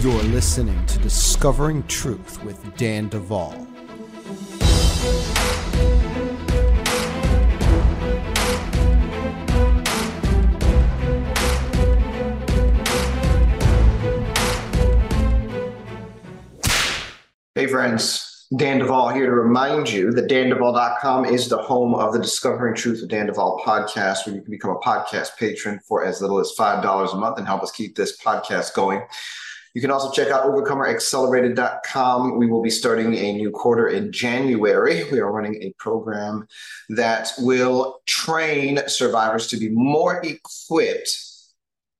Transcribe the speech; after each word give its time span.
You're 0.00 0.22
listening 0.22 0.86
to 0.86 0.98
Discovering 1.00 1.82
Truth 1.86 2.42
with 2.42 2.74
Dan 2.78 3.10
Duval. 3.10 3.52
Hey, 17.54 17.66
friends. 17.66 18.46
Dan 18.56 18.78
Duval 18.78 19.10
here 19.10 19.26
to 19.26 19.32
remind 19.32 19.90
you 19.90 20.12
that 20.12 20.30
danduval.com 20.30 21.26
is 21.26 21.50
the 21.50 21.58
home 21.58 21.94
of 21.94 22.14
the 22.14 22.20
Discovering 22.20 22.74
Truth 22.74 23.02
with 23.02 23.10
Dan 23.10 23.26
Duval 23.26 23.60
podcast, 23.62 24.24
where 24.24 24.34
you 24.34 24.40
can 24.40 24.50
become 24.50 24.70
a 24.70 24.78
podcast 24.78 25.36
patron 25.36 25.78
for 25.86 26.02
as 26.06 26.22
little 26.22 26.38
as 26.38 26.54
$5 26.58 27.12
a 27.12 27.16
month 27.16 27.36
and 27.36 27.46
help 27.46 27.62
us 27.62 27.70
keep 27.70 27.96
this 27.96 28.18
podcast 28.18 28.72
going. 28.72 29.02
You 29.74 29.80
can 29.80 29.90
also 29.90 30.10
check 30.10 30.28
out 30.32 30.44
overcomeraccelerated.com. 30.46 32.38
We 32.38 32.46
will 32.46 32.62
be 32.62 32.70
starting 32.70 33.14
a 33.14 33.32
new 33.32 33.50
quarter 33.50 33.88
in 33.88 34.10
January. 34.10 35.04
We 35.10 35.20
are 35.20 35.30
running 35.30 35.62
a 35.62 35.72
program 35.78 36.46
that 36.90 37.32
will 37.38 38.00
train 38.06 38.80
survivors 38.88 39.46
to 39.48 39.56
be 39.56 39.68
more 39.68 40.22
equipped 40.22 41.16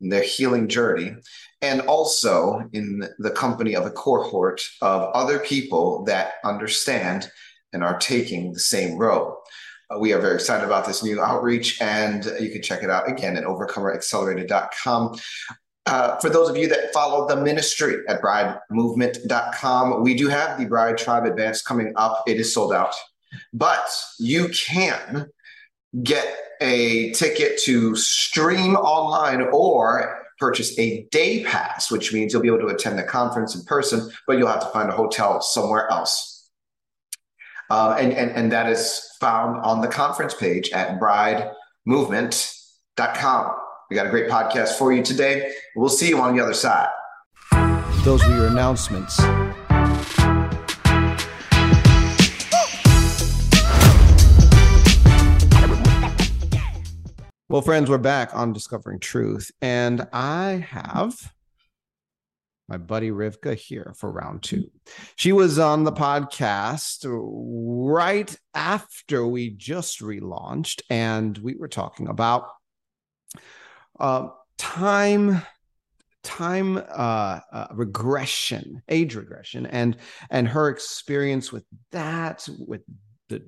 in 0.01 0.09
their 0.09 0.23
healing 0.23 0.67
journey 0.69 1.15
and 1.63 1.83
also 1.83 2.69
in 2.73 3.07
the 3.19 3.31
company 3.31 3.77
of 3.77 3.87
a 3.87 3.91
cohort 3.91 4.63
of 4.81 5.11
other 5.15 5.39
people 5.39 6.05
that 6.05 6.35
understand 6.45 7.31
and 7.73 7.85
are 7.85 7.99
taking 7.99 8.53
the 8.53 8.59
same 8.59 8.97
road. 8.97 9.37
Uh, 9.91 9.99
we 9.99 10.13
are 10.13 10.21
very 10.21 10.35
excited 10.35 10.65
about 10.65 10.87
this 10.87 11.03
new 11.03 11.21
outreach, 11.21 11.81
and 11.81 12.25
you 12.41 12.51
can 12.51 12.63
check 12.63 12.83
it 12.83 12.91
out 12.91 13.09
again 13.09 13.37
at 13.37 13.45
overcomeraccelerated.com. 13.45 15.17
Uh, 15.91 16.17
for 16.21 16.31
those 16.31 16.49
of 16.49 16.57
you 16.57 16.69
that 16.69 16.93
follow 16.93 17.27
the 17.27 17.35
ministry 17.35 17.97
at 18.09 18.23
bridemovement.com, 18.23 20.05
we 20.05 20.15
do 20.15 20.29
have 20.29 20.57
the 20.57 20.65
Bride 20.65 20.97
Tribe 20.97 21.25
Advance 21.25 21.63
coming 21.63 21.93
up. 21.97 22.23
It 22.29 22.37
is 22.37 22.55
sold 22.55 22.73
out, 22.73 22.95
but 23.53 23.91
you 24.21 24.51
can 24.51 25.27
get 26.05 26.33
a 26.61 27.11
ticket 27.11 27.59
to 27.65 27.97
stream 27.97 28.77
online 28.77 29.49
or 29.53 30.21
purchase 30.39 30.79
a 30.79 31.03
day 31.11 31.43
pass, 31.43 31.91
which 31.91 32.13
means 32.13 32.33
you'll 32.33 32.43
be 32.43 32.47
able 32.47 32.61
to 32.61 32.69
attend 32.69 32.97
the 32.97 33.03
conference 33.03 33.57
in 33.57 33.65
person, 33.65 34.13
but 34.29 34.39
you'll 34.39 34.47
have 34.47 34.61
to 34.61 34.69
find 34.69 34.91
a 34.91 34.93
hotel 34.93 35.41
somewhere 35.41 35.91
else. 35.91 36.53
Uh, 37.69 37.97
and, 37.99 38.13
and, 38.13 38.31
and 38.31 38.53
that 38.53 38.69
is 38.69 39.11
found 39.19 39.61
on 39.65 39.81
the 39.81 39.89
conference 39.89 40.35
page 40.35 40.71
at 40.71 41.01
bridemovement.com. 41.01 43.60
We 43.91 43.97
got 43.97 44.07
a 44.07 44.11
great 44.11 44.29
podcast 44.31 44.79
for 44.79 44.93
you 44.93 45.03
today. 45.03 45.53
We'll 45.75 45.89
see 45.89 46.11
you 46.11 46.21
on 46.21 46.37
the 46.37 46.41
other 46.41 46.55
side. 46.55 46.91
Those 48.05 48.25
were 48.25 48.37
your 48.37 48.47
announcements. 48.47 49.19
Well, 57.49 57.63
friends, 57.63 57.91
we're 57.91 57.99
back 57.99 58.31
on 58.33 58.53
Discovering 58.53 59.01
Truth, 59.01 59.51
and 59.61 60.07
I 60.13 60.65
have 60.71 61.33
my 62.69 62.77
buddy 62.77 63.11
Rivkah 63.11 63.57
here 63.57 63.93
for 63.97 64.13
round 64.13 64.45
two. 64.45 64.71
She 65.17 65.33
was 65.33 65.59
on 65.59 65.83
the 65.83 65.91
podcast 65.91 67.05
right 67.09 68.37
after 68.55 69.27
we 69.27 69.51
just 69.51 69.99
relaunched, 69.99 70.83
and 70.89 71.37
we 71.39 71.57
were 71.57 71.67
talking 71.67 72.07
about 72.07 72.47
uh, 74.01 74.29
time 74.59 75.43
time 76.23 76.77
uh, 76.77 77.41
uh, 77.53 77.67
regression 77.73 78.83
age 78.89 79.15
regression 79.15 79.65
and 79.67 79.97
and 80.31 80.47
her 80.49 80.69
experience 80.69 81.51
with 81.51 81.65
that 81.93 82.47
with 82.67 82.83
the 83.29 83.43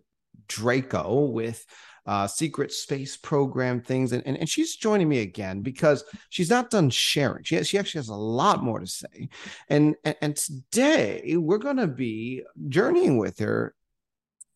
draco 0.49 1.25
with 1.25 1.67
uh, 2.07 2.27
secret 2.27 2.73
space 2.73 3.17
program 3.17 3.81
things. 3.81 4.13
And, 4.13 4.23
and, 4.27 4.37
and 4.37 4.49
she's 4.49 4.77
joining 4.77 5.09
me 5.09 5.21
again 5.21 5.61
because 5.61 6.05
she's 6.31 6.51
not 6.51 6.71
done 6.71 6.91
sharing. 6.91 7.45
She, 7.45 7.55
has, 7.57 7.69
she 7.69 7.79
actually 7.79 8.01
has 8.01 8.09
a 8.09 8.15
lot 8.15 8.63
more 8.63 8.81
to 8.81 8.87
say. 8.87 9.29
And, 9.69 9.95
and, 10.05 10.17
and 10.21 10.37
today 10.37 11.37
we're 11.37 11.59
going 11.59 11.77
to 11.77 11.87
be 11.87 12.43
journeying 12.69 13.19
with 13.19 13.39
her 13.39 13.75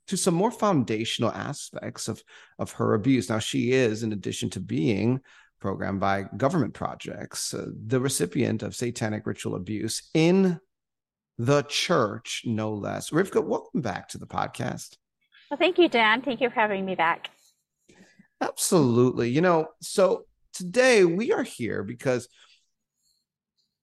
to 0.09 0.17
some 0.17 0.35
more 0.35 0.51
foundational 0.51 1.31
aspects 1.33 2.09
of, 2.09 2.23
of 2.59 2.73
her 2.73 2.95
abuse. 2.95 3.29
Now, 3.29 3.39
she 3.39 3.73
is, 3.73 4.03
in 4.03 4.13
addition 4.13 4.51
to 4.51 4.61
being 4.61 5.21
programmed 5.61 6.01
by 6.01 6.25
government 6.37 6.75
projects, 6.75 7.55
uh, 7.55 7.67
the 7.87 8.01
recipient 8.01 8.63
of 8.63 8.75
satanic 8.75 9.27
ritual 9.27 9.55
abuse 9.55 10.09
in 10.15 10.61
the 11.39 11.63
church, 11.63 12.43
no 12.45 12.73
less. 12.73 13.11
Rivkah, 13.11 13.45
welcome 13.45 13.81
back 13.81 14.09
to 14.09 14.19
the 14.19 14.27
podcast. 14.27 14.97
Well, 15.51 15.59
thank 15.59 15.79
you, 15.79 15.89
Dan. 15.89 16.23
Thank 16.23 16.41
you 16.41 16.49
for 16.49 16.55
having 16.55 16.85
me 16.85 16.95
back. 16.95 17.31
Absolutely. 18.41 19.31
You 19.31 19.41
know, 19.41 19.69
so 19.81 20.25
today 20.53 21.05
we 21.05 21.33
are 21.33 21.43
here 21.43 21.83
because 21.83 22.29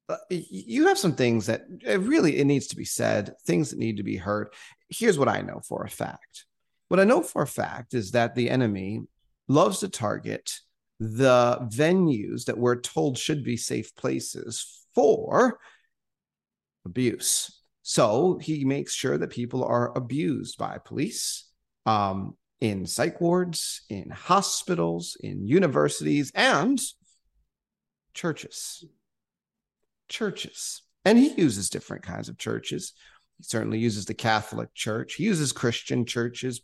uh, 0.10 0.18
you 0.30 0.88
have 0.88 0.98
some 0.98 1.16
things 1.16 1.46
that 1.46 1.64
really 1.86 2.38
it 2.38 2.46
needs 2.46 2.68
to 2.68 2.76
be 2.76 2.86
said, 2.86 3.34
things 3.46 3.70
that 3.70 3.80
need 3.80 3.98
to 3.98 4.04
be 4.04 4.18
heard. 4.18 4.50
Here's 4.90 5.18
what 5.18 5.30
I 5.30 5.42
know 5.42 5.62
for 5.68 5.84
a 5.84 5.90
fact. 5.90 6.46
What 6.90 7.00
I 7.00 7.06
know 7.06 7.22
for 7.24 7.42
a 7.42 7.48
fact 7.48 7.94
is 7.94 8.12
that 8.12 8.36
the 8.36 8.50
enemy 8.50 9.02
loves 9.48 9.80
to 9.80 9.90
target 9.90 10.60
the 11.04 11.60
venues 11.72 12.46
that 12.46 12.58
we're 12.58 12.80
told 12.80 13.18
should 13.18 13.44
be 13.44 13.58
safe 13.58 13.96
places 13.96 14.86
for 14.96 15.60
abuse. 16.86 17.60
So 17.82 18.38
he 18.42 18.64
makes 18.64 18.94
sure 18.94 19.18
that 19.18 19.30
people 19.30 19.64
are 19.64 19.96
abused 19.98 20.58
by 20.58 20.78
police, 20.78 21.50
um, 21.86 22.36
in 22.62 22.86
psych 22.86 23.20
wards, 23.20 23.82
in 23.90 24.10
hospitals, 24.10 25.18
in 25.20 25.46
universities, 25.46 26.32
and 26.34 26.80
churches. 28.14 28.86
Churches. 30.08 30.82
And 31.04 31.18
he 31.18 31.34
uses 31.34 31.70
different 31.70 32.04
kinds 32.04 32.30
of 32.30 32.38
churches. 32.38 32.94
He 33.38 33.44
certainly 33.44 33.80
uses 33.80 34.06
the 34.06 34.14
Catholic 34.14 34.74
Church. 34.74 35.16
He 35.16 35.26
uses 35.26 35.52
Christian 35.52 36.06
churches, 36.06 36.62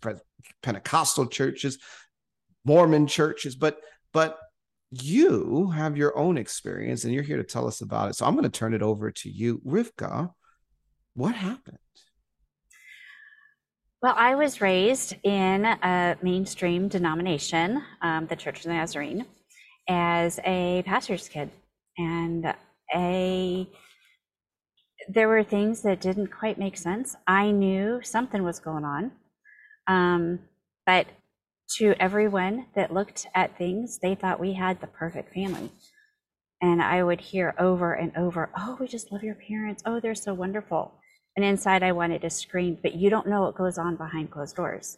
Pentecostal 0.62 1.28
churches, 1.28 1.80
Mormon 2.64 3.08
churches, 3.08 3.56
but 3.56 3.78
but 4.14 4.40
you 4.92 5.70
have 5.70 5.98
your 5.98 6.18
own 6.18 6.38
experience 6.38 7.04
and 7.04 7.14
you're 7.14 7.24
here 7.24 7.38
to 7.38 7.44
tell 7.44 7.68
us 7.68 7.82
about 7.82 8.10
it. 8.10 8.16
So 8.16 8.26
I'm 8.26 8.34
going 8.34 8.44
to 8.44 8.50
turn 8.50 8.74
it 8.74 8.82
over 8.82 9.12
to 9.12 9.30
you, 9.30 9.62
Rivkah. 9.66 10.32
What 11.14 11.36
happened? 11.36 11.78
Well, 14.02 14.16
I 14.18 14.36
was 14.36 14.62
raised 14.62 15.16
in 15.24 15.66
a 15.66 16.18
mainstream 16.22 16.88
denomination, 16.88 17.84
um, 18.02 18.28
the 18.28 18.36
Church 18.36 18.60
of 18.60 18.64
the 18.64 18.70
Nazarene, 18.70 19.26
as 19.90 20.40
a 20.46 20.84
pastor's 20.86 21.28
kid, 21.28 21.50
and 21.98 22.54
a 22.96 23.70
there 25.10 25.28
were 25.28 25.44
things 25.44 25.82
that 25.82 26.02
didn't 26.02 26.28
quite 26.28 26.60
make 26.60 26.78
sense. 26.78 27.16
I 27.28 27.52
knew 27.52 28.00
something 28.04 28.44
was 28.44 28.60
going 28.60 28.86
on, 28.86 29.12
um, 29.88 30.40
but 30.86 31.08
to 31.78 31.94
everyone 32.00 32.66
that 32.76 32.94
looked 32.94 33.28
at 33.36 33.58
things, 33.58 34.00
they 34.00 34.16
thought 34.16 34.40
we 34.40 34.54
had 34.54 34.82
the 34.82 34.88
perfect 34.88 35.34
family. 35.34 35.72
And 36.62 36.82
I 36.82 37.04
would 37.04 37.22
hear 37.22 37.56
over 37.58 37.94
and 37.94 38.16
over, 38.18 38.50
"Oh, 38.58 38.78
we 38.80 38.88
just 38.88 39.12
love 39.12 39.24
your 39.24 39.36
parents. 39.36 39.82
Oh, 39.86 40.00
they're 40.00 40.16
so 40.16 40.34
wonderful." 40.34 41.00
And 41.36 41.46
inside, 41.46 41.84
I 41.84 41.94
wanted 41.94 42.22
to 42.22 42.30
scream, 42.30 42.78
but 42.82 42.96
you 42.96 43.10
don't 43.10 43.28
know 43.28 43.44
what 43.44 43.56
goes 43.56 43.78
on 43.78 43.96
behind 43.96 44.32
closed 44.32 44.56
doors. 44.56 44.98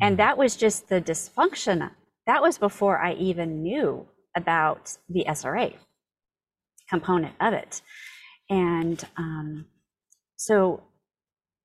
And 0.00 0.14
hmm. 0.14 0.18
that 0.18 0.36
was 0.36 0.56
just 0.56 0.88
the 0.88 1.00
dysfunction. 1.00 1.90
That 2.26 2.42
was 2.42 2.58
before 2.58 2.98
I 2.98 3.14
even 3.14 3.62
knew 3.62 4.06
about 4.36 4.96
the 5.08 5.24
SRA 5.26 5.74
component 6.88 7.34
of 7.40 7.54
it. 7.54 7.82
And 8.50 9.02
um, 9.16 9.66
so 10.36 10.82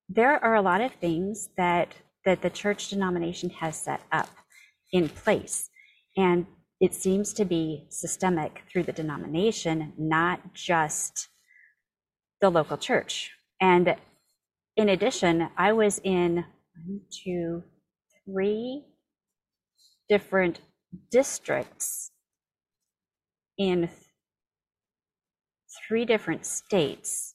there 0.08 0.42
are 0.42 0.54
a 0.54 0.62
lot 0.62 0.80
of 0.80 0.92
things 0.94 1.50
that 1.56 1.94
that 2.24 2.42
the 2.42 2.50
church 2.50 2.88
denomination 2.88 3.50
has 3.50 3.76
set 3.76 4.00
up 4.12 4.28
in 4.92 5.08
place. 5.08 5.68
And 6.16 6.46
it 6.80 6.94
seems 6.94 7.32
to 7.34 7.44
be 7.44 7.86
systemic 7.90 8.62
through 8.70 8.84
the 8.84 8.92
denomination, 8.92 9.92
not 9.96 10.54
just 10.54 11.28
the 12.40 12.50
local 12.50 12.76
church. 12.76 13.30
And 13.60 13.96
in 14.76 14.88
addition, 14.88 15.48
I 15.56 15.72
was 15.72 16.00
in 16.02 16.44
one, 16.86 17.00
two, 17.10 17.62
three 18.24 18.84
different 20.08 20.60
districts 21.10 22.10
in 23.58 23.88
three 25.88 26.04
different 26.04 26.44
states. 26.44 27.34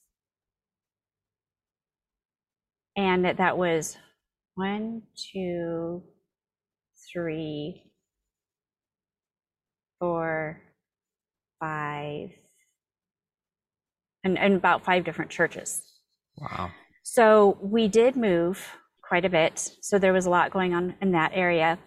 And 2.95 3.25
that 3.25 3.57
was 3.57 3.97
one, 4.57 5.03
two, 5.31 6.01
three, 7.13 7.83
four, 9.99 10.59
five, 11.59 12.29
and, 14.23 14.37
and 14.37 14.55
about 14.55 14.83
five 14.83 15.03
different 15.03 15.29
churches. 15.29 15.83
Wow. 16.39 16.71
So 17.03 17.59
we 17.61 17.87
did 17.87 18.15
move 18.15 18.67
quite 19.03 19.25
a 19.25 19.29
bit. 19.29 19.73
So 19.81 19.99
there 19.99 20.11
was 20.11 20.25
a 20.25 20.31
lot 20.31 20.51
going 20.51 20.73
on 20.73 20.95
in 21.01 21.11
that 21.11 21.31
area. 21.35 21.77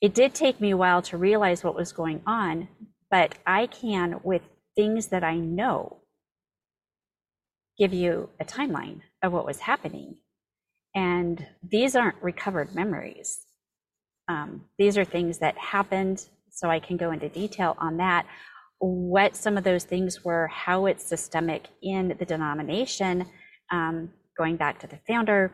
It 0.00 0.14
did 0.14 0.32
take 0.32 0.60
me 0.60 0.70
a 0.70 0.76
while 0.76 1.02
to 1.02 1.16
realize 1.16 1.64
what 1.64 1.74
was 1.74 1.92
going 1.92 2.22
on, 2.26 2.68
but 3.10 3.34
I 3.44 3.66
can, 3.66 4.20
with 4.22 4.42
things 4.76 5.08
that 5.08 5.24
I 5.24 5.34
know, 5.34 5.98
give 7.76 7.92
you 7.92 8.28
a 8.38 8.44
timeline 8.44 9.00
of 9.20 9.32
what 9.32 9.44
was 9.44 9.58
happening. 9.58 10.18
And 10.94 11.46
these 11.62 11.94
aren't 11.94 12.22
recovered 12.22 12.74
memories. 12.74 13.40
Um, 14.28 14.62
these 14.78 14.98
are 14.98 15.04
things 15.04 15.38
that 15.38 15.56
happened, 15.58 16.28
so 16.50 16.68
I 16.68 16.80
can 16.80 16.96
go 16.96 17.12
into 17.12 17.28
detail 17.28 17.76
on 17.78 17.96
that. 17.98 18.26
What 18.78 19.36
some 19.36 19.56
of 19.56 19.64
those 19.64 19.84
things 19.84 20.24
were, 20.24 20.46
how 20.48 20.86
it's 20.86 21.04
systemic 21.04 21.68
in 21.82 22.16
the 22.18 22.24
denomination, 22.24 23.26
um, 23.70 24.10
going 24.36 24.56
back 24.56 24.78
to 24.80 24.86
the 24.86 24.98
founder, 25.06 25.52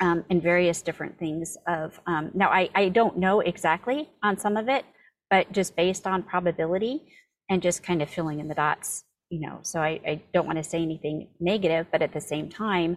um, 0.00 0.24
and 0.30 0.42
various 0.42 0.82
different 0.82 1.18
things 1.18 1.56
of 1.66 2.00
um, 2.06 2.30
now 2.34 2.48
I, 2.48 2.68
I 2.74 2.88
don't 2.88 3.18
know 3.18 3.40
exactly 3.40 4.08
on 4.22 4.38
some 4.38 4.56
of 4.56 4.68
it 4.68 4.84
but 5.30 5.52
just 5.52 5.76
based 5.76 6.06
on 6.06 6.22
probability 6.22 7.02
and 7.48 7.62
just 7.62 7.82
kind 7.82 8.02
of 8.02 8.08
filling 8.08 8.40
in 8.40 8.48
the 8.48 8.54
dots 8.54 9.04
you 9.28 9.40
know 9.40 9.58
so 9.62 9.80
i, 9.80 10.00
I 10.06 10.22
don't 10.32 10.46
want 10.46 10.58
to 10.58 10.64
say 10.64 10.82
anything 10.82 11.28
negative 11.38 11.86
but 11.92 12.02
at 12.02 12.12
the 12.12 12.20
same 12.20 12.48
time 12.48 12.96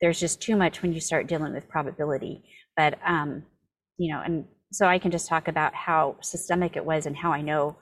there's 0.00 0.20
just 0.20 0.40
too 0.40 0.56
much 0.56 0.82
when 0.82 0.92
you 0.92 1.00
start 1.00 1.26
dealing 1.26 1.52
with 1.52 1.68
probability. 1.68 2.42
But 2.76 2.98
um 3.06 3.44
you 3.96 4.12
know 4.12 4.20
and 4.24 4.44
so 4.72 4.86
i 4.86 4.98
can 4.98 5.12
just 5.12 5.28
talk 5.28 5.46
about 5.46 5.72
how 5.72 6.16
systemic 6.20 6.76
it 6.76 6.84
was 6.84 7.06
and 7.06 7.16
how 7.16 7.30
i 7.32 7.40
know 7.40 7.76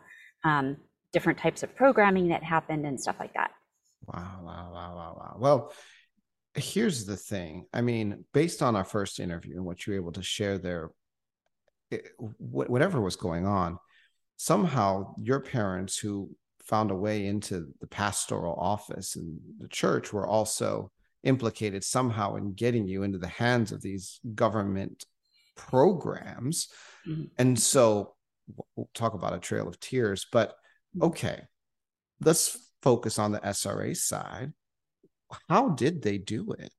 um, 0.44 0.76
different 1.12 1.38
types 1.38 1.62
of 1.62 1.74
programming 1.76 2.28
that 2.28 2.42
happened 2.42 2.86
and 2.86 3.00
stuff 3.00 3.16
like 3.20 3.34
that. 3.34 3.50
Wow 4.06 4.40
wow 4.42 4.70
wow 4.72 4.94
wow 4.96 5.16
wow. 5.16 5.36
Well 5.38 5.72
here's 6.54 7.06
the 7.06 7.16
thing. 7.16 7.66
I 7.72 7.80
mean 7.80 8.24
based 8.32 8.62
on 8.62 8.76
our 8.76 8.84
first 8.84 9.20
interview 9.20 9.56
and 9.56 9.64
what 9.64 9.86
you 9.86 9.92
were 9.92 9.98
able 9.98 10.12
to 10.12 10.22
share 10.22 10.58
there 10.58 10.90
it, 11.90 12.08
whatever 12.38 13.00
was 13.00 13.16
going 13.16 13.46
on 13.46 13.78
somehow 14.38 15.14
your 15.20 15.40
parents 15.40 15.98
who 15.98 16.30
found 16.64 16.90
a 16.90 16.96
way 16.96 17.26
into 17.26 17.68
the 17.80 17.86
pastoral 17.86 18.54
office 18.54 19.16
and 19.16 19.38
the 19.58 19.68
church 19.68 20.12
were 20.12 20.26
also 20.26 20.90
implicated 21.24 21.84
somehow 21.84 22.34
in 22.36 22.52
getting 22.52 22.86
you 22.86 23.02
into 23.02 23.18
the 23.18 23.28
hands 23.28 23.72
of 23.72 23.80
these 23.80 24.20
government 24.34 25.04
programs 25.56 26.68
mm-hmm. 27.06 27.24
and 27.38 27.58
so 27.58 28.14
we'll 28.74 28.88
talk 28.94 29.14
about 29.14 29.34
a 29.34 29.38
trail 29.38 29.68
of 29.68 29.78
tears 29.78 30.26
but 30.32 30.50
mm-hmm. 30.96 31.04
okay 31.04 31.42
let's 32.20 32.58
focus 32.82 33.18
on 33.18 33.32
the 33.32 33.52
sra 33.52 33.94
side 33.94 34.52
how 35.48 35.70
did 35.70 36.02
they 36.02 36.18
do 36.18 36.52
it 36.52 36.72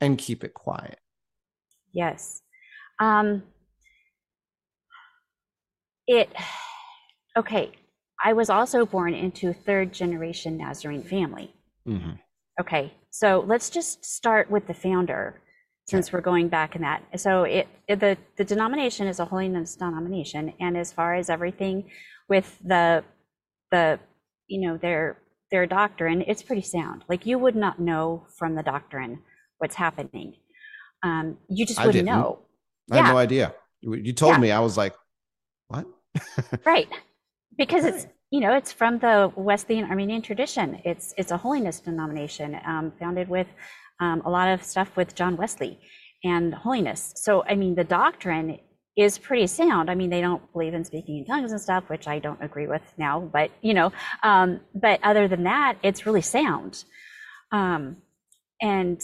and 0.00 0.18
keep 0.18 0.44
it 0.44 0.54
quiet? 0.54 0.98
Yes. 1.92 2.42
Um, 3.00 3.42
it, 6.06 6.30
okay. 7.36 7.72
I 8.22 8.32
was 8.32 8.50
also 8.50 8.86
born 8.86 9.14
into 9.14 9.52
third 9.52 9.92
generation 9.92 10.56
Nazarene 10.56 11.02
family. 11.02 11.52
Mm-hmm. 11.86 12.12
Okay. 12.60 12.92
So 13.16 13.42
let's 13.46 13.70
just 13.70 14.04
start 14.04 14.50
with 14.50 14.66
the 14.66 14.74
founder 14.74 15.40
since 15.86 16.12
we're 16.12 16.20
going 16.20 16.48
back 16.48 16.76
in 16.76 16.82
that. 16.82 17.02
So 17.16 17.44
it, 17.44 17.66
it, 17.88 17.98
the 17.98 18.18
the 18.36 18.44
denomination 18.44 19.06
is 19.06 19.20
a 19.20 19.24
holiness 19.24 19.74
denomination, 19.74 20.52
and 20.60 20.76
as 20.76 20.92
far 20.92 21.14
as 21.14 21.30
everything 21.30 21.88
with 22.28 22.58
the 22.62 23.02
the 23.70 23.98
you 24.48 24.60
know 24.60 24.76
their 24.76 25.16
their 25.50 25.64
doctrine, 25.64 26.24
it's 26.26 26.42
pretty 26.42 26.60
sound. 26.60 27.04
Like 27.08 27.24
you 27.24 27.38
would 27.38 27.56
not 27.56 27.80
know 27.80 28.26
from 28.36 28.54
the 28.54 28.62
doctrine 28.62 29.22
what's 29.56 29.76
happening. 29.76 30.34
Um, 31.02 31.38
you 31.48 31.64
just 31.64 31.82
wouldn't 31.82 32.04
know. 32.04 32.40
I 32.92 32.96
yeah. 32.96 33.02
had 33.02 33.12
no 33.12 33.18
idea. 33.18 33.54
You 33.80 34.12
told 34.12 34.34
yeah. 34.34 34.40
me, 34.40 34.50
I 34.50 34.60
was 34.60 34.76
like, 34.76 34.94
what? 35.68 35.86
right. 36.66 36.88
Because 37.56 37.86
it's, 37.86 38.06
you 38.30 38.40
know, 38.40 38.54
it's 38.54 38.72
from 38.72 38.98
the 38.98 39.32
Wesleyan 39.36 39.84
Arminian 39.84 40.22
tradition. 40.22 40.80
It's 40.84 41.14
it's 41.16 41.30
a 41.30 41.36
holiness 41.36 41.80
denomination 41.80 42.58
um, 42.66 42.92
founded 42.98 43.28
with 43.28 43.46
um, 44.00 44.22
a 44.24 44.30
lot 44.30 44.48
of 44.48 44.62
stuff 44.62 44.96
with 44.96 45.14
John 45.14 45.36
Wesley 45.36 45.78
and 46.24 46.52
holiness. 46.54 47.12
So 47.16 47.44
I 47.44 47.54
mean, 47.54 47.74
the 47.74 47.84
doctrine 47.84 48.58
is 48.96 49.18
pretty 49.18 49.46
sound. 49.46 49.90
I 49.90 49.94
mean, 49.94 50.10
they 50.10 50.22
don't 50.22 50.50
believe 50.52 50.74
in 50.74 50.84
speaking 50.84 51.18
in 51.18 51.24
tongues 51.26 51.52
and 51.52 51.60
stuff, 51.60 51.84
which 51.88 52.08
I 52.08 52.18
don't 52.18 52.42
agree 52.42 52.66
with 52.66 52.82
now, 52.96 53.20
but 53.20 53.50
you 53.60 53.74
know, 53.74 53.92
um, 54.22 54.60
but 54.74 55.00
other 55.02 55.28
than 55.28 55.44
that, 55.44 55.76
it's 55.82 56.06
really 56.06 56.22
sound. 56.22 56.84
Um, 57.52 57.98
and 58.60 59.00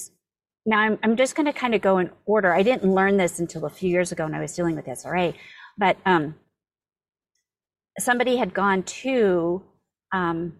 now 0.64 0.78
I'm, 0.78 0.98
I'm 1.02 1.16
just 1.16 1.34
going 1.34 1.46
to 1.46 1.52
kind 1.52 1.74
of 1.74 1.82
go 1.82 1.98
in 1.98 2.10
order. 2.24 2.54
I 2.54 2.62
didn't 2.62 2.90
learn 2.92 3.18
this 3.18 3.38
until 3.38 3.66
a 3.66 3.70
few 3.70 3.90
years 3.90 4.12
ago 4.12 4.24
when 4.24 4.34
I 4.34 4.40
was 4.40 4.54
dealing 4.56 4.76
with 4.76 4.86
SRA, 4.86 5.34
but 5.76 5.96
um, 6.06 6.36
somebody 7.98 8.36
had 8.36 8.54
gone 8.54 8.82
to 8.82 9.62
um, 10.12 10.54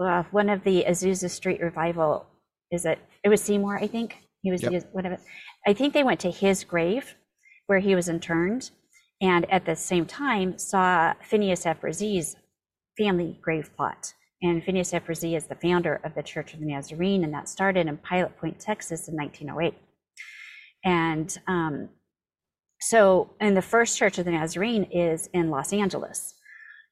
uh, 0.00 0.24
one 0.30 0.48
of 0.48 0.64
the 0.64 0.84
Azusa 0.88 1.30
Street 1.30 1.60
revival. 1.60 2.26
Is 2.70 2.84
it? 2.84 2.98
It 3.24 3.28
was 3.28 3.42
Seymour, 3.42 3.78
I 3.78 3.86
think. 3.86 4.16
He 4.42 4.50
was 4.50 4.62
yep. 4.62 4.88
whatever. 4.92 5.18
I 5.66 5.72
think 5.72 5.94
they 5.94 6.04
went 6.04 6.20
to 6.20 6.30
his 6.30 6.64
grave 6.64 7.14
where 7.66 7.80
he 7.80 7.94
was 7.94 8.08
interned, 8.08 8.70
and 9.20 9.50
at 9.50 9.64
the 9.64 9.74
same 9.74 10.06
time 10.06 10.58
saw 10.58 11.14
Phineas 11.22 11.66
F. 11.66 11.80
Bresee's 11.80 12.36
family 12.96 13.38
grave 13.42 13.70
plot. 13.76 14.12
And 14.42 14.62
Phineas 14.62 14.92
F. 14.92 15.06
Bresee 15.06 15.36
is 15.36 15.46
the 15.46 15.54
founder 15.54 16.00
of 16.04 16.14
the 16.14 16.22
Church 16.22 16.52
of 16.52 16.60
the 16.60 16.66
Nazarene, 16.66 17.24
and 17.24 17.32
that 17.32 17.48
started 17.48 17.86
in 17.86 17.96
Pilot 17.98 18.36
Point, 18.38 18.60
Texas 18.60 19.08
in 19.08 19.16
1908. 19.16 19.74
And 20.84 21.36
um, 21.46 21.88
so, 22.80 23.30
and 23.40 23.56
the 23.56 23.62
first 23.62 23.96
Church 23.98 24.18
of 24.18 24.26
the 24.26 24.32
Nazarene 24.32 24.84
is 24.84 25.28
in 25.32 25.50
Los 25.50 25.72
Angeles. 25.72 26.34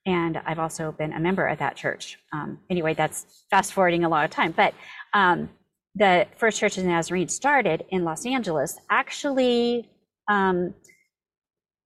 And 0.07 0.39
I've 0.45 0.59
also 0.59 0.93
been 0.93 1.13
a 1.13 1.21
member 1.21 1.47
of 1.47 1.59
that 1.59 1.77
church. 1.77 2.19
Um, 2.33 2.59
anyway, 2.69 2.95
that's 2.95 3.45
fast 3.51 3.73
forwarding 3.73 4.05
a 4.05 4.09
lot 4.09 4.25
of 4.25 4.31
time. 4.31 4.53
But 4.53 4.75
um, 5.15 5.49
the 5.95 6.27
first 6.37 6.59
Church 6.59 6.77
of 6.77 6.85
the 6.85 6.91
Nazarene 6.91 7.29
started 7.29 7.85
in 7.89 8.05
Los 8.05 8.27
Angeles, 8.27 8.79
actually 8.91 9.89
um, 10.29 10.75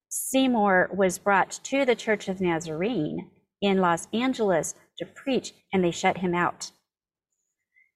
Seymour 0.09 0.89
was 0.93 1.19
brought 1.19 1.59
to 1.63 1.85
the 1.85 1.95
Church 1.95 2.27
of 2.27 2.41
Nazarene 2.41 3.29
in 3.61 3.79
Los 3.79 4.07
Angeles 4.13 4.75
to 4.97 5.05
preach, 5.05 5.53
and 5.71 5.83
they 5.83 5.91
shut 5.91 6.17
him 6.17 6.33
out. 6.33 6.71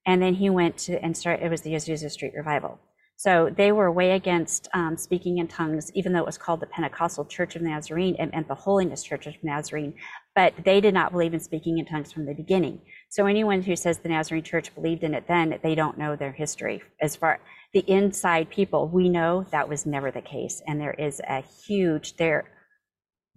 And 0.06 0.22
then 0.22 0.36
he 0.36 0.50
went 0.50 0.78
to 0.80 1.04
and 1.04 1.16
started. 1.16 1.46
It 1.46 1.50
was 1.50 1.62
the 1.62 1.74
Azusa 1.74 2.12
Street 2.12 2.34
Revival. 2.36 2.80
So 3.16 3.50
they 3.56 3.72
were 3.72 3.92
way 3.92 4.12
against 4.12 4.68
um, 4.74 4.98
speaking 4.98 5.38
in 5.38 5.48
tongues, 5.48 5.92
even 5.94 6.14
though 6.14 6.20
it 6.20 6.26
was 6.26 6.38
called 6.38 6.60
the 6.60 6.68
Pentecostal 6.68 7.26
Church 7.26 7.56
of 7.56 7.62
Nazarene 7.62 8.16
and, 8.20 8.34
and 8.34 8.48
the 8.48 8.56
Holiness 8.56 9.04
Church 9.04 9.28
of 9.28 9.36
Nazarene. 9.44 9.94
But 10.36 10.54
they 10.66 10.82
did 10.82 10.94
not 10.94 11.12
believe 11.12 11.34
in 11.34 11.40
speaking 11.40 11.78
in 11.78 11.86
tongues 11.86 12.12
from 12.12 12.26
the 12.26 12.34
beginning. 12.34 12.82
So 13.10 13.28
anyone 13.28 13.62
who 13.62 13.76
says 13.76 14.00
the 14.00 14.10
Nazarene 14.10 14.44
Church 14.44 14.74
believed 14.74 15.04
in 15.04 15.14
it 15.14 15.28
then, 15.28 15.60
they 15.62 15.76
don't 15.76 15.98
know 15.98 16.16
their 16.16 16.32
history 16.32 16.82
as 17.02 17.16
far 17.16 17.40
the 17.74 17.84
inside 17.88 18.50
people, 18.52 18.88
we 18.88 19.10
know 19.10 19.46
that 19.52 19.68
was 19.68 19.86
never 19.86 20.12
the 20.12 20.22
case. 20.22 20.62
And 20.68 20.80
there 20.80 20.94
is 20.94 21.20
a 21.28 21.44
huge, 21.66 22.16
they're, 22.18 22.46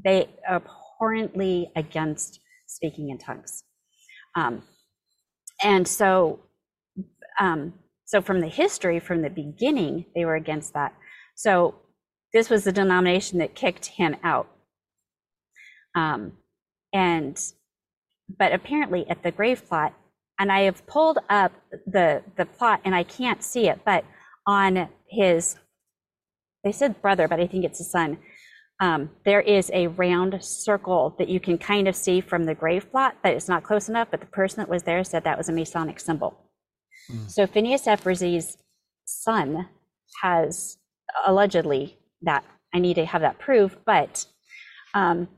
they 0.05 0.29
abhorrently 0.49 1.73
against 1.75 2.41
speaking 2.67 3.09
in 3.09 3.19
tongues. 3.19 3.65
Um, 4.35 4.63
and 5.63 5.89
so, 5.89 6.41
um, 7.41 7.73
so 8.05 8.21
from 8.21 8.41
the 8.41 8.49
history, 8.49 9.01
from 9.01 9.23
the 9.23 9.31
beginning, 9.31 10.05
they 10.15 10.27
were 10.27 10.37
against 10.37 10.75
that. 10.75 10.95
So 11.35 11.75
this 12.35 12.51
was 12.51 12.65
the 12.65 12.73
denomination 12.73 13.39
that 13.39 13.55
kicked 13.55 13.87
him 13.87 14.17
out. 14.23 14.49
Um, 15.95 16.33
and, 16.93 17.41
but 18.39 18.53
apparently 18.53 19.09
at 19.09 19.23
the 19.23 19.31
grave 19.31 19.67
plot, 19.67 19.95
and 20.39 20.53
I 20.53 20.61
have 20.63 20.87
pulled 20.87 21.19
up 21.31 21.53
the 21.87 22.23
the 22.37 22.45
plot 22.45 22.81
and 22.85 22.95
I 22.95 23.03
can't 23.03 23.43
see 23.43 23.69
it, 23.69 23.81
but 23.85 24.05
on 24.47 24.89
his, 25.09 25.57
they 26.63 26.73
said 26.73 27.01
brother, 27.01 27.27
but 27.27 27.41
I 27.41 27.47
think 27.47 27.65
it's 27.65 27.81
a 27.81 27.85
son. 27.85 28.19
Um, 28.79 29.11
there 29.25 29.41
is 29.41 29.71
a 29.73 29.87
round 29.87 30.45
circle 30.45 31.15
that 31.19 31.29
you 31.29 31.41
can 31.41 31.57
kind 31.57 31.89
of 31.89 31.97
see 31.97 32.21
from 32.21 32.45
the 32.45 32.55
grave 32.55 32.91
plot, 32.91 33.17
but 33.23 33.33
it's 33.33 33.49
not 33.49 33.63
close 33.63 33.89
enough. 33.89 34.09
But 34.11 34.21
the 34.21 34.27
person 34.27 34.59
that 34.59 34.69
was 34.69 34.83
there 34.83 35.03
said 35.03 35.25
that 35.25 35.39
was 35.39 35.49
a 35.49 35.53
Masonic 35.53 35.99
symbol. 35.99 36.37
Mm. 37.11 37.31
So 37.31 37.47
Phineas 37.47 37.87
F. 37.87 38.07
Son 39.07 39.69
has 40.23 40.77
allegedly 41.27 41.99
that. 42.23 42.45
I 42.75 42.79
need 42.79 42.95
to 42.95 43.07
have 43.07 43.23
that 43.23 43.39
proved, 43.39 43.79
but 43.87 44.27
um, 44.93 45.29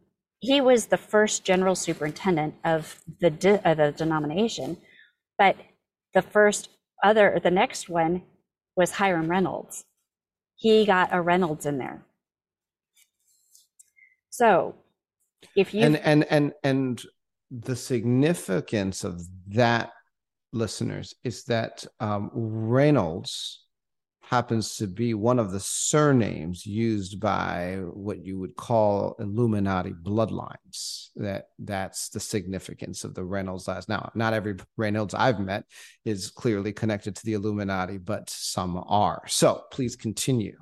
he 0.40 0.60
was 0.60 0.86
the 0.86 0.96
first 0.96 1.44
general 1.44 1.74
superintendent 1.74 2.54
of 2.64 3.00
the 3.20 3.30
de- 3.30 3.60
the 3.64 3.92
denomination. 3.96 4.78
But 5.36 5.56
the 6.14 6.22
first 6.22 6.70
other, 7.02 7.40
the 7.42 7.50
next 7.50 7.88
one 7.88 8.22
was 8.76 8.92
Hiram 8.92 9.30
Reynolds. 9.30 9.84
He 10.56 10.84
got 10.84 11.10
a 11.12 11.20
Reynolds 11.20 11.66
in 11.66 11.78
there. 11.78 12.04
So 14.30 14.74
if 15.56 15.74
you 15.74 15.82
and 15.82 15.96
and 15.96 16.24
and 16.30 16.52
and 16.62 17.02
the 17.50 17.76
significance 17.76 19.04
of 19.04 19.22
that 19.48 19.92
listeners 20.52 21.14
is 21.24 21.44
that 21.44 21.84
um, 22.00 22.30
Reynolds 22.32 23.64
happens 24.28 24.76
to 24.76 24.86
be 24.86 25.14
one 25.14 25.38
of 25.38 25.52
the 25.52 25.60
surnames 25.60 26.66
used 26.66 27.18
by 27.18 27.78
what 27.94 28.22
you 28.26 28.38
would 28.38 28.54
call 28.56 29.16
Illuminati 29.18 29.92
bloodlines. 29.92 31.08
That 31.16 31.48
that's 31.58 32.10
the 32.10 32.20
significance 32.20 33.04
of 33.04 33.14
the 33.14 33.24
Reynolds 33.24 33.68
last. 33.68 33.88
Now, 33.88 34.10
not 34.14 34.34
every 34.34 34.56
Reynolds 34.76 35.14
I've 35.14 35.40
met 35.40 35.64
is 36.04 36.30
clearly 36.30 36.74
connected 36.74 37.16
to 37.16 37.24
the 37.24 37.32
Illuminati, 37.32 37.96
but 37.96 38.28
some 38.28 38.84
are. 38.86 39.22
So 39.28 39.64
please 39.70 39.96
continue. 39.96 40.58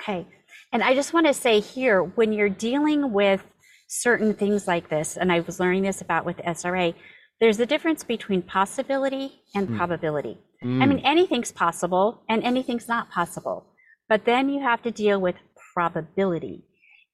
Okay. 0.00 0.24
And 0.72 0.80
I 0.80 0.94
just 0.94 1.12
want 1.12 1.26
to 1.26 1.34
say 1.34 1.58
here, 1.58 2.02
when 2.02 2.32
you're 2.32 2.48
dealing 2.48 3.12
with 3.12 3.42
certain 3.88 4.34
things 4.34 4.68
like 4.68 4.88
this, 4.88 5.16
and 5.16 5.32
I 5.32 5.40
was 5.40 5.58
learning 5.58 5.82
this 5.82 6.00
about 6.00 6.24
with 6.24 6.36
SRA, 6.36 6.94
there's 7.40 7.58
a 7.58 7.66
difference 7.66 8.04
between 8.04 8.42
possibility 8.42 9.42
and 9.54 9.68
mm. 9.68 9.76
probability. 9.76 10.38
Mm. 10.64 10.82
I 10.82 10.86
mean, 10.86 10.98
anything's 11.04 11.52
possible 11.52 12.22
and 12.28 12.42
anything's 12.42 12.88
not 12.88 13.10
possible. 13.10 13.66
But 14.08 14.24
then 14.24 14.48
you 14.48 14.62
have 14.62 14.82
to 14.82 14.90
deal 14.90 15.20
with 15.20 15.36
probability. 15.74 16.64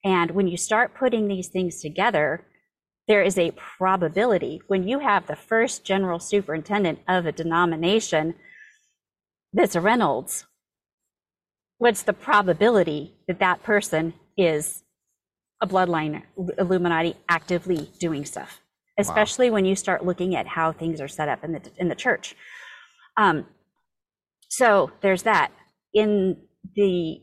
And 0.05 0.31
when 0.33 0.49
you 0.49 0.57
start 0.57 0.95
putting 0.95 1.29
these 1.29 1.49
things 1.49 1.81
together, 1.81 2.47
there 3.09 3.23
is 3.23 3.39
a 3.39 3.53
probability 3.53 4.61
when 4.69 4.87
you 4.87 5.01
have 5.01 5.27
the 5.27 5.37
first 5.37 5.85
general 5.85 6.19
superintendent 6.19 7.01
of 7.09 7.27
a 7.27 7.33
denomination 7.33 8.35
that's 9.53 9.75
a 9.75 9.81
Reynolds. 9.81 10.47
What's 11.79 12.03
the 12.03 12.13
probability 12.13 13.17
that 13.27 13.41
that 13.41 13.63
person 13.63 14.15
is 14.37 14.85
a 15.61 15.67
bloodline 15.67 16.23
Illuminati 16.59 17.17
actively 17.29 17.91
doing 17.99 18.25
stuff? 18.25 18.61
Especially 18.99 19.51
wow. 19.51 19.55
when 19.55 19.65
you 19.65 19.75
start 19.75 20.05
looking 20.05 20.37
at 20.37 20.47
how 20.47 20.73
things 20.73 21.01
are 21.01 21.09
set 21.09 21.29
up 21.29 21.43
in 21.43 21.53
the 21.53 21.63
in 21.79 21.89
the 21.89 21.95
church. 21.95 22.37
Um, 23.21 23.45
so 24.49 24.93
there's 25.03 25.25
that. 25.25 25.53
In 25.93 26.39
the 26.75 27.21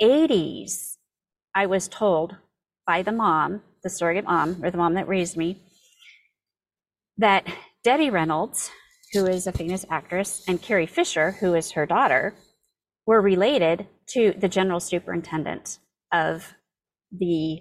80s, 0.00 0.96
I 1.56 1.66
was 1.66 1.88
told 1.88 2.36
by 2.86 3.02
the 3.02 3.10
mom, 3.10 3.62
the 3.82 3.90
surrogate 3.90 4.26
mom, 4.26 4.62
or 4.62 4.70
the 4.70 4.78
mom 4.78 4.94
that 4.94 5.08
raised 5.08 5.36
me, 5.36 5.60
that 7.18 7.48
Debbie 7.82 8.10
Reynolds, 8.10 8.70
who 9.12 9.26
is 9.26 9.48
a 9.48 9.52
famous 9.52 9.84
actress, 9.90 10.44
and 10.46 10.62
Carrie 10.62 10.86
Fisher, 10.86 11.32
who 11.32 11.54
is 11.54 11.72
her 11.72 11.84
daughter, 11.84 12.34
were 13.04 13.20
related 13.20 13.88
to 14.10 14.32
the 14.38 14.48
general 14.48 14.78
superintendent 14.78 15.78
of 16.12 16.54
the 17.10 17.60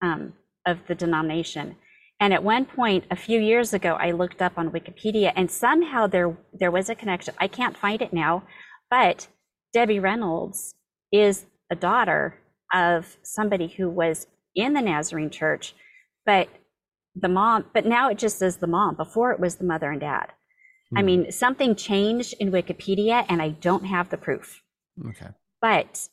um, 0.00 0.32
of 0.66 0.78
the 0.88 0.94
denomination. 0.94 1.76
And 2.20 2.34
at 2.34 2.44
one 2.44 2.66
point, 2.66 3.04
a 3.10 3.16
few 3.16 3.40
years 3.40 3.72
ago, 3.72 3.94
I 3.94 4.10
looked 4.10 4.42
up 4.42 4.52
on 4.58 4.70
Wikipedia 4.70 5.32
and 5.34 5.50
somehow 5.50 6.06
there, 6.06 6.36
there 6.52 6.70
was 6.70 6.90
a 6.90 6.94
connection. 6.94 7.34
I 7.38 7.48
can't 7.48 7.78
find 7.78 8.02
it 8.02 8.12
now, 8.12 8.42
but 8.90 9.28
Debbie 9.72 10.00
Reynolds 10.00 10.74
is 11.10 11.46
a 11.70 11.76
daughter 11.76 12.36
of 12.74 13.16
somebody 13.22 13.68
who 13.68 13.88
was 13.88 14.26
in 14.54 14.74
the 14.74 14.82
Nazarene 14.82 15.30
church, 15.30 15.74
but 16.26 16.48
the 17.14 17.28
mom, 17.28 17.64
but 17.72 17.86
now 17.86 18.10
it 18.10 18.18
just 18.18 18.38
says 18.38 18.58
the 18.58 18.66
mom. 18.66 18.96
Before 18.96 19.32
it 19.32 19.40
was 19.40 19.56
the 19.56 19.64
mother 19.64 19.90
and 19.90 20.00
dad. 20.00 20.26
Hmm. 20.90 20.98
I 20.98 21.02
mean, 21.02 21.32
something 21.32 21.74
changed 21.74 22.34
in 22.38 22.52
Wikipedia 22.52 23.24
and 23.30 23.40
I 23.40 23.50
don't 23.50 23.86
have 23.86 24.10
the 24.10 24.18
proof. 24.18 24.62
Okay. 25.08 25.28
But, 25.62 26.08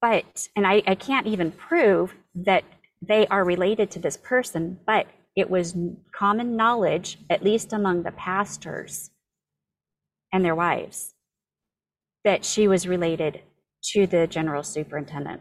but, 0.00 0.48
and 0.56 0.66
I, 0.66 0.82
I 0.86 0.94
can't 0.94 1.26
even 1.26 1.52
prove 1.52 2.14
that 2.34 2.64
they 3.02 3.26
are 3.28 3.44
related 3.44 3.90
to 3.92 3.98
this 3.98 4.16
person, 4.16 4.78
but 4.86 5.06
it 5.36 5.48
was 5.48 5.76
common 6.12 6.56
knowledge, 6.56 7.18
at 7.30 7.42
least 7.42 7.72
among 7.72 8.02
the 8.02 8.12
pastors 8.12 9.10
and 10.32 10.44
their 10.44 10.54
wives, 10.54 11.14
that 12.24 12.44
she 12.44 12.68
was 12.68 12.86
related 12.86 13.40
to 13.82 14.06
the 14.06 14.26
general 14.26 14.62
superintendent. 14.62 15.40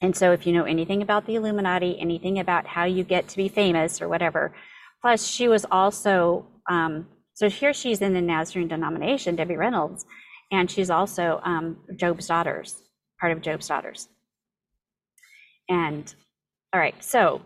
And 0.00 0.16
so, 0.16 0.32
if 0.32 0.46
you 0.46 0.52
know 0.52 0.64
anything 0.64 1.00
about 1.00 1.26
the 1.26 1.36
Illuminati, 1.36 1.98
anything 1.98 2.40
about 2.40 2.66
how 2.66 2.84
you 2.84 3.04
get 3.04 3.28
to 3.28 3.36
be 3.36 3.48
famous 3.48 4.02
or 4.02 4.08
whatever, 4.08 4.52
plus 5.00 5.26
she 5.26 5.46
was 5.46 5.64
also, 5.70 6.46
um, 6.68 7.06
so 7.34 7.48
here 7.48 7.72
she's 7.72 8.02
in 8.02 8.12
the 8.12 8.20
Nazarene 8.20 8.68
denomination, 8.68 9.36
Debbie 9.36 9.56
Reynolds, 9.56 10.04
and 10.50 10.70
she's 10.70 10.90
also 10.90 11.40
um, 11.44 11.78
Job's 11.96 12.26
daughters, 12.26 12.82
part 13.20 13.32
of 13.32 13.40
Job's 13.40 13.68
daughters. 13.68 14.08
And 15.72 16.14
all 16.74 16.80
right, 16.80 17.02
so 17.02 17.40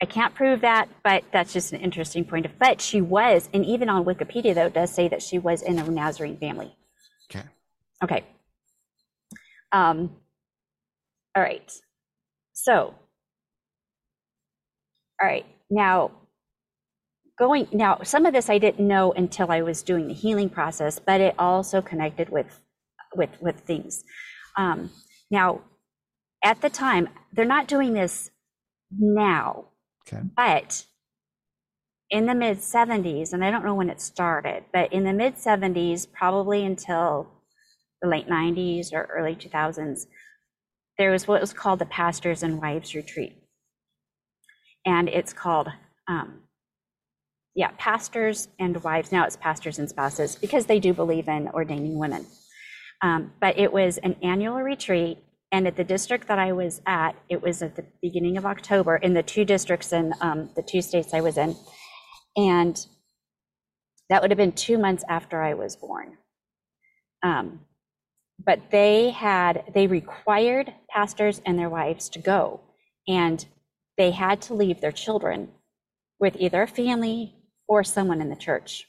I 0.00 0.06
can't 0.06 0.32
prove 0.32 0.60
that, 0.60 0.88
but 1.02 1.24
that's 1.32 1.52
just 1.52 1.72
an 1.72 1.80
interesting 1.80 2.24
point. 2.24 2.46
Of, 2.46 2.56
but 2.58 2.80
she 2.80 3.00
was, 3.00 3.48
and 3.52 3.66
even 3.66 3.88
on 3.88 4.04
Wikipedia, 4.04 4.54
though, 4.54 4.66
it 4.66 4.74
does 4.74 4.92
say 4.92 5.08
that 5.08 5.20
she 5.20 5.40
was 5.40 5.62
in 5.62 5.80
a 5.80 5.90
Nazarene 5.90 6.36
family. 6.36 6.72
Okay. 7.28 7.44
Okay. 8.04 8.24
Um, 9.72 10.14
all 11.36 11.42
right. 11.42 11.72
So, 12.52 12.94
all 15.20 15.28
right. 15.28 15.46
Now, 15.70 16.12
going 17.36 17.66
now, 17.72 17.98
some 18.04 18.24
of 18.24 18.32
this 18.32 18.48
I 18.48 18.58
didn't 18.58 18.86
know 18.86 19.12
until 19.12 19.50
I 19.50 19.62
was 19.62 19.82
doing 19.82 20.06
the 20.06 20.14
healing 20.14 20.48
process, 20.48 21.00
but 21.00 21.20
it 21.20 21.34
also 21.40 21.82
connected 21.82 22.28
with 22.28 22.60
with 23.16 23.30
with 23.40 23.58
things. 23.60 24.04
Um, 24.56 24.90
now, 25.32 25.62
at 26.44 26.60
the 26.60 26.70
time, 26.70 27.08
they're 27.32 27.44
not 27.44 27.66
doing 27.66 27.94
this 27.94 28.30
now, 28.96 29.64
okay. 30.06 30.22
but 30.36 30.84
in 32.10 32.26
the 32.26 32.34
mid 32.34 32.58
70s, 32.58 33.32
and 33.32 33.44
I 33.44 33.50
don't 33.50 33.64
know 33.64 33.74
when 33.74 33.90
it 33.90 34.00
started, 34.00 34.64
but 34.72 34.92
in 34.92 35.04
the 35.04 35.12
mid 35.12 35.36
70s, 35.36 36.06
probably 36.12 36.64
until 36.64 37.28
the 38.02 38.08
late 38.08 38.28
90s 38.28 38.92
or 38.92 39.08
early 39.12 39.34
2000s, 39.34 40.06
there 40.98 41.10
was 41.10 41.26
what 41.26 41.40
was 41.40 41.52
called 41.52 41.78
the 41.78 41.86
Pastors 41.86 42.42
and 42.42 42.60
Wives 42.60 42.94
Retreat. 42.94 43.32
And 44.86 45.08
it's 45.08 45.32
called, 45.32 45.68
um, 46.06 46.42
yeah, 47.54 47.70
Pastors 47.78 48.48
and 48.58 48.80
Wives. 48.84 49.10
Now 49.10 49.24
it's 49.24 49.36
Pastors 49.36 49.78
and 49.78 49.88
Spouses 49.88 50.36
because 50.36 50.66
they 50.66 50.78
do 50.78 50.92
believe 50.92 51.26
in 51.26 51.48
ordaining 51.48 51.98
women. 51.98 52.26
Um, 53.00 53.32
but 53.40 53.58
it 53.58 53.72
was 53.72 53.98
an 53.98 54.16
annual 54.22 54.60
retreat 54.60 55.18
and 55.54 55.68
at 55.68 55.76
the 55.76 55.84
district 55.84 56.26
that 56.26 56.40
I 56.40 56.50
was 56.50 56.82
at, 56.84 57.14
it 57.28 57.40
was 57.40 57.62
at 57.62 57.76
the 57.76 57.84
beginning 58.02 58.36
of 58.36 58.44
October 58.44 58.96
in 58.96 59.14
the 59.14 59.22
two 59.22 59.44
districts 59.44 59.92
in 59.92 60.12
um, 60.20 60.50
the 60.56 60.62
two 60.62 60.82
states 60.82 61.14
I 61.14 61.20
was 61.20 61.38
in. 61.38 61.54
And 62.36 62.84
that 64.10 64.20
would 64.20 64.32
have 64.32 64.36
been 64.36 64.50
two 64.50 64.78
months 64.78 65.04
after 65.08 65.40
I 65.40 65.54
was 65.54 65.76
born. 65.76 66.18
Um, 67.22 67.60
but 68.44 68.72
they 68.72 69.10
had, 69.10 69.62
they 69.72 69.86
required 69.86 70.74
pastors 70.90 71.40
and 71.46 71.56
their 71.56 71.70
wives 71.70 72.08
to 72.08 72.18
go. 72.18 72.60
And 73.06 73.46
they 73.96 74.10
had 74.10 74.42
to 74.42 74.54
leave 74.54 74.80
their 74.80 74.90
children 74.90 75.50
with 76.18 76.34
either 76.36 76.62
a 76.62 76.66
family 76.66 77.36
or 77.68 77.84
someone 77.84 78.20
in 78.20 78.28
the 78.28 78.34
church. 78.34 78.88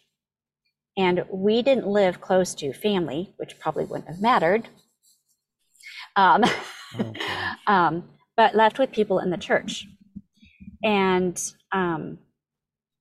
And 0.97 1.25
we 1.29 1.61
didn't 1.61 1.85
live 1.85 2.21
close 2.21 2.55
to 2.55 2.73
family, 2.73 3.35
which 3.37 3.59
probably 3.59 3.85
wouldn't 3.85 4.09
have 4.09 4.19
mattered 4.19 4.67
um, 6.15 6.43
okay. 6.99 7.19
um, 7.67 8.03
but 8.37 8.55
left 8.55 8.79
with 8.79 8.91
people 8.91 9.19
in 9.19 9.29
the 9.29 9.37
church. 9.37 9.87
And 10.83 11.41
um, 11.71 12.19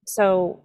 so 0.07 0.63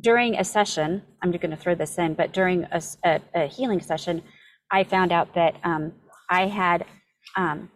during 0.00 0.36
a 0.36 0.44
session, 0.44 1.02
I'm 1.22 1.32
just 1.32 1.42
going 1.42 1.50
to 1.50 1.56
throw 1.56 1.74
this 1.74 1.98
in, 1.98 2.14
but 2.14 2.32
during 2.32 2.64
a, 2.72 2.82
a, 3.04 3.20
a 3.34 3.46
healing 3.46 3.80
session, 3.80 4.22
I 4.70 4.84
found 4.84 5.12
out 5.12 5.34
that 5.34 5.56
um, 5.64 5.92
I 6.28 6.46
had 6.46 6.86
um, 7.36 7.70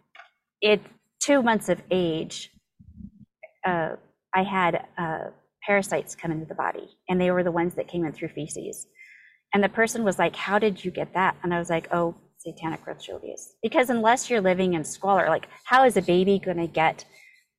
it 0.61 0.81
two 1.21 1.43
months 1.43 1.69
of 1.69 1.81
age. 1.91 2.51
Uh, 3.67 3.97
I 4.35 4.43
had 4.43 4.87
uh, 4.99 5.31
parasites 5.67 6.15
come 6.15 6.31
into 6.31 6.47
the 6.47 6.55
body, 6.55 6.89
and 7.09 7.21
they 7.21 7.31
were 7.31 7.43
the 7.43 7.53
ones 7.53 7.75
that 7.75 7.89
came 7.89 8.05
in 8.05 8.13
through 8.13 8.29
feces. 8.29 8.87
And 9.53 9.63
the 9.63 9.69
person 9.69 10.05
was 10.05 10.19
like, 10.19 10.37
"How 10.37 10.59
did 10.59 10.85
you 10.85 10.91
get 10.91 11.15
that?" 11.15 11.37
And 11.43 11.53
I 11.55 11.59
was 11.59 11.71
like, 11.71 11.89
"Oh, 11.93 12.15
satanic 12.45 12.87
ritual 12.87 13.17
abuse. 13.17 13.55
Because 13.63 13.91
unless 13.91 14.29
you're 14.29 14.41
living 14.41 14.75
in 14.75 14.85
squalor, 14.85 15.29
like 15.29 15.49
how 15.65 15.85
is 15.85 15.97
a 15.97 16.03
baby 16.03 16.39
going 16.39 16.59
to 16.59 16.67
get 16.67 17.05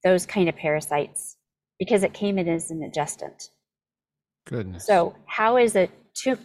those 0.04 0.26
kind 0.26 0.48
of 0.50 0.56
parasites? 0.56 1.38
Because 1.80 2.04
it 2.04 2.14
came 2.14 2.38
in 2.38 2.48
as 2.48 2.72
an 2.72 2.84
adjustant. 2.84 3.50
Goodness. 4.48 4.86
So 4.86 5.16
how 5.26 5.58
is 5.58 5.76
a 5.76 5.90
two 6.14 6.38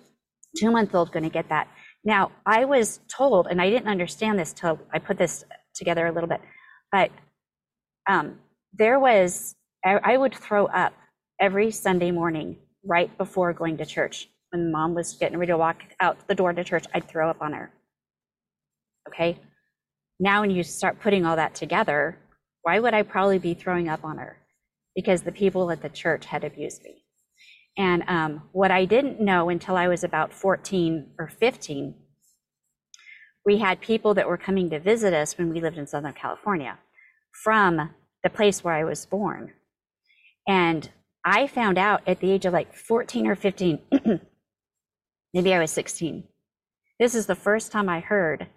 two 0.57 0.71
month 0.71 0.95
old 0.95 1.13
going 1.13 1.23
to 1.25 1.31
get 1.31 1.49
that? 1.51 1.69
Now 2.05 2.33
I 2.47 2.65
was 2.65 3.01
told, 3.09 3.47
and 3.47 3.61
I 3.61 3.71
didn't 3.71 3.89
understand 3.89 4.39
this 4.39 4.53
till 4.53 4.79
I 4.93 4.99
put 4.99 5.19
this 5.19 5.45
together 5.75 6.07
a 6.07 6.13
little 6.13 6.29
bit, 6.29 6.41
but 6.91 7.11
um, 8.09 8.39
there 8.73 8.99
was 8.99 9.55
I, 9.85 9.99
I 10.03 10.17
would 10.17 10.35
throw 10.35 10.67
up 10.67 10.93
every 11.41 11.71
Sunday 11.71 12.11
morning 12.11 12.57
right 12.85 13.17
before 13.19 13.53
going 13.53 13.77
to 13.79 13.87
church. 13.87 14.29
When 14.51 14.73
mom 14.73 14.95
was 14.95 15.15
getting 15.15 15.39
ready 15.39 15.53
to 15.53 15.59
walk 15.59 15.83
out 16.01 16.27
the 16.27 16.35
door 16.35 16.53
to 16.53 16.65
church, 16.65 16.85
I'd 16.93 17.09
throw 17.09 17.31
up 17.31 17.41
on 17.41 17.53
her. 17.53 17.71
Okay. 19.11 19.39
Now, 20.19 20.41
when 20.41 20.51
you 20.51 20.63
start 20.63 21.01
putting 21.01 21.25
all 21.25 21.37
that 21.37 21.55
together, 21.55 22.19
why 22.63 22.79
would 22.79 22.95
I 22.95 23.03
probably 23.03 23.39
be 23.39 23.55
throwing 23.55 23.89
up 23.89 24.05
on 24.05 24.19
her? 24.19 24.41
because 24.95 25.23
the 25.23 25.33
people 25.33 25.71
at 25.71 25.83
the 25.83 25.89
church 25.89 26.27
had 26.27 26.45
abused 26.45 26.83
me. 26.83 27.03
And 27.79 28.03
um, 28.09 28.43
what 28.53 28.71
I 28.71 28.85
didn't 28.85 29.21
know 29.21 29.49
until 29.49 29.77
I 29.77 29.89
was 29.89 30.05
about 30.05 30.33
14 30.33 31.13
or 31.19 31.29
15, 31.29 31.95
we 33.47 33.59
had 33.59 33.81
people 33.81 34.15
that 34.15 34.29
were 34.29 34.37
coming 34.37 34.69
to 34.71 34.81
visit 34.81 35.15
us 35.15 35.39
when 35.39 35.51
we 35.51 35.61
lived 35.61 35.79
in 35.79 35.87
Southern 35.87 36.13
California 36.13 36.79
from 37.43 37.91
the 38.23 38.31
place 38.31 38.63
where 38.63 38.75
I 38.75 38.85
was 38.85 39.07
born. 39.07 39.53
And 40.47 40.91
I 41.25 41.47
found 41.47 41.79
out 41.79 42.03
at 42.07 42.21
the 42.21 42.31
age 42.31 42.45
of 42.45 42.53
like 42.53 42.75
14 42.75 43.27
or 43.27 43.37
15, 43.37 43.79
maybe 45.33 45.55
I 45.55 45.61
was 45.61 45.71
16. 45.71 46.25
This 46.99 47.15
is 47.15 47.27
the 47.27 47.35
first 47.35 47.73
time 47.73 47.89
I 47.89 48.01
heard 48.01 48.49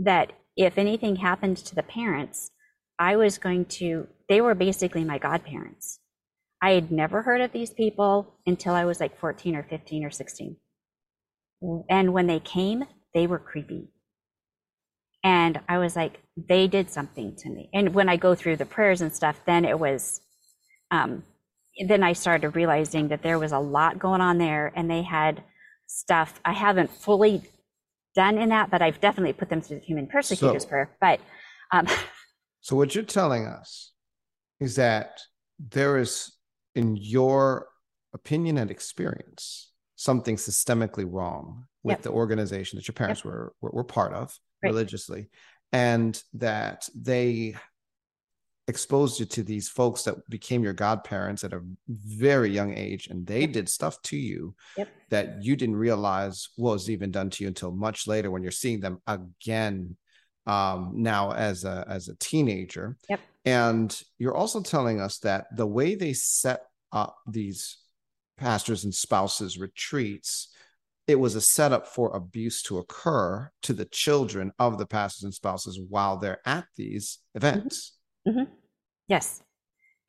that 0.00 0.32
if 0.56 0.78
anything 0.78 1.16
happened 1.16 1.58
to 1.58 1.74
the 1.74 1.82
parents, 1.82 2.50
I 2.98 3.16
was 3.16 3.38
going 3.38 3.66
to, 3.66 4.08
they 4.28 4.40
were 4.40 4.54
basically 4.54 5.04
my 5.04 5.18
godparents. 5.18 6.00
I 6.62 6.72
had 6.72 6.90
never 6.90 7.22
heard 7.22 7.40
of 7.40 7.52
these 7.52 7.70
people 7.70 8.34
until 8.46 8.74
I 8.74 8.84
was 8.84 9.00
like 9.00 9.18
14 9.18 9.56
or 9.56 9.62
15 9.62 10.04
or 10.04 10.10
16. 10.10 10.56
And 11.88 12.12
when 12.12 12.26
they 12.26 12.40
came, 12.40 12.84
they 13.14 13.26
were 13.26 13.38
creepy. 13.38 13.88
And 15.22 15.60
I 15.68 15.78
was 15.78 15.96
like, 15.96 16.20
they 16.36 16.66
did 16.66 16.90
something 16.90 17.36
to 17.36 17.50
me. 17.50 17.68
And 17.72 17.94
when 17.94 18.08
I 18.08 18.16
go 18.16 18.34
through 18.34 18.56
the 18.56 18.66
prayers 18.66 19.00
and 19.00 19.14
stuff, 19.14 19.40
then 19.46 19.64
it 19.64 19.78
was, 19.78 20.20
um, 20.90 21.24
then 21.86 22.02
I 22.02 22.14
started 22.14 22.56
realizing 22.56 23.08
that 23.08 23.22
there 23.22 23.38
was 23.38 23.52
a 23.52 23.58
lot 23.58 23.98
going 23.98 24.20
on 24.20 24.38
there 24.38 24.72
and 24.74 24.90
they 24.90 25.02
had 25.02 25.42
stuff 25.86 26.40
I 26.44 26.52
haven't 26.52 26.90
fully 26.90 27.42
done 28.14 28.38
in 28.38 28.48
that, 28.50 28.70
but 28.70 28.82
I've 28.82 29.00
definitely 29.00 29.32
put 29.32 29.48
them 29.48 29.60
through 29.60 29.80
the 29.80 29.84
human 29.86 30.06
persecutor's 30.06 30.62
So- 30.64 30.68
prayer. 30.68 30.96
But 31.00 31.20
um, 31.72 31.86
So 32.62 32.76
what 32.76 32.94
you're 32.94 33.04
telling 33.04 33.46
us 33.46 33.92
is 34.60 34.76
that 34.76 35.20
there 35.58 35.96
is, 35.96 36.30
in 36.74 36.96
your 36.96 37.68
opinion 38.12 38.58
and 38.58 38.70
experience, 38.70 39.72
something 39.96 40.36
systemically 40.36 41.06
wrong 41.10 41.64
with 41.82 41.94
Yep. 41.98 42.02
the 42.02 42.10
organization 42.10 42.76
that 42.78 42.86
your 42.86 42.92
parents 42.94 43.24
were, 43.24 43.54
were 43.62 43.70
were 43.70 43.84
part 43.84 44.12
of 44.12 44.38
Right. 44.62 44.70
religiously, 44.70 45.30
and 45.72 46.22
that 46.34 46.86
they 46.94 47.56
exposed 48.70 49.20
you 49.20 49.26
to 49.26 49.42
these 49.42 49.68
folks 49.68 50.04
that 50.04 50.16
became 50.30 50.62
your 50.62 50.72
godparents 50.72 51.44
at 51.44 51.52
a 51.52 51.60
very 51.88 52.50
young 52.50 52.72
age, 52.74 53.08
and 53.08 53.26
they 53.26 53.46
did 53.46 53.68
stuff 53.68 54.00
to 54.02 54.16
you 54.16 54.54
Yep. 54.78 54.88
that 55.10 55.42
you 55.44 55.56
didn't 55.56 55.76
realize 55.76 56.48
was 56.56 56.88
even 56.88 57.10
done 57.10 57.28
to 57.30 57.44
you 57.44 57.48
until 57.48 57.72
much 57.72 58.06
later 58.06 58.30
when 58.30 58.42
you're 58.42 58.50
seeing 58.50 58.80
them 58.80 59.00
again 59.06 59.96
um, 60.46 60.92
now 60.94 61.32
as 61.32 61.64
a 61.64 61.84
as 61.86 62.08
a 62.08 62.16
teenager. 62.16 62.96
Yep. 63.10 63.20
And 63.44 64.02
you're 64.18 64.34
also 64.34 64.60
telling 64.62 65.00
us 65.00 65.18
that 65.18 65.46
the 65.54 65.66
way 65.66 65.94
they 65.94 66.14
set 66.14 66.60
up 66.92 67.16
these 67.26 67.78
pastors 68.38 68.84
and 68.84 68.94
spouses 68.94 69.58
retreats, 69.58 70.48
it 71.06 71.16
was 71.18 71.34
a 71.34 71.40
setup 71.40 71.86
for 71.86 72.14
abuse 72.16 72.62
to 72.62 72.78
occur 72.78 73.50
to 73.62 73.72
the 73.72 73.84
children 73.86 74.52
of 74.58 74.78
the 74.78 74.86
pastors 74.86 75.24
and 75.24 75.34
spouses 75.34 75.78
while 75.88 76.16
they're 76.16 76.40
at 76.46 76.64
these 76.76 77.18
events. 77.34 77.96
Yes, 79.10 79.42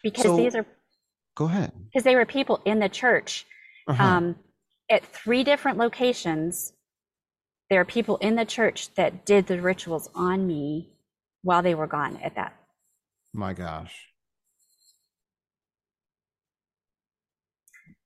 because 0.04 0.24
So- 0.24 0.38
these 0.38 0.56
are, 0.56 0.66
Go 1.36 1.46
ahead. 1.46 1.72
because 1.86 2.04
they 2.04 2.16
were 2.16 2.26
people 2.26 2.62
in 2.66 2.80
the 2.80 2.88
church 2.90 3.46
Uh-huh. 3.88 4.02
um, 4.04 4.36
at 4.90 5.04
three 5.06 5.44
different 5.44 5.78
locations. 5.78 6.72
There 7.70 7.82
are 7.82 7.86
people 7.86 8.18
in 8.18 8.36
the 8.36 8.46
church 8.46 8.94
that 8.96 9.26
did 9.26 9.48
the 9.48 9.62
rituals 9.62 10.10
on 10.14 10.46
me 10.46 10.94
while 11.42 11.62
they 11.64 11.74
were 11.74 11.88
gone 11.88 12.18
at 12.18 12.36
that. 12.36 12.54
My 13.34 13.54
gosh. 13.54 13.96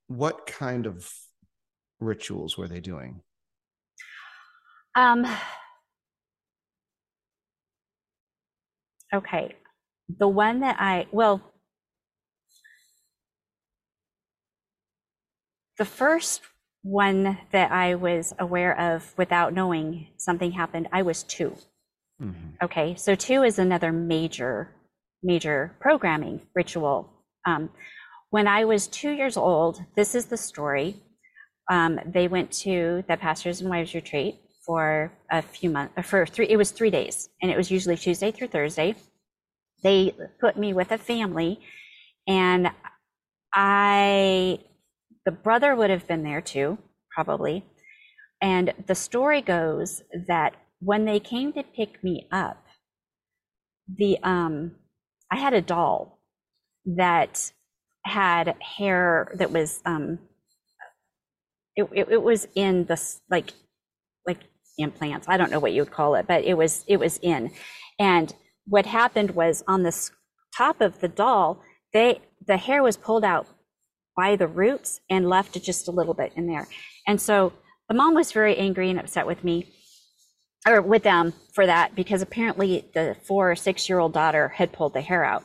What 0.08 0.46
kind 0.46 0.86
of 0.86 1.12
rituals 2.00 2.58
were 2.58 2.68
they 2.68 2.80
doing? 2.80 3.22
Um, 4.96 5.26
okay. 9.14 9.56
The 10.10 10.28
one 10.28 10.60
that 10.60 10.78
I, 10.80 11.08
well, 11.12 11.42
the 15.78 15.86
first 15.86 16.42
one 16.84 17.38
that 17.52 17.72
I 17.72 17.96
was 17.96 18.34
aware 18.40 18.80
of 18.80 19.14
without 19.18 19.54
knowing 19.54 20.08
something 20.18 20.52
happened, 20.52 20.88
I 20.92 21.02
was 21.02 21.24
two. 21.24 21.56
Mhm. 22.22 22.54
Okay, 22.62 22.96
so 22.96 23.16
two 23.16 23.44
is 23.44 23.58
another 23.60 23.92
major, 23.92 24.70
major 25.24 25.76
programming 25.80 26.48
ritual. 26.54 27.12
Um, 27.46 27.72
when 28.30 28.48
I 28.48 28.66
was 28.66 28.88
two 28.88 29.12
years 29.12 29.38
old, 29.38 29.84
this 29.96 30.16
is 30.16 30.28
the 30.28 30.38
story. 30.38 30.96
Um, 31.70 32.00
they 32.06 32.28
went 32.28 32.52
to 32.64 33.04
the 33.08 33.18
pastors 33.18 33.62
and 33.62 33.70
wives 33.70 33.96
retreat 33.96 34.36
for 34.66 35.12
a 35.32 35.42
few 35.42 35.70
months, 35.70 36.08
for 36.08 36.26
three, 36.26 36.48
it 36.48 36.58
was 36.58 36.72
three 36.72 36.92
days, 36.92 37.30
and 37.42 37.52
it 37.52 37.58
was 37.58 37.72
usually 37.72 37.98
Tuesday 37.98 38.32
through 38.32 38.48
Thursday. 38.48 38.96
They 39.86 40.16
put 40.42 40.58
me 40.58 40.74
with 40.74 40.92
a 40.92 41.00
family, 41.00 41.62
and 42.28 42.72
I, 43.54 44.60
the 45.26 45.32
brother 45.32 45.76
would 45.76 45.92
have 45.92 46.08
been 46.08 46.24
there 46.24 46.42
too, 46.42 46.78
probably. 47.16 47.64
And 48.42 48.74
the 48.88 48.96
story 48.96 49.42
goes 49.42 50.04
that 50.28 50.56
when 50.82 51.06
they 51.06 51.20
came 51.20 51.54
to 51.54 51.64
pick 51.64 52.04
me 52.04 52.28
up, 52.32 52.64
the 53.98 54.20
um, 54.24 54.74
I 55.32 55.38
had 55.38 55.54
a 55.54 55.62
doll 55.62 56.20
that 56.86 57.52
had 58.06 58.56
hair 58.62 59.34
that 59.38 59.52
was 59.52 59.82
um, 59.86 60.20
it, 61.76 61.90
it, 61.94 62.10
it 62.12 62.24
was 62.24 62.48
in 62.56 62.86
this 62.86 63.22
like 63.32 63.54
like 64.28 64.40
implants. 64.78 65.28
I 65.30 65.38
don't 65.38 65.52
know 65.52 65.60
what 65.60 65.74
you 65.74 65.84
would 65.84 65.92
call 65.92 66.16
it, 66.16 66.28
but 66.28 66.44
it 66.46 66.56
was 66.56 66.86
it 66.88 67.00
was 67.00 67.20
in. 67.22 67.52
And 68.00 68.34
what 68.66 68.86
happened 68.86 69.32
was 69.32 69.64
on 69.68 69.84
the 69.84 70.10
top 70.56 70.82
of 70.82 71.00
the 71.00 71.08
doll, 71.08 71.62
they 71.94 72.22
the 72.46 72.58
hair 72.58 72.84
was 72.84 72.98
pulled 72.98 73.24
out 73.24 73.48
by 74.16 74.36
the 74.36 74.48
roots 74.48 75.02
and 75.10 75.30
left 75.30 75.62
just 75.62 75.88
a 75.88 75.92
little 75.92 76.14
bit 76.14 76.32
in 76.36 76.48
there. 76.48 76.68
And 77.08 77.20
so 77.20 77.54
the 77.90 77.96
mom 77.96 78.14
was 78.14 78.32
very 78.32 78.56
angry 78.58 78.90
and 78.90 79.00
upset 79.00 79.28
with 79.28 79.44
me 79.44 79.72
or 80.68 80.82
with 80.82 81.04
them 81.04 81.34
for 81.54 81.66
that 81.66 81.96
because 81.96 82.22
apparently 82.22 82.86
the 82.94 83.16
four 83.24 83.52
or 83.52 83.56
six 83.56 83.88
year 83.90 84.00
old 84.00 84.14
daughter 84.14 84.50
had 84.50 84.72
pulled 84.72 84.94
the 84.94 85.02
hair 85.02 85.24
out. 85.24 85.44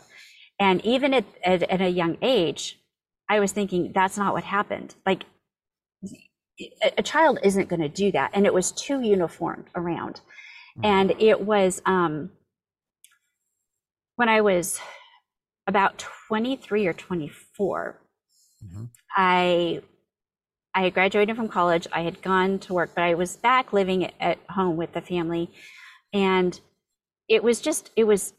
And 0.59 0.85
even 0.85 1.15
at, 1.15 1.25
at, 1.45 1.63
at 1.65 1.81
a 1.81 1.89
young 1.89 2.17
age, 2.23 2.79
I 3.29 3.41
was 3.41 3.53
thinking 3.53 3.93
that's 3.95 4.19
not 4.19 4.35
what 4.35 4.45
happened. 4.45 4.95
Like 5.07 5.25
a, 6.61 6.93
a 6.99 7.03
child 7.03 7.39
isn't 7.43 7.69
going 7.69 7.81
to 7.81 7.89
do 7.89 8.13
that. 8.13 8.31
And 8.35 8.47
it 8.47 8.55
was 8.55 8.73
too 8.73 9.01
uniform 9.01 9.67
around. 9.75 10.21
And 10.83 11.13
it 11.19 11.41
was 11.41 11.83
um, 11.85 12.31
when 14.21 14.29
I 14.29 14.43
was 14.43 14.79
about 15.67 15.99
23 15.99 16.87
or 16.87 16.93
24, 16.93 17.99
Mhm. 18.63 18.91
I 19.17 19.83
I 20.75 20.83
had 20.85 20.95
graduated 20.95 21.37
from 21.37 21.49
college. 21.49 21.87
I 21.93 22.03
had 22.03 22.23
gone 22.23 22.59
to 22.61 22.75
work, 22.75 22.91
but 22.95 23.03
I 23.05 23.15
was 23.15 23.37
back 23.39 23.73
living 23.73 24.05
at- 24.05 24.15
at 24.21 24.39
home 24.51 24.77
with 24.77 24.93
the 24.93 25.01
family, 25.01 25.51
and 26.13 26.61
it 27.29 27.43
was 27.43 27.61
just 27.63 27.91
it 27.97 28.05
was. 28.05 28.35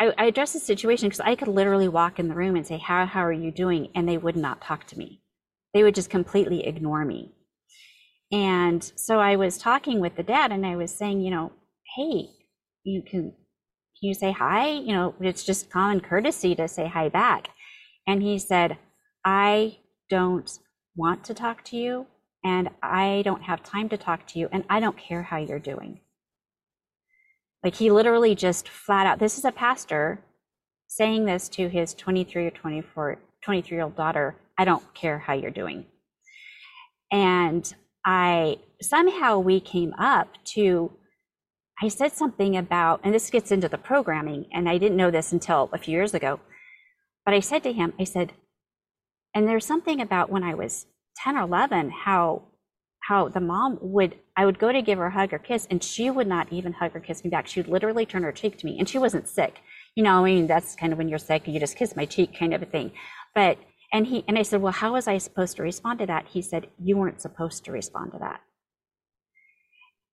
I, 0.00 0.14
I 0.18 0.26
addressed 0.26 0.54
the 0.54 0.60
situation 0.60 1.08
because 1.08 1.20
I 1.20 1.34
could 1.36 1.48
literally 1.48 1.88
walk 1.88 2.18
in 2.18 2.28
the 2.28 2.34
room 2.34 2.56
and 2.56 2.66
say, 2.66 2.78
"How 2.78 3.06
how 3.06 3.24
are 3.24 3.32
you 3.44 3.50
doing?" 3.50 3.90
and 3.94 4.08
they 4.08 4.18
would 4.18 4.36
not 4.36 4.60
talk 4.60 4.86
to 4.88 4.98
me. 4.98 5.22
They 5.74 5.82
would 5.82 5.94
just 5.94 6.10
completely 6.10 6.66
ignore 6.66 7.04
me. 7.06 7.32
And 8.32 8.82
so 8.96 9.18
I 9.20 9.36
was 9.36 9.58
talking 9.58 10.00
with 10.00 10.16
the 10.16 10.22
dad, 10.22 10.52
and 10.52 10.66
I 10.66 10.76
was 10.76 10.96
saying, 10.96 11.20
you 11.22 11.30
know, 11.30 11.52
hey, 11.96 12.30
you 12.84 13.02
can 13.02 13.34
can 14.00 14.08
you 14.08 14.14
say 14.14 14.32
hi? 14.32 14.68
You 14.70 14.94
know, 14.94 15.14
it's 15.20 15.44
just 15.44 15.70
common 15.70 16.00
courtesy 16.00 16.54
to 16.54 16.68
say 16.68 16.88
hi 16.88 17.10
back. 17.10 17.48
And 18.06 18.22
he 18.22 18.38
said, 18.38 18.78
I 19.24 19.76
don't 20.08 20.58
want 20.96 21.22
to 21.24 21.34
talk 21.34 21.64
to 21.66 21.76
you, 21.76 22.06
and 22.42 22.70
I 22.82 23.22
don't 23.24 23.42
have 23.42 23.62
time 23.62 23.90
to 23.90 23.98
talk 23.98 24.26
to 24.28 24.38
you, 24.38 24.48
and 24.52 24.64
I 24.70 24.80
don't 24.80 24.96
care 24.96 25.22
how 25.22 25.36
you're 25.36 25.58
doing. 25.58 26.00
Like 27.62 27.74
he 27.74 27.90
literally 27.90 28.34
just 28.34 28.68
flat 28.70 29.06
out, 29.06 29.18
this 29.18 29.36
is 29.36 29.44
a 29.44 29.52
pastor 29.52 30.20
saying 30.88 31.26
this 31.26 31.48
to 31.50 31.68
his 31.68 31.92
23 31.92 32.46
or 32.46 32.50
24, 32.50 33.18
23 33.42 33.76
year 33.76 33.84
old 33.84 33.96
daughter, 33.96 34.34
I 34.56 34.64
don't 34.64 34.94
care 34.94 35.18
how 35.18 35.34
you're 35.34 35.50
doing. 35.50 35.84
And 37.12 37.72
I 38.04 38.58
somehow 38.80 39.38
we 39.38 39.60
came 39.60 39.92
up 39.98 40.28
to, 40.54 40.90
I 41.82 41.88
said 41.88 42.12
something 42.12 42.56
about, 42.56 43.00
and 43.02 43.14
this 43.14 43.30
gets 43.30 43.50
into 43.50 43.68
the 43.68 43.78
programming, 43.78 44.46
and 44.52 44.68
I 44.68 44.76
didn't 44.76 44.98
know 44.98 45.10
this 45.10 45.32
until 45.32 45.70
a 45.72 45.78
few 45.78 45.92
years 45.92 46.12
ago, 46.12 46.40
but 47.24 47.32
I 47.32 47.40
said 47.40 47.62
to 47.62 47.72
him, 47.72 47.94
I 47.98 48.04
said, 48.04 48.32
and 49.34 49.48
there's 49.48 49.64
something 49.64 50.00
about 50.00 50.30
when 50.30 50.42
I 50.42 50.54
was 50.54 50.86
10 51.16 51.36
or 51.36 51.42
11, 51.42 51.90
how 51.90 52.42
how 53.04 53.28
the 53.28 53.40
mom 53.40 53.78
would 53.80 54.14
I 54.36 54.44
would 54.44 54.58
go 54.58 54.70
to 54.72 54.82
give 54.82 54.98
her 54.98 55.06
a 55.06 55.10
hug 55.10 55.32
or 55.32 55.38
kiss, 55.38 55.66
and 55.70 55.82
she 55.82 56.10
would 56.10 56.26
not 56.26 56.52
even 56.52 56.74
hug 56.74 56.94
or 56.94 57.00
kiss 57.00 57.24
me 57.24 57.30
back. 57.30 57.46
She 57.46 57.60
would 57.60 57.68
literally 57.68 58.06
turn 58.06 58.22
her 58.24 58.32
cheek 58.32 58.58
to 58.58 58.66
me, 58.66 58.78
and 58.78 58.88
she 58.88 58.98
wasn't 58.98 59.26
sick. 59.28 59.60
you 59.96 60.04
know, 60.04 60.20
I 60.20 60.24
mean, 60.24 60.46
that's 60.46 60.76
kind 60.76 60.92
of 60.92 60.98
when 60.98 61.08
you're 61.08 61.18
sick, 61.18 61.48
you 61.48 61.58
just 61.58 61.76
kiss 61.76 61.96
my 61.96 62.04
cheek 62.04 62.38
kind 62.38 62.54
of 62.54 62.62
a 62.62 62.66
thing. 62.66 62.92
But, 63.34 63.58
and 63.92 64.06
he, 64.06 64.24
and 64.28 64.38
I 64.38 64.42
said, 64.42 64.62
well, 64.62 64.72
how 64.72 64.92
was 64.92 65.08
I 65.08 65.18
supposed 65.18 65.56
to 65.56 65.62
respond 65.62 65.98
to 66.00 66.06
that? 66.06 66.26
He 66.28 66.42
said, 66.42 66.68
you 66.78 66.96
weren't 66.96 67.20
supposed 67.20 67.64
to 67.64 67.72
respond 67.72 68.12
to 68.12 68.18
that. 68.18 68.40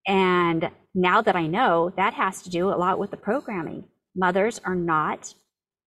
And 0.08 0.72
now 0.96 1.22
that 1.22 1.36
I 1.36 1.48
know, 1.48 1.92
that 1.98 2.14
has 2.14 2.42
to 2.44 2.50
do 2.50 2.70
a 2.70 2.78
lot 2.78 2.98
with 2.98 3.12
the 3.12 3.18
programming. 3.18 3.84
Mothers 4.16 4.60
are 4.64 4.76
not, 4.76 5.36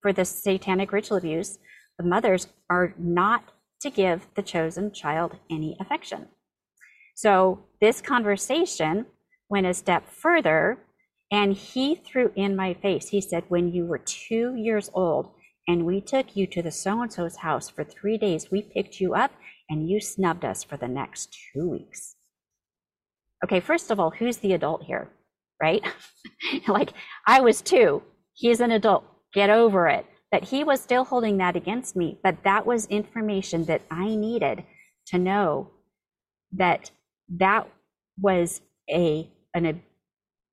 for 0.02 0.12
the 0.12 0.24
satanic 0.24 0.92
ritual 0.92 1.16
abuse, 1.16 1.58
the 1.98 2.04
mothers 2.04 2.46
are 2.68 2.94
not 2.98 3.44
to 3.80 3.90
give 3.90 4.26
the 4.34 4.42
chosen 4.42 4.92
child 4.92 5.36
any 5.50 5.76
affection. 5.80 6.28
So 7.14 7.64
this 7.80 8.00
conversation 8.00 9.06
went 9.48 9.66
a 9.66 9.74
step 9.74 10.08
further 10.08 10.78
and 11.30 11.54
he 11.54 11.94
threw 11.94 12.32
in 12.34 12.56
my 12.56 12.74
face. 12.74 13.08
He 13.08 13.20
said, 13.20 13.44
When 13.48 13.72
you 13.72 13.86
were 13.86 13.98
two 13.98 14.54
years 14.56 14.90
old 14.94 15.30
and 15.66 15.86
we 15.86 16.00
took 16.00 16.36
you 16.36 16.46
to 16.48 16.62
the 16.62 16.70
so 16.70 17.00
and 17.00 17.12
so's 17.12 17.36
house 17.36 17.68
for 17.70 17.84
three 17.84 18.18
days, 18.18 18.50
we 18.50 18.62
picked 18.62 19.00
you 19.00 19.14
up 19.14 19.32
and 19.68 19.88
you 19.88 20.00
snubbed 20.00 20.44
us 20.44 20.64
for 20.64 20.76
the 20.76 20.88
next 20.88 21.36
two 21.52 21.68
weeks. 21.68 22.16
Okay, 23.44 23.60
first 23.60 23.90
of 23.90 23.98
all, 23.98 24.10
who's 24.10 24.38
the 24.38 24.52
adult 24.52 24.82
here? 24.82 25.08
Right? 25.62 25.82
like, 26.68 26.92
I 27.26 27.40
was 27.40 27.62
two. 27.62 28.02
He's 28.34 28.60
an 28.60 28.70
adult. 28.70 29.04
Get 29.34 29.50
over 29.50 29.88
it. 29.88 30.06
That 30.32 30.44
he 30.44 30.64
was 30.64 30.80
still 30.80 31.04
holding 31.04 31.38
that 31.38 31.56
against 31.56 31.96
me, 31.96 32.18
but 32.22 32.44
that 32.44 32.64
was 32.64 32.86
information 32.86 33.64
that 33.64 33.82
I 33.90 34.14
needed 34.14 34.64
to 35.08 35.18
know 35.18 35.70
that 36.52 36.90
that 37.38 37.68
was 38.20 38.60
a 38.88 39.28
an 39.54 39.82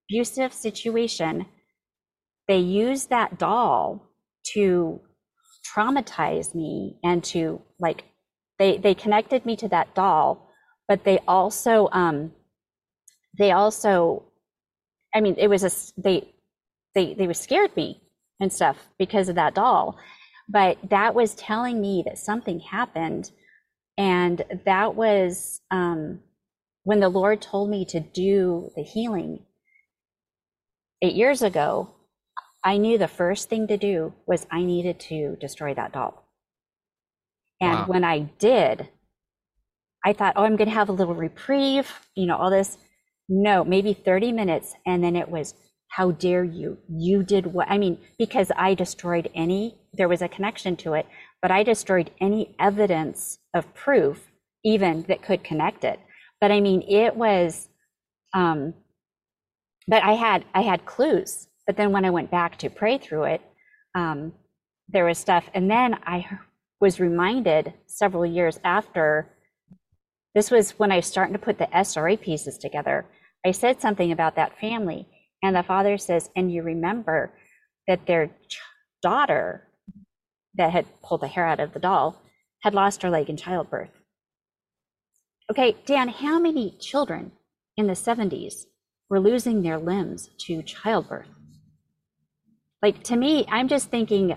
abusive 0.10 0.54
situation, 0.54 1.46
they 2.48 2.58
used 2.58 3.10
that 3.10 3.38
doll 3.38 4.04
to 4.54 5.02
traumatize 5.76 6.56
me 6.56 6.98
and 7.04 7.24
to 7.24 7.62
like 7.80 8.06
they 8.58 8.78
they 8.78 8.96
connected 8.96 9.46
me 9.46 9.56
to 9.58 9.68
that 9.68 9.94
doll, 9.94 10.50
but 10.88 11.04
they 11.04 11.20
also 11.28 11.90
um 11.92 12.32
they 13.38 13.52
also 13.52 14.24
I 15.14 15.22
mean 15.22 15.36
it 15.38 15.48
was 15.48 15.64
a 15.64 16.02
they 16.02 16.34
they 16.96 17.14
they 17.14 17.28
was 17.28 17.40
scared 17.40 17.76
me 17.76 18.02
and 18.40 18.52
stuff 18.52 18.78
because 18.98 19.30
of 19.30 19.36
that 19.36 19.56
doll. 19.56 19.98
But 20.50 20.78
that 20.90 21.14
was 21.14 21.36
telling 21.36 21.82
me 21.82 22.04
that 22.06 22.18
something 22.18 22.60
happened 22.60 23.32
and 23.98 24.44
that 24.66 24.96
was 24.96 25.62
um 25.72 26.20
when 26.84 27.00
the 27.02 27.10
Lord 27.10 27.42
told 27.42 27.70
me 27.70 27.86
to 27.86 28.00
do 28.00 28.72
the 28.76 28.84
healing 28.84 29.40
eight 31.02 31.16
years 31.16 31.42
ago, 31.42 31.90
I 32.64 32.78
knew 32.78 32.98
the 32.98 33.08
first 33.08 33.50
thing 33.50 33.68
to 33.68 33.78
do 33.78 34.14
was 34.26 34.48
I 34.52 34.64
needed 34.64 35.00
to 35.02 35.36
destroy 35.40 35.74
that 35.74 35.94
doll. 35.94 36.24
And 37.62 37.80
wow. 37.80 37.86
when 37.88 38.04
I 38.04 38.20
did, 38.40 38.90
I 40.06 40.14
thought, 40.14 40.34
oh, 40.36 40.44
I'm 40.44 40.56
going 40.56 40.70
to 40.70 40.76
have 40.76 40.90
a 40.90 40.94
little 40.94 41.16
reprieve, 41.16 41.92
you 42.16 42.26
know, 42.26 42.38
all 42.38 42.52
this. 42.52 42.78
No, 43.30 43.64
maybe 43.64 43.94
30 43.94 44.32
minutes. 44.32 44.76
And 44.86 45.04
then 45.04 45.16
it 45.16 45.30
was, 45.30 45.54
how 45.90 46.12
dare 46.12 46.44
you? 46.44 46.78
You 46.90 47.24
did 47.24 47.48
what? 47.48 47.70
I 47.70 47.78
mean, 47.78 47.98
because 48.18 48.52
I 48.56 48.74
destroyed 48.74 49.30
any, 49.36 49.78
there 49.94 50.08
was 50.10 50.22
a 50.22 50.28
connection 50.28 50.76
to 50.78 50.94
it, 50.94 51.06
but 51.42 51.52
I 51.52 51.64
destroyed 51.64 52.12
any 52.22 52.56
evidence 52.60 53.40
of 53.54 53.74
proof, 53.74 54.32
even 54.64 55.04
that 55.08 55.22
could 55.22 55.44
connect 55.44 55.84
it. 55.84 56.00
But 56.40 56.52
I 56.52 56.62
mean, 56.62 56.84
it 56.88 57.16
was, 57.16 57.70
um, 58.34 58.74
but 59.88 60.04
I 60.04 60.14
had 60.14 60.46
I 60.54 60.62
had 60.62 60.86
clues. 60.86 61.48
But 61.66 61.78
then 61.78 61.92
when 61.92 62.06
I 62.06 62.10
went 62.12 62.32
back 62.32 62.58
to 62.60 62.70
pray 62.70 62.98
through 62.98 63.24
it, 63.26 63.42
um, 63.96 64.34
there 64.90 65.06
was 65.06 65.18
stuff, 65.18 65.50
and 65.54 65.70
then 65.70 65.96
I 66.06 66.26
was 66.80 67.00
reminded 67.00 67.74
several 67.88 68.26
years 68.26 68.60
after. 68.64 69.30
This 70.36 70.52
was 70.52 70.72
when 70.72 70.92
I 70.92 70.98
was 70.98 71.08
starting 71.08 71.34
to 71.34 71.40
put 71.40 71.58
the 71.58 71.68
SRA 71.74 72.20
pieces 72.20 72.58
together. 72.58 73.06
I 73.48 73.52
said 73.52 73.82
something 73.82 74.12
about 74.12 74.36
that 74.36 74.60
family, 74.60 75.08
and 75.42 75.56
the 75.56 75.64
father 75.64 75.98
says, 75.98 76.30
"And 76.36 76.52
you 76.52 76.64
remember 76.64 77.34
that 77.88 78.06
their 78.06 78.30
daughter, 79.02 79.68
that 80.56 80.72
had 80.72 80.86
pulled 81.02 81.22
the 81.22 81.28
hair 81.28 81.48
out 81.48 81.60
of 81.60 81.74
the 81.74 81.80
doll, 81.80 82.22
had 82.64 82.74
lost 82.74 83.02
her 83.02 83.10
leg 83.10 83.30
in 83.30 83.38
childbirth." 83.38 83.96
Okay, 85.50 85.78
Dan, 85.86 86.10
how 86.10 86.38
many 86.40 86.78
children 86.78 87.32
in 87.78 87.88
the 87.88 87.96
70s 87.96 88.66
were 89.10 89.20
losing 89.20 89.62
their 89.62 89.78
limbs 89.78 90.30
to 90.40 90.62
childbirth. 90.64 91.30
Like 92.82 93.04
to 93.04 93.16
me, 93.16 93.46
I'm 93.48 93.68
just 93.68 93.90
thinking, 93.90 94.36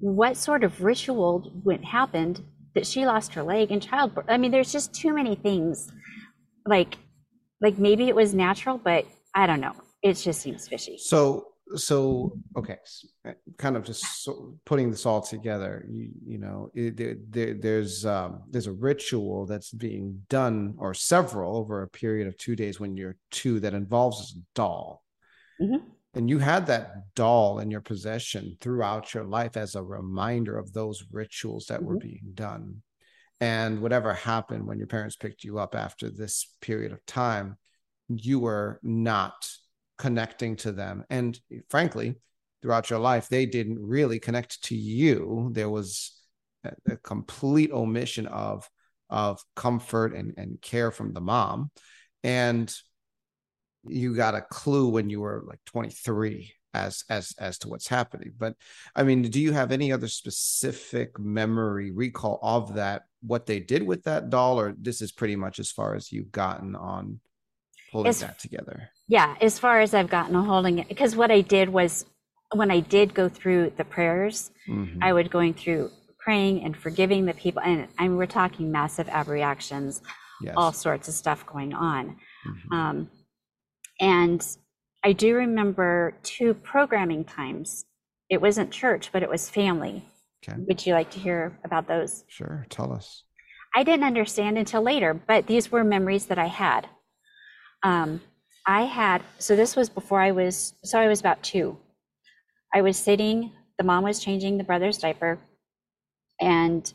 what 0.00 0.36
sort 0.36 0.64
of 0.64 0.82
ritual 0.82 1.52
went 1.64 1.84
happened 1.84 2.44
that 2.74 2.86
she 2.86 3.06
lost 3.06 3.34
her 3.34 3.42
leg 3.42 3.70
in 3.70 3.80
childbirth? 3.80 4.26
I 4.28 4.38
mean, 4.38 4.50
there's 4.50 4.72
just 4.72 4.92
too 4.92 5.14
many 5.14 5.36
things. 5.36 5.92
Like, 6.66 6.96
like 7.62 7.78
maybe 7.78 8.08
it 8.08 8.14
was 8.14 8.34
natural, 8.34 8.76
but 8.76 9.06
I 9.34 9.46
don't 9.46 9.60
know. 9.60 9.72
It 10.02 10.14
just 10.14 10.42
seems 10.42 10.68
fishy. 10.68 10.98
So, 10.98 11.46
so 11.76 12.36
okay, 12.58 12.76
kind 13.56 13.76
of 13.76 13.84
just 13.84 14.24
so 14.24 14.58
putting 14.66 14.90
this 14.90 15.06
all 15.06 15.22
together. 15.22 15.86
You, 15.88 16.10
you 16.26 16.38
know, 16.38 16.70
it, 16.74 16.96
there, 16.96 17.16
there, 17.30 17.54
there's 17.54 18.04
um, 18.04 18.42
there's 18.50 18.66
a 18.66 18.72
ritual 18.72 19.46
that's 19.46 19.70
being 19.70 20.20
done, 20.28 20.74
or 20.76 20.92
several 20.92 21.56
over 21.56 21.82
a 21.82 21.88
period 21.88 22.26
of 22.26 22.36
two 22.36 22.56
days 22.56 22.80
when 22.80 22.96
you're 22.96 23.16
two 23.30 23.60
that 23.60 23.74
involves 23.74 24.36
a 24.36 24.40
doll. 24.54 25.04
Mm-hmm. 25.60 25.86
And 26.14 26.28
you 26.28 26.38
had 26.38 26.66
that 26.66 27.14
doll 27.14 27.60
in 27.60 27.70
your 27.70 27.80
possession 27.80 28.58
throughout 28.60 29.14
your 29.14 29.24
life 29.24 29.56
as 29.56 29.76
a 29.76 29.82
reminder 29.82 30.58
of 30.58 30.72
those 30.72 31.04
rituals 31.10 31.66
that 31.66 31.78
mm-hmm. 31.78 31.88
were 31.88 31.98
being 31.98 32.32
done. 32.34 32.82
And 33.42 33.80
whatever 33.80 34.14
happened 34.14 34.68
when 34.68 34.78
your 34.78 34.86
parents 34.86 35.16
picked 35.16 35.42
you 35.42 35.58
up 35.58 35.74
after 35.74 36.08
this 36.08 36.46
period 36.60 36.92
of 36.92 37.04
time, 37.06 37.56
you 38.08 38.38
were 38.38 38.78
not 38.84 39.34
connecting 39.98 40.54
to 40.58 40.70
them. 40.70 41.02
And 41.10 41.36
frankly, 41.68 42.14
throughout 42.62 42.88
your 42.88 43.00
life, 43.00 43.28
they 43.28 43.46
didn't 43.46 43.84
really 43.84 44.20
connect 44.20 44.62
to 44.66 44.76
you. 44.76 45.50
There 45.54 45.68
was 45.68 46.22
a, 46.62 46.70
a 46.88 46.96
complete 46.98 47.72
omission 47.72 48.28
of 48.28 48.70
of 49.10 49.42
comfort 49.56 50.14
and, 50.14 50.34
and 50.36 50.62
care 50.62 50.92
from 50.92 51.12
the 51.12 51.20
mom. 51.20 51.72
And 52.22 52.72
you 53.84 54.14
got 54.14 54.36
a 54.36 54.40
clue 54.40 54.88
when 54.88 55.10
you 55.10 55.20
were 55.20 55.42
like 55.48 55.58
23 55.66 56.54
as 56.74 57.04
as 57.08 57.34
as 57.38 57.58
to 57.58 57.68
what's 57.68 57.88
happening 57.88 58.32
but 58.38 58.54
i 58.96 59.02
mean 59.02 59.22
do 59.22 59.40
you 59.40 59.52
have 59.52 59.72
any 59.72 59.92
other 59.92 60.08
specific 60.08 61.18
memory 61.18 61.90
recall 61.90 62.38
of 62.42 62.74
that 62.74 63.02
what 63.22 63.46
they 63.46 63.60
did 63.60 63.82
with 63.82 64.02
that 64.04 64.30
doll 64.30 64.58
or 64.58 64.74
this 64.78 65.00
is 65.00 65.12
pretty 65.12 65.36
much 65.36 65.58
as 65.58 65.70
far 65.70 65.94
as 65.94 66.10
you've 66.10 66.32
gotten 66.32 66.74
on 66.74 67.20
holding 67.90 68.10
as, 68.10 68.20
that 68.20 68.38
together 68.38 68.90
yeah 69.08 69.34
as 69.40 69.58
far 69.58 69.80
as 69.80 69.94
i've 69.94 70.10
gotten 70.10 70.34
on 70.34 70.46
holding 70.46 70.78
it 70.78 70.88
because 70.88 71.14
what 71.14 71.30
i 71.30 71.40
did 71.40 71.68
was 71.68 72.06
when 72.54 72.70
i 72.70 72.80
did 72.80 73.12
go 73.14 73.28
through 73.28 73.70
the 73.76 73.84
prayers 73.84 74.50
mm-hmm. 74.68 75.02
i 75.02 75.12
would 75.12 75.30
going 75.30 75.52
through 75.52 75.90
praying 76.18 76.64
and 76.64 76.76
forgiving 76.76 77.26
the 77.26 77.34
people 77.34 77.60
and 77.62 77.88
I 77.98 78.04
mean, 78.04 78.16
we're 78.16 78.26
talking 78.26 78.70
massive 78.70 79.08
abreactions 79.08 80.02
yes. 80.40 80.54
all 80.56 80.72
sorts 80.72 81.08
of 81.08 81.14
stuff 81.14 81.44
going 81.46 81.74
on 81.74 82.16
mm-hmm. 82.46 82.72
um, 82.72 83.10
and 84.00 84.46
i 85.04 85.12
do 85.12 85.34
remember 85.34 86.14
two 86.22 86.54
programming 86.54 87.24
times 87.24 87.84
it 88.28 88.40
wasn't 88.40 88.70
church 88.70 89.10
but 89.12 89.22
it 89.22 89.28
was 89.28 89.48
family 89.48 90.04
okay. 90.46 90.60
would 90.66 90.84
you 90.84 90.94
like 90.94 91.10
to 91.10 91.18
hear 91.18 91.58
about 91.64 91.86
those 91.88 92.24
sure 92.28 92.66
tell 92.70 92.92
us 92.92 93.24
i 93.74 93.82
didn't 93.82 94.04
understand 94.04 94.58
until 94.58 94.82
later 94.82 95.14
but 95.14 95.46
these 95.46 95.70
were 95.70 95.84
memories 95.84 96.26
that 96.26 96.38
i 96.38 96.46
had 96.46 96.88
um, 97.82 98.20
I 98.66 98.82
had, 98.82 99.22
so 99.38 99.56
this 99.56 99.74
was 99.74 99.88
before 99.88 100.20
I 100.20 100.30
was, 100.30 100.74
so 100.84 100.98
I 100.98 101.08
was 101.08 101.20
about 101.20 101.42
two. 101.42 101.76
I 102.72 102.82
was 102.82 102.96
sitting, 102.96 103.52
the 103.78 103.84
mom 103.84 104.04
was 104.04 104.20
changing 104.20 104.56
the 104.56 104.64
brother's 104.64 104.98
diaper, 104.98 105.38
and 106.40 106.92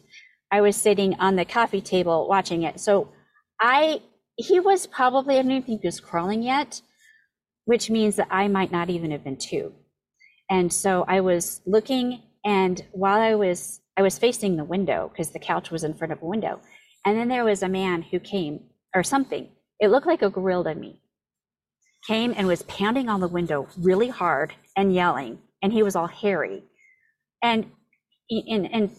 I 0.52 0.62
was 0.62 0.76
sitting 0.76 1.16
on 1.20 1.36
the 1.36 1.46
coffee 1.46 1.82
table 1.82 2.28
watching 2.28 2.64
it. 2.64 2.80
So 2.80 3.10
I, 3.60 4.02
he 4.38 4.60
was 4.60 4.88
probably, 4.88 5.38
I 5.38 5.42
don't 5.42 5.52
even 5.52 5.64
think 5.64 5.82
he 5.82 5.88
was 5.88 6.00
crawling 6.00 6.42
yet, 6.42 6.82
which 7.68 7.90
means 7.90 8.16
that 8.16 8.30
I 8.32 8.48
might 8.48 8.72
not 8.72 8.90
even 8.90 9.12
have 9.12 9.26
been 9.26 9.36
two. 9.36 9.74
And 10.50 10.72
so 10.72 11.04
I 11.06 11.20
was 11.20 11.60
looking, 11.66 12.22
and 12.46 12.82
while 12.94 13.20
I 13.20 13.36
was, 13.36 13.82
I 13.98 14.02
was 14.02 14.18
facing 14.18 14.56
the 14.56 14.64
window 14.64 15.12
because 15.12 15.32
the 15.32 15.40
couch 15.40 15.70
was 15.70 15.84
in 15.84 15.94
front 15.94 16.14
of 16.14 16.22
a 16.22 16.26
window. 16.26 16.62
And 17.06 17.18
then 17.18 17.28
there 17.28 17.44
was 17.44 17.64
a 17.64 17.68
man 17.68 18.04
who 18.04 18.22
came, 18.22 18.62
or 18.96 19.04
something, 19.04 19.50
it 19.82 19.90
looked 19.90 20.08
like 20.08 20.22
a 20.22 20.30
gorilla 20.30 20.74
to 20.74 20.80
me. 20.80 21.02
Came 22.08 22.34
and 22.38 22.48
was 22.48 22.64
pounding 22.64 23.10
on 23.10 23.20
the 23.20 23.28
window 23.28 23.68
really 23.78 24.08
hard 24.08 24.54
and 24.78 24.96
yelling, 24.96 25.40
and 25.62 25.74
he 25.74 25.84
was 25.84 25.98
all 25.98 26.08
hairy. 26.08 26.64
And 27.44 27.70
and, 28.30 28.74
and 28.74 28.92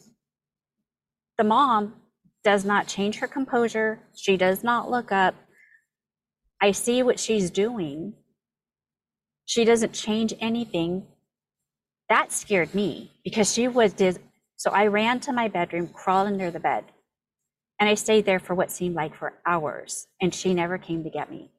the 1.38 1.44
mom 1.44 1.94
does 2.44 2.66
not 2.66 2.86
change 2.86 3.16
her 3.16 3.26
composure. 3.26 4.00
She 4.14 4.36
does 4.36 4.62
not 4.62 4.90
look 4.90 5.10
up. 5.10 5.34
I 6.60 6.72
see 6.72 7.02
what 7.02 7.18
she's 7.18 7.50
doing. 7.50 8.14
She 9.48 9.64
doesn't 9.64 9.94
change 9.94 10.34
anything. 10.40 11.06
that 12.10 12.32
scared 12.32 12.74
me 12.74 13.12
because 13.24 13.52
she 13.54 13.66
was 13.68 13.94
did 13.94 14.18
so 14.56 14.70
I 14.72 14.88
ran 14.88 15.20
to 15.20 15.32
my 15.32 15.48
bedroom, 15.48 15.88
crawled 15.88 16.26
under 16.28 16.50
the 16.50 16.60
bed, 16.60 16.84
and 17.80 17.88
I 17.88 17.94
stayed 17.94 18.26
there 18.26 18.40
for 18.40 18.54
what 18.54 18.72
seemed 18.72 18.94
like 18.96 19.16
for 19.16 19.34
hours, 19.46 20.08
and 20.20 20.34
she 20.34 20.54
never 20.54 20.78
came 20.78 21.04
to 21.04 21.10
get 21.10 21.30
me. 21.30 21.50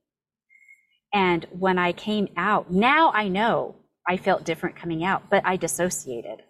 And 1.13 1.47
when 1.52 1.80
I 1.80 1.93
came 1.93 2.30
out, 2.38 2.71
now 2.71 3.12
I 3.13 3.28
know 3.30 3.78
I 4.08 4.17
felt 4.17 4.43
different 4.45 4.75
coming 4.75 5.04
out, 5.04 5.23
but 5.32 5.43
I 5.45 5.58
dissociated. 5.58 6.43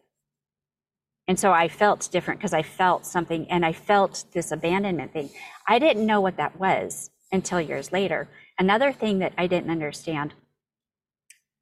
And 1.28 1.40
so 1.40 1.54
I 1.54 1.70
felt 1.70 2.10
different 2.12 2.40
because 2.42 2.54
I 2.54 2.64
felt 2.64 3.06
something 3.06 3.50
and 3.50 3.66
I 3.66 3.74
felt 3.74 4.26
this 4.34 4.52
abandonment 4.52 5.14
thing. 5.14 5.30
I 5.68 5.80
didn't 5.80 6.06
know 6.06 6.22
what 6.22 6.38
that 6.38 6.60
was 6.60 7.12
until 7.32 7.62
years 7.62 7.94
later. 7.94 8.28
Another 8.60 8.92
thing 8.92 9.20
that 9.20 9.34
I 9.38 9.48
didn't 9.48 9.72
understand, 9.72 10.34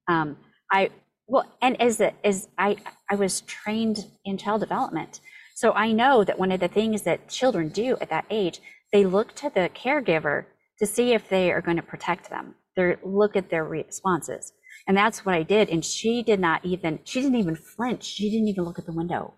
um, 0.07 0.37
I 0.71 0.89
well, 1.27 1.45
and 1.61 1.79
as 1.81 2.01
as 2.23 2.47
I 2.57 2.77
I 3.09 3.15
was 3.15 3.41
trained 3.41 4.05
in 4.25 4.37
child 4.37 4.61
development, 4.61 5.19
so 5.55 5.73
I 5.73 5.91
know 5.91 6.23
that 6.23 6.39
one 6.39 6.51
of 6.51 6.59
the 6.59 6.67
things 6.67 7.01
that 7.03 7.29
children 7.29 7.69
do 7.69 7.97
at 7.99 8.09
that 8.09 8.25
age, 8.29 8.61
they 8.93 9.05
look 9.05 9.35
to 9.35 9.49
the 9.49 9.69
caregiver 9.73 10.45
to 10.79 10.85
see 10.85 11.13
if 11.13 11.27
they 11.29 11.51
are 11.51 11.61
going 11.61 11.77
to 11.77 11.83
protect 11.83 12.29
them. 12.29 12.55
They 12.75 12.95
look 13.03 13.35
at 13.35 13.49
their 13.49 13.65
responses, 13.65 14.53
and 14.87 14.95
that's 14.95 15.25
what 15.25 15.35
I 15.35 15.43
did. 15.43 15.69
And 15.69 15.83
she 15.83 16.23
did 16.23 16.39
not 16.39 16.63
even 16.65 16.99
she 17.03 17.21
didn't 17.21 17.39
even 17.39 17.55
flinch. 17.55 18.03
She 18.03 18.29
didn't 18.29 18.47
even 18.47 18.63
look 18.63 18.79
at 18.79 18.85
the 18.85 18.93
window. 18.93 19.33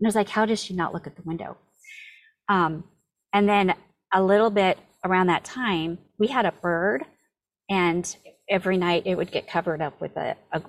And 0.00 0.06
I 0.06 0.08
was 0.08 0.16
like, 0.16 0.30
how 0.30 0.46
does 0.46 0.60
she 0.60 0.74
not 0.74 0.92
look 0.92 1.06
at 1.06 1.14
the 1.14 1.22
window? 1.24 1.56
Um, 2.48 2.84
and 3.32 3.48
then 3.48 3.74
a 4.12 4.22
little 4.22 4.50
bit 4.50 4.78
around 5.04 5.28
that 5.28 5.44
time, 5.44 5.98
we 6.18 6.26
had 6.26 6.44
a 6.44 6.52
bird, 6.52 7.04
and 7.72 8.16
every 8.50 8.76
night 8.76 9.06
it 9.06 9.14
would 9.14 9.32
get 9.32 9.48
covered 9.48 9.80
up 9.80 9.98
with 9.98 10.14
a, 10.18 10.36
a, 10.52 10.60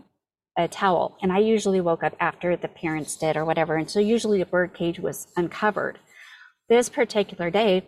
a 0.58 0.68
towel. 0.70 1.18
And 1.22 1.34
I 1.34 1.40
usually 1.40 1.82
woke 1.82 2.02
up 2.02 2.16
after 2.18 2.56
the 2.56 2.70
parents 2.70 3.18
did 3.18 3.36
or 3.36 3.44
whatever. 3.44 3.76
And 3.76 3.92
so 3.92 4.00
usually 4.00 4.40
the 4.40 4.46
bird 4.46 4.74
cage 4.74 5.02
was 5.02 5.28
uncovered. 5.36 6.00
This 6.70 6.88
particular 6.88 7.50
day, 7.50 7.86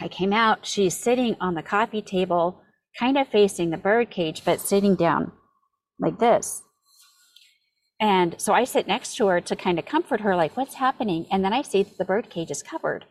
I 0.00 0.08
came 0.08 0.32
out, 0.32 0.64
she's 0.64 0.96
sitting 0.96 1.36
on 1.42 1.54
the 1.54 1.62
coffee 1.62 2.00
table, 2.00 2.62
kind 2.98 3.18
of 3.18 3.28
facing 3.28 3.68
the 3.68 3.76
bird 3.76 4.08
cage, 4.08 4.46
but 4.46 4.60
sitting 4.60 4.94
down 4.94 5.32
like 5.98 6.18
this. 6.18 6.62
And 8.00 8.40
so 8.40 8.54
I 8.54 8.64
sit 8.64 8.88
next 8.88 9.16
to 9.16 9.26
her 9.26 9.42
to 9.42 9.54
kind 9.54 9.78
of 9.78 9.84
comfort 9.84 10.22
her, 10.22 10.34
like, 10.34 10.56
what's 10.56 10.76
happening? 10.76 11.26
And 11.30 11.44
then 11.44 11.52
I 11.52 11.60
see 11.60 11.82
that 11.82 11.98
the 11.98 12.06
bird 12.06 12.30
cage 12.30 12.50
is 12.50 12.62
covered. 12.62 13.04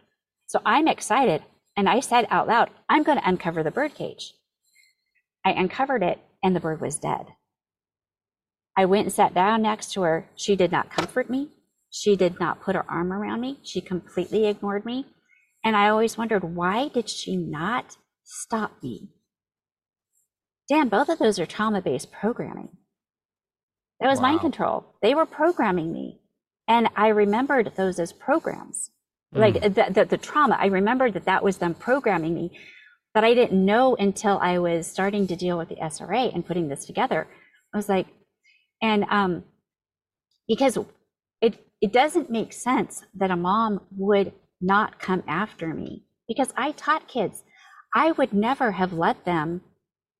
So 0.47 0.59
I'm 0.65 0.87
excited. 0.87 1.43
And 1.77 1.87
I 1.87 1.99
said 1.99 2.25
out 2.31 2.47
loud, 2.47 2.71
I'm 2.89 3.03
going 3.03 3.19
to 3.19 3.29
uncover 3.29 3.61
the 3.61 3.71
bird 3.71 3.93
cage. 3.93 4.33
I 5.45 5.51
uncovered 5.51 6.03
it, 6.03 6.19
and 6.43 6.55
the 6.55 6.59
bird 6.59 6.81
was 6.81 6.99
dead. 6.99 7.27
I 8.77 8.85
went 8.85 9.05
and 9.05 9.13
sat 9.13 9.33
down 9.33 9.61
next 9.61 9.93
to 9.93 10.01
her. 10.01 10.29
She 10.35 10.55
did 10.55 10.71
not 10.71 10.91
comfort 10.91 11.29
me. 11.29 11.49
She 11.89 12.15
did 12.15 12.39
not 12.39 12.61
put 12.61 12.75
her 12.75 12.89
arm 12.89 13.11
around 13.11 13.41
me. 13.41 13.59
She 13.63 13.81
completely 13.81 14.47
ignored 14.47 14.85
me. 14.85 15.05
And 15.63 15.75
I 15.75 15.89
always 15.89 16.17
wondered, 16.17 16.55
why 16.55 16.87
did 16.87 17.09
she 17.09 17.35
not 17.35 17.97
stop 18.23 18.71
me? 18.81 19.09
Damn, 20.69 20.89
both 20.89 21.09
of 21.09 21.19
those 21.19 21.37
are 21.37 21.45
trauma 21.45 21.81
based 21.81 22.11
programming. 22.11 22.69
That 23.99 24.09
was 24.09 24.19
wow. 24.19 24.29
mind 24.29 24.41
control. 24.41 24.95
They 25.01 25.13
were 25.13 25.25
programming 25.25 25.91
me. 25.91 26.21
And 26.67 26.87
I 26.95 27.09
remembered 27.09 27.73
those 27.75 27.99
as 27.99 28.13
programs. 28.13 28.89
Mm. 29.35 29.39
Like 29.39 29.61
the, 29.61 29.91
the, 29.93 30.05
the 30.05 30.17
trauma, 30.17 30.57
I 30.59 30.67
remembered 30.67 31.13
that 31.13 31.25
that 31.25 31.43
was 31.43 31.57
them 31.57 31.73
programming 31.73 32.33
me. 32.33 32.57
But 33.13 33.23
I 33.23 33.33
didn't 33.33 33.65
know 33.65 33.95
until 33.95 34.37
I 34.39 34.59
was 34.59 34.87
starting 34.87 35.27
to 35.27 35.35
deal 35.35 35.57
with 35.57 35.69
the 35.69 35.75
SRA 35.75 36.33
and 36.33 36.45
putting 36.45 36.69
this 36.69 36.85
together. 36.85 37.27
I 37.73 37.77
was 37.77 37.89
like, 37.89 38.07
and 38.81 39.05
um, 39.09 39.43
because 40.47 40.77
it 41.41 41.59
it 41.81 41.91
doesn't 41.91 42.29
make 42.29 42.53
sense 42.53 43.03
that 43.15 43.31
a 43.31 43.35
mom 43.35 43.81
would 43.97 44.33
not 44.61 44.99
come 44.99 45.23
after 45.27 45.73
me 45.73 46.05
because 46.27 46.53
I 46.55 46.71
taught 46.71 47.07
kids. 47.07 47.43
I 47.93 48.11
would 48.11 48.33
never 48.33 48.71
have 48.71 48.93
let 48.93 49.25
them. 49.25 49.61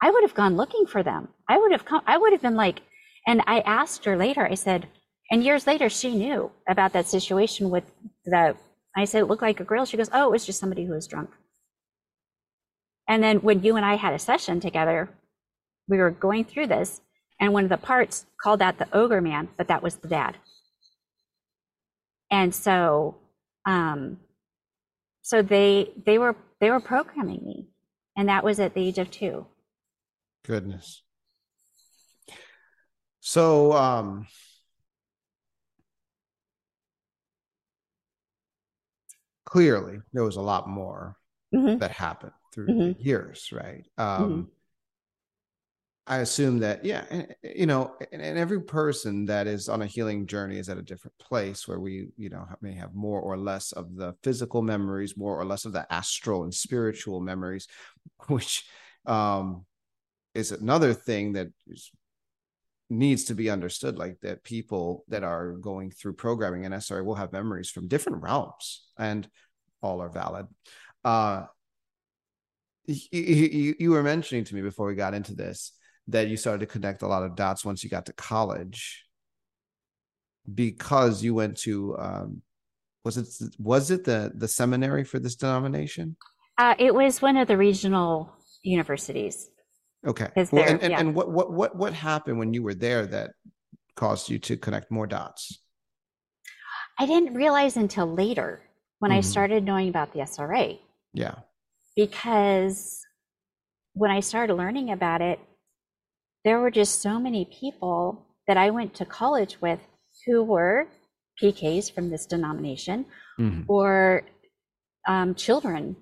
I 0.01 0.11
would 0.11 0.23
have 0.23 0.33
gone 0.33 0.57
looking 0.57 0.85
for 0.85 1.03
them. 1.03 1.29
I 1.47 1.57
would 1.57 1.71
have 1.71 1.85
come. 1.85 2.01
I 2.07 2.17
would 2.17 2.33
have 2.33 2.41
been 2.41 2.55
like, 2.55 2.81
and 3.27 3.41
I 3.47 3.59
asked 3.61 4.05
her 4.05 4.17
later, 4.17 4.45
I 4.45 4.55
said, 4.55 4.87
and 5.29 5.43
years 5.43 5.65
later, 5.65 5.87
she 5.89 6.13
knew 6.13 6.51
about 6.67 6.91
that 6.93 7.07
situation 7.07 7.69
with 7.69 7.85
the, 8.25 8.55
I 8.97 9.05
said, 9.05 9.21
it 9.21 9.25
looked 9.25 9.41
like 9.41 9.61
a 9.61 9.63
girl. 9.63 9.85
She 9.85 9.95
goes, 9.95 10.09
oh, 10.11 10.27
it 10.27 10.31
was 10.31 10.45
just 10.45 10.59
somebody 10.59 10.85
who 10.85 10.93
was 10.93 11.07
drunk. 11.07 11.29
And 13.11 13.21
then 13.21 13.39
when 13.39 13.61
you 13.61 13.75
and 13.75 13.85
I 13.85 13.95
had 13.95 14.13
a 14.13 14.19
session 14.19 14.61
together, 14.61 15.09
we 15.89 15.97
were 15.97 16.11
going 16.11 16.45
through 16.45 16.67
this, 16.67 17.01
and 17.41 17.51
one 17.51 17.65
of 17.65 17.69
the 17.69 17.75
parts 17.75 18.25
called 18.41 18.61
that 18.61 18.77
the 18.77 18.87
ogre 18.97 19.19
man, 19.19 19.49
but 19.57 19.67
that 19.67 19.83
was 19.83 19.97
the 19.97 20.07
dad. 20.07 20.37
And 22.31 22.55
so, 22.55 23.17
um, 23.65 24.21
so 25.23 25.41
they 25.41 25.91
they 26.05 26.19
were 26.19 26.37
they 26.61 26.71
were 26.71 26.79
programming 26.79 27.43
me, 27.43 27.67
and 28.15 28.29
that 28.29 28.45
was 28.45 28.61
at 28.61 28.75
the 28.75 28.87
age 28.87 28.97
of 28.97 29.11
two. 29.11 29.45
Goodness. 30.45 31.03
So, 33.19 33.73
um, 33.73 34.25
clearly 39.43 39.99
there 40.13 40.23
was 40.23 40.37
a 40.37 40.41
lot 40.41 40.69
more 40.69 41.17
mm-hmm. 41.53 41.77
that 41.79 41.91
happened 41.91 42.31
through 42.51 42.67
mm-hmm. 42.67 42.91
the 42.93 43.03
years, 43.03 43.49
right? 43.51 43.85
Um, 43.97 44.29
mm-hmm. 44.29 44.41
I 46.07 46.17
assume 46.17 46.59
that, 46.59 46.83
yeah, 46.83 47.05
you 47.43 47.67
know, 47.67 47.95
and, 48.11 48.21
and, 48.21 48.37
every 48.37 48.61
person 48.61 49.25
that 49.27 49.45
is 49.45 49.69
on 49.69 49.83
a 49.83 49.85
healing 49.85 50.25
journey 50.25 50.57
is 50.57 50.67
at 50.67 50.79
a 50.79 50.81
different 50.81 51.17
place 51.19 51.67
where 51.67 51.79
we, 51.79 52.09
you 52.17 52.29
know, 52.29 52.47
may 52.61 52.73
have 52.73 52.93
more 52.93 53.21
or 53.21 53.37
less 53.37 53.71
of 53.71 53.95
the 53.95 54.15
physical 54.23 54.63
memories, 54.63 55.15
more 55.15 55.39
or 55.39 55.45
less 55.45 55.63
of 55.63 55.73
the 55.73 55.85
astral 55.93 56.43
and 56.43 56.53
spiritual 56.53 57.21
memories, 57.21 57.67
which 58.27 58.65
um, 59.05 59.63
is 60.33 60.51
another 60.51 60.93
thing 60.93 61.33
that 61.33 61.47
is 61.67 61.91
needs 62.89 63.23
to 63.23 63.33
be 63.33 63.49
understood 63.49 63.97
like 63.97 64.19
that 64.19 64.43
people 64.43 65.05
that 65.07 65.23
are 65.23 65.53
going 65.53 65.89
through 65.89 66.11
programming 66.13 66.65
and 66.65 66.73
SRA 66.75 67.03
will 67.05 67.15
have 67.15 67.31
memories 67.31 67.69
from 67.69 67.87
different 67.87 68.21
realms 68.21 68.85
and 68.97 69.29
all 69.81 70.01
are 70.01 70.09
valid. 70.09 70.45
Uh, 71.05 71.45
you, 72.85 73.75
you, 73.79 73.91
were 73.91 74.03
mentioning 74.03 74.43
to 74.43 74.55
me 74.55 74.61
before 74.61 74.87
we 74.87 74.95
got 74.95 75.13
into 75.13 75.35
this 75.35 75.73
that 76.07 76.27
you 76.27 76.37
started 76.37 76.59
to 76.59 76.65
connect 76.65 77.03
a 77.03 77.07
lot 77.07 77.23
of 77.23 77.35
dots 77.35 77.63
once 77.63 77.83
you 77.83 77.89
got 77.89 78.07
to 78.07 78.13
college 78.13 79.05
because 80.53 81.23
you 81.23 81.33
went 81.33 81.57
to 81.57 81.97
um, 81.99 82.41
was 83.05 83.17
it 83.17 83.27
was 83.59 83.91
it 83.91 84.03
the 84.03 84.31
the 84.35 84.47
seminary 84.47 85.03
for 85.03 85.19
this 85.19 85.35
denomination? 85.35 86.15
Uh, 86.57 86.75
it 86.79 86.93
was 86.93 87.21
one 87.21 87.37
of 87.37 87.47
the 87.47 87.57
regional 87.57 88.31
universities. 88.63 89.49
Okay. 90.05 90.29
Well, 90.35 90.63
and, 90.67 90.81
and, 90.81 90.91
yeah. 90.91 90.99
and 90.99 91.13
what, 91.13 91.31
what, 91.31 91.51
what, 91.51 91.75
what 91.75 91.93
happened 91.93 92.39
when 92.39 92.53
you 92.53 92.63
were 92.63 92.73
there 92.73 93.05
that 93.05 93.31
caused 93.95 94.29
you 94.29 94.39
to 94.39 94.57
connect 94.57 94.91
more 94.91 95.05
dots? 95.05 95.59
I 96.97 97.05
didn't 97.05 97.35
realize 97.35 97.77
until 97.77 98.07
later 98.07 98.61
when 98.99 99.11
mm-hmm. 99.11 99.19
I 99.19 99.21
started 99.21 99.63
knowing 99.63 99.89
about 99.89 100.13
the 100.13 100.19
SRA. 100.19 100.79
Yeah. 101.13 101.35
Because 101.95 103.01
when 103.93 104.11
I 104.11 104.19
started 104.19 104.55
learning 104.55 104.91
about 104.91 105.21
it, 105.21 105.39
there 106.43 106.59
were 106.59 106.71
just 106.71 107.01
so 107.01 107.19
many 107.19 107.45
people 107.45 108.25
that 108.47 108.57
I 108.57 108.69
went 108.69 108.93
to 108.95 109.05
college 109.05 109.61
with 109.61 109.79
who 110.25 110.43
were 110.43 110.87
PKs 111.41 111.93
from 111.93 112.09
this 112.09 112.25
denomination 112.25 113.05
mm-hmm. 113.39 113.63
or 113.67 114.23
um, 115.07 115.35
children 115.35 115.95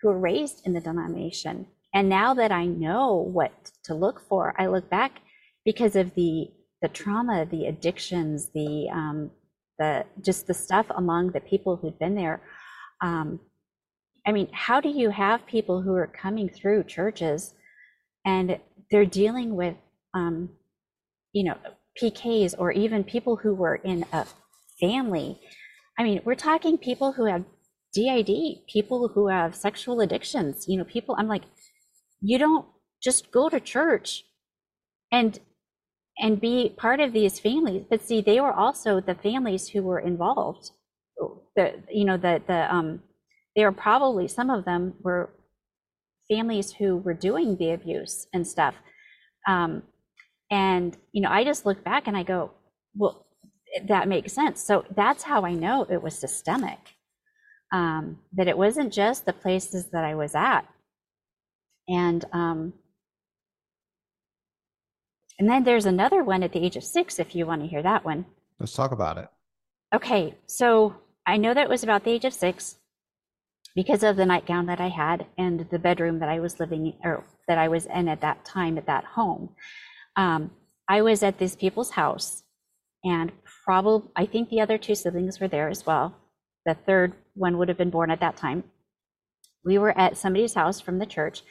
who 0.00 0.08
were 0.08 0.18
raised 0.18 0.66
in 0.66 0.72
the 0.72 0.80
denomination 0.80 1.66
and 1.96 2.10
now 2.10 2.34
that 2.34 2.52
I 2.52 2.66
know 2.66 3.14
what 3.32 3.52
to 3.84 3.94
look 3.94 4.20
for, 4.28 4.54
I 4.58 4.66
look 4.66 4.90
back 4.90 5.12
because 5.64 5.96
of 5.96 6.14
the 6.14 6.48
the 6.82 6.88
trauma, 6.88 7.46
the 7.46 7.64
addictions, 7.64 8.50
the 8.54 8.90
um, 8.92 9.30
the 9.78 10.04
just 10.20 10.46
the 10.46 10.52
stuff 10.52 10.84
among 10.94 11.30
the 11.30 11.40
people 11.40 11.76
who'd 11.76 11.98
been 11.98 12.14
there. 12.14 12.42
Um, 13.00 13.40
I 14.26 14.32
mean, 14.32 14.48
how 14.52 14.80
do 14.80 14.88
you 14.88 15.10
have 15.10 15.46
people 15.46 15.82
who 15.82 15.94
are 15.94 16.06
coming 16.06 16.48
through 16.48 16.84
churches 16.84 17.54
and 18.24 18.58
they're 18.90 19.04
dealing 19.06 19.54
with, 19.54 19.76
um, 20.14 20.50
you 21.32 21.44
know, 21.44 21.56
PKs 22.00 22.54
or 22.58 22.72
even 22.72 23.04
people 23.04 23.36
who 23.36 23.54
were 23.54 23.76
in 23.76 24.04
a 24.12 24.26
family? 24.80 25.40
I 25.98 26.02
mean, 26.02 26.20
we're 26.24 26.34
talking 26.34 26.76
people 26.76 27.12
who 27.12 27.26
have 27.26 27.44
DID, 27.94 28.66
people 28.68 29.08
who 29.08 29.28
have 29.28 29.54
sexual 29.54 30.00
addictions. 30.00 30.66
You 30.68 30.78
know, 30.78 30.84
people. 30.84 31.14
I'm 31.18 31.28
like, 31.28 31.44
you 32.20 32.38
don't 32.38 32.66
just 33.02 33.30
go 33.30 33.48
to 33.48 33.60
church 33.60 34.24
and 35.12 35.38
and 36.18 36.40
be 36.40 36.74
part 36.76 36.98
of 36.98 37.12
these 37.12 37.38
families 37.38 37.84
but 37.88 38.02
see 38.02 38.20
they 38.20 38.40
were 38.40 38.52
also 38.52 39.00
the 39.00 39.14
families 39.14 39.68
who 39.68 39.82
were 39.82 39.98
involved 39.98 40.70
the 41.54 41.74
you 41.92 42.04
know 42.04 42.16
the 42.16 42.42
the 42.46 42.74
um 42.74 43.02
they 43.56 43.64
were 43.64 43.72
probably 43.72 44.28
some 44.28 44.50
of 44.50 44.64
them 44.64 44.94
were 45.02 45.30
families 46.30 46.72
who 46.72 46.98
were 46.98 47.14
doing 47.14 47.56
the 47.56 47.72
abuse 47.72 48.26
and 48.32 48.46
stuff 48.46 48.74
um 49.48 49.82
and 50.50 50.96
you 51.12 51.20
know 51.20 51.30
i 51.30 51.42
just 51.42 51.66
look 51.66 51.82
back 51.82 52.06
and 52.06 52.16
i 52.16 52.22
go 52.22 52.50
well, 52.96 53.26
that 53.86 54.08
makes 54.08 54.32
sense. 54.32 54.62
So 54.62 54.84
that's 54.94 55.22
how 55.22 55.44
I 55.44 55.52
know 55.52 55.86
it 55.88 56.02
was 56.02 56.18
systemic. 56.18 56.78
Um, 57.72 58.18
that 58.32 58.48
it 58.48 58.56
wasn't 58.56 58.92
just 58.92 59.26
the 59.26 59.32
places 59.32 59.86
that 59.86 60.04
I 60.04 60.14
was 60.14 60.34
at. 60.34 60.62
And 61.88 62.24
um, 62.32 62.72
and 65.38 65.48
then 65.48 65.64
there's 65.64 65.84
another 65.84 66.24
one 66.24 66.42
at 66.42 66.52
the 66.52 66.64
age 66.64 66.76
of 66.76 66.84
six, 66.84 67.18
if 67.18 67.34
you 67.34 67.44
want 67.44 67.62
to 67.62 67.68
hear 67.68 67.82
that 67.82 68.04
one. 68.04 68.24
Let's 68.58 68.72
talk 68.72 68.92
about 68.92 69.18
it. 69.18 69.28
Okay, 69.94 70.34
so 70.46 70.96
I 71.26 71.36
know 71.36 71.52
that 71.52 71.64
it 71.64 71.68
was 71.68 71.82
about 71.82 72.04
the 72.04 72.10
age 72.10 72.24
of 72.24 72.32
six 72.32 72.76
because 73.76 74.02
of 74.02 74.16
the 74.16 74.26
nightgown 74.26 74.66
that 74.66 74.80
I 74.80 74.88
had 74.88 75.26
and 75.36 75.68
the 75.70 75.78
bedroom 75.78 76.18
that 76.20 76.30
I 76.30 76.40
was 76.40 76.58
living 76.58 76.94
or 77.04 77.24
that 77.46 77.58
I 77.58 77.68
was 77.68 77.86
in 77.86 78.08
at 78.08 78.22
that 78.22 78.44
time 78.44 78.78
at 78.78 78.86
that 78.86 79.04
home. 79.04 79.50
Um, 80.16 80.50
I 80.88 81.02
was 81.02 81.22
at 81.22 81.38
these 81.38 81.54
people's 81.54 81.90
house, 81.90 82.42
and 83.04 83.30
probably 83.64 84.08
I 84.16 84.24
think 84.24 84.48
the 84.48 84.62
other 84.62 84.78
two 84.78 84.94
siblings 84.94 85.38
were 85.38 85.48
there 85.48 85.68
as 85.68 85.84
well. 85.84 86.16
The 86.64 86.74
third 86.74 87.12
one 87.34 87.58
would 87.58 87.68
have 87.68 87.76
been 87.76 87.90
born 87.90 88.10
at 88.10 88.20
that 88.20 88.36
time. 88.36 88.64
We 89.64 89.78
were 89.78 89.96
at 89.98 90.16
somebody's 90.16 90.54
house 90.54 90.80
from 90.80 90.98
the 90.98 91.06
church, 91.06 91.42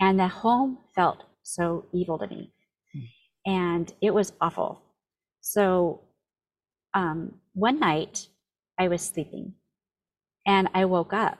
and 0.00 0.20
the 0.20 0.28
home 0.28 0.78
felt 0.94 1.24
so 1.42 1.86
evil 1.92 2.18
to 2.18 2.28
me, 2.28 2.52
and 3.44 3.92
it 4.00 4.14
was 4.14 4.32
awful. 4.40 4.82
So, 5.40 6.02
um, 6.94 7.34
one 7.54 7.80
night 7.80 8.28
I 8.78 8.86
was 8.88 9.02
sleeping, 9.02 9.54
and 10.46 10.68
I 10.74 10.84
woke 10.84 11.12
up, 11.12 11.38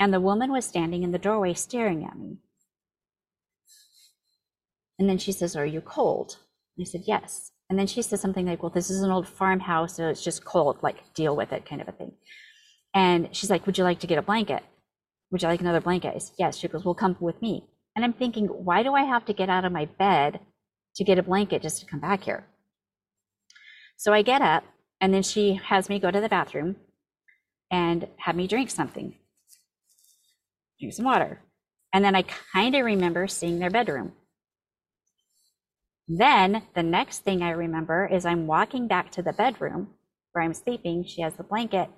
and 0.00 0.12
the 0.12 0.20
woman 0.20 0.52
was 0.52 0.64
standing 0.64 1.02
in 1.02 1.12
the 1.12 1.18
doorway 1.18 1.54
staring 1.54 2.04
at 2.04 2.18
me. 2.18 2.38
And 4.98 5.08
then 5.08 5.18
she 5.18 5.32
says, 5.32 5.56
Are 5.56 5.66
you 5.66 5.80
cold? 5.80 6.36
I 6.80 6.84
said, 6.84 7.02
Yes. 7.06 7.52
And 7.70 7.78
then 7.78 7.86
she 7.86 8.02
says 8.02 8.20
something 8.20 8.46
like, 8.46 8.62
Well, 8.62 8.70
this 8.70 8.90
is 8.90 9.02
an 9.02 9.10
old 9.10 9.28
farmhouse, 9.28 9.96
so 9.96 10.08
it's 10.08 10.24
just 10.24 10.44
cold, 10.44 10.78
like 10.82 11.14
deal 11.14 11.36
with 11.36 11.52
it, 11.52 11.66
kind 11.66 11.80
of 11.80 11.88
a 11.88 11.92
thing. 11.92 12.12
And 12.94 13.34
she's 13.34 13.50
like, 13.50 13.66
Would 13.66 13.78
you 13.78 13.84
like 13.84 14.00
to 14.00 14.06
get 14.06 14.18
a 14.18 14.22
blanket? 14.22 14.62
Would 15.30 15.42
you 15.42 15.48
like 15.48 15.60
another 15.60 15.80
blanket? 15.80 16.14
I 16.14 16.18
said, 16.18 16.34
Yes. 16.38 16.58
She 16.58 16.68
goes, 16.68 16.84
Well, 16.84 16.94
come 16.94 17.16
with 17.20 17.40
me. 17.42 17.64
And 17.96 18.04
I'm 18.04 18.12
thinking, 18.12 18.46
Why 18.46 18.82
do 18.82 18.94
I 18.94 19.02
have 19.02 19.24
to 19.26 19.32
get 19.32 19.48
out 19.50 19.64
of 19.64 19.72
my 19.72 19.86
bed 19.86 20.40
to 20.96 21.04
get 21.04 21.18
a 21.18 21.22
blanket 21.22 21.62
just 21.62 21.80
to 21.80 21.86
come 21.86 22.00
back 22.00 22.24
here? 22.24 22.44
So 23.96 24.12
I 24.12 24.22
get 24.22 24.42
up, 24.42 24.64
and 25.00 25.14
then 25.14 25.22
she 25.22 25.60
has 25.64 25.88
me 25.88 25.98
go 25.98 26.10
to 26.10 26.20
the 26.20 26.28
bathroom 26.28 26.76
and 27.70 28.06
have 28.18 28.36
me 28.36 28.46
drink 28.46 28.70
something, 28.70 29.14
drink 30.82 30.94
some 30.94 31.04
water. 31.04 31.40
And 31.92 32.04
then 32.04 32.14
I 32.14 32.22
kind 32.22 32.74
of 32.74 32.84
remember 32.84 33.26
seeing 33.28 33.58
their 33.58 33.70
bedroom. 33.70 34.12
Then 36.08 36.62
the 36.74 36.82
next 36.82 37.20
thing 37.20 37.42
I 37.42 37.50
remember 37.50 38.06
is 38.06 38.26
I'm 38.26 38.46
walking 38.46 38.88
back 38.88 39.12
to 39.12 39.22
the 39.22 39.32
bedroom 39.32 39.88
where 40.32 40.44
I'm 40.44 40.54
sleeping. 40.54 41.04
She 41.04 41.22
has 41.22 41.34
the 41.34 41.44
blanket, 41.44 41.88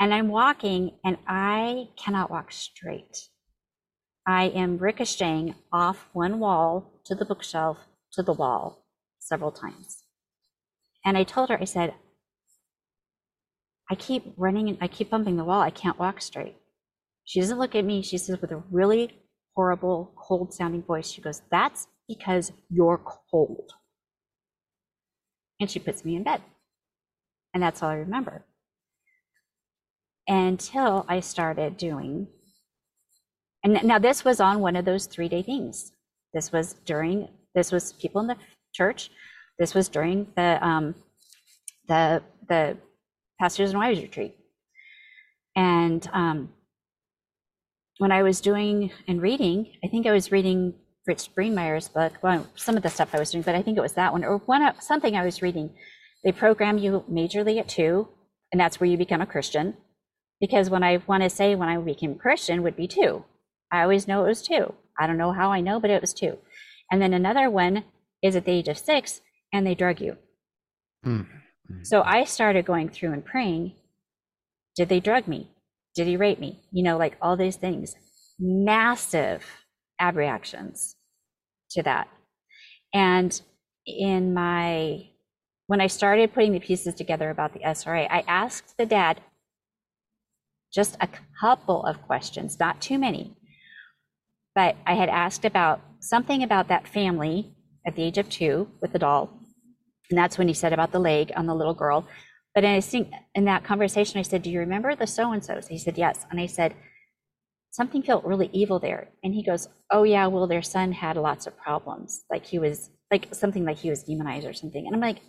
and 0.00 0.12
I'm 0.12 0.28
walking, 0.28 0.92
and 1.04 1.16
I 1.26 1.88
cannot 1.96 2.30
walk 2.30 2.52
straight. 2.52 3.28
I 4.26 4.44
am 4.48 4.78
ricocheting 4.78 5.54
off 5.72 6.08
one 6.12 6.38
wall 6.38 7.00
to 7.06 7.14
the 7.14 7.24
bookshelf 7.24 7.78
to 8.12 8.22
the 8.22 8.32
wall 8.32 8.84
several 9.18 9.52
times. 9.52 10.04
And 11.04 11.16
I 11.16 11.24
told 11.24 11.48
her, 11.48 11.58
I 11.60 11.64
said, 11.64 11.94
I 13.90 13.94
keep 13.94 14.34
running 14.36 14.68
and 14.68 14.78
I 14.80 14.88
keep 14.88 15.08
bumping 15.08 15.38
the 15.38 15.44
wall. 15.44 15.62
I 15.62 15.70
can't 15.70 15.98
walk 15.98 16.20
straight. 16.20 16.56
She 17.28 17.40
doesn't 17.40 17.58
look 17.58 17.74
at 17.74 17.84
me. 17.84 18.00
She 18.00 18.16
says 18.16 18.40
with 18.40 18.52
a 18.52 18.62
really 18.70 19.18
horrible, 19.54 20.14
cold 20.16 20.54
sounding 20.54 20.82
voice, 20.82 21.10
she 21.10 21.20
goes, 21.20 21.42
That's 21.50 21.86
because 22.08 22.52
you're 22.70 22.98
cold. 23.30 23.70
And 25.60 25.70
she 25.70 25.78
puts 25.78 26.06
me 26.06 26.16
in 26.16 26.22
bed. 26.22 26.40
And 27.52 27.62
that's 27.62 27.82
all 27.82 27.90
I 27.90 27.96
remember. 27.96 28.46
Until 30.26 31.04
I 31.06 31.20
started 31.20 31.76
doing, 31.76 32.28
and 33.62 33.78
now 33.84 33.98
this 33.98 34.24
was 34.24 34.40
on 34.40 34.60
one 34.60 34.74
of 34.74 34.86
those 34.86 35.04
three 35.04 35.28
day 35.28 35.42
things. 35.42 35.92
This 36.32 36.50
was 36.50 36.76
during, 36.86 37.28
this 37.54 37.70
was 37.70 37.92
people 37.92 38.22
in 38.22 38.26
the 38.28 38.36
church. 38.72 39.10
This 39.58 39.74
was 39.74 39.90
during 39.90 40.28
the, 40.34 40.66
um, 40.66 40.94
the, 41.88 42.22
the 42.48 42.78
pastors 43.38 43.70
and 43.70 43.78
wives 43.78 44.00
retreat. 44.00 44.34
And 45.54 46.08
um, 46.14 46.54
when 47.98 48.12
I 48.12 48.22
was 48.22 48.40
doing 48.40 48.90
and 49.06 49.20
reading, 49.20 49.72
I 49.84 49.88
think 49.88 50.06
I 50.06 50.12
was 50.12 50.32
reading 50.32 50.74
Rich 51.06 51.30
Breenmeyer's 51.36 51.88
book, 51.88 52.14
well, 52.22 52.46
some 52.54 52.76
of 52.76 52.82
the 52.82 52.90
stuff 52.90 53.14
I 53.14 53.18
was 53.18 53.30
doing, 53.30 53.42
but 53.42 53.54
I 53.54 53.62
think 53.62 53.76
it 53.76 53.82
was 53.82 53.94
that 53.94 54.12
one 54.12 54.24
or 54.24 54.38
one 54.38 54.72
something 54.80 55.16
I 55.16 55.24
was 55.24 55.42
reading. 55.42 55.70
They 56.24 56.32
program 56.32 56.78
you 56.78 57.04
majorly 57.10 57.58
at 57.58 57.68
two, 57.68 58.08
and 58.52 58.60
that's 58.60 58.78
where 58.78 58.88
you 58.88 58.96
become 58.96 59.20
a 59.20 59.26
Christian. 59.26 59.74
Because 60.40 60.70
when 60.70 60.82
I 60.82 61.02
want 61.06 61.22
to 61.22 61.30
say 61.30 61.54
when 61.54 61.68
I 61.68 61.76
became 61.78 62.12
a 62.12 62.16
Christian 62.16 62.62
would 62.62 62.76
be 62.76 62.86
two. 62.86 63.24
I 63.72 63.82
always 63.82 64.06
know 64.06 64.24
it 64.24 64.28
was 64.28 64.42
two. 64.42 64.74
I 64.98 65.06
don't 65.06 65.18
know 65.18 65.32
how 65.32 65.50
I 65.50 65.60
know, 65.60 65.80
but 65.80 65.90
it 65.90 66.00
was 66.00 66.14
two. 66.14 66.38
And 66.90 67.02
then 67.02 67.12
another 67.12 67.50
one 67.50 67.84
is 68.22 68.36
at 68.36 68.44
the 68.44 68.52
age 68.52 68.68
of 68.68 68.78
six, 68.78 69.20
and 69.52 69.66
they 69.66 69.74
drug 69.74 70.00
you. 70.00 70.16
Mm-hmm. 71.04 71.82
So 71.82 72.02
I 72.02 72.24
started 72.24 72.64
going 72.64 72.88
through 72.88 73.12
and 73.12 73.24
praying. 73.24 73.74
Did 74.76 74.88
they 74.88 75.00
drug 75.00 75.26
me? 75.26 75.50
Did 75.98 76.06
he 76.06 76.16
rape 76.16 76.38
me? 76.38 76.60
You 76.70 76.84
know, 76.84 76.96
like 76.96 77.16
all 77.20 77.36
these 77.36 77.56
things. 77.56 77.96
Massive 78.38 79.44
abreactions 79.98 80.94
to 81.72 81.82
that. 81.82 82.06
And 82.94 83.42
in 83.84 84.32
my, 84.32 85.08
when 85.66 85.80
I 85.80 85.88
started 85.88 86.32
putting 86.32 86.52
the 86.52 86.60
pieces 86.60 86.94
together 86.94 87.30
about 87.30 87.52
the 87.52 87.58
SRA, 87.58 88.06
I 88.08 88.22
asked 88.28 88.78
the 88.78 88.86
dad 88.86 89.20
just 90.72 90.96
a 91.00 91.08
couple 91.40 91.82
of 91.82 92.00
questions, 92.02 92.60
not 92.60 92.80
too 92.80 92.96
many. 92.96 93.36
But 94.54 94.76
I 94.86 94.94
had 94.94 95.08
asked 95.08 95.44
about 95.44 95.80
something 95.98 96.44
about 96.44 96.68
that 96.68 96.86
family 96.86 97.56
at 97.84 97.96
the 97.96 98.04
age 98.04 98.18
of 98.18 98.30
two 98.30 98.68
with 98.80 98.92
the 98.92 99.00
doll. 99.00 99.36
And 100.10 100.16
that's 100.16 100.38
when 100.38 100.46
he 100.46 100.54
said 100.54 100.72
about 100.72 100.92
the 100.92 101.00
leg 101.00 101.32
on 101.34 101.46
the 101.46 101.56
little 101.56 101.74
girl. 101.74 102.06
But 102.58 102.64
I 102.64 102.80
think 102.80 103.12
in 103.36 103.44
that 103.44 103.62
conversation, 103.62 104.18
I 104.18 104.22
said, 104.22 104.42
Do 104.42 104.50
you 104.50 104.58
remember 104.58 104.96
the 104.96 105.06
so 105.06 105.30
and 105.30 105.44
so's? 105.44 105.68
He 105.68 105.78
said, 105.78 105.96
Yes. 105.96 106.26
And 106.28 106.40
I 106.40 106.46
said, 106.46 106.74
something 107.70 108.02
felt 108.02 108.24
really 108.24 108.50
evil 108.52 108.80
there. 108.80 109.10
And 109.22 109.32
he 109.32 109.44
goes, 109.44 109.68
Oh, 109.92 110.02
yeah, 110.02 110.26
well, 110.26 110.48
their 110.48 110.60
son 110.60 110.90
had 110.90 111.16
lots 111.16 111.46
of 111.46 111.56
problems. 111.56 112.24
Like 112.28 112.44
he 112.44 112.58
was, 112.58 112.90
like 113.12 113.32
something 113.32 113.64
like 113.64 113.76
he 113.76 113.90
was 113.90 114.02
demonized 114.02 114.44
or 114.44 114.54
something. 114.54 114.84
And 114.84 114.92
I'm 114.92 115.00
like, 115.00 115.20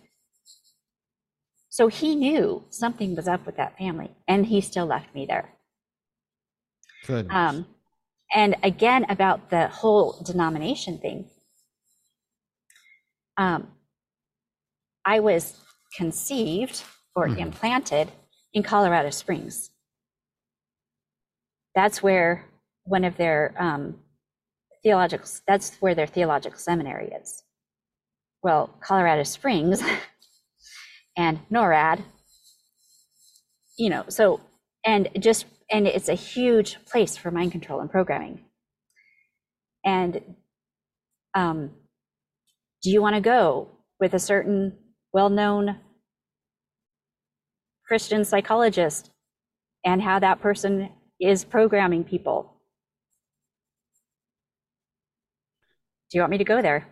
So 1.68 1.86
he 1.86 2.16
knew 2.16 2.64
something 2.70 3.14
was 3.14 3.28
up 3.28 3.46
with 3.46 3.56
that 3.58 3.78
family, 3.78 4.10
and 4.26 4.46
he 4.46 4.60
still 4.60 4.86
left 4.86 5.14
me 5.14 5.24
there. 5.24 5.50
Good. 7.06 7.30
Um, 7.30 7.64
and 8.34 8.56
again, 8.64 9.06
about 9.08 9.50
the 9.50 9.68
whole 9.68 10.20
denomination 10.26 10.98
thing, 10.98 11.30
um, 13.36 13.68
I 15.04 15.20
was 15.20 15.56
conceived 15.96 16.82
or 17.20 17.28
mm-hmm. 17.28 17.40
implanted 17.40 18.10
in 18.52 18.62
Colorado 18.62 19.10
Springs. 19.10 19.70
That's 21.74 22.02
where 22.02 22.46
one 22.84 23.04
of 23.04 23.16
their 23.16 23.54
um, 23.58 23.98
theological 24.82 25.28
that's 25.46 25.76
where 25.76 25.94
their 25.94 26.06
theological 26.06 26.58
seminary 26.58 27.12
is. 27.22 27.42
Well 28.42 28.70
colorado 28.80 29.22
springs 29.24 29.82
and 31.16 31.38
norad 31.50 32.02
you 33.76 33.90
know 33.90 34.04
so 34.08 34.40
and 34.84 35.08
just 35.18 35.44
and 35.70 35.86
it's 35.86 36.08
a 36.08 36.14
huge 36.14 36.78
place 36.84 37.16
for 37.16 37.30
mind 37.30 37.52
control 37.52 37.80
and 37.80 37.90
programming. 37.90 38.40
And 39.84 40.20
um, 41.34 41.70
do 42.82 42.90
you 42.90 43.00
want 43.00 43.14
to 43.14 43.20
go 43.20 43.68
with 44.00 44.14
a 44.14 44.18
certain 44.18 44.76
well-known 45.12 45.76
christian 47.90 48.24
psychologist 48.24 49.10
and 49.84 50.00
how 50.00 50.20
that 50.20 50.40
person 50.40 50.88
is 51.20 51.44
programming 51.44 52.04
people. 52.04 52.54
Do 56.08 56.18
you 56.18 56.22
want 56.22 56.30
me 56.30 56.38
to 56.38 56.44
go 56.44 56.62
there? 56.62 56.86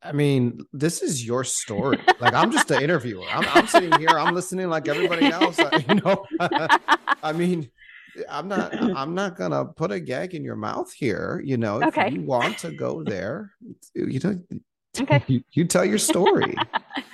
I 0.00 0.12
mean, 0.12 0.60
this 0.72 1.02
is 1.02 1.26
your 1.26 1.42
story. 1.42 1.98
Like 2.20 2.34
I'm 2.34 2.52
just 2.52 2.70
an 2.70 2.84
interviewer. 2.84 3.24
I'm, 3.32 3.44
I'm 3.52 3.66
sitting 3.66 3.98
here. 3.98 4.10
I'm 4.10 4.32
listening 4.32 4.68
like 4.68 4.86
everybody 4.86 5.26
else. 5.26 5.58
You 5.88 5.96
know, 5.96 6.24
I 7.24 7.32
mean, 7.32 7.68
I'm 8.30 8.46
not. 8.46 8.80
I'm 8.80 9.16
not 9.16 9.36
gonna 9.36 9.64
put 9.64 9.90
a 9.90 9.98
gag 9.98 10.36
in 10.36 10.44
your 10.44 10.54
mouth 10.54 10.92
here. 10.92 11.42
You 11.44 11.56
know, 11.56 11.80
if 11.80 11.88
okay. 11.88 12.12
you 12.12 12.20
want 12.20 12.58
to 12.58 12.70
go 12.70 13.02
there, 13.02 13.50
you 13.94 14.20
know, 14.20 14.40
okay. 15.00 15.24
you, 15.26 15.42
you 15.50 15.64
tell 15.64 15.84
your 15.84 15.98
story. 15.98 16.54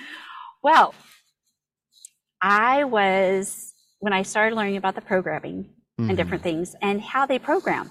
well, 0.63 0.95
I 2.43 2.85
was 2.85 3.75
when 4.01 4.13
I 4.13 4.23
started 4.23 4.55
learning 4.55 4.77
about 4.77 4.95
the 4.95 5.01
programming 5.01 5.65
mm-hmm. 6.01 6.11
and 6.11 6.17
different 6.17 6.43
things 6.43 6.77
and 6.81 7.01
how 7.01 7.27
they 7.27 7.39
program 7.39 7.91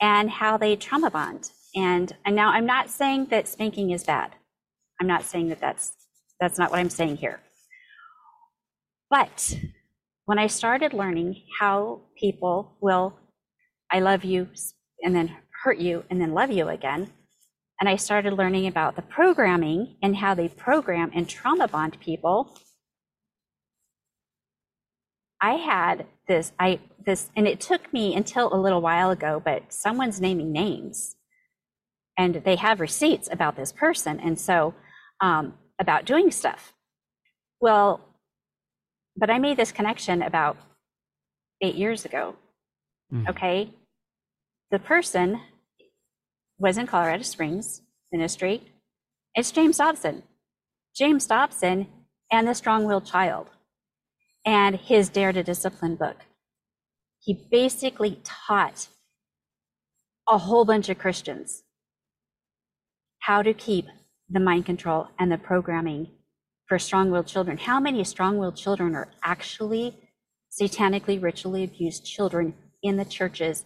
and 0.00 0.30
how 0.30 0.56
they 0.56 0.76
trauma 0.76 1.10
bond. 1.10 1.50
And, 1.74 2.14
and 2.24 2.34
now 2.36 2.50
I'm 2.50 2.66
not 2.66 2.90
saying 2.90 3.26
that 3.26 3.48
spanking 3.48 3.90
is 3.90 4.04
bad. 4.04 4.32
I'm 5.00 5.06
not 5.06 5.24
saying 5.24 5.48
that 5.48 5.60
that's, 5.60 5.92
that's 6.40 6.58
not 6.58 6.70
what 6.70 6.80
I'm 6.80 6.90
saying 6.90 7.16
here. 7.16 7.40
But 9.08 9.58
when 10.26 10.38
I 10.38 10.46
started 10.46 10.92
learning 10.92 11.42
how 11.58 12.02
people 12.16 12.76
will, 12.80 13.18
I 13.90 14.00
love 14.00 14.24
you, 14.24 14.48
and 15.02 15.14
then 15.14 15.36
hurt 15.64 15.78
you, 15.78 16.04
and 16.10 16.20
then 16.20 16.32
love 16.32 16.50
you 16.50 16.68
again, 16.68 17.10
and 17.80 17.88
I 17.88 17.96
started 17.96 18.34
learning 18.34 18.66
about 18.66 18.94
the 18.94 19.02
programming 19.02 19.96
and 20.02 20.14
how 20.14 20.34
they 20.34 20.48
program 20.48 21.10
and 21.14 21.28
trauma 21.28 21.66
bond 21.66 21.98
people, 21.98 22.56
I 25.40 25.52
had 25.54 26.06
this, 26.28 26.52
I 26.58 26.80
this, 27.04 27.30
and 27.34 27.48
it 27.48 27.60
took 27.60 27.92
me 27.92 28.14
until 28.14 28.52
a 28.52 28.60
little 28.60 28.80
while 28.82 29.10
ago, 29.10 29.40
but 29.42 29.72
someone's 29.72 30.20
naming 30.20 30.52
names, 30.52 31.16
and 32.18 32.36
they 32.44 32.56
have 32.56 32.80
receipts 32.80 33.28
about 33.30 33.56
this 33.56 33.72
person, 33.72 34.20
and 34.20 34.38
so 34.38 34.74
um, 35.20 35.54
about 35.80 36.04
doing 36.04 36.30
stuff. 36.30 36.74
Well, 37.60 38.00
but 39.16 39.30
I 39.30 39.38
made 39.38 39.56
this 39.56 39.72
connection 39.72 40.22
about 40.22 40.56
eight 41.62 41.74
years 41.74 42.04
ago. 42.04 42.36
Mhm. 43.12 43.28
Okay, 43.30 43.70
the 44.70 44.78
person 44.78 45.40
was 46.58 46.76
in 46.76 46.86
Colorado 46.86 47.22
Springs 47.22 47.82
Ministry. 48.12 48.72
It's 49.34 49.50
James 49.50 49.78
Dobson. 49.78 50.22
James 50.94 51.26
Dobson 51.26 51.86
and 52.30 52.46
the 52.46 52.54
Strong 52.54 52.84
Willed 52.86 53.06
Child 53.06 53.50
and 54.44 54.76
his 54.76 55.08
Dare 55.08 55.32
to 55.32 55.42
Discipline 55.42 55.96
book. 55.96 56.16
He 57.18 57.46
basically 57.50 58.20
taught 58.24 58.88
a 60.28 60.38
whole 60.38 60.64
bunch 60.64 60.88
of 60.88 60.98
Christians 60.98 61.62
how 63.20 63.42
to 63.42 63.52
keep 63.52 63.86
the 64.28 64.40
mind 64.40 64.64
control 64.64 65.08
and 65.18 65.30
the 65.30 65.38
programming 65.38 66.08
for 66.66 66.78
strong 66.78 67.10
willed 67.10 67.26
children. 67.26 67.58
How 67.58 67.80
many 67.80 68.02
strong 68.04 68.38
willed 68.38 68.56
children 68.56 68.94
are 68.94 69.08
actually 69.22 69.96
satanically, 70.50 71.20
ritually 71.20 71.64
abused 71.64 72.06
children 72.06 72.54
in 72.82 72.96
the 72.96 73.04
churches? 73.04 73.64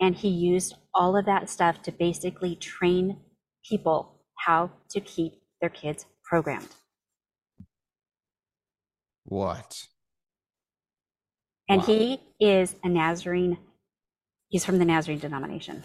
And 0.00 0.14
he 0.14 0.28
used 0.28 0.74
all 0.94 1.16
of 1.16 1.26
that 1.26 1.50
stuff 1.50 1.82
to 1.82 1.92
basically 1.92 2.54
train 2.54 3.18
people 3.68 4.22
how 4.36 4.70
to 4.90 5.00
keep 5.00 5.34
their 5.60 5.70
kids 5.70 6.06
programmed. 6.22 6.68
What? 9.24 9.88
And 11.68 11.80
Wow. 11.80 11.86
he 11.86 12.20
is 12.40 12.74
a 12.84 12.88
Nazarene. 12.88 13.58
He's 14.48 14.64
from 14.64 14.78
the 14.78 14.84
Nazarene 14.84 15.18
denomination. 15.18 15.82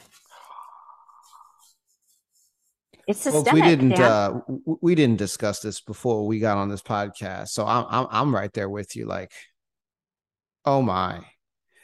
It's 3.08 3.20
systemic. 3.22 3.54
we 3.54 3.62
didn't 3.62 4.00
uh 4.00 4.42
we 4.82 4.96
didn't 4.96 5.18
discuss 5.18 5.60
this 5.60 5.82
before 5.82 6.26
we 6.28 6.40
got 6.40 6.58
on 6.58 6.70
this 6.70 6.82
podcast. 6.84 7.50
So 7.50 7.66
I'm 7.66 7.86
I'm 7.90 8.08
I'm 8.12 8.36
right 8.36 8.54
there 8.54 8.70
with 8.70 8.96
you 8.96 9.06
like 9.06 9.32
oh 10.66 10.82
my. 10.82 11.22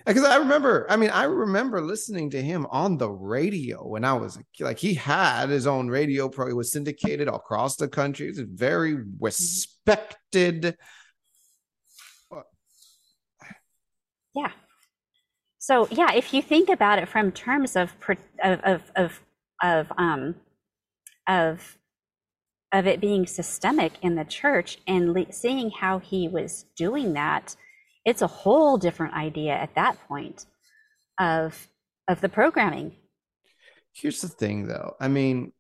Because 0.06 0.24
I 0.24 0.38
remember, 0.38 0.86
I 0.90 0.96
mean, 0.96 1.10
I 1.10 1.24
remember 1.24 1.82
listening 1.82 2.30
to 2.30 2.42
him 2.42 2.66
on 2.70 2.98
the 2.98 3.10
radio 3.10 3.86
when 3.86 4.06
I 4.06 4.14
was 4.14 4.38
a 4.38 4.44
kid. 4.54 4.64
like 4.64 4.80
he 4.80 4.94
had 4.94 5.50
his 5.50 5.68
own 5.68 5.90
radio 5.90 6.30
pro. 6.30 6.48
He 6.48 6.54
was 6.54 6.72
syndicated 6.72 7.28
across 7.28 7.76
the 7.76 7.90
country. 7.90 8.28
He's 8.28 8.40
a 8.40 8.46
very 8.46 8.96
respected. 9.20 10.78
Yeah. 14.38 14.52
So 15.58 15.88
yeah, 15.90 16.14
if 16.14 16.34
you 16.34 16.42
think 16.42 16.70
about 16.70 17.00
it 17.00 17.10
from 17.10 17.32
terms 17.32 17.76
of 17.76 17.92
of 18.44 18.92
of 18.96 19.22
of 19.64 19.92
um 19.98 20.36
of 21.28 21.78
of 22.72 22.86
it 22.86 23.02
being 23.02 23.26
systemic 23.26 23.94
in 24.04 24.16
the 24.16 24.26
church 24.26 24.78
and 24.88 25.14
le- 25.14 25.32
seeing 25.32 25.72
how 25.72 25.98
he 25.98 26.28
was 26.28 26.66
doing 26.76 27.14
that, 27.14 27.56
it's 28.06 28.22
a 28.22 28.28
whole 28.28 28.78
different 28.78 29.16
idea 29.16 29.54
at 29.54 29.74
that 29.74 29.98
point 30.08 30.46
of 31.20 31.68
of 32.08 32.22
the 32.22 32.30
programming. 32.30 32.96
Here's 33.94 34.22
the 34.22 34.28
thing, 34.28 34.68
though. 34.68 34.96
I 35.02 35.08
mean, 35.08 35.54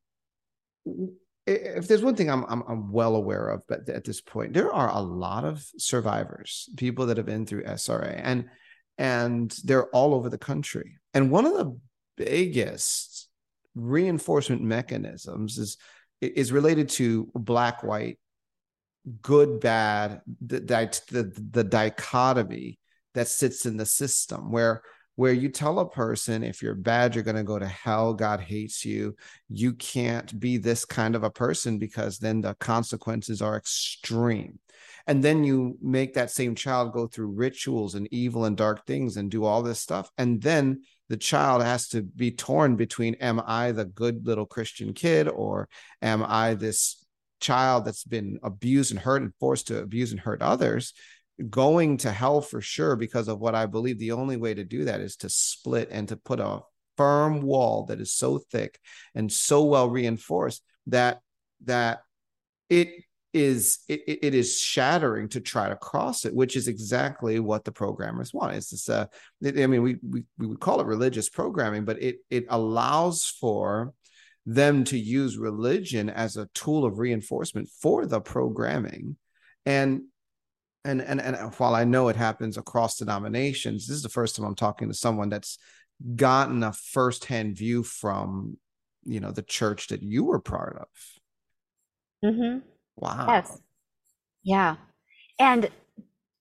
if 1.47 1.88
there's 1.88 2.03
one 2.03 2.15
thing 2.15 2.30
I'm, 2.30 2.43
I'm 2.47 2.63
I'm 2.67 2.91
well 2.91 3.15
aware 3.15 3.49
of, 3.49 3.63
but 3.67 3.89
at 3.89 4.03
this 4.03 4.21
point, 4.21 4.53
there 4.53 4.71
are 4.71 4.89
a 4.89 5.01
lot 5.01 5.43
of 5.43 5.65
survivors, 5.78 6.69
people 6.78 7.07
that 7.07 7.17
have 7.17 7.25
been 7.25 7.47
through 7.47 7.63
SRA, 7.63 8.21
and 8.23 8.49
and 8.97 9.55
they're 9.63 9.87
all 9.87 10.13
over 10.13 10.29
the 10.29 10.37
country. 10.37 10.97
And 11.13 11.31
one 11.31 11.45
of 11.45 11.53
the 11.53 11.77
biggest 12.15 13.29
reinforcement 13.75 14.61
mechanisms 14.61 15.57
is 15.57 15.77
is 16.19 16.51
related 16.51 16.89
to 16.89 17.29
black 17.35 17.83
white, 17.83 18.17
good 19.21 19.59
bad, 19.59 20.21
the 20.45 20.59
the, 20.59 21.47
the 21.51 21.63
dichotomy 21.63 22.79
that 23.13 23.27
sits 23.27 23.65
in 23.65 23.77
the 23.77 23.85
system 23.85 24.51
where 24.51 24.81
where 25.15 25.33
you 25.33 25.49
tell 25.49 25.79
a 25.79 25.89
person 25.89 26.43
if 26.43 26.61
you're 26.61 26.75
bad 26.75 27.15
you're 27.15 27.23
going 27.23 27.35
to 27.35 27.43
go 27.43 27.57
to 27.57 27.65
hell 27.65 28.13
god 28.13 28.39
hates 28.39 28.85
you 28.85 29.15
you 29.49 29.73
can't 29.73 30.39
be 30.39 30.57
this 30.57 30.85
kind 30.85 31.15
of 31.15 31.23
a 31.23 31.29
person 31.29 31.79
because 31.79 32.19
then 32.19 32.41
the 32.41 32.53
consequences 32.55 33.41
are 33.41 33.57
extreme 33.57 34.59
and 35.07 35.23
then 35.23 35.45
you 35.45 35.77
make 35.81 36.13
that 36.13 36.29
same 36.31 36.53
child 36.53 36.91
go 36.91 37.07
through 37.07 37.27
rituals 37.27 37.95
and 37.95 38.07
evil 38.11 38.43
and 38.43 38.57
dark 38.57 38.85
things 38.85 39.15
and 39.15 39.31
do 39.31 39.45
all 39.45 39.63
this 39.63 39.79
stuff. 39.79 40.11
And 40.17 40.41
then 40.41 40.81
the 41.07 41.17
child 41.17 41.63
has 41.63 41.87
to 41.89 42.03
be 42.03 42.31
torn 42.31 42.75
between 42.75 43.15
am 43.15 43.41
i 43.45 43.71
the 43.71 43.85
good 43.85 44.27
little 44.27 44.45
christian 44.45 44.93
kid 44.93 45.29
or 45.29 45.69
am 46.01 46.25
i 46.27 46.53
this 46.53 47.05
child 47.39 47.85
that's 47.85 48.03
been 48.03 48.37
abused 48.43 48.91
and 48.91 48.99
hurt 48.99 49.21
and 49.21 49.33
forced 49.39 49.67
to 49.67 49.79
abuse 49.79 50.11
and 50.11 50.19
hurt 50.19 50.41
others? 50.41 50.93
Going 51.49 51.97
to 51.97 52.11
hell 52.11 52.41
for 52.41 52.61
sure 52.61 52.95
because 52.95 53.27
of 53.27 53.39
what 53.39 53.55
I 53.55 53.67
believe 53.67 53.99
the 53.99 54.11
only 54.11 54.37
way 54.37 54.55
to 54.55 54.63
do 54.63 54.85
that 54.85 55.01
is 55.01 55.15
to 55.17 55.29
split 55.29 55.87
and 55.91 56.07
to 56.09 56.17
put 56.17 56.39
a 56.39 56.61
firm 56.97 57.41
wall 57.43 57.85
that 57.85 58.01
is 58.01 58.11
so 58.11 58.39
thick 58.51 58.79
and 59.15 59.31
so 59.31 59.63
well 59.63 59.87
reinforced 59.87 60.63
that 60.87 61.21
that 61.65 62.01
it 62.69 62.89
is 63.38 63.79
it, 63.88 64.01
it 64.05 64.33
is 64.33 64.59
shattering 64.59 65.29
to 65.29 65.39
try 65.39 65.69
to 65.69 65.75
cross 65.75 66.25
it 66.25 66.33
which 66.33 66.55
is 66.55 66.67
exactly 66.67 67.39
what 67.39 67.63
the 67.63 67.71
programmers 67.71 68.33
want 68.33 68.55
it's 68.55 68.71
this 68.71 68.89
uh 68.89 69.05
i 69.45 69.67
mean 69.67 69.81
we, 69.81 69.97
we 70.01 70.23
we 70.38 70.47
would 70.47 70.59
call 70.59 70.81
it 70.81 70.88
religious 70.88 71.29
programming 71.29 71.85
but 71.85 72.01
it 72.01 72.17
it 72.29 72.45
allows 72.49 73.25
for 73.39 73.93
them 74.45 74.83
to 74.83 74.97
use 74.97 75.38
religion 75.38 76.09
as 76.09 76.38
a 76.38 76.49
tool 76.53 76.85
of 76.85 76.99
reinforcement 76.99 77.69
for 77.81 78.05
the 78.05 78.19
programming 78.19 79.15
and 79.65 80.01
and 80.88 81.01
and 81.01 81.19
and 81.19 81.35
while 81.57 81.75
I 81.75 81.83
know 81.83 82.07
it 82.07 82.15
happens 82.15 82.57
across 82.57 82.97
denominations, 82.97 83.88
this 83.88 83.97
is 83.97 84.03
the 84.03 84.09
first 84.09 84.35
time 84.35 84.45
I'm 84.45 84.55
talking 84.55 84.88
to 84.88 84.93
someone 84.93 85.29
that's 85.29 85.59
gotten 86.15 86.63
a 86.63 86.71
firsthand 86.71 87.57
view 87.57 87.83
from 87.83 88.57
you 89.03 89.19
know 89.19 89.31
the 89.31 89.41
church 89.41 89.88
that 89.88 90.01
you 90.01 90.23
were 90.23 90.39
part 90.39 90.77
of. 90.79 90.88
Mm-hmm. 92.29 92.59
Wow. 92.97 93.27
Yes. 93.27 93.61
Yeah. 94.43 94.75
And 95.39 95.69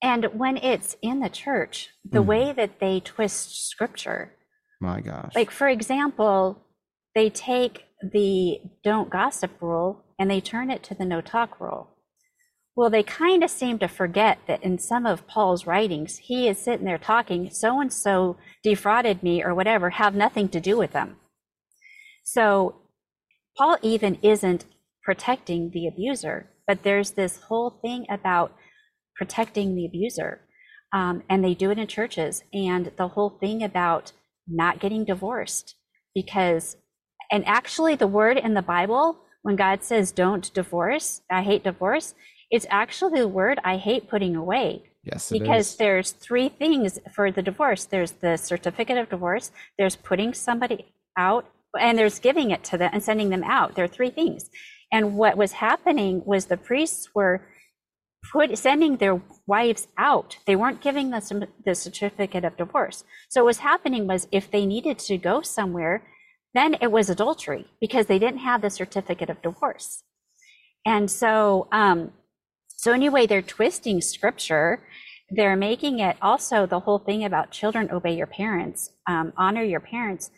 and 0.03 0.27
when 0.35 0.57
it's 0.59 0.97
in 1.03 1.21
the 1.21 1.29
church, 1.31 1.91
the 2.05 2.23
Mhm. 2.23 2.27
way 2.27 2.53
that 2.53 2.81
they 2.81 3.01
twist 3.01 3.69
scripture, 3.69 4.35
My 4.81 5.01
gosh. 5.01 5.35
like 5.35 5.51
for 5.51 5.69
example, 5.69 6.63
they 7.15 7.31
take 7.31 7.85
the 8.13 8.61
don't 8.85 9.11
gossip 9.11 9.61
rule 9.61 10.05
and 10.19 10.31
they 10.31 10.41
turn 10.41 10.71
it 10.71 10.83
to 10.85 10.95
the 10.95 11.05
no 11.05 11.21
talk 11.21 11.61
rule. 11.61 11.91
Well, 12.77 12.91
they 12.91 13.03
kind 13.03 13.43
of 13.43 13.51
seem 13.51 13.79
to 13.79 13.89
forget 13.89 14.39
that 14.47 14.63
in 14.63 14.79
some 14.79 15.07
of 15.07 15.27
Paul's 15.27 15.67
writings, 15.67 16.19
he 16.19 16.47
is 16.47 16.59
sitting 16.59 16.85
there 16.85 16.99
talking, 16.99 17.51
so 17.51 17.81
and 17.81 17.91
so 17.93 18.37
defrauded 18.63 19.23
me 19.23 19.43
or 19.43 19.55
whatever, 19.55 19.91
have 19.91 20.15
nothing 20.15 20.49
to 20.51 20.61
do 20.61 20.77
with 20.77 20.93
them. 20.93 21.19
So 22.23 22.77
Paul 23.57 23.79
even 23.83 24.17
isn't 24.23 24.67
protecting 25.07 25.71
the 25.73 25.87
abuser, 25.87 26.51
but 26.67 26.83
there's 26.83 27.13
this 27.13 27.39
whole 27.45 27.79
thing 27.81 28.05
about 28.11 28.53
protecting 29.15 29.75
the 29.75 29.87
abuser. 29.87 30.41
Um, 30.93 31.23
and 31.31 31.43
they 31.43 31.55
do 31.55 31.71
it 31.71 31.79
in 31.79 31.87
churches. 31.87 32.43
And 32.53 32.91
the 32.99 33.09
whole 33.09 33.31
thing 33.31 33.63
about 33.63 34.13
not 34.49 34.81
getting 34.81 35.05
divorced 35.05 35.77
because, 36.15 36.77
and 37.31 37.47
actually, 37.47 37.95
the 37.95 38.07
word 38.07 38.37
in 38.37 38.55
the 38.55 38.63
Bible, 38.63 39.21
when 39.43 39.57
God 39.57 39.85
says, 39.85 40.11
don't 40.13 40.53
divorce, 40.53 41.23
I 41.31 41.43
hate 41.43 41.63
divorce, 41.63 42.15
it's 42.51 42.67
actually 42.69 43.21
the 43.21 43.29
word 43.29 43.61
I 43.65 43.77
hate 43.77 44.09
putting 44.09 44.35
away 44.37 44.83
yes, 45.05 45.31
because 45.31 45.71
is. 45.71 45.77
there's 45.77 46.11
three 46.13 46.49
things 46.49 46.99
for 47.15 47.31
the 47.33 47.43
divorce 47.43 47.85
there's 47.85 48.13
the 48.13 48.37
certificate 48.37 48.99
of 48.99 49.09
divorce 49.09 49.51
there's 49.79 49.97
putting 49.97 50.33
somebody 50.33 50.87
out 51.17 51.47
and 51.79 51.99
there's 51.99 52.19
giving 52.19 52.51
it 52.51 52.63
to 52.65 52.79
them 52.79 52.91
and 52.93 53.03
sending 53.03 53.31
them 53.31 53.43
out 53.43 53.75
there 53.75 53.85
are 53.85 53.89
three 53.89 54.11
things 54.11 54.49
and 54.93 55.17
what 55.17 55.37
was 55.37 55.53
happening 55.53 56.23
was 56.25 56.47
the 56.47 56.57
priests 56.57 57.09
were 57.15 57.43
put 58.33 58.57
sending 58.59 58.97
their 58.97 59.21
wives 59.47 59.87
out 59.99 60.39
they 60.47 60.57
weren't 60.57 60.81
giving 60.81 61.11
them 61.11 61.45
the 61.65 61.75
certificate 61.75 62.45
of 62.45 62.57
divorce 62.57 63.05
so 63.29 63.43
what 63.43 63.47
was 63.47 63.59
happening 63.59 64.07
was 64.07 64.27
if 64.33 64.51
they 64.51 64.67
needed 64.67 64.99
to 64.99 65.17
go 65.17 65.41
somewhere 65.41 66.03
then 66.55 66.75
it 66.81 66.91
was 66.91 67.11
adultery 67.11 67.67
because 67.81 68.07
they 68.07 68.19
didn't 68.19 68.41
have 68.41 68.63
the 68.63 68.71
certificate 68.71 69.31
of 69.31 69.41
divorce 69.43 70.03
and 70.85 71.11
so 71.11 71.69
um 71.71 72.11
so 72.69 72.93
anyway 72.93 73.27
they're 73.27 73.43
twisting 73.43 74.01
scripture 74.01 74.83
they're 75.31 75.57
making 75.57 75.99
it 75.99 76.17
also 76.23 76.67
the 76.67 76.81
whole 76.81 76.99
thing 76.99 77.25
about 77.25 77.51
children 77.51 77.91
obey 77.91 78.17
your 78.17 78.29
parents, 78.29 78.91
um, 79.07 79.33
honor 79.37 79.63
your 79.63 79.81
parents. 79.81 80.31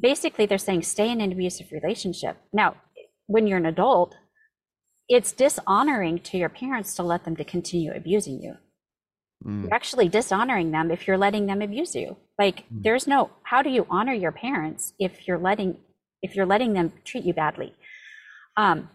Basically, 0.00 0.46
they're 0.46 0.58
saying 0.58 0.82
stay 0.82 1.10
in 1.10 1.20
an 1.20 1.32
abusive 1.32 1.72
relationship. 1.72 2.36
Now, 2.52 2.76
when 3.30 3.46
you're 3.46 3.58
an 3.58 3.66
adult, 3.66 4.16
it's 5.08 5.30
dishonoring 5.32 6.18
to 6.18 6.36
your 6.36 6.48
parents 6.48 6.96
to 6.96 7.02
let 7.04 7.24
them 7.24 7.36
to 7.36 7.44
continue 7.44 7.92
abusing 7.92 8.42
you. 8.42 8.54
Mm. 9.46 9.62
You're 9.62 9.74
actually 9.74 10.08
dishonoring 10.08 10.72
them 10.72 10.90
if 10.90 11.06
you're 11.06 11.16
letting 11.16 11.46
them 11.46 11.62
abuse 11.62 11.94
you. 11.94 12.16
Like 12.38 12.60
mm. 12.60 12.82
there's 12.82 13.06
no 13.06 13.30
how 13.44 13.62
do 13.62 13.70
you 13.70 13.86
honor 13.88 14.12
your 14.12 14.32
parents 14.32 14.94
if 14.98 15.28
you're 15.28 15.38
letting 15.38 15.78
if 16.22 16.34
you're 16.34 16.46
letting 16.54 16.72
them 16.72 16.92
treat 17.04 17.24
you 17.24 17.32
badly. 17.32 17.72
Um, 18.56 18.90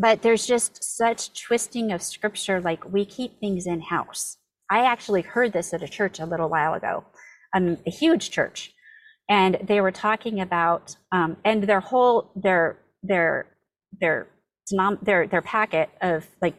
but 0.00 0.22
there's 0.22 0.46
just 0.46 0.82
such 0.82 1.38
twisting 1.38 1.92
of 1.92 2.02
scripture 2.02 2.60
like 2.60 2.90
we 2.90 3.04
keep 3.04 3.38
things 3.38 3.66
in 3.66 3.82
house. 3.82 4.38
I 4.70 4.86
actually 4.86 5.22
heard 5.22 5.52
this 5.52 5.74
at 5.74 5.82
a 5.82 5.88
church 5.88 6.18
a 6.18 6.24
little 6.24 6.48
while 6.48 6.72
ago, 6.72 7.04
um, 7.54 7.76
a 7.86 7.90
huge 7.90 8.30
church, 8.30 8.72
and 9.28 9.58
they 9.62 9.82
were 9.82 9.92
talking 9.92 10.40
about 10.40 10.96
um, 11.12 11.36
and 11.44 11.64
their 11.64 11.80
whole 11.80 12.32
their 12.34 12.78
their 13.02 13.46
their 14.00 14.28
their 15.02 15.26
their 15.26 15.42
packet 15.42 15.90
of 16.00 16.26
like 16.40 16.54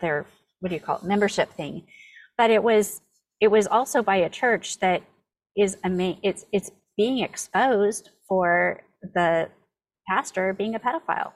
their 0.00 0.26
what 0.60 0.70
do 0.70 0.74
you 0.74 0.80
call 0.80 0.96
it 0.98 1.04
membership 1.04 1.52
thing. 1.52 1.86
But 2.36 2.50
it 2.50 2.62
was 2.62 3.00
it 3.40 3.48
was 3.48 3.66
also 3.66 4.02
by 4.02 4.16
a 4.16 4.28
church 4.28 4.78
that 4.80 5.02
is 5.56 5.76
ama- 5.84 6.18
it's 6.22 6.44
it's 6.52 6.70
being 6.96 7.18
exposed 7.18 8.10
for 8.28 8.80
the 9.02 9.48
pastor 10.08 10.52
being 10.52 10.74
a 10.74 10.80
pedophile. 10.80 11.32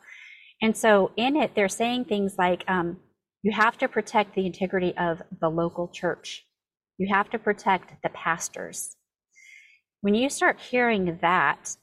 And 0.61 0.77
so 0.77 1.13
in 1.17 1.37
it 1.37 1.55
they're 1.55 1.69
saying 1.69 2.07
things 2.07 2.37
like 2.39 2.65
um, 2.69 2.99
you 3.43 3.53
have 3.53 3.77
to 3.79 3.89
protect 3.89 4.35
the 4.35 4.47
integrity 4.47 4.95
of 4.97 5.23
the 5.41 5.49
local 5.49 5.89
church. 5.89 6.47
You 6.99 7.13
have 7.13 7.31
to 7.31 7.39
protect 7.39 8.03
the 8.03 8.09
pastors. 8.11 8.97
When 10.01 10.15
you 10.15 10.29
start 10.31 10.61
hearing 10.61 11.19
that 11.21 11.77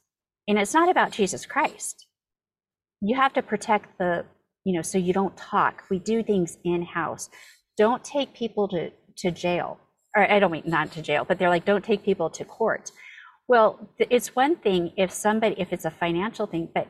and 0.49 0.59
it's 0.59 0.75
not 0.75 0.89
about 0.89 1.13
jesus 1.13 1.47
christ. 1.47 2.07
You 3.01 3.17
have 3.17 3.33
to 3.35 3.43
protect 3.43 3.99
the 3.99 4.25
you 4.65 4.75
know 4.75 4.83
so 4.83 4.99
you 4.99 5.13
don't 5.13 5.37
talk. 5.37 5.85
We 5.91 5.99
do 5.99 6.23
things 6.23 6.57
in 6.65 6.83
house 6.83 7.29
don't 7.77 8.03
take 8.03 8.33
people 8.33 8.67
to 8.69 8.91
to 9.19 9.31
jail. 9.31 9.79
Or 10.17 10.29
i 10.31 10.39
don't 10.39 10.51
mean 10.51 10.63
not 10.67 10.91
to 10.93 11.03
jail 11.03 11.25
but 11.25 11.39
they're 11.39 11.49
like 11.49 11.65
don't 11.65 11.85
take 11.85 12.03
people 12.03 12.31
to 12.31 12.45
court. 12.45 12.91
Well 13.49 13.89
it's 13.99 14.35
one 14.35 14.57
thing 14.57 14.93
if 14.97 15.11
somebody 15.11 15.55
if 15.59 15.73
it's 15.73 15.85
a 15.85 15.91
financial 15.91 16.47
thing 16.47 16.69
but 16.75 16.89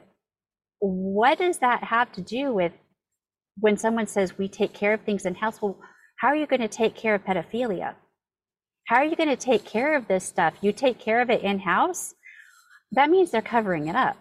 what 0.79 1.39
does 1.39 1.59
that 1.59 1.85
have 1.85 2.11
to 2.13 2.21
do 2.21 2.53
with 2.53 2.73
when 3.59 3.77
someone 3.77 4.07
says 4.07 4.37
we 4.37 4.49
take 4.49 4.73
care 4.73 4.93
of 4.93 5.01
things 5.01 5.25
in 5.25 5.35
house 5.35 5.61
well 5.61 5.79
how 6.19 6.29
are 6.29 6.37
you 6.37 6.47
going 6.47 6.61
to 6.61 6.69
take 6.69 6.95
care 6.95 7.15
of 7.15 7.25
pedophilia? 7.25 7.95
How 8.87 8.97
are 8.97 9.05
you 9.05 9.15
going 9.15 9.29
to 9.29 9.37
take 9.37 9.65
care 9.65 9.95
of 9.95 10.07
this 10.07 10.25
stuff? 10.25 10.55
You 10.61 10.73
take 10.73 10.99
care 10.99 11.21
of 11.21 11.29
it 11.29 11.43
in 11.43 11.59
house 11.59 12.15
that 12.91 13.09
means 13.09 13.31
they're 13.31 13.41
covering 13.41 13.87
it 13.87 13.95
up 13.95 14.17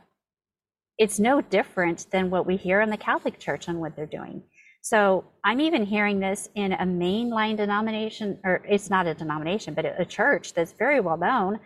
it's 0.99 1.21
no 1.21 1.41
different 1.41 2.07
than 2.11 2.29
what 2.29 2.45
we 2.45 2.57
hear 2.57 2.81
in 2.81 2.91
the 2.91 2.97
Catholic 2.97 3.39
Church 3.39 3.69
on 3.69 3.79
what 3.79 3.95
they're 3.95 4.05
doing. 4.05 4.43
So 4.83 5.25
I'm 5.45 5.61
even 5.61 5.87
hearing 5.87 6.19
this 6.19 6.49
in 6.55 6.73
a 6.73 6.85
mainline 6.85 7.57
denomination, 7.57 8.39
or 8.45 8.63
it's 8.69 8.91
not 8.91 9.07
a 9.07 9.15
denomination, 9.15 9.75
but 9.75 9.85
a 9.85 10.05
church 10.05 10.55
that's 10.55 10.73
very 10.73 11.01
well 11.01 11.17
known 11.17 11.61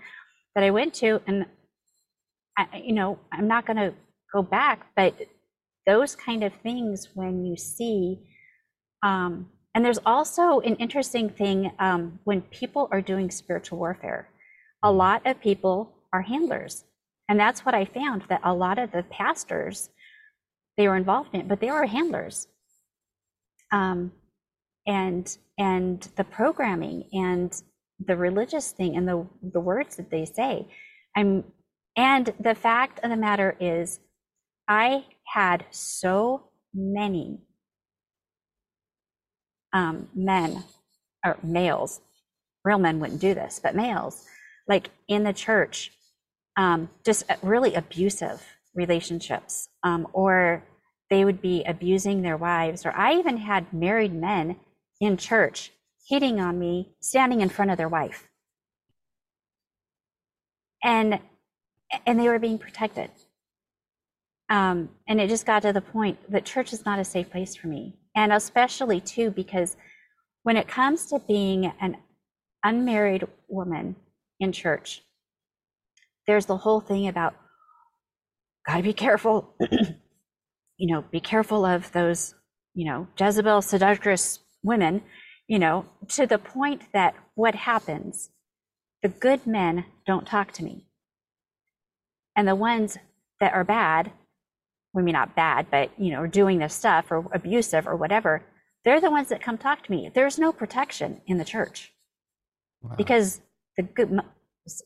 that 0.55 0.65
I 0.65 0.71
went 0.71 0.95
to. 0.95 1.21
And, 1.27 1.47
I, 2.59 2.83
you 2.85 2.93
know, 2.93 3.19
I'm 3.33 3.49
not 3.49 3.67
going 3.67 3.79
to 3.79 3.95
go 4.33 4.43
back, 4.43 4.87
but 4.97 5.15
those 5.87 6.15
kind 6.15 6.45
of 6.45 6.53
things 6.63 7.09
when 7.15 7.45
you 7.45 7.57
see, 7.57 8.19
um, 9.03 9.49
and 9.75 9.85
there's 9.85 9.99
also 10.05 10.61
an 10.61 10.77
interesting 10.77 11.31
thing 11.31 11.73
um, 11.79 12.19
when 12.25 12.43
people 12.43 12.89
are 12.93 13.01
doing 13.01 13.31
spiritual 13.31 13.79
warfare, 13.79 14.29
a 14.83 14.93
lot 14.93 15.27
of 15.27 15.41
people 15.41 15.95
are 16.13 16.23
handlers 16.23 16.85
and 17.29 17.39
that's 17.39 17.65
what 17.65 17.75
I 17.75 17.85
found 17.85 18.23
that 18.29 18.41
a 18.45 18.55
lot 18.55 18.79
of 18.79 18.93
the 18.93 19.05
pastors, 19.05 19.91
they 20.77 20.89
were 20.89 20.97
involved 20.97 21.31
in 21.35 21.41
it, 21.41 21.49
but 21.49 21.61
they 21.61 21.71
were 21.71 21.87
handlers. 21.87 22.49
Um, 23.73 24.13
and 24.87 25.37
and 25.59 26.09
the 26.17 26.25
programming 26.25 27.05
and 27.13 27.63
the 28.05 28.17
religious 28.17 28.73
thing 28.73 28.97
and 28.97 29.07
the 29.07 29.27
the 29.53 29.61
words 29.61 29.97
that 29.97 30.11
they 30.11 30.25
say. 30.25 30.67
I'm 31.17 31.45
and 31.97 32.33
the 32.41 32.55
fact 32.55 33.01
of 33.03 33.11
the 33.11 33.17
matter 33.17 33.57
is 33.61 34.01
I 34.69 35.05
had 35.27 35.65
so 35.71 36.49
many 36.75 37.41
um, 39.73 40.09
men 40.15 40.65
or 41.25 41.37
males, 41.43 42.01
real 42.65 42.79
men 42.79 42.99
wouldn't 42.99 43.21
do 43.21 43.35
this, 43.35 43.61
but 43.63 43.75
males, 43.75 44.25
like 44.69 44.91
in 45.09 45.25
the 45.25 45.33
church 45.33 45.93
um, 46.57 46.91
just 47.05 47.25
really 47.43 47.75
abusive 47.75 48.43
relationships, 48.75 49.69
um, 49.83 50.07
or 50.13 50.65
they 51.11 51.25
would 51.25 51.43
be 51.43 51.63
abusing 51.65 52.23
their 52.23 52.37
wives. 52.37 52.87
Or 52.87 52.93
I 52.97 53.15
even 53.15 53.37
had 53.39 53.73
married 53.73 54.15
men 54.15 54.57
in 55.01 55.17
church 55.17 55.73
hitting 56.09 56.41
on 56.41 56.59
me, 56.59 56.95
standing 57.01 57.41
in 57.41 57.49
front 57.49 57.71
of 57.71 57.77
their 57.77 57.89
wife, 57.89 58.29
and 60.83 61.21
and 62.07 62.19
they 62.19 62.29
were 62.29 62.39
being 62.39 62.59
protected. 62.59 63.11
Um, 64.49 64.91
and 65.09 65.21
it 65.21 65.29
just 65.29 65.47
got 65.47 65.63
to 65.63 65.73
the 65.73 65.81
point 65.81 66.19
that 66.31 66.45
church 66.45 66.73
is 66.73 66.85
not 66.85 66.99
a 66.99 67.05
safe 67.05 67.31
place 67.31 67.55
for 67.55 67.69
me, 67.69 67.97
and 68.15 68.33
especially 68.33 69.01
too 69.01 69.31
because 69.31 69.77
when 70.43 70.57
it 70.57 70.69
comes 70.69 71.07
to 71.07 71.19
being 71.21 71.73
an 71.81 71.97
unmarried 72.65 73.27
woman 73.49 73.97
in 74.41 74.53
church 74.53 75.03
there's 76.33 76.47
the 76.47 76.57
whole 76.57 76.81
thing 76.81 77.09
about 77.09 77.35
gotta 78.67 78.83
be 78.83 78.95
careful, 78.95 79.55
you 80.79 80.91
know, 80.91 81.05
be 81.13 81.21
careful 81.21 81.67
of 81.67 81.93
those, 81.93 82.35
you 82.73 82.87
know, 82.87 83.07
Jezebel 83.21 83.61
seductress 83.61 84.39
women, 84.63 85.03
you 85.47 85.59
know, 85.59 85.85
to 86.09 86.27
the 86.27 86.39
point 86.39 86.85
that 86.95 87.15
what 87.35 87.55
happens, 87.55 88.31
the 89.03 89.11
good 89.11 89.47
men 89.47 89.85
don't 90.07 90.27
talk 90.27 90.53
to 90.53 90.65
me. 90.65 90.87
And 92.35 92.49
the 92.49 92.55
ones 92.55 92.97
that 93.39 93.53
are 93.53 93.65
bad, 93.65 94.11
I 94.97 95.03
mean, 95.03 95.13
not 95.13 95.37
bad, 95.37 95.67
but, 95.71 95.91
you 95.99 96.13
know, 96.13 96.23
are 96.23 96.29
doing 96.29 96.61
this 96.61 96.73
stuff 96.73 97.11
or 97.11 97.27
abusive 97.35 97.87
or 97.87 97.95
whatever, 97.95 98.43
they're 98.87 99.03
the 99.03 99.11
ones 99.11 99.29
that 99.29 99.43
come 99.43 99.59
talk 99.59 99.85
to 99.85 99.91
me. 99.91 100.11
There's 100.15 100.39
no 100.39 100.51
protection 100.51 101.21
in 101.27 101.37
the 101.37 101.45
church 101.45 101.93
wow. 102.81 102.95
because 102.97 103.43
the 103.77 103.83
good, 103.83 104.19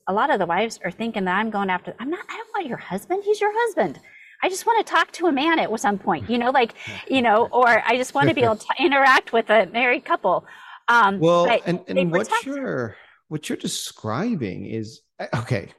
a 0.07 0.13
lot 0.13 0.31
of 0.31 0.39
the 0.39 0.47
wives 0.47 0.79
are 0.85 0.91
thinking 0.91 1.25
that 1.25 1.37
I'm 1.39 1.51
going 1.51 1.71
after, 1.71 1.95
I'm 1.99 2.11
not, 2.11 2.21
I 2.29 2.37
don't 2.37 2.49
want 2.55 2.67
your 2.67 2.79
husband. 2.79 3.23
He's 3.25 3.41
your 3.41 3.53
husband. 3.53 4.01
I 4.43 4.49
just 4.49 4.67
want 4.67 4.87
to 4.87 4.91
talk 4.91 5.13
to 5.13 5.27
a 5.27 5.33
man 5.33 5.59
at 5.59 5.81
some 5.81 5.99
point, 5.99 6.29
you 6.29 6.39
know, 6.39 6.51
like, 6.51 6.75
you 7.09 7.23
know, 7.23 7.47
or 7.53 7.83
I 7.87 7.97
just 7.97 8.15
want 8.15 8.29
to 8.29 8.35
be 8.35 8.43
able 8.43 8.57
to 8.57 8.67
interact 8.79 9.33
with 9.33 9.51
a 9.51 9.67
married 9.67 10.05
couple. 10.05 10.47
Um, 10.89 11.19
well, 11.19 11.47
and, 11.67 11.81
and 11.89 12.13
what 12.13 12.29
you're, 12.45 12.97
what 13.29 13.49
you're 13.49 13.57
describing 13.57 14.67
is, 14.67 15.01
okay. 15.35 15.73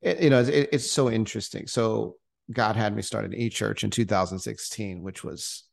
It, 0.00 0.20
you 0.20 0.30
know, 0.30 0.40
it, 0.40 0.70
it's 0.72 0.90
so 0.90 1.10
interesting. 1.10 1.66
So 1.66 2.16
God 2.50 2.76
had 2.76 2.94
me 2.94 3.02
start 3.02 3.24
an 3.24 3.34
e 3.34 3.48
church 3.48 3.84
in 3.84 3.90
2016, 3.90 5.02
which 5.02 5.22
was 5.22 5.64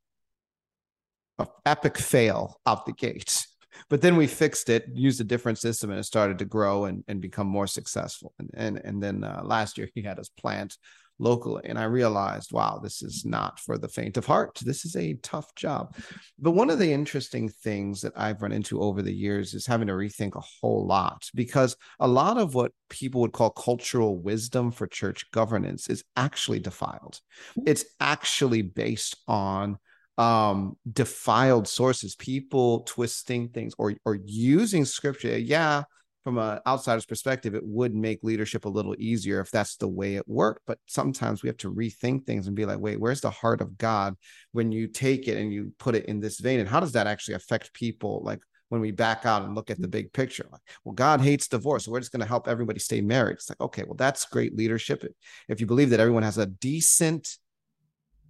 an 1.38 1.47
epic 1.66 1.97
fail 1.97 2.60
out 2.66 2.86
the 2.86 2.93
gate 2.93 3.47
but 3.89 4.01
then 4.01 4.15
we 4.15 4.28
fixed 4.28 4.70
it, 4.70 4.86
used 4.93 5.22
a 5.22 5.26
different 5.26 5.57
system, 5.57 5.89
and 5.89 5.99
it 5.99 6.03
started 6.03 6.39
to 6.39 6.45
grow 6.45 6.86
and, 6.86 7.03
and 7.07 7.22
become 7.22 7.47
more 7.47 7.67
successful. 7.67 8.34
And 8.39 8.49
and 8.53 8.82
and 8.84 9.03
then 9.03 9.24
uh, 9.24 9.41
last 9.43 9.78
year 9.78 9.89
he 9.93 10.01
had 10.01 10.20
us 10.20 10.30
plant 10.30 10.78
locally, 11.22 11.63
and 11.65 11.78
I 11.78 11.84
realized, 11.84 12.51
wow, 12.53 12.80
this 12.82 13.01
is 13.01 13.26
not 13.26 13.59
for 13.59 13.78
the 13.78 13.89
faint 13.89 14.17
of 14.17 14.26
heart. 14.26 14.59
This 14.63 14.86
is 14.86 14.95
a 14.95 15.15
tough 15.15 15.53
job. 15.55 15.95
But 16.39 16.51
one 16.51 16.70
of 16.70 16.80
the 16.80 16.93
interesting 16.93 17.49
things 17.49 18.01
that 18.01 18.13
I've 18.15 18.41
run 18.41 18.53
into 18.53 18.82
over 18.82 19.01
the 19.01 19.13
years 19.13 19.53
is 19.53 19.65
having 19.65 19.88
to 19.88 19.93
rethink 19.93 20.36
a 20.36 20.43
whole 20.61 20.88
lot 20.88 21.30
because 21.36 21.76
a 21.99 22.07
lot 22.07 22.38
of 22.38 22.55
what 22.55 22.72
people 22.89 23.22
would 23.22 23.34
call 23.34 23.49
cultural 23.49 24.17
wisdom 24.17 24.72
for 24.72 24.88
church 24.88 25.30
governance 25.32 25.89
is 25.89 26.03
actually 26.15 26.59
defiled. 26.59 27.20
It's 27.65 27.86
actually 27.99 28.61
based 28.61 29.17
on 29.28 29.78
um, 30.20 30.76
defiled 30.91 31.67
sources, 31.67 32.15
people 32.15 32.82
twisting 32.82 33.49
things 33.49 33.74
or 33.78 33.95
or 34.05 34.20
using 34.26 34.84
scripture. 34.84 35.38
Yeah, 35.38 35.84
from 36.26 36.38
an 36.38 36.59
outsider's 36.67 37.05
perspective, 37.05 37.55
it 37.55 37.65
would 37.65 37.95
make 37.95 38.20
leadership 38.22 38.65
a 38.65 38.70
little 38.70 38.95
easier 38.99 39.39
if 39.39 39.49
that's 39.49 39.78
the 39.78 39.88
way 39.88 40.15
it 40.15 40.28
worked. 40.28 40.63
But 40.67 40.78
sometimes 40.88 41.41
we 41.41 41.47
have 41.47 41.57
to 41.57 41.74
rethink 41.74 42.26
things 42.26 42.47
and 42.47 42.55
be 42.55 42.65
like, 42.65 42.80
wait, 42.80 42.99
where's 42.99 43.22
the 43.22 43.30
heart 43.30 43.61
of 43.61 43.78
God 43.78 44.15
when 44.51 44.74
you 44.74 44.88
take 44.88 45.30
it 45.30 45.38
and 45.38 45.53
you 45.53 45.72
put 45.80 45.95
it 45.95 46.05
in 46.05 46.20
this 46.20 46.39
vein? 46.41 46.59
And 46.59 46.67
how 46.67 46.82
does 46.82 46.91
that 46.91 47.07
actually 47.07 47.36
affect 47.36 47.74
people? 47.74 48.22
Like 48.24 48.41
when 48.67 48.82
we 48.82 48.91
back 48.91 49.26
out 49.26 49.43
and 49.43 49.55
look 49.55 49.72
at 49.72 49.80
the 49.80 49.88
big 49.88 50.11
picture, 50.11 50.45
like, 50.51 50.61
well, 50.84 50.93
God 50.93 51.22
hates 51.22 51.47
divorce. 51.47 51.86
So 51.86 51.91
we're 51.91 52.01
just 52.01 52.11
going 52.11 52.20
to 52.20 52.28
help 52.28 52.49
everybody 52.49 52.80
stay 52.80 52.99
married. 52.99 53.36
It's 53.36 53.49
like, 53.49 53.61
okay, 53.61 53.84
well, 53.84 53.95
that's 53.95 54.26
great 54.26 54.55
leadership. 54.57 55.05
If 55.47 55.61
you 55.61 55.65
believe 55.65 55.91
that 55.91 56.01
everyone 56.01 56.24
has 56.24 56.38
a 56.38 56.45
decent 56.45 57.38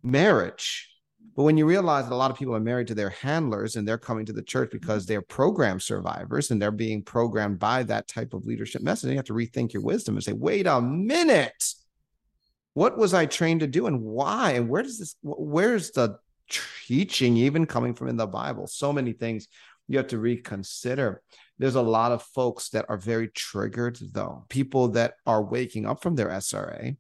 marriage, 0.03 0.88
But 1.36 1.43
when 1.43 1.57
you 1.57 1.65
realize 1.65 2.05
that 2.05 2.13
a 2.13 2.17
lot 2.17 2.32
of 2.32 2.38
people 2.38 2.55
are 2.55 2.59
married 2.59 2.88
to 2.88 2.95
their 2.95 3.11
handlers 3.11 3.76
and 3.76 3.88
they're 3.88 3.97
coming 3.97 4.26
to 4.26 4.34
the 4.34 4.41
church 4.41 4.70
mm-hmm. 4.70 4.80
because 4.80 5.05
they're 5.05 5.22
program 5.22 5.80
survivors 5.80 6.51
and 6.51 6.61
they're 6.61 6.72
being 6.72 7.01
programmed 7.01 7.59
by 7.59 7.84
that 7.84 8.07
type 8.07 8.34
of 8.34 8.45
leadership 8.45 8.82
message, 8.82 9.09
you 9.09 9.15
have 9.15 9.26
to 9.26 9.34
rethink 9.34 9.72
your 9.72 9.84
wisdom 9.84 10.15
and 10.15 10.24
say, 10.24 10.34
wait 10.34 10.67
a 10.67 10.82
minute. 10.82 11.74
What 12.74 12.97
was 12.97 13.13
I 13.13 13.26
trained 13.26 13.61
to 13.61 13.67
do 13.67 13.88
and 13.88 14.01
why? 14.01 14.51
And 14.51 14.70
where 14.70 14.84
does 14.84 14.99
this, 14.99 15.15
where's 15.22 15.91
the 15.91 16.17
teaching 16.49 17.38
even 17.38 17.65
coming 17.65 17.93
from 17.93 18.09
in 18.09 18.17
the 18.17 18.28
Bible? 18.28 18.67
So 18.67 18.91
many 18.91 19.13
things 19.13 19.47
you 19.88 19.97
have 19.97 20.07
to 20.07 20.20
reconsider. 20.20 21.22
There's 21.57 21.76
a 21.76 21.82
lot 21.82 22.11
of 22.11 22.24
folks 22.24 22.70
that 22.70 22.86
are 22.89 22.97
very 22.97 23.28
triggered, 23.30 23.97
though, 24.13 24.45
people 24.49 24.89
that 24.89 25.15
are 25.26 25.43
waking 25.43 25.86
up 25.86 26.01
from 26.01 26.15
their 26.15 26.30
SRA 26.30 26.95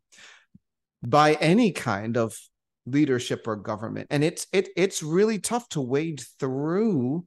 by 1.01 1.33
any 1.33 1.71
kind 1.71 2.17
of 2.17 2.37
leadership 2.85 3.47
or 3.47 3.55
government. 3.55 4.07
And 4.09 4.23
it's 4.23 4.47
it 4.51 4.69
it's 4.75 5.03
really 5.03 5.39
tough 5.39 5.69
to 5.69 5.81
wade 5.81 6.21
through 6.39 7.25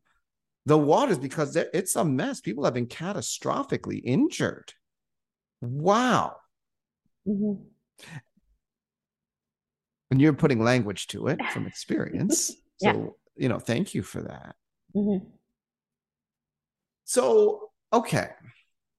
the 0.66 0.78
waters 0.78 1.18
because 1.18 1.57
it's 1.57 1.96
a 1.96 2.05
mess. 2.05 2.40
People 2.40 2.64
have 2.64 2.74
been 2.74 2.86
catastrophically 2.86 4.00
injured. 4.05 4.72
Wow. 5.61 6.36
Mm-hmm. 7.26 7.62
and 10.11 10.20
you're 10.20 10.32
putting 10.32 10.61
language 10.62 11.07
to 11.09 11.28
it 11.28 11.38
from 11.53 11.66
experience. 11.66 12.53
Yeah. 12.80 12.94
so 12.94 13.16
you 13.36 13.48
know 13.48 13.61
thank 13.61 13.94
you 13.94 14.03
for 14.03 14.22
that. 14.22 14.57
Mm-hmm. 14.96 15.24
so 17.05 17.70
okay. 17.92 18.30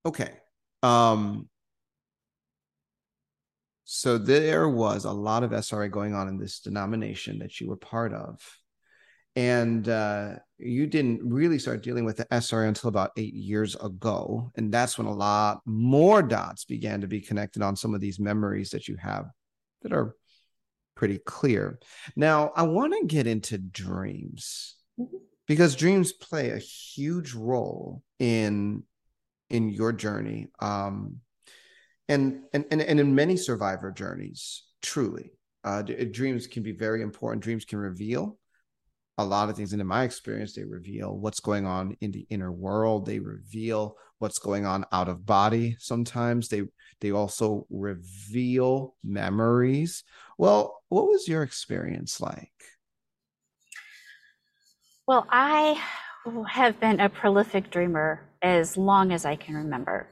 Okay. 0.06 0.32
Um 0.82 1.50
so 3.86 4.18
there 4.18 4.70
was 4.70 5.06
a 5.06 5.12
lot 5.12 5.44
of 5.44 5.52
SRA 5.52 5.92
going 5.92 6.14
on 6.14 6.28
in 6.28 6.38
this 6.38 6.60
denomination 6.60 7.40
that 7.40 7.60
you 7.60 7.68
were 7.68 7.78
part 7.78 8.14
of. 8.14 8.40
And 9.36 9.90
uh, 9.90 10.36
you 10.60 10.86
didn't 10.86 11.22
really 11.24 11.58
start 11.58 11.82
dealing 11.82 12.06
with 12.06 12.18
the 12.18 12.26
SRA 12.26 12.68
until 12.68 12.88
about 12.88 13.12
eight 13.18 13.34
years 13.34 13.76
ago. 13.76 14.52
And 14.56 14.72
that's 14.72 14.98
when 14.98 15.08
a 15.08 15.14
lot 15.14 15.62
more 15.66 16.22
dots 16.22 16.66
began 16.66 17.02
to 17.02 17.08
be 17.08 17.20
connected 17.20 17.62
on 17.64 17.76
some 17.76 17.96
of 17.96 18.02
these 18.02 18.20
memories 18.20 18.70
that 18.70 18.88
you 18.88 18.96
have 18.98 19.26
that 19.82 19.92
are 19.92 20.16
pretty 20.96 21.18
clear. 21.18 21.80
Now, 22.16 22.52
I 22.56 22.64
want 22.64 22.94
to 22.94 23.08
get 23.08 23.26
into 23.26 23.58
dreams 23.58 24.76
mm-hmm. 25.00 25.18
because 25.48 25.76
dreams 25.76 26.14
play 26.14 26.52
a 26.52 26.60
huge 26.60 27.34
role 27.34 28.04
in 28.20 28.84
in 29.50 29.70
your 29.70 29.92
journey. 29.92 30.48
Um, 30.60 31.18
and 32.10 32.44
and 32.54 32.66
and, 32.72 32.82
and 32.82 33.00
in 33.00 33.16
many 33.16 33.38
survivor 33.38 33.92
journeys 33.92 34.64
truly 34.82 35.32
uh, 35.64 35.82
dreams 35.82 36.48
can 36.48 36.64
be 36.64 36.72
very 36.72 37.02
important. 37.02 37.44
Dreams 37.44 37.66
can 37.66 37.80
reveal 37.80 38.38
a 39.18 39.24
lot 39.24 39.50
of 39.50 39.56
things. 39.56 39.72
And 39.72 39.82
in 39.82 39.88
my 39.88 40.04
experience 40.04 40.54
they 40.54 40.64
reveal 40.64 41.16
what's 41.16 41.40
going 41.40 41.66
on 41.66 41.96
in 42.02 42.12
the 42.12 42.26
inner 42.30 42.52
world. 42.52 43.06
They 43.06 43.20
reveal 43.20 43.96
what's 44.20 44.40
going 44.40 44.66
on 44.66 44.86
out 44.92 45.08
of 45.08 45.26
body 45.26 45.76
sometimes. 45.80 46.50
They 46.50 46.64
they 47.00 47.12
also 47.12 47.66
reveal 47.70 48.96
memories. 49.04 50.04
Well 50.38 50.82
what 50.90 51.08
was 51.08 51.28
your 51.28 51.44
experience 51.44 52.20
like? 52.20 52.52
Well 55.08 55.28
i 55.30 55.82
have 56.50 56.80
been 56.80 57.02
a 57.02 57.10
prolific 57.10 57.70
dreamer 57.70 58.22
as 58.42 58.78
long 58.78 59.12
as 59.12 59.26
i 59.26 59.36
can 59.36 59.56
remember. 59.56 60.08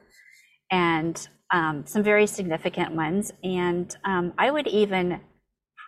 And 0.70 1.28
um, 1.52 1.84
some 1.86 2.02
very 2.02 2.26
significant 2.26 2.92
ones. 2.94 3.32
And 3.44 3.94
um, 4.04 4.32
I 4.38 4.50
would 4.50 4.66
even 4.66 5.20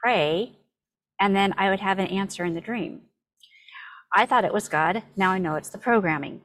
pray, 0.02 0.52
and 1.18 1.34
then 1.34 1.54
I 1.56 1.70
would 1.70 1.80
have 1.80 1.98
an 1.98 2.06
answer 2.06 2.44
in 2.44 2.54
the 2.54 2.60
dream. 2.60 3.00
I 4.14 4.26
thought 4.26 4.44
it 4.44 4.52
was 4.52 4.68
God. 4.68 5.02
Now 5.16 5.30
I 5.30 5.38
know 5.38 5.56
it's 5.56 5.70
the 5.70 5.78
programming. 5.78 6.42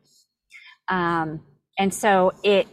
Um, 0.87 1.41
and 1.77 1.93
so 1.93 2.33
it, 2.43 2.67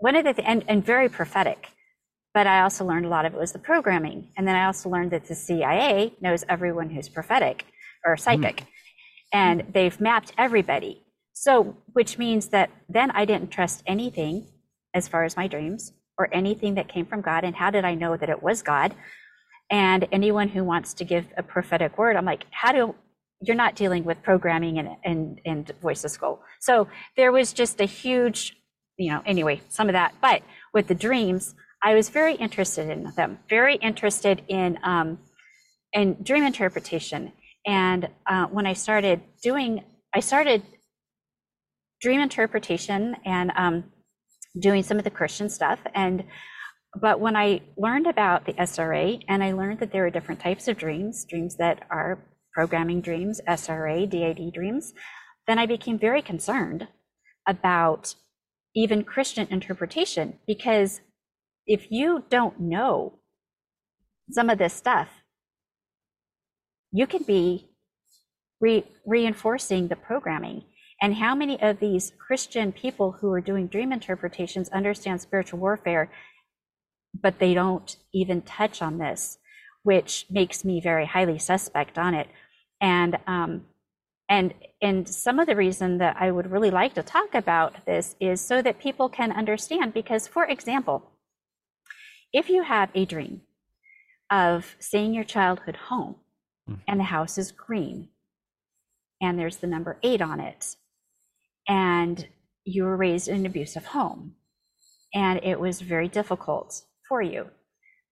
one 0.00 0.16
of 0.16 0.24
the, 0.24 0.34
th- 0.34 0.46
and, 0.46 0.64
and 0.68 0.84
very 0.84 1.08
prophetic, 1.08 1.70
but 2.34 2.46
I 2.46 2.60
also 2.60 2.84
learned 2.84 3.06
a 3.06 3.08
lot 3.08 3.24
of 3.24 3.32
it 3.32 3.38
was 3.38 3.52
the 3.52 3.58
programming. 3.58 4.28
And 4.36 4.46
then 4.46 4.56
I 4.56 4.66
also 4.66 4.90
learned 4.90 5.12
that 5.12 5.26
the 5.26 5.34
CIA 5.34 6.12
knows 6.20 6.44
everyone 6.48 6.90
who's 6.90 7.08
prophetic 7.08 7.64
or 8.04 8.16
psychic. 8.16 8.56
Mm. 8.56 8.66
And 9.32 9.64
they've 9.72 9.98
mapped 10.00 10.32
everybody 10.36 11.03
so, 11.34 11.76
which 11.92 12.16
means 12.16 12.48
that 12.48 12.70
then 12.88 13.10
I 13.10 13.26
didn't 13.26 13.50
trust 13.50 13.82
anything 13.86 14.46
as 14.94 15.08
far 15.08 15.24
as 15.24 15.36
my 15.36 15.46
dreams 15.46 15.92
or 16.16 16.32
anything 16.32 16.74
that 16.76 16.88
came 16.88 17.04
from 17.04 17.20
God. 17.20 17.44
And 17.44 17.54
how 17.54 17.70
did 17.70 17.84
I 17.84 17.94
know 17.94 18.16
that 18.16 18.30
it 18.30 18.42
was 18.42 18.62
God? 18.62 18.94
And 19.70 20.08
anyone 20.10 20.48
who 20.48 20.64
wants 20.64 20.94
to 20.94 21.04
give 21.04 21.26
a 21.36 21.42
prophetic 21.42 21.98
word, 21.98 22.16
I'm 22.16 22.24
like, 22.24 22.46
how 22.50 22.72
do 22.72 22.94
you're 23.46 23.56
not 23.56 23.74
dealing 23.74 24.04
with 24.04 24.22
programming 24.22 24.78
and 24.78 24.96
and 25.04 25.40
and 25.44 25.72
voice 25.80 26.02
to 26.02 26.08
skull. 26.08 26.42
So 26.60 26.88
there 27.16 27.32
was 27.32 27.52
just 27.52 27.80
a 27.80 27.84
huge, 27.84 28.56
you 28.96 29.10
know, 29.10 29.22
anyway, 29.26 29.60
some 29.68 29.88
of 29.88 29.92
that. 29.94 30.14
But 30.20 30.42
with 30.72 30.88
the 30.88 30.94
dreams, 30.94 31.54
I 31.82 31.94
was 31.94 32.08
very 32.08 32.34
interested 32.34 32.88
in 32.88 33.12
them, 33.16 33.38
very 33.48 33.76
interested 33.76 34.42
in 34.48 34.78
um, 34.82 35.18
in 35.92 36.22
dream 36.22 36.44
interpretation. 36.44 37.32
And 37.66 38.08
uh, 38.26 38.46
when 38.46 38.66
I 38.66 38.74
started 38.74 39.20
doing, 39.42 39.84
I 40.14 40.20
started 40.20 40.62
dream 42.04 42.20
interpretation 42.20 43.16
and 43.24 43.50
um, 43.56 43.82
doing 44.60 44.82
some 44.82 44.98
of 44.98 45.04
the 45.04 45.10
Christian 45.10 45.48
stuff. 45.48 45.78
And 45.94 46.22
but 47.00 47.18
when 47.18 47.34
I 47.34 47.62
learned 47.78 48.06
about 48.06 48.44
the 48.44 48.52
SRA 48.52 49.24
and 49.26 49.42
I 49.42 49.52
learned 49.52 49.80
that 49.80 49.90
there 49.90 50.06
are 50.06 50.10
different 50.10 50.40
types 50.40 50.68
of 50.68 50.76
dreams, 50.76 51.24
dreams 51.28 51.56
that 51.56 51.82
are 51.90 52.18
programming 52.52 53.00
dreams, 53.00 53.40
SRA, 53.48 54.08
DID 54.08 54.52
dreams, 54.52 54.92
then 55.46 55.58
I 55.58 55.64
became 55.64 55.98
very 55.98 56.20
concerned 56.20 56.88
about 57.48 58.14
even 58.76 59.02
Christian 59.02 59.48
interpretation 59.50 60.38
because 60.46 61.00
if 61.66 61.90
you 61.90 62.24
don't 62.28 62.60
know 62.60 63.18
some 64.30 64.50
of 64.50 64.58
this 64.58 64.74
stuff, 64.74 65.08
you 66.92 67.06
can 67.06 67.22
be 67.22 67.70
re- 68.60 68.84
reinforcing 69.06 69.88
the 69.88 69.96
programming. 69.96 70.64
And 71.04 71.16
how 71.16 71.34
many 71.34 71.60
of 71.60 71.80
these 71.80 72.14
Christian 72.16 72.72
people 72.72 73.12
who 73.12 73.30
are 73.30 73.42
doing 73.42 73.66
dream 73.66 73.92
interpretations 73.92 74.70
understand 74.70 75.20
spiritual 75.20 75.58
warfare, 75.58 76.10
but 77.12 77.38
they 77.38 77.52
don't 77.52 77.94
even 78.14 78.40
touch 78.40 78.80
on 78.80 78.96
this, 78.96 79.36
which 79.82 80.24
makes 80.30 80.64
me 80.64 80.80
very 80.80 81.04
highly 81.04 81.38
suspect 81.38 81.98
on 81.98 82.14
it. 82.14 82.28
And 82.80 83.18
um, 83.26 83.66
and 84.30 84.54
and 84.80 85.06
some 85.06 85.38
of 85.38 85.46
the 85.46 85.54
reason 85.56 85.98
that 85.98 86.16
I 86.18 86.30
would 86.30 86.50
really 86.50 86.70
like 86.70 86.94
to 86.94 87.02
talk 87.02 87.34
about 87.34 87.84
this 87.84 88.16
is 88.18 88.40
so 88.40 88.62
that 88.62 88.78
people 88.78 89.10
can 89.10 89.30
understand. 89.30 89.92
Because, 89.92 90.26
for 90.26 90.46
example, 90.46 91.10
if 92.32 92.48
you 92.48 92.62
have 92.62 92.88
a 92.94 93.04
dream 93.04 93.42
of 94.30 94.74
seeing 94.78 95.12
your 95.12 95.24
childhood 95.24 95.76
home 95.76 96.14
mm-hmm. 96.66 96.80
and 96.88 96.98
the 96.98 97.04
house 97.04 97.36
is 97.36 97.52
green 97.52 98.08
and 99.20 99.38
there's 99.38 99.58
the 99.58 99.66
number 99.66 99.98
eight 100.02 100.22
on 100.22 100.40
it 100.40 100.76
and 101.68 102.26
you 102.64 102.84
were 102.84 102.96
raised 102.96 103.28
in 103.28 103.36
an 103.36 103.46
abusive 103.46 103.86
home 103.86 104.34
and 105.14 105.40
it 105.42 105.58
was 105.58 105.80
very 105.80 106.08
difficult 106.08 106.82
for 107.08 107.22
you. 107.22 107.46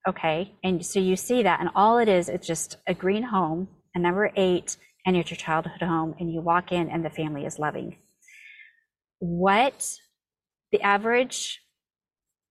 Okay. 0.09 0.53
And 0.63 0.85
so 0.85 1.01
you 1.01 1.17
see 1.17 1.43
that, 1.43 1.61
and 1.61 1.69
all 1.75 1.99
it 1.99 2.09
is, 2.09 2.29
it's 2.29 2.47
just 2.47 2.77
a 2.87 2.95
green 2.95 3.25
home, 3.25 3.69
a 3.95 3.99
number 3.99 4.31
eight, 4.37 4.77
and 5.05 5.17
it's 5.17 5.31
your 5.31 5.37
childhood 5.37 5.83
home, 5.83 6.15
and 6.19 6.33
you 6.33 6.41
walk 6.41 6.73
in 6.73 6.89
and 6.89 7.05
the 7.05 7.11
family 7.11 7.45
is 7.45 7.59
loving. 7.59 7.97
What 9.19 9.99
the 10.71 10.81
average 10.81 11.61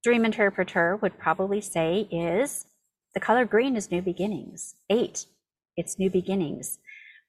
dream 0.04 0.26
interpreter 0.26 0.98
would 1.02 1.18
probably 1.18 1.62
say 1.62 2.08
is 2.12 2.66
the 3.14 3.20
color 3.20 3.46
green 3.46 3.76
is 3.76 3.92
new 3.92 4.02
beginnings. 4.02 4.76
Eight, 4.90 5.26
it's 5.76 6.00
new 6.00 6.10
beginnings 6.10 6.80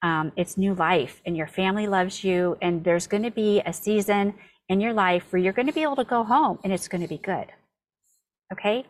um, 0.03 0.33
it's 0.37 0.57
new 0.57 0.75
life 0.75 1.21
and 1.25 1.37
your 1.37 1.47
family 1.47 1.87
loves 1.87 2.25
you 2.25 2.57
and 2.61 2.85
there's 2.85 3.07
going 3.07 3.23
to 3.23 3.31
be 3.31 3.63
a 3.65 3.73
season 3.73 4.35
in 4.69 4.81
your 4.81 4.93
life 4.93 5.25
where 5.31 5.41
you're 5.41 5.53
going 5.53 5.67
to 5.67 5.73
be 5.73 5.83
able 5.83 5.97
to 5.97 6.05
go 6.05 6.25
home 6.25 6.59
and 6.65 6.73
it's 6.73 6.89
going 6.89 7.03
to 7.03 7.09
be 7.09 7.19
good 7.19 7.47
okay 8.53 8.85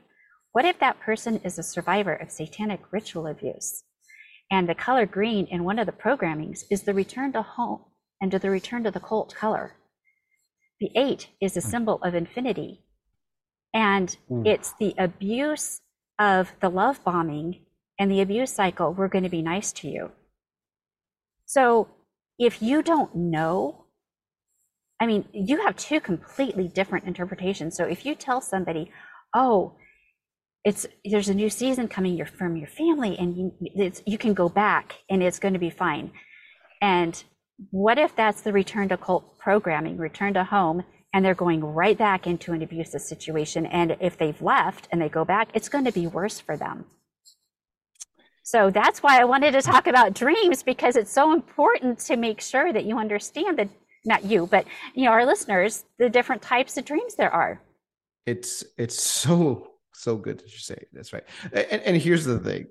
what 0.52 0.64
if 0.64 0.78
that 0.78 1.00
person 1.00 1.40
is 1.44 1.58
a 1.58 1.62
survivor 1.62 2.14
of 2.14 2.30
satanic 2.30 2.80
ritual 2.90 3.26
abuse 3.26 3.84
and 4.50 4.68
the 4.68 4.74
color 4.74 5.06
green 5.06 5.46
in 5.46 5.64
one 5.64 5.78
of 5.78 5.86
the 5.86 5.92
programmings 5.92 6.64
is 6.70 6.82
the 6.82 6.94
return 6.94 7.32
to 7.32 7.42
home 7.42 7.80
and 8.20 8.30
to 8.30 8.38
the 8.38 8.50
return 8.50 8.84
to 8.84 8.90
the 8.90 9.00
cult 9.00 9.34
color 9.34 9.74
the 10.80 10.90
eight 10.96 11.28
is 11.40 11.56
a 11.56 11.60
hmm. 11.60 11.68
symbol 11.68 11.98
of 12.02 12.14
infinity 12.14 12.80
and 13.74 14.16
mm. 14.30 14.46
it's 14.46 14.74
the 14.78 14.94
abuse 14.98 15.80
of 16.18 16.52
the 16.60 16.68
love 16.68 17.02
bombing 17.04 17.60
and 17.98 18.10
the 18.10 18.20
abuse 18.20 18.52
cycle 18.52 18.92
we're 18.92 19.08
going 19.08 19.24
to 19.24 19.30
be 19.30 19.42
nice 19.42 19.72
to 19.72 19.88
you 19.88 20.10
so 21.52 21.88
if 22.38 22.62
you 22.62 22.82
don't 22.82 23.14
know, 23.14 23.84
I 24.98 25.06
mean, 25.06 25.28
you 25.34 25.60
have 25.60 25.76
two 25.76 26.00
completely 26.00 26.66
different 26.66 27.04
interpretations. 27.04 27.76
So 27.76 27.84
if 27.84 28.06
you 28.06 28.14
tell 28.14 28.40
somebody, 28.40 28.90
oh, 29.34 29.74
it's 30.64 30.86
there's 31.04 31.28
a 31.28 31.34
new 31.34 31.50
season 31.50 31.88
coming 31.88 32.24
from 32.24 32.56
your 32.56 32.68
family 32.68 33.18
and 33.18 33.36
you 33.36 33.92
you 34.06 34.16
can 34.16 34.32
go 34.32 34.48
back 34.48 35.00
and 35.10 35.22
it's 35.22 35.38
going 35.38 35.52
to 35.52 35.60
be 35.60 35.68
fine 35.70 36.10
and 36.80 37.24
what 37.70 37.98
if 37.98 38.14
that's 38.16 38.42
the 38.42 38.52
return 38.52 38.88
to 38.88 38.96
cult 38.96 39.38
programming 39.38 39.96
return 39.96 40.32
to 40.34 40.44
home 40.44 40.84
and 41.12 41.24
they're 41.24 41.34
going 41.34 41.64
right 41.64 41.98
back 41.98 42.28
into 42.28 42.52
an 42.52 42.62
abusive 42.62 43.02
situation 43.02 43.66
and 43.66 43.96
if 44.00 44.16
they've 44.16 44.40
left 44.40 44.86
and 44.92 45.02
they 45.02 45.08
go 45.08 45.24
back 45.24 45.48
it's 45.52 45.68
going 45.68 45.84
to 45.84 45.92
be 45.92 46.06
worse 46.06 46.38
for 46.38 46.56
them 46.56 46.84
so 48.42 48.70
that's 48.70 49.02
why 49.02 49.20
i 49.20 49.24
wanted 49.24 49.52
to 49.52 49.62
talk 49.62 49.86
about 49.86 50.14
dreams 50.14 50.62
because 50.62 50.96
it's 50.96 51.12
so 51.12 51.32
important 51.32 51.98
to 51.98 52.16
make 52.16 52.40
sure 52.40 52.72
that 52.72 52.84
you 52.84 52.98
understand 52.98 53.58
that 53.58 53.68
not 54.04 54.24
you 54.24 54.46
but 54.46 54.66
you 54.94 55.04
know 55.04 55.12
our 55.12 55.24
listeners 55.24 55.84
the 55.98 56.10
different 56.10 56.42
types 56.42 56.76
of 56.76 56.84
dreams 56.84 57.14
there 57.14 57.32
are. 57.32 57.60
It's 58.26 58.64
it's 58.76 59.00
so 59.00 59.68
so 59.94 60.16
good 60.16 60.38
that 60.38 60.52
you 60.52 60.58
say 60.58 60.84
that's 60.92 61.12
right? 61.12 61.24
And, 61.52 61.82
and 61.82 61.96
here's 61.96 62.24
the 62.24 62.38
thing. 62.38 62.66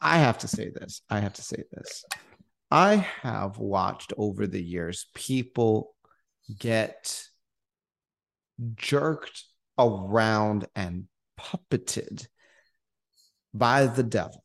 I 0.00 0.18
have 0.18 0.38
to 0.38 0.48
say 0.48 0.70
this. 0.70 1.02
I 1.10 1.20
have 1.20 1.34
to 1.34 1.42
say 1.42 1.62
this. 1.72 2.04
I 2.70 2.96
have 3.22 3.58
watched 3.58 4.12
over 4.16 4.46
the 4.46 4.62
years 4.62 5.06
people 5.14 5.94
get 6.58 7.22
jerked 8.74 9.44
around 9.78 10.66
and 10.74 11.04
puppeted 11.38 12.26
by 13.54 13.86
the 13.86 14.02
devil 14.02 14.42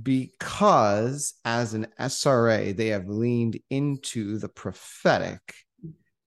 because 0.00 1.34
as 1.44 1.74
an 1.74 1.88
SRA, 2.00 2.74
they 2.74 2.88
have 2.88 3.08
leaned 3.08 3.58
into 3.68 4.38
the 4.38 4.48
prophetic 4.48 5.54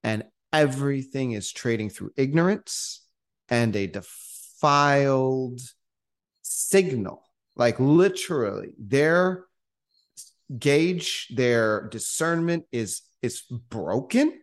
and 0.04 0.24
everything 0.54 1.32
is 1.32 1.52
trading 1.52 1.90
through 1.90 2.12
ignorance 2.16 3.02
and 3.50 3.76
a 3.76 3.88
defiled 3.88 5.62
signal. 6.44 7.24
Like 7.56 7.80
literally, 7.80 8.74
their 8.78 9.46
gauge, 10.58 11.28
their 11.36 11.88
discernment 11.90 12.66
is 12.72 13.02
is 13.22 13.42
broken. 13.70 14.42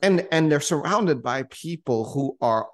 And 0.00 0.26
and 0.32 0.50
they're 0.50 0.60
surrounded 0.60 1.22
by 1.22 1.44
people 1.44 2.08
who 2.10 2.36
are 2.40 2.68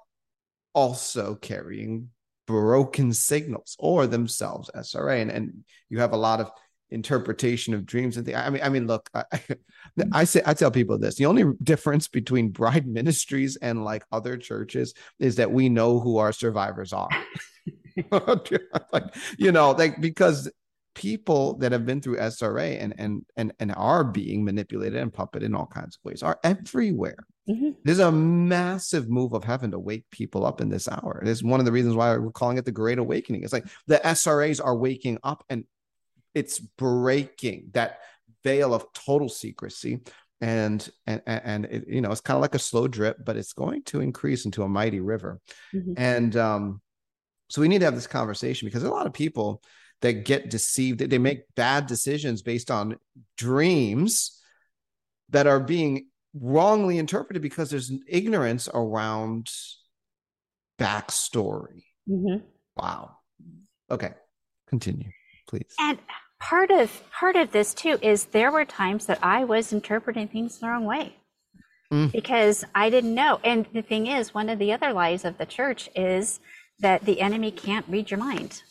also 0.73 1.35
carrying 1.35 2.09
broken 2.49 3.13
signals 3.13 3.75
or 3.77 4.07
themselves 4.07 4.71
SRA. 4.75 5.21
And, 5.21 5.29
and 5.29 5.63
you 5.87 5.99
have 5.99 6.13
a 6.13 6.17
lot 6.17 6.39
of 6.39 6.49
interpretation 6.89 7.75
of 7.75 7.85
dreams 7.85 8.17
and 8.17 8.25
things. 8.25 8.37
I 8.37 8.49
mean, 8.49 8.63
I 8.63 8.69
mean, 8.69 8.87
look, 8.87 9.07
I, 9.13 9.23
mm-hmm. 9.31 10.09
I 10.11 10.23
say 10.23 10.41
I 10.43 10.55
tell 10.55 10.71
people 10.71 10.97
this: 10.97 11.15
the 11.15 11.27
only 11.27 11.45
difference 11.61 12.07
between 12.07 12.49
Bride 12.49 12.87
Ministries 12.99 13.55
and 13.57 13.85
like 13.85 14.03
other 14.11 14.35
churches 14.35 14.95
is 15.19 15.35
that 15.35 15.51
we 15.51 15.69
know 15.69 15.99
who 15.99 16.17
our 16.17 16.31
survivors 16.31 16.91
are. 16.91 17.09
like, 18.11 19.15
you 19.37 19.51
know, 19.51 19.71
like 19.71 20.01
because 20.01 20.49
people 20.99 21.57
that 21.59 21.71
have 21.71 21.85
been 21.85 22.01
through 22.01 22.17
SRA 22.17 22.77
and 22.77 22.93
and 22.97 23.25
and 23.37 23.53
and 23.61 23.73
are 23.77 24.03
being 24.03 24.43
manipulated 24.43 24.99
and 24.99 25.13
puppeted 25.13 25.43
in 25.43 25.55
all 25.55 25.65
kinds 25.65 25.95
of 25.95 26.03
ways 26.03 26.21
are 26.21 26.37
everywhere. 26.43 27.25
Mm-hmm. 27.49 27.69
There's 27.85 27.99
a 27.99 28.11
massive 28.11 29.09
move 29.09 29.31
of 29.31 29.45
heaven 29.45 29.71
to 29.71 29.79
wake 29.79 30.03
people 30.11 30.45
up 30.45 30.59
in 30.59 30.67
this 30.67 30.89
hour. 30.89 31.21
It 31.21 31.29
is 31.29 31.41
one 31.41 31.61
of 31.61 31.65
the 31.65 31.71
reasons 31.71 31.95
why 31.95 32.17
we're 32.17 32.31
calling 32.31 32.57
it 32.57 32.65
the 32.65 32.73
Great 32.73 32.99
Awakening. 32.99 33.43
It's 33.43 33.53
like 33.53 33.65
the 33.87 34.01
SRAs 34.03 34.63
are 34.63 34.75
waking 34.75 35.19
up 35.23 35.45
and 35.49 35.63
it's 36.35 36.59
breaking 36.59 37.69
that 37.71 37.99
veil 38.43 38.73
of 38.73 38.91
total 38.91 39.29
secrecy 39.29 40.01
and 40.41 40.89
and 41.07 41.21
and 41.25 41.65
it, 41.65 41.87
you 41.87 42.01
know 42.01 42.11
it's 42.11 42.21
kind 42.21 42.35
of 42.35 42.41
like 42.41 42.55
a 42.55 42.59
slow 42.59 42.87
drip 42.87 43.17
but 43.25 43.35
it's 43.35 43.51
going 43.51 43.83
to 43.83 43.99
increase 43.99 44.45
into 44.45 44.63
a 44.63 44.69
mighty 44.69 45.01
river 45.01 45.41
mm-hmm. 45.73 45.91
and 45.97 46.37
um 46.37 46.79
so 47.49 47.59
we 47.59 47.67
need 47.67 47.79
to 47.79 47.85
have 47.85 47.95
this 47.95 48.07
conversation 48.07 48.65
because 48.65 48.83
a 48.83 48.89
lot 48.89 49.05
of 49.05 49.11
people 49.11 49.61
that 50.01 50.25
get 50.25 50.49
deceived 50.49 50.99
they 50.99 51.17
make 51.17 51.43
bad 51.55 51.85
decisions 51.87 52.41
based 52.41 52.71
on 52.71 52.97
dreams 53.37 54.41
that 55.29 55.47
are 55.47 55.59
being 55.59 56.07
wrongly 56.33 56.97
interpreted 56.97 57.41
because 57.41 57.69
there's 57.69 57.91
ignorance 58.07 58.69
around 58.73 59.49
backstory 60.79 61.83
mm-hmm. 62.09 62.37
wow 62.77 63.17
okay 63.91 64.13
continue 64.67 65.09
please 65.47 65.73
and 65.79 65.97
part 66.39 66.71
of 66.71 67.03
part 67.11 67.35
of 67.35 67.51
this 67.51 67.73
too 67.73 67.97
is 68.01 68.25
there 68.25 68.51
were 68.51 68.65
times 68.65 69.05
that 69.07 69.19
I 69.21 69.43
was 69.43 69.73
interpreting 69.73 70.27
things 70.27 70.59
the 70.59 70.67
wrong 70.67 70.85
way 70.85 71.15
mm. 71.91 72.11
because 72.11 72.63
I 72.73 72.89
didn't 72.89 73.13
know. 73.13 73.39
And 73.43 73.65
the 73.73 73.81
thing 73.81 74.07
is, 74.07 74.33
one 74.33 74.49
of 74.49 74.59
the 74.59 74.73
other 74.73 74.93
lies 74.93 75.25
of 75.25 75.37
the 75.37 75.45
church 75.45 75.89
is 75.95 76.39
that 76.79 77.05
the 77.05 77.21
enemy 77.21 77.51
can't 77.51 77.85
read 77.87 78.09
your 78.09 78.19
mind. 78.19 78.63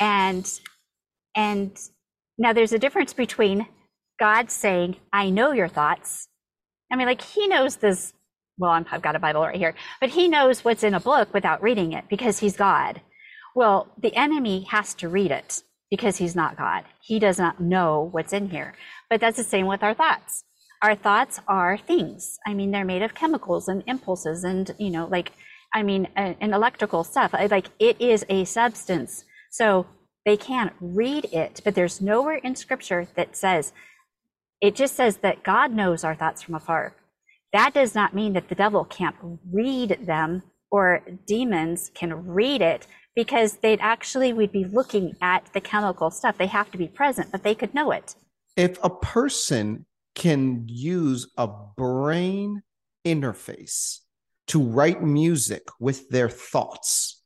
And 0.00 0.50
and 1.36 1.78
now 2.38 2.52
there's 2.52 2.72
a 2.72 2.78
difference 2.78 3.12
between 3.12 3.66
God 4.18 4.50
saying, 4.50 4.96
"I 5.12 5.30
know 5.30 5.52
your 5.52 5.68
thoughts." 5.68 6.28
I 6.92 6.96
mean, 6.96 7.06
like 7.06 7.22
He 7.22 7.46
knows 7.48 7.76
this. 7.76 8.12
Well, 8.56 8.70
i 8.70 8.82
have 8.88 9.02
got 9.02 9.16
a 9.16 9.18
Bible 9.18 9.42
right 9.42 9.56
here, 9.56 9.74
but 10.00 10.10
He 10.10 10.28
knows 10.28 10.64
what's 10.64 10.84
in 10.84 10.94
a 10.94 11.00
book 11.00 11.34
without 11.34 11.62
reading 11.62 11.92
it 11.92 12.04
because 12.08 12.38
He's 12.38 12.56
God. 12.56 13.00
Well, 13.54 13.88
the 14.00 14.14
enemy 14.16 14.66
has 14.70 14.94
to 14.94 15.08
read 15.08 15.30
it 15.30 15.62
because 15.90 16.16
he's 16.16 16.34
not 16.34 16.56
God. 16.58 16.84
He 17.00 17.20
does 17.20 17.38
not 17.38 17.60
know 17.60 18.08
what's 18.10 18.32
in 18.32 18.50
here. 18.50 18.74
But 19.08 19.20
that's 19.20 19.36
the 19.36 19.44
same 19.44 19.66
with 19.66 19.82
our 19.82 19.94
thoughts. 19.94 20.44
Our 20.82 20.96
thoughts 20.96 21.40
are 21.46 21.78
things. 21.78 22.38
I 22.46 22.54
mean, 22.54 22.72
they're 22.72 22.84
made 22.84 23.02
of 23.02 23.14
chemicals 23.14 23.68
and 23.68 23.84
impulses 23.86 24.42
and, 24.44 24.74
you 24.78 24.90
know, 24.90 25.06
like, 25.06 25.32
I 25.72 25.82
mean, 25.84 26.08
uh, 26.16 26.34
and 26.40 26.52
electrical 26.52 27.04
stuff. 27.04 27.32
Like, 27.32 27.68
it 27.78 28.00
is 28.00 28.24
a 28.28 28.44
substance. 28.44 29.24
So 29.54 29.86
they 30.24 30.36
can't 30.36 30.72
read 30.80 31.26
it, 31.26 31.60
but 31.62 31.76
there's 31.76 32.00
nowhere 32.00 32.38
in 32.38 32.56
scripture 32.56 33.06
that 33.14 33.36
says, 33.36 33.72
it 34.60 34.74
just 34.74 34.96
says 34.96 35.18
that 35.18 35.44
God 35.44 35.70
knows 35.70 36.02
our 36.02 36.16
thoughts 36.16 36.42
from 36.42 36.56
afar. 36.56 36.96
That 37.52 37.72
does 37.72 37.94
not 37.94 38.14
mean 38.14 38.32
that 38.32 38.48
the 38.48 38.56
devil 38.56 38.84
can't 38.84 39.14
read 39.52 40.00
them 40.06 40.42
or 40.72 41.02
demons 41.24 41.92
can 41.94 42.26
read 42.26 42.62
it 42.62 42.88
because 43.14 43.58
they'd 43.58 43.78
actually 43.80 44.32
we'd 44.32 44.50
be 44.50 44.64
looking 44.64 45.14
at 45.22 45.48
the 45.52 45.60
chemical 45.60 46.10
stuff 46.10 46.36
they 46.36 46.48
have 46.48 46.72
to 46.72 46.78
be 46.78 46.88
present 46.88 47.30
but 47.30 47.44
they 47.44 47.54
could 47.54 47.72
know 47.72 47.92
it 47.92 48.16
if 48.56 48.76
a 48.82 48.90
person 48.90 49.86
can 50.16 50.64
use 50.66 51.30
a 51.38 51.46
brain 51.76 52.60
interface 53.06 53.98
to 54.48 54.60
write 54.60 55.00
music 55.00 55.62
with 55.78 56.08
their 56.08 56.28
thoughts 56.28 57.22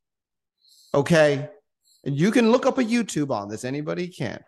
okay 0.94 1.48
and 2.09 2.18
you 2.18 2.30
can 2.30 2.50
look 2.50 2.66
up 2.66 2.78
a 2.78 2.84
youtube 2.84 3.30
on 3.30 3.48
this 3.48 3.64
anybody 3.64 4.09
can 4.09 4.40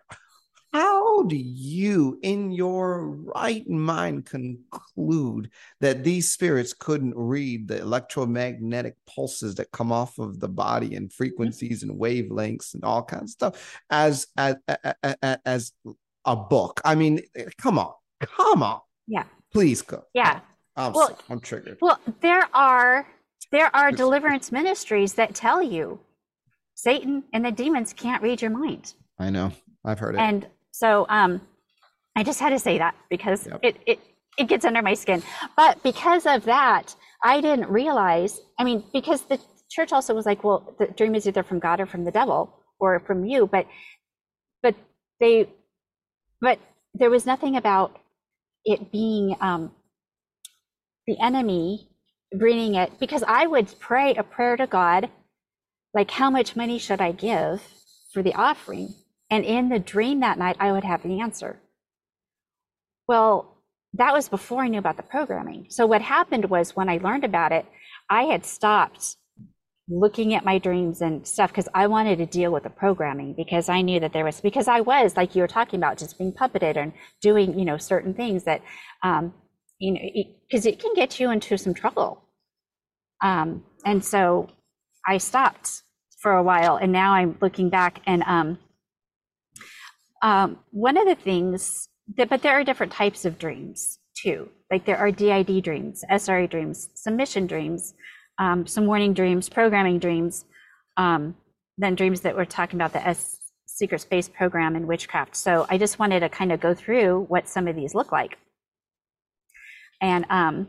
how 0.73 1.23
do 1.23 1.35
you, 1.35 2.17
in 2.21 2.51
your 2.51 3.05
right 3.05 3.67
mind, 3.69 4.25
conclude 4.25 5.51
that 5.81 6.03
these 6.03 6.31
spirits 6.31 6.73
couldn't 6.73 7.13
read 7.15 7.67
the 7.67 7.79
electromagnetic 7.79 8.95
pulses 9.05 9.55
that 9.55 9.71
come 9.71 9.91
off 9.91 10.17
of 10.17 10.39
the 10.39 10.47
body 10.47 10.95
and 10.95 11.11
frequencies 11.11 11.83
and 11.83 11.99
wavelengths 11.99 12.73
and 12.73 12.85
all 12.85 13.03
kinds 13.03 13.23
of 13.23 13.29
stuff 13.31 13.81
as 13.89 14.27
as 14.37 14.55
as, 15.03 15.37
as 15.45 15.71
a 16.23 16.37
book? 16.37 16.79
I 16.85 16.95
mean, 16.95 17.19
come 17.57 17.77
on, 17.77 17.91
come 18.21 18.63
on. 18.63 18.79
Yeah. 19.07 19.25
Please 19.51 19.81
go. 19.81 20.05
Yeah. 20.13 20.39
I'm, 20.77 20.93
well, 20.93 21.19
I'm 21.29 21.41
triggered. 21.41 21.79
Well, 21.81 21.99
there 22.21 22.47
are 22.53 23.05
there 23.51 23.75
are 23.75 23.91
deliverance 23.91 24.53
ministries 24.53 25.15
that 25.15 25.35
tell 25.35 25.61
you 25.61 25.99
Satan 26.81 27.23
and 27.31 27.45
the 27.45 27.51
demons 27.51 27.93
can't 27.93 28.23
read 28.23 28.41
your 28.41 28.49
mind. 28.49 28.95
I 29.19 29.29
know. 29.29 29.51
I've 29.85 29.99
heard 29.99 30.15
it. 30.15 30.19
And 30.19 30.47
so 30.71 31.05
um, 31.09 31.39
I 32.15 32.23
just 32.23 32.39
had 32.39 32.49
to 32.49 32.57
say 32.57 32.79
that 32.79 32.95
because 33.07 33.45
yep. 33.45 33.59
it, 33.61 33.75
it 33.85 33.99
it 34.39 34.47
gets 34.47 34.65
under 34.65 34.81
my 34.81 34.95
skin. 34.95 35.21
But 35.55 35.83
because 35.83 36.25
of 36.25 36.43
that, 36.45 36.95
I 37.23 37.39
didn't 37.39 37.69
realize. 37.69 38.41
I 38.57 38.63
mean, 38.63 38.83
because 38.93 39.21
the 39.21 39.39
church 39.69 39.91
also 39.91 40.15
was 40.15 40.25
like, 40.25 40.43
well, 40.43 40.73
the 40.79 40.87
dream 40.87 41.13
is 41.13 41.27
either 41.27 41.43
from 41.43 41.59
God 41.59 41.79
or 41.79 41.85
from 41.85 42.03
the 42.03 42.11
devil 42.11 42.57
or 42.79 42.99
from 43.01 43.25
you. 43.25 43.45
But 43.45 43.67
but 44.63 44.73
they 45.19 45.49
but 46.39 46.57
there 46.95 47.11
was 47.11 47.27
nothing 47.27 47.57
about 47.57 47.99
it 48.65 48.91
being 48.91 49.35
um, 49.39 49.71
the 51.05 51.19
enemy 51.21 51.89
bringing 52.39 52.73
it 52.73 52.91
because 52.99 53.23
I 53.27 53.45
would 53.45 53.71
pray 53.79 54.15
a 54.15 54.23
prayer 54.23 54.57
to 54.57 54.65
God, 54.65 55.11
like, 55.93 56.11
how 56.11 56.29
much 56.29 56.55
money 56.55 56.79
should 56.79 57.01
I 57.01 57.11
give 57.11 57.61
for 58.13 58.23
the 58.23 58.33
offering? 58.33 58.95
And 59.29 59.45
in 59.45 59.69
the 59.69 59.79
dream 59.79 60.19
that 60.19 60.37
night, 60.37 60.57
I 60.59 60.71
would 60.71 60.83
have 60.83 61.03
the 61.03 61.21
answer. 61.21 61.59
Well, 63.07 63.57
that 63.93 64.13
was 64.13 64.29
before 64.29 64.61
I 64.63 64.67
knew 64.67 64.79
about 64.79 64.97
the 64.97 65.03
programming. 65.03 65.67
So 65.69 65.85
what 65.85 66.01
happened 66.01 66.45
was 66.45 66.75
when 66.75 66.89
I 66.89 66.97
learned 66.97 67.23
about 67.23 67.51
it, 67.51 67.65
I 68.09 68.23
had 68.23 68.45
stopped 68.45 69.17
looking 69.89 70.33
at 70.33 70.45
my 70.45 70.57
dreams 70.57 71.01
and 71.01 71.27
stuff 71.27 71.51
because 71.51 71.67
I 71.73 71.87
wanted 71.87 72.17
to 72.17 72.25
deal 72.25 72.51
with 72.51 72.63
the 72.63 72.69
programming 72.69 73.33
because 73.33 73.67
I 73.67 73.81
knew 73.81 73.99
that 73.99 74.13
there 74.13 74.23
was 74.23 74.39
because 74.39 74.67
I 74.67 74.79
was 74.79 75.17
like 75.17 75.35
you 75.35 75.41
were 75.41 75.47
talking 75.47 75.79
about 75.79 75.97
just 75.97 76.17
being 76.17 76.31
puppeted 76.31 76.77
and 76.77 76.93
doing 77.21 77.59
you 77.59 77.65
know 77.65 77.77
certain 77.77 78.13
things 78.13 78.45
that 78.45 78.61
um, 79.03 79.33
you 79.79 79.91
know 79.91 79.99
because 80.49 80.65
it, 80.65 80.75
it, 80.75 80.79
can 80.79 80.93
get 80.93 81.19
you 81.19 81.29
into 81.31 81.57
some 81.57 81.73
trouble. 81.73 82.23
Um, 83.21 83.65
and 83.85 84.03
so 84.03 84.49
I 85.07 85.17
stopped 85.17 85.83
for 86.19 86.33
a 86.33 86.43
while 86.43 86.77
and 86.77 86.91
now 86.91 87.13
I'm 87.13 87.37
looking 87.41 87.69
back 87.69 88.01
and 88.05 88.23
um, 88.23 88.59
um, 90.21 90.59
one 90.71 90.97
of 90.97 91.05
the 91.05 91.15
things 91.15 91.87
that, 92.17 92.29
but 92.29 92.41
there 92.41 92.53
are 92.53 92.63
different 92.63 92.91
types 92.91 93.25
of 93.25 93.39
dreams 93.39 93.97
too. 94.15 94.49
Like 94.69 94.85
there 94.85 94.97
are 94.97 95.11
DID 95.11 95.63
dreams, 95.63 96.03
SRA 96.09 96.49
dreams, 96.49 96.89
submission 96.93 97.47
dreams, 97.47 97.93
um, 98.37 98.65
some 98.67 98.85
warning 98.85 99.13
dreams, 99.13 99.49
programming 99.49 99.99
dreams, 99.99 100.45
um, 100.97 101.35
then 101.77 101.95
dreams 101.95 102.21
that 102.21 102.35
we're 102.35 102.45
talking 102.45 102.77
about 102.77 102.93
the 102.93 103.05
S 103.05 103.37
secret 103.65 103.99
space 104.01 104.29
program 104.29 104.75
and 104.75 104.87
witchcraft. 104.87 105.35
So 105.35 105.65
I 105.69 105.77
just 105.77 105.97
wanted 105.97 106.19
to 106.19 106.29
kind 106.29 106.51
of 106.51 106.59
go 106.59 106.73
through 106.73 107.25
what 107.29 107.47
some 107.47 107.67
of 107.67 107.75
these 107.75 107.95
look 107.95 108.11
like. 108.11 108.37
And 110.01 110.25
um, 110.29 110.67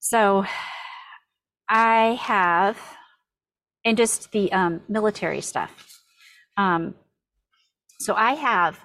so 0.00 0.44
I 1.68 2.18
have, 2.20 2.78
and 3.84 3.96
just 3.96 4.32
the 4.32 4.50
um, 4.52 4.80
military 4.88 5.40
stuff. 5.40 6.00
Um, 6.56 6.94
so 8.00 8.14
I 8.14 8.32
have 8.34 8.78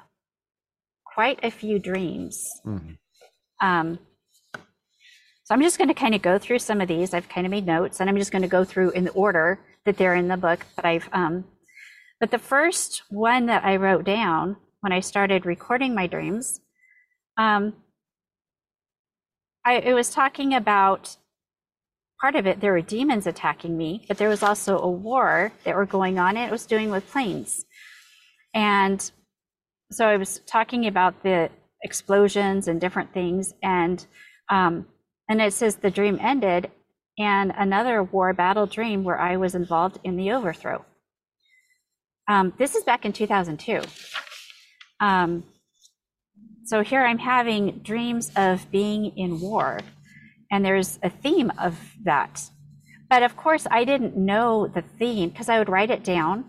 quite 1.06 1.40
a 1.44 1.52
few 1.52 1.80
dreams. 1.80 2.50
Mhm. 2.66 2.98
Um, 3.62 4.00
so 5.46 5.54
I'm 5.54 5.62
just 5.62 5.78
going 5.78 5.90
to 5.90 5.94
kind 5.94 6.16
of 6.16 6.22
go 6.22 6.38
through 6.38 6.60
some 6.60 6.82
of 6.82 6.88
these. 6.88 7.14
I've 7.14 7.30
kind 7.30 7.46
of 7.46 7.52
made 7.52 7.66
notes, 7.66 8.00
and 8.00 8.10
I'm 8.10 8.18
just 8.18 8.32
going 8.32 8.42
to 8.42 8.48
go 8.48 8.64
through 8.64 8.92
in 8.92 9.04
the 9.04 9.12
order 9.12 9.60
that 9.86 9.98
they're 9.98 10.16
in 10.16 10.28
the 10.28 10.38
book. 10.38 10.66
But 10.76 10.86
I've, 10.86 11.10
um, 11.14 11.46
but 12.20 12.32
the 12.32 12.40
first 12.40 13.04
one 13.10 13.46
that 13.48 13.64
I 13.64 13.76
wrote 13.76 14.06
down 14.06 14.58
when 14.82 14.92
I 14.92 15.00
started 15.02 15.46
recording 15.46 15.94
my 15.94 16.08
dreams, 16.08 16.62
um, 17.38 17.74
I 19.66 19.76
it 19.76 19.94
was 19.94 20.10
talking 20.10 20.54
about 20.54 21.18
part 22.24 22.36
of 22.38 22.48
it. 22.48 22.62
There 22.62 22.72
were 22.72 22.80
demons 22.80 23.28
attacking 23.28 23.78
me, 23.78 24.06
but 24.08 24.18
there 24.18 24.30
was 24.30 24.44
also 24.44 24.80
a 24.80 24.90
war 24.90 25.52
that 25.66 25.76
were 25.76 25.86
going 25.86 26.18
on, 26.18 26.38
and 26.38 26.48
it 26.48 26.52
was 26.52 26.66
doing 26.66 26.90
with 26.90 27.06
planes. 27.12 27.66
And 28.54 29.12
so 29.92 30.08
I 30.08 30.16
was 30.16 30.40
talking 30.46 30.88
about 30.88 31.22
the 31.22 31.50
explosions 31.82 32.70
and 32.70 32.80
different 32.80 33.14
things, 33.14 33.54
and 33.62 34.06
um, 34.48 34.86
and 35.28 35.42
it 35.42 35.52
says 35.52 35.76
the 35.76 35.92
dream 35.92 36.18
ended, 36.22 36.72
and 37.20 37.52
another 37.58 38.04
war 38.04 38.32
battle 38.32 38.68
dream 38.68 39.04
where 39.04 39.20
I 39.20 39.36
was 39.36 39.54
involved 39.54 40.00
in 40.06 40.16
the 40.16 40.32
overthrow. 40.32 40.86
Um, 42.30 42.54
this 42.58 42.74
is 42.76 42.86
back 42.86 43.04
in 43.04 43.12
2002. 43.12 43.82
Um, 45.02 45.44
so 46.64 46.84
here 46.84 47.04
I'm 47.04 47.20
having 47.20 47.80
dreams 47.80 48.32
of 48.38 48.72
being 48.72 49.08
in 49.18 49.42
war, 49.42 49.82
and 50.54 50.64
there's 50.64 51.00
a 51.02 51.10
theme 51.10 51.52
of 51.58 51.80
that. 52.04 52.40
But 53.10 53.24
of 53.24 53.36
course, 53.36 53.66
I 53.72 53.86
didn't 53.86 54.16
know 54.16 54.68
the 54.68 54.84
theme 54.84 55.30
because 55.30 55.50
I 55.50 55.58
would 55.58 55.68
write 55.68 55.90
it 55.90 56.04
down, 56.04 56.46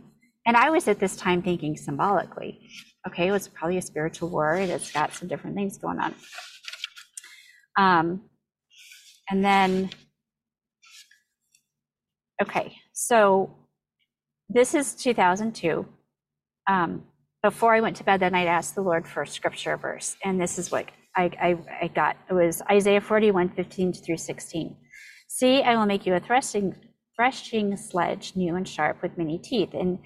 and 0.47 0.59
I 0.59 0.69
was 0.69 0.87
at 0.89 0.99
this 0.99 1.17
time 1.17 1.41
thinking 1.41 1.75
symbolically. 1.75 2.69
Okay, 3.09 3.29
it 3.29 3.33
was 3.33 3.49
probably 3.49 3.79
a 3.79 3.83
spiritual 3.83 4.29
word. 4.29 4.69
it's 4.69 4.93
got 4.93 5.15
some 5.15 5.27
different 5.27 5.57
things 5.57 5.79
going 5.79 5.99
on. 5.99 6.15
Um, 7.79 8.25
and 9.31 9.43
then, 9.43 9.89
okay, 12.43 12.77
so 12.93 13.57
this 14.51 14.75
is 14.75 14.95
2002. 14.97 15.87
Um, 16.69 17.05
before 17.43 17.75
I 17.75 17.81
went 17.81 17.97
to 17.97 18.05
bed 18.05 18.21
that 18.21 18.33
night, 18.33 18.49
I 18.49 18.53
asked 18.53 18.75
the 18.75 18.83
Lord 18.83 19.09
for 19.09 19.23
a 19.23 19.27
scripture 19.27 19.79
verse, 19.79 20.15
and 20.23 20.39
this 20.39 20.59
is 20.59 20.71
what 20.71 20.91
I, 21.17 21.31
I, 21.41 21.57
I 21.85 21.89
got. 21.89 22.17
It 22.29 22.35
was 22.35 22.63
Isaiah 22.71 23.01
41, 23.01 23.51
15 23.51 23.93
through 23.93 24.17
16. 24.17 24.77
See, 25.29 25.63
I 25.63 25.77
will 25.77 25.87
make 25.87 26.07
you 26.07 26.15
a 26.15 26.21
threshing, 26.21 26.75
threshing 27.17 27.77
sledge, 27.77 28.33
new 28.37 28.57
and 28.57 28.69
sharp, 28.69 29.03
with 29.03 29.17
many 29.19 29.39
teeth, 29.39 29.71
and 29.75 29.99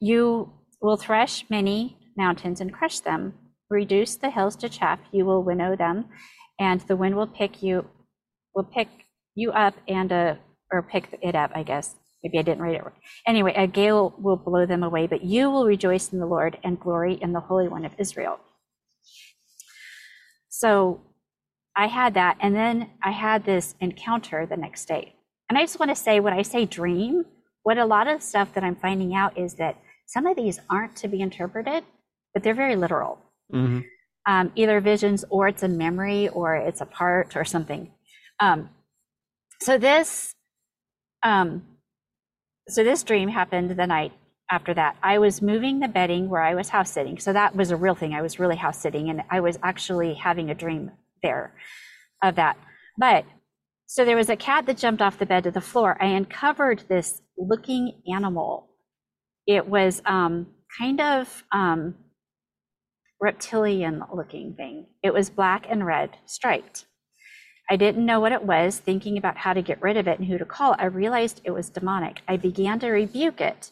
you 0.00 0.52
will 0.80 0.96
thresh 0.96 1.44
many 1.50 1.98
mountains 2.16 2.60
and 2.60 2.72
crush 2.72 3.00
them. 3.00 3.34
Reduce 3.68 4.16
the 4.16 4.30
hills 4.30 4.56
to 4.56 4.68
chaff, 4.68 4.98
you 5.12 5.24
will 5.24 5.42
winnow 5.42 5.76
them, 5.76 6.06
and 6.58 6.80
the 6.82 6.96
wind 6.96 7.16
will 7.16 7.26
pick 7.26 7.62
you 7.62 7.86
will 8.54 8.64
pick 8.64 8.88
you 9.36 9.52
up 9.52 9.74
and 9.88 10.12
uh 10.12 10.34
or 10.72 10.82
pick 10.82 11.18
it 11.22 11.34
up, 11.34 11.50
I 11.54 11.62
guess. 11.62 11.96
Maybe 12.22 12.38
I 12.38 12.42
didn't 12.42 12.62
write 12.62 12.76
it 12.76 12.84
right. 12.84 12.94
Anyway, 13.26 13.54
a 13.56 13.66
gale 13.66 14.14
will 14.18 14.36
blow 14.36 14.66
them 14.66 14.82
away, 14.82 15.06
but 15.06 15.24
you 15.24 15.50
will 15.50 15.66
rejoice 15.66 16.12
in 16.12 16.18
the 16.18 16.26
Lord 16.26 16.58
and 16.62 16.78
glory 16.78 17.14
in 17.20 17.32
the 17.32 17.40
Holy 17.40 17.68
One 17.68 17.84
of 17.84 17.92
Israel. 17.98 18.38
So 20.60 21.00
I 21.74 21.86
had 21.86 22.12
that, 22.14 22.36
and 22.40 22.54
then 22.54 22.90
I 23.02 23.12
had 23.12 23.46
this 23.46 23.74
encounter 23.80 24.44
the 24.44 24.58
next 24.58 24.84
day. 24.86 25.14
And 25.48 25.56
I 25.56 25.62
just 25.62 25.80
want 25.80 25.90
to 25.90 25.96
say, 25.96 26.20
when 26.20 26.34
I 26.34 26.42
say 26.42 26.66
dream, 26.66 27.24
what 27.62 27.78
a 27.78 27.86
lot 27.86 28.06
of 28.06 28.22
stuff 28.22 28.52
that 28.52 28.62
I'm 28.62 28.76
finding 28.76 29.14
out 29.14 29.38
is 29.38 29.54
that 29.54 29.78
some 30.06 30.26
of 30.26 30.36
these 30.36 30.60
aren't 30.68 30.94
to 30.96 31.08
be 31.08 31.22
interpreted, 31.22 31.82
but 32.34 32.42
they're 32.42 32.62
very 32.64 32.76
literal. 32.76 33.18
Mhm. 33.50 33.86
Um, 34.26 34.52
either 34.54 34.80
visions, 34.80 35.24
or 35.30 35.48
it's 35.48 35.62
a 35.62 35.68
memory, 35.68 36.28
or 36.28 36.56
it's 36.56 36.82
a 36.82 36.86
part, 36.86 37.36
or 37.36 37.44
something. 37.46 37.90
Um, 38.38 38.68
so 39.62 39.78
this, 39.78 40.34
um, 41.22 41.62
so 42.68 42.84
this 42.84 43.02
dream 43.02 43.30
happened 43.30 43.70
the 43.70 43.86
night 43.86 44.12
after 44.50 44.74
that. 44.74 44.96
I 45.02 45.18
was 45.18 45.42
moving 45.42 45.80
the 45.80 45.88
bedding 45.88 46.28
where 46.28 46.42
I 46.42 46.54
was 46.54 46.68
house 46.68 46.90
sitting. 46.90 47.18
So 47.18 47.32
that 47.32 47.54
was 47.54 47.70
a 47.70 47.76
real 47.76 47.94
thing. 47.94 48.14
I 48.14 48.22
was 48.22 48.38
really 48.38 48.56
house 48.56 48.78
sitting, 48.78 49.10
and 49.10 49.22
I 49.30 49.40
was 49.40 49.58
actually 49.62 50.14
having 50.14 50.50
a 50.50 50.54
dream 50.54 50.90
there 51.22 51.54
of 52.22 52.36
that. 52.36 52.56
But 52.98 53.24
so 53.86 54.04
there 54.04 54.16
was 54.16 54.28
a 54.28 54.36
cat 54.36 54.66
that 54.66 54.78
jumped 54.78 55.02
off 55.02 55.18
the 55.18 55.26
bed 55.26 55.44
to 55.44 55.50
the 55.50 55.60
floor. 55.60 55.96
I 56.00 56.06
uncovered 56.06 56.84
this 56.88 57.20
looking 57.36 58.02
animal. 58.12 58.68
It 59.46 59.66
was 59.66 60.00
um, 60.04 60.46
kind 60.78 61.00
of 61.00 61.44
um, 61.50 61.96
reptilian 63.20 64.02
looking 64.14 64.54
thing. 64.54 64.86
It 65.02 65.12
was 65.12 65.30
black 65.30 65.66
and 65.68 65.84
red 65.84 66.10
striped. 66.26 66.86
I 67.70 67.76
didn't 67.76 68.06
know 68.06 68.18
what 68.18 68.32
it 68.32 68.44
was, 68.44 68.78
thinking 68.78 69.16
about 69.16 69.36
how 69.36 69.52
to 69.52 69.62
get 69.62 69.80
rid 69.80 69.96
of 69.96 70.08
it 70.08 70.18
and 70.18 70.26
who 70.26 70.38
to 70.38 70.44
call. 70.44 70.74
I 70.78 70.86
realized 70.86 71.40
it 71.44 71.52
was 71.52 71.70
demonic. 71.70 72.20
I 72.26 72.36
began 72.36 72.80
to 72.80 72.90
rebuke 72.90 73.40
it, 73.40 73.70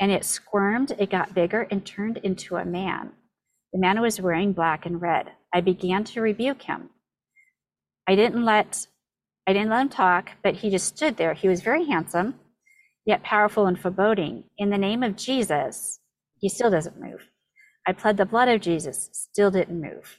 and 0.00 0.10
it 0.10 0.24
squirmed, 0.24 0.92
it 0.98 1.10
got 1.10 1.34
bigger, 1.34 1.66
and 1.70 1.84
turned 1.84 2.18
into 2.18 2.56
a 2.56 2.64
man. 2.64 3.12
The 3.72 3.80
man 3.80 4.00
was 4.00 4.20
wearing 4.20 4.52
black 4.52 4.86
and 4.86 5.00
red. 5.00 5.32
I 5.52 5.60
began 5.60 6.04
to 6.04 6.20
rebuke 6.20 6.62
him. 6.62 6.90
I 8.08 8.14
didn't 8.14 8.44
let 8.44 8.86
I 9.48 9.52
didn't 9.52 9.70
let 9.70 9.82
him 9.82 9.88
talk, 9.88 10.30
but 10.42 10.54
he 10.56 10.70
just 10.70 10.96
stood 10.96 11.16
there. 11.16 11.34
He 11.34 11.46
was 11.46 11.62
very 11.62 11.86
handsome, 11.86 12.34
yet 13.04 13.22
powerful 13.22 13.66
and 13.66 13.78
foreboding. 13.78 14.44
In 14.58 14.70
the 14.70 14.78
name 14.78 15.04
of 15.04 15.16
Jesus, 15.16 16.00
he 16.38 16.48
still 16.48 16.70
doesn't 16.70 17.00
move. 17.00 17.28
I 17.86 17.92
pled 17.92 18.16
the 18.16 18.26
blood 18.26 18.48
of 18.48 18.60
Jesus, 18.60 19.08
still 19.12 19.52
didn't 19.52 19.80
move. 19.80 20.18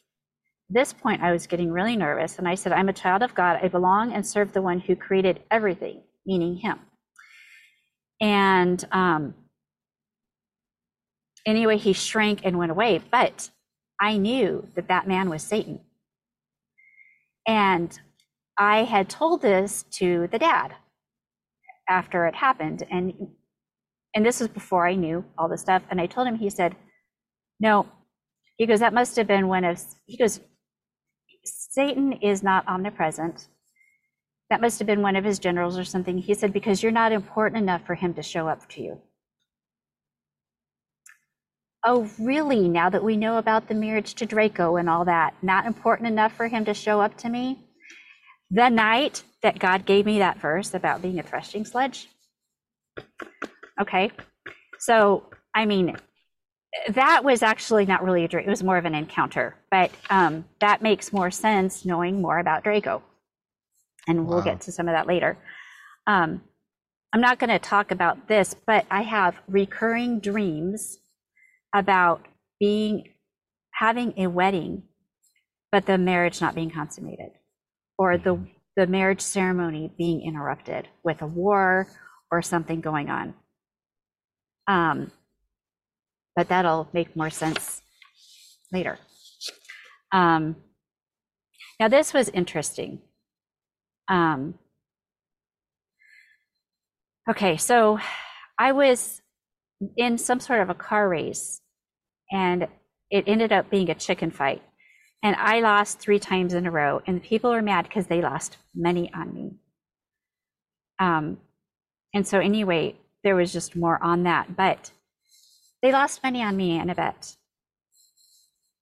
At 0.69 0.75
this 0.75 0.93
point, 0.93 1.21
I 1.21 1.33
was 1.33 1.45
getting 1.45 1.71
really 1.71 1.97
nervous, 1.97 2.37
and 2.39 2.47
I 2.47 2.55
said, 2.55 2.71
I'm 2.71 2.87
a 2.87 2.93
child 2.93 3.21
of 3.21 3.35
God. 3.35 3.59
I 3.61 3.67
belong 3.67 4.13
and 4.13 4.25
serve 4.25 4.53
the 4.53 4.61
one 4.61 4.79
who 4.79 4.95
created 4.95 5.41
everything, 5.51 6.01
meaning 6.25 6.55
him. 6.55 6.79
And 8.21 8.83
um, 8.93 9.33
anyway, 11.47 11.77
he 11.77 11.93
shrank 11.93 12.41
and 12.43 12.57
went 12.57 12.71
away, 12.71 13.01
but 13.11 13.49
I 13.99 14.17
knew 14.17 14.67
that 14.75 14.87
that 14.89 15.07
man 15.07 15.29
was 15.29 15.41
Satan. 15.41 15.79
And 17.47 17.99
I 18.57 18.83
had 18.83 19.09
told 19.09 19.41
this 19.41 19.83
to 19.91 20.27
the 20.31 20.39
dad 20.39 20.75
after 21.89 22.27
it 22.27 22.35
happened. 22.35 22.85
And 22.91 23.29
and 24.13 24.25
this 24.25 24.39
was 24.39 24.49
before 24.49 24.87
I 24.87 24.95
knew 24.95 25.23
all 25.37 25.47
the 25.47 25.57
stuff. 25.57 25.83
And 25.89 26.01
I 26.01 26.07
told 26.07 26.27
him, 26.27 26.35
he 26.35 26.49
said, 26.49 26.75
No. 27.59 27.87
He 28.57 28.65
goes, 28.65 28.79
that 28.79 28.93
must 28.93 29.15
have 29.17 29.27
been 29.27 29.47
one 29.47 29.63
of 29.63 29.79
he 30.07 30.17
goes, 30.17 30.39
Satan 31.43 32.13
is 32.13 32.41
not 32.41 32.67
omnipresent. 32.67 33.47
That 34.49 34.61
must 34.61 34.79
have 34.79 34.87
been 34.87 35.01
one 35.01 35.15
of 35.15 35.23
his 35.23 35.39
generals 35.39 35.77
or 35.77 35.83
something. 35.83 36.17
He 36.17 36.33
said, 36.33 36.53
because 36.53 36.81
you're 36.81 36.91
not 36.91 37.11
important 37.11 37.61
enough 37.61 37.85
for 37.85 37.95
him 37.95 38.13
to 38.15 38.23
show 38.23 38.47
up 38.47 38.67
to 38.69 38.81
you. 38.81 39.01
Oh, 41.83 42.09
really? 42.19 42.67
Now 42.67 42.89
that 42.89 43.03
we 43.03 43.15
know 43.15 43.37
about 43.37 43.67
the 43.67 43.75
marriage 43.75 44.15
to 44.15 44.25
Draco 44.25 44.75
and 44.77 44.89
all 44.89 45.05
that, 45.05 45.35
not 45.41 45.65
important 45.65 46.07
enough 46.07 46.33
for 46.33 46.47
him 46.47 46.65
to 46.65 46.73
show 46.73 46.99
up 46.99 47.15
to 47.19 47.29
me? 47.29 47.59
The 48.51 48.69
night 48.69 49.23
that 49.43 49.59
God 49.59 49.85
gave 49.85 50.05
me 50.05 50.19
that 50.19 50.39
verse 50.39 50.73
about 50.73 51.01
being 51.01 51.19
a 51.19 51.23
threshing 51.23 51.65
sledge. 51.65 52.09
Okay. 53.79 54.11
So, 54.79 55.23
I 55.53 55.65
mean, 55.65 55.95
that 56.89 57.23
was 57.23 57.43
actually 57.43 57.85
not 57.85 58.03
really 58.03 58.23
a 58.23 58.27
dream. 58.27 58.47
It 58.47 58.49
was 58.49 58.63
more 58.63 58.77
of 58.77 58.85
an 58.85 58.95
encounter, 58.95 59.55
but 59.71 59.91
um, 60.09 60.45
that 60.59 60.81
makes 60.81 61.13
more 61.13 61.31
sense 61.31 61.85
knowing 61.85 62.21
more 62.21 62.39
about 62.39 62.63
Draco. 62.63 63.03
And 64.07 64.27
we'll 64.27 64.39
Wow. 64.39 64.43
get 64.43 64.61
to 64.61 64.71
some 64.71 64.87
of 64.87 64.93
that 64.93 65.07
later. 65.07 65.37
Um, 66.05 66.41
I'm 67.13 67.21
not 67.21 67.39
going 67.39 67.49
to 67.49 67.59
talk 67.59 67.91
about 67.91 68.27
this, 68.27 68.53
but 68.65 68.85
I 68.89 69.01
have 69.03 69.39
recurring 69.47 70.19
dreams 70.19 70.99
about 71.77 72.25
being 72.59 73.09
having 73.73 74.13
a 74.17 74.27
wedding, 74.27 74.83
but 75.71 75.85
the 75.85 75.97
marriage 75.97 76.41
not 76.41 76.55
being 76.55 76.71
consummated, 76.71 77.31
or 77.97 78.17
the 78.17 78.39
the 78.75 78.87
marriage 78.87 79.21
ceremony 79.21 79.91
being 79.97 80.21
interrupted 80.21 80.87
with 81.03 81.21
a 81.21 81.27
war 81.27 81.87
or 82.31 82.41
something 82.41 82.81
going 82.81 83.09
on. 83.09 83.33
Um, 84.67 85.11
but 86.35 86.49
that'll 86.49 86.87
make 86.93 87.15
more 87.15 87.29
sense 87.29 87.81
later. 88.71 88.99
Um, 90.11 90.57
now, 91.79 91.87
this 91.87 92.13
was 92.13 92.29
interesting. 92.29 93.01
Um, 94.09 94.55
okay, 97.29 97.57
so 97.57 97.99
I 98.59 98.71
was 98.71 99.21
in 99.95 100.17
some 100.17 100.39
sort 100.39 100.61
of 100.61 100.69
a 100.69 100.75
car 100.75 101.07
race, 101.07 101.61
and 102.31 102.67
it 103.09 103.23
ended 103.27 103.51
up 103.51 103.69
being 103.69 103.89
a 103.89 103.95
chicken 103.95 104.31
fight. 104.31 104.61
And 105.23 105.35
I 105.35 105.61
lost 105.61 105.99
three 105.99 106.19
times 106.19 106.53
in 106.53 106.65
a 106.65 106.71
row, 106.71 107.01
and 107.07 107.23
people 107.23 107.51
were 107.51 107.61
mad 107.61 107.87
because 107.87 108.07
they 108.07 108.21
lost 108.21 108.57
money 108.75 109.11
on 109.13 109.33
me. 109.33 109.51
Um, 110.99 111.37
and 112.13 112.27
so, 112.27 112.39
anyway, 112.39 112.95
there 113.23 113.35
was 113.35 113.51
just 113.51 113.75
more 113.75 114.01
on 114.01 114.23
that. 114.23 114.55
But 114.55 114.91
they 115.81 115.91
lost 115.91 116.23
money 116.23 116.41
on 116.43 116.55
me 116.55 116.79
in 116.79 116.89
a 116.89 116.95
bet. 116.95 117.35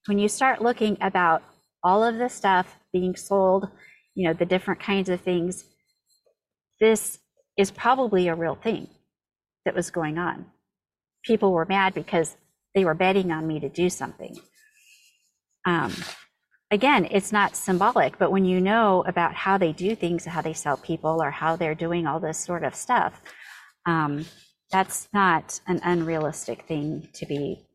When 0.07 0.19
you 0.19 0.27
start 0.27 0.61
looking 0.61 0.97
about 1.01 1.41
all 1.83 2.03
of 2.03 2.17
the 2.17 2.29
stuff 2.29 2.77
being 2.91 3.15
sold, 3.15 3.69
you 4.13 4.27
know, 4.27 4.33
the 4.33 4.45
different 4.45 4.79
kinds 4.79 5.09
of 5.09 5.21
things, 5.21 5.65
this 6.79 7.19
is 7.57 7.71
probably 7.71 8.27
a 8.27 8.35
real 8.35 8.55
thing 8.55 8.87
that 9.65 9.75
was 9.75 9.89
going 9.89 10.17
on. 10.17 10.45
People 11.23 11.51
were 11.51 11.65
mad 11.65 11.93
because 11.93 12.35
they 12.75 12.85
were 12.85 12.93
betting 12.93 13.31
on 13.31 13.47
me 13.47 13.59
to 13.61 13.69
do 13.69 13.89
something. 13.89 14.37
Um, 15.65 15.95
again, 16.69 17.07
it's 17.09 17.31
not 17.31 17.55
symbolic, 17.55 18.19
but 18.19 18.31
when 18.31 18.45
you 18.45 18.61
know 18.61 19.03
about 19.07 19.33
how 19.33 19.57
they 19.57 19.71
do 19.71 19.95
things, 19.95 20.25
how 20.25 20.41
they 20.41 20.53
sell 20.53 20.77
people, 20.77 21.23
or 21.23 21.31
how 21.31 21.55
they're 21.55 21.73
doing 21.73 22.05
all 22.05 22.19
this 22.19 22.37
sort 22.37 22.63
of 22.63 22.75
stuff, 22.75 23.21
um, 23.85 24.25
that's 24.71 25.07
not 25.13 25.59
an 25.67 25.79
unrealistic 25.83 26.63
thing 26.67 27.07
to 27.13 27.25
be 27.25 27.65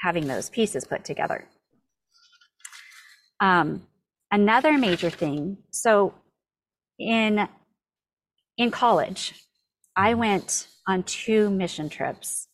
having 0.00 0.26
those 0.26 0.48
pieces 0.50 0.84
put 0.84 1.04
together. 1.04 1.46
Um, 3.38 3.86
another 4.30 4.78
major 4.78 5.10
thing, 5.10 5.58
so 5.70 6.14
in 6.98 7.48
in 8.56 8.70
college, 8.70 9.34
I 9.94 10.14
went 10.14 10.68
on 10.86 11.02
two 11.02 11.50
mission 11.50 11.88
trips 11.88 12.48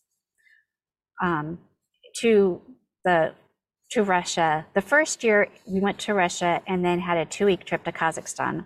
um, 1.21 1.59
to 2.21 2.61
the 3.03 3.33
to 3.91 4.03
Russia. 4.03 4.67
The 4.75 4.81
first 4.81 5.23
year 5.23 5.47
we 5.65 5.79
went 5.79 5.99
to 5.99 6.13
Russia 6.13 6.61
and 6.67 6.85
then 6.85 6.99
had 6.99 7.17
a 7.17 7.25
two 7.25 7.45
week 7.45 7.65
trip 7.65 7.83
to 7.85 7.91
Kazakhstan. 7.91 8.65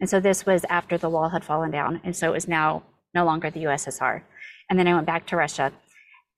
And 0.00 0.08
so 0.08 0.20
this 0.20 0.46
was 0.46 0.64
after 0.68 0.98
the 0.98 1.08
wall 1.08 1.30
had 1.30 1.44
fallen 1.44 1.70
down. 1.70 2.00
And 2.04 2.14
so 2.14 2.28
it 2.30 2.34
was 2.34 2.48
now 2.48 2.82
no 3.14 3.24
longer 3.24 3.50
the 3.50 3.64
USSR. 3.64 4.22
And 4.68 4.78
then 4.78 4.86
I 4.86 4.94
went 4.94 5.06
back 5.06 5.26
to 5.28 5.36
Russia. 5.36 5.72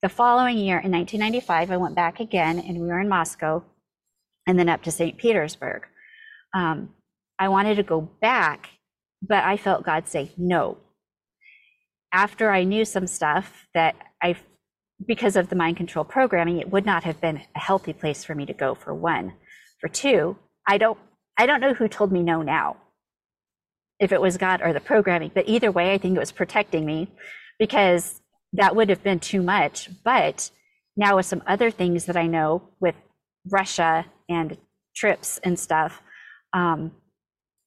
The 0.01 0.09
following 0.09 0.57
year 0.57 0.79
in 0.79 0.91
1995, 0.91 1.71
I 1.71 1.77
went 1.77 1.95
back 1.95 2.19
again 2.19 2.59
and 2.59 2.79
we 2.79 2.87
were 2.87 2.99
in 2.99 3.07
Moscow 3.07 3.63
and 4.47 4.59
then 4.59 4.69
up 4.69 4.83
to 4.83 4.91
St. 4.91 5.17
Petersburg. 5.17 5.83
Um, 6.53 6.89
I 7.39 7.47
wanted 7.47 7.75
to 7.75 7.83
go 7.83 8.01
back, 8.21 8.69
but 9.21 9.43
I 9.43 9.57
felt 9.57 9.85
God 9.85 10.07
say 10.07 10.31
no. 10.37 10.77
After 12.11 12.51
I 12.51 12.63
knew 12.63 12.85
some 12.85 13.07
stuff 13.07 13.67
that 13.73 13.95
I 14.21 14.35
because 15.05 15.35
of 15.35 15.49
the 15.49 15.55
mind 15.55 15.77
control 15.77 16.05
programming, 16.05 16.59
it 16.59 16.71
would 16.71 16.85
not 16.85 17.03
have 17.03 17.19
been 17.19 17.41
a 17.55 17.59
healthy 17.59 17.93
place 17.93 18.23
for 18.23 18.35
me 18.35 18.45
to 18.45 18.53
go 18.53 18.75
for 18.75 18.93
one. 18.93 19.33
For 19.79 19.87
two, 19.87 20.37
I 20.67 20.77
don't 20.77 20.97
I 21.37 21.45
don't 21.45 21.61
know 21.61 21.73
who 21.73 21.87
told 21.87 22.11
me 22.11 22.21
no 22.21 22.41
now. 22.41 22.77
If 23.99 24.11
it 24.11 24.21
was 24.21 24.37
God 24.37 24.61
or 24.61 24.73
the 24.73 24.79
programming, 24.79 25.31
but 25.33 25.47
either 25.47 25.71
way, 25.71 25.93
I 25.93 25.97
think 25.97 26.15
it 26.15 26.19
was 26.19 26.31
protecting 26.31 26.85
me 26.85 27.09
because 27.59 28.21
that 28.53 28.75
would 28.75 28.89
have 28.89 29.03
been 29.03 29.19
too 29.19 29.41
much. 29.41 29.89
But 30.03 30.51
now 30.95 31.15
with 31.15 31.25
some 31.25 31.43
other 31.47 31.71
things 31.71 32.05
that 32.05 32.17
I 32.17 32.27
know 32.27 32.69
with 32.79 32.95
Russia 33.49 34.05
and 34.29 34.57
trips 34.95 35.39
and 35.43 35.57
stuff, 35.57 36.01
um, 36.53 36.91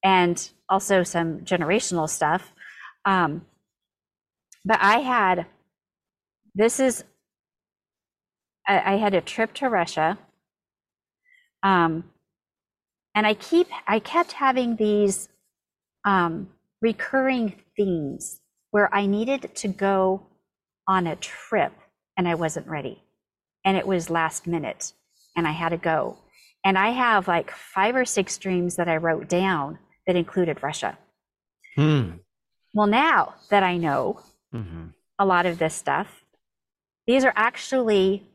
and 0.05 0.51
also 0.69 1.03
some 1.03 1.41
generational 1.41 2.09
stuff. 2.09 2.53
Um, 3.05 3.47
but 4.65 4.79
I 4.81 4.99
had 4.99 5.47
this 6.55 6.81
is 6.81 7.05
I, 8.67 8.95
I 8.95 8.97
had 8.97 9.15
a 9.15 9.21
trip 9.21 9.55
to 9.55 9.69
Russia. 9.69 10.19
Um, 11.63 12.05
and 13.15 13.27
I 13.27 13.35
keep 13.35 13.69
I 13.87 13.99
kept 13.99 14.33
having 14.33 14.77
these 14.77 15.29
um, 16.05 16.49
recurring 16.81 17.55
themes 17.77 18.41
where 18.71 18.95
I 18.95 19.07
needed 19.07 19.55
to 19.55 19.69
go 19.69 20.27
on 20.87 21.07
a 21.07 21.17
trip 21.17 21.73
and 22.17 22.29
I 22.29 22.35
wasn't 22.35 22.69
ready. 22.69 23.03
And 23.65 23.77
it 23.77 23.87
was 23.87 24.11
last 24.11 24.47
minute 24.47 24.93
and 25.37 25.49
I 25.49 25.53
had 25.53 25.71
to 25.71 25.77
go. 25.77 26.19
And 26.65 26.79
I 26.79 26.91
have 26.91 27.27
like 27.27 27.51
five 27.51 27.97
or 27.97 28.05
six 28.05 28.39
dreams 28.39 28.77
that 28.77 28.89
I 28.89 28.97
wrote 28.97 29.29
down 29.29 29.79
that 30.07 30.17
included 30.17 30.63
Russia. 30.63 30.99
Hmm. 31.75 32.11
Well, 32.75 32.87
now 32.87 33.35
that 33.51 33.63
I 33.63 33.77
know 33.77 34.21
mm-hmm. 34.55 34.89
a 35.19 35.27
lot 35.27 35.47
of 35.47 35.59
this 35.59 35.75
stuff, 35.75 36.25
these 37.07 37.25
are 37.25 37.33
actually 37.37 38.27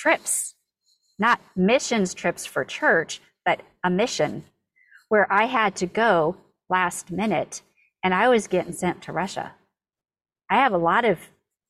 trips, 0.00 0.54
not 1.18 1.40
missions 1.54 2.14
trips 2.14 2.46
for 2.46 2.64
church, 2.64 3.20
but 3.44 3.60
a 3.84 3.90
mission 3.90 4.44
where 5.10 5.30
I 5.30 5.44
had 5.44 5.76
to 5.76 5.86
go 5.86 6.36
last 6.70 7.10
minute 7.10 7.60
and 8.02 8.14
I 8.14 8.28
was 8.28 8.46
getting 8.46 8.72
sent 8.72 9.02
to 9.02 9.12
Russia. 9.12 9.52
I 10.48 10.56
have 10.56 10.72
a 10.72 10.78
lot 10.78 11.04
of, 11.04 11.18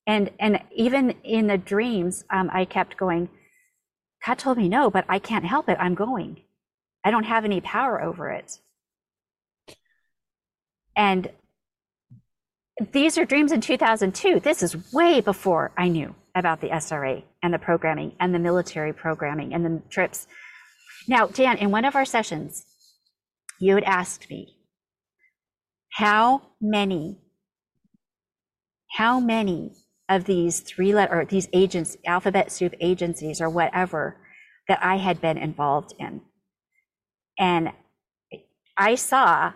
and 0.07 0.31
and 0.39 0.63
even 0.75 1.15
in 1.25 1.49
the 1.49 1.59
dreams, 1.59 2.25
um, 2.31 2.51
I 2.53 2.65
kept 2.67 2.97
going. 2.97 3.29
God 4.25 4.39
told 4.39 4.59
me 4.59 4.69
no, 4.69 4.91
but 4.91 5.05
I 5.09 5.19
can't 5.19 5.45
help 5.45 5.69
it. 5.69 5.77
I'm 5.81 5.95
going. 5.95 6.43
I 7.03 7.11
don't 7.11 7.25
have 7.25 7.45
any 7.45 7.61
power 7.61 8.01
over 8.01 8.31
it. 8.31 8.61
And 10.95 11.31
these 12.93 13.19
are 13.19 13.25
dreams 13.25 13.51
in 13.51 13.61
2002. 13.61 14.41
This 14.41 14.63
is 14.63 14.93
way 14.93 15.21
before 15.21 15.73
I 15.77 15.89
knew 15.89 16.15
about 16.35 16.61
the 16.61 16.69
SRA 16.69 17.23
and 17.43 17.53
the 17.53 17.59
programming 17.59 18.15
and 18.21 18.35
the 18.35 18.39
military 18.39 18.93
programming 18.93 19.53
and 19.53 19.65
the 19.65 19.83
trips. 19.91 20.27
Now, 21.09 21.27
Dan, 21.27 21.59
in 21.59 21.71
one 21.71 21.85
of 21.85 21.97
our 21.97 22.05
sessions, 22.05 22.65
you 23.59 23.75
had 23.75 23.85
asked 23.85 24.31
me 24.31 24.57
how 25.93 26.43
many, 26.61 27.19
how 28.93 29.21
many 29.21 29.73
of 30.09 30.25
these 30.25 30.61
three 30.61 30.95
letter 30.95 31.21
or 31.21 31.25
these 31.25 31.49
agents, 31.53 31.97
alphabet 32.07 32.51
soup 32.51 32.75
agencies 32.81 33.41
or 33.41 33.49
whatever 33.49 34.17
that 34.69 34.83
I 34.83 34.97
had 34.97 35.21
been 35.21 35.39
involved 35.39 35.95
in. 35.99 36.21
And 37.39 37.71
I 38.77 38.95
saw 38.95 39.53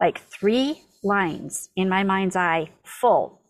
like 0.00 0.20
three 0.20 0.82
lines 1.02 1.68
in 1.76 1.88
my 1.88 2.02
mind's 2.02 2.36
eye 2.36 2.70
full. 2.84 3.40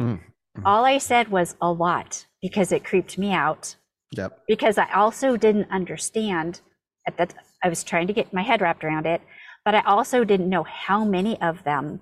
Mm. 0.00 0.20
Mm-hmm. 0.56 0.66
All 0.66 0.84
I 0.84 0.98
said 0.98 1.28
was 1.28 1.56
a 1.60 1.70
lot 1.70 2.26
because 2.40 2.72
it 2.72 2.84
creeped 2.84 3.18
me 3.18 3.32
out. 3.32 3.76
Yep. 4.12 4.42
Because 4.46 4.78
I 4.78 4.92
also 4.92 5.36
didn't 5.36 5.70
understand 5.70 6.60
at 7.06 7.16
that 7.16 7.34
I 7.62 7.68
was 7.68 7.82
trying 7.82 8.06
to 8.06 8.12
get 8.12 8.32
my 8.32 8.42
head 8.42 8.60
wrapped 8.60 8.84
around 8.84 9.06
it, 9.06 9.20
but 9.64 9.74
I 9.74 9.80
also 9.80 10.24
didn't 10.24 10.48
know 10.48 10.62
how 10.62 11.04
many 11.04 11.40
of 11.40 11.64
them. 11.64 12.00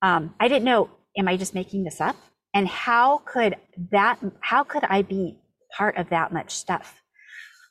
Um, 0.00 0.34
I 0.40 0.48
didn't 0.48 0.64
know, 0.64 0.90
am 1.18 1.28
I 1.28 1.36
just 1.36 1.54
making 1.54 1.84
this 1.84 2.00
up? 2.00 2.16
And 2.54 2.66
how 2.68 3.18
could 3.24 3.56
that, 3.90 4.18
how 4.40 4.62
could 4.64 4.84
I 4.84 5.02
be 5.02 5.38
part 5.76 5.96
of 5.96 6.10
that 6.10 6.32
much 6.32 6.52
stuff? 6.54 7.02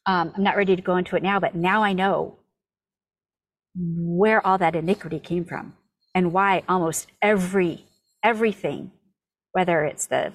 Um, 0.05 0.33
I'm 0.35 0.43
not 0.43 0.57
ready 0.57 0.75
to 0.75 0.81
go 0.81 0.97
into 0.97 1.15
it 1.15 1.23
now, 1.23 1.39
but 1.39 1.55
now 1.55 1.83
I 1.83 1.93
know 1.93 2.39
where 3.75 4.45
all 4.45 4.57
that 4.57 4.75
iniquity 4.75 5.19
came 5.19 5.45
from 5.45 5.73
and 6.13 6.33
why 6.33 6.63
almost 6.67 7.07
every 7.21 7.85
everything 8.23 8.91
whether 9.53 9.83
it's 9.83 10.07
the 10.07 10.33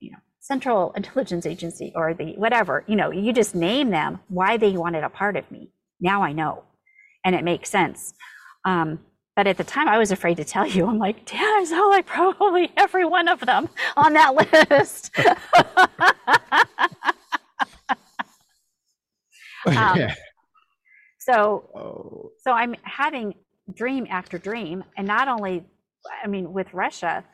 you 0.00 0.10
know 0.10 0.18
central 0.40 0.92
intelligence 0.96 1.46
agency 1.46 1.92
or 1.94 2.14
the 2.14 2.32
whatever 2.36 2.84
you 2.86 2.96
know 2.96 3.10
you 3.10 3.32
just 3.32 3.54
name 3.54 3.90
them 3.90 4.20
why 4.28 4.56
they 4.56 4.72
wanted 4.72 5.04
a 5.04 5.08
part 5.08 5.36
of 5.36 5.50
me. 5.50 5.70
Now 6.00 6.22
i 6.22 6.32
know. 6.32 6.64
And 7.24 7.34
it 7.34 7.42
makes 7.44 7.70
sense. 7.70 8.12
Um, 8.66 8.98
but 9.36 9.46
at 9.46 9.56
the 9.56 9.64
time 9.64 9.88
i 9.88 9.98
was 9.98 10.10
afraid 10.12 10.36
to 10.36 10.44
tell 10.44 10.66
you. 10.74 10.86
I'm 10.86 10.98
like 10.98 11.24
damn 11.26 11.60
i 11.60 11.64
saw 11.64 11.86
like 11.86 12.06
probably 12.06 12.72
every 12.76 13.04
one 13.04 13.28
of 13.28 13.40
them 13.40 13.68
on 13.96 14.12
that 14.14 14.34
list. 14.70 15.10
Um, 19.66 19.98
so 21.18 21.70
oh. 21.74 22.32
so 22.40 22.52
i'm 22.52 22.74
having 22.82 23.34
dream 23.72 24.06
after 24.10 24.38
dream. 24.38 24.84
And 24.96 25.06
not 25.06 25.28
only 25.28 25.64
i 26.22 26.26
mean 26.26 26.52
with 26.52 26.72
russia 26.74 27.24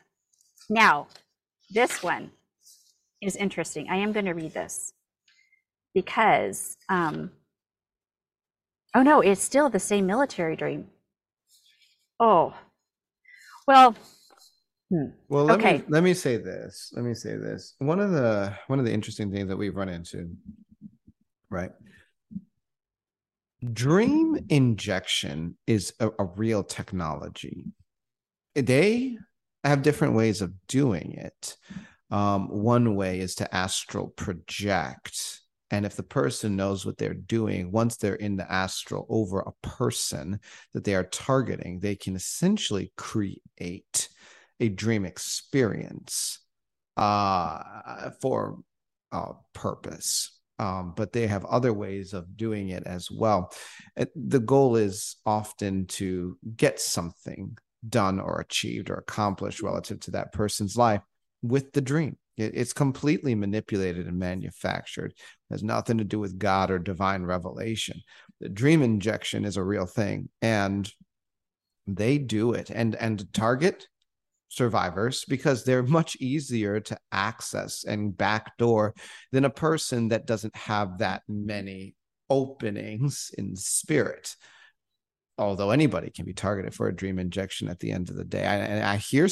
now, 0.69 1.07
this 1.69 2.03
one 2.03 2.31
is 3.21 3.35
interesting. 3.35 3.87
I 3.89 3.97
am 3.97 4.11
going 4.11 4.25
to 4.25 4.33
read 4.33 4.53
this 4.53 4.93
because, 5.93 6.77
um, 6.89 7.31
oh 8.95 9.03
no, 9.03 9.21
it's 9.21 9.41
still 9.41 9.69
the 9.69 9.79
same 9.79 10.05
military 10.05 10.55
dream. 10.55 10.87
Oh, 12.19 12.53
well, 13.67 13.95
Hmm. 14.91 15.05
Well, 15.29 15.45
let 15.45 15.59
okay. 15.59 15.77
me 15.77 15.83
let 15.87 16.03
me 16.03 16.13
say 16.13 16.35
this. 16.35 16.91
Let 16.93 17.05
me 17.05 17.13
say 17.13 17.37
this. 17.37 17.75
One 17.79 18.01
of 18.01 18.11
the 18.11 18.53
one 18.67 18.77
of 18.77 18.83
the 18.83 18.91
interesting 18.91 19.31
things 19.31 19.47
that 19.47 19.55
we've 19.55 19.75
run 19.75 19.87
into, 19.87 20.29
right? 21.49 21.71
Dream 23.71 24.37
injection 24.49 25.57
is 25.65 25.93
a, 26.01 26.09
a 26.19 26.25
real 26.25 26.61
technology. 26.63 27.67
They 28.53 29.17
have 29.63 29.81
different 29.81 30.15
ways 30.15 30.41
of 30.41 30.53
doing 30.67 31.13
it. 31.13 31.55
Um, 32.09 32.49
one 32.49 32.95
way 32.95 33.19
is 33.19 33.35
to 33.35 33.55
astral 33.55 34.09
project. 34.09 35.39
And 35.69 35.85
if 35.85 35.95
the 35.95 36.03
person 36.03 36.57
knows 36.57 36.85
what 36.85 36.97
they're 36.97 37.13
doing, 37.13 37.71
once 37.71 37.95
they're 37.95 38.15
in 38.15 38.35
the 38.35 38.51
astral 38.51 39.05
over 39.09 39.39
a 39.39 39.67
person 39.67 40.39
that 40.73 40.83
they 40.83 40.95
are 40.95 41.05
targeting, 41.05 41.79
they 41.79 41.95
can 41.95 42.15
essentially 42.15 42.91
create 42.97 44.09
a 44.59 44.69
dream 44.69 45.05
experience 45.05 46.39
uh, 46.97 48.09
for 48.21 48.59
a 49.13 49.31
purpose. 49.53 50.37
Um, 50.59 50.93
but 50.95 51.11
they 51.11 51.25
have 51.25 51.45
other 51.45 51.73
ways 51.73 52.13
of 52.13 52.37
doing 52.37 52.69
it 52.69 52.83
as 52.85 53.09
well. 53.09 53.51
The 54.15 54.39
goal 54.39 54.75
is 54.75 55.15
often 55.25 55.87
to 55.87 56.37
get 56.55 56.79
something 56.79 57.57
done 57.87 58.19
or 58.19 58.39
achieved 58.39 58.89
or 58.89 58.95
accomplished 58.95 59.61
relative 59.61 59.99
to 60.01 60.11
that 60.11 60.33
person's 60.33 60.77
life 60.77 61.01
with 61.41 61.71
the 61.73 61.81
dream. 61.81 62.17
It's 62.37 62.73
completely 62.73 63.35
manipulated 63.35 64.07
and 64.07 64.17
manufactured. 64.17 65.11
It 65.11 65.53
has 65.53 65.63
nothing 65.63 65.97
to 65.99 66.03
do 66.03 66.19
with 66.19 66.39
God 66.39 66.71
or 66.71 66.79
divine 66.79 67.23
revelation. 67.23 68.01
The 68.39 68.49
dream 68.49 68.81
injection 68.81 69.45
is 69.45 69.57
a 69.57 69.63
real 69.63 69.85
thing, 69.85 70.29
and 70.41 70.91
they 71.85 72.17
do 72.17 72.53
it. 72.53 72.71
And 72.71 72.95
and 72.95 73.31
target 73.33 73.87
survivors 74.51 75.23
because 75.25 75.63
they're 75.63 75.83
much 75.83 76.17
easier 76.17 76.79
to 76.81 76.97
access 77.11 77.85
and 77.85 78.17
backdoor 78.17 78.93
than 79.31 79.45
a 79.45 79.49
person 79.49 80.09
that 80.09 80.25
doesn't 80.25 80.55
have 80.55 80.97
that 80.97 81.21
many 81.27 81.95
openings 82.29 83.31
in 83.37 83.55
spirit 83.55 84.35
although 85.41 85.71
anybody 85.71 86.09
can 86.09 86.25
be 86.25 86.33
targeted 86.33 86.73
for 86.73 86.87
a 86.87 86.95
dream 86.95 87.19
injection 87.19 87.67
at 87.67 87.79
the 87.79 87.91
end 87.91 88.09
of 88.09 88.15
the 88.15 88.23
day 88.23 88.45
I, 88.45 88.55
and 88.55 88.83
i 88.83 88.97
hear 88.97 89.27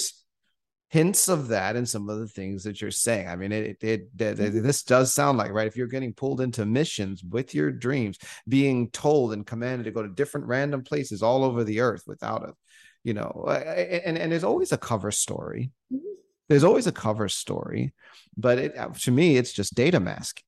hints 0.90 1.28
of 1.28 1.50
that 1.50 1.76
in 1.76 1.86
some 1.86 2.10
of 2.10 2.20
the 2.20 2.28
things 2.28 2.64
that 2.64 2.82
you're 2.82 2.92
saying 2.92 3.28
i 3.28 3.36
mean 3.36 3.52
it, 3.52 3.78
it, 3.82 3.82
it, 3.82 4.10
it 4.18 4.38
mm-hmm. 4.38 4.62
this 4.62 4.84
does 4.84 5.14
sound 5.14 5.38
like 5.38 5.52
right 5.52 5.68
if 5.68 5.78
you're 5.78 5.88
getting 5.88 6.14
pulled 6.14 6.42
into 6.42 6.66
missions 6.66 7.24
with 7.24 7.54
your 7.54 7.72
dreams 7.72 8.18
being 8.48 8.90
told 8.90 9.34
and 9.34 9.46
commanded 9.46 9.84
to 9.84 9.92
go 9.92 10.02
to 10.02 10.10
different 10.10 10.48
random 10.48 10.84
places 10.84 11.22
all 11.22 11.44
over 11.44 11.64
the 11.64 11.80
earth 11.80 12.04
without 12.08 12.44
a 12.44 12.54
you 13.04 13.14
know 13.14 13.46
and 13.48 14.18
and 14.18 14.32
there's 14.32 14.44
always 14.44 14.72
a 14.72 14.78
cover 14.78 15.12
story 15.12 15.72
mm-hmm. 15.94 16.06
there's 16.48 16.64
always 16.64 16.88
a 16.88 16.92
cover 16.92 17.30
story 17.30 17.94
but 18.36 18.58
it 18.58 18.78
uh, 18.78 18.90
to 19.00 19.12
me 19.12 19.38
it's 19.38 19.54
just 19.54 19.76
data 19.76 20.00
mask 20.00 20.42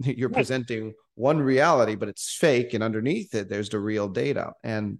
you're 0.16 0.28
right. 0.28 0.36
presenting 0.36 0.94
one 1.14 1.38
reality 1.38 1.94
but 1.94 2.08
it's 2.08 2.34
fake 2.34 2.74
and 2.74 2.82
underneath 2.82 3.34
it 3.34 3.48
there's 3.48 3.68
the 3.68 3.78
real 3.78 4.08
data 4.08 4.52
and 4.62 4.98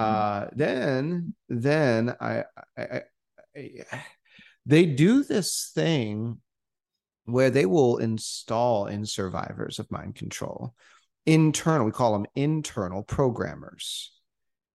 mm-hmm. 0.00 0.04
uh 0.04 0.46
then 0.52 1.34
then 1.48 2.14
I, 2.20 2.44
I, 2.76 3.02
I 3.56 4.04
they 4.66 4.86
do 4.86 5.24
this 5.24 5.70
thing 5.74 6.38
where 7.24 7.50
they 7.50 7.66
will 7.66 7.98
install 7.98 8.86
in 8.86 9.06
survivors 9.06 9.78
of 9.78 9.90
mind 9.90 10.14
control 10.14 10.74
internal 11.26 11.86
we 11.86 11.92
call 11.92 12.12
them 12.12 12.26
internal 12.34 13.02
programmers 13.02 14.12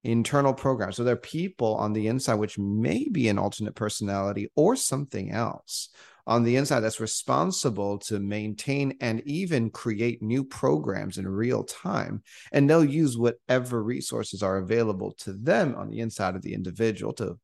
internal 0.05 0.53
programs. 0.53 0.95
So 0.95 1.03
there 1.03 1.15
are 1.15 1.17
people 1.17 1.75
on 1.75 1.91
the 1.91 2.07
inside 2.07 2.35
which 2.35 2.59
may 2.59 3.09
be 3.09 3.27
an 3.27 3.39
alternate 3.39 3.75
personality 3.75 4.51
or 4.55 4.75
something 4.75 5.31
else 5.31 5.89
on 6.27 6.43
the 6.43 6.55
inside 6.55 6.79
that's 6.79 6.99
responsible 6.99 7.99
to 7.99 8.19
maintain 8.19 8.97
and 9.01 9.21
even 9.25 9.69
create 9.69 10.21
new 10.21 10.43
programs 10.43 11.17
in 11.17 11.27
real 11.27 11.63
time. 11.63 12.23
And 12.51 12.69
they'll 12.69 12.83
use 12.83 13.17
whatever 13.17 13.83
resources 13.83 14.41
are 14.41 14.57
available 14.57 15.13
to 15.19 15.33
them 15.33 15.75
on 15.75 15.89
the 15.89 15.99
inside 15.99 16.35
of 16.35 16.41
the 16.41 16.53
individual 16.53 17.13
to 17.13 17.39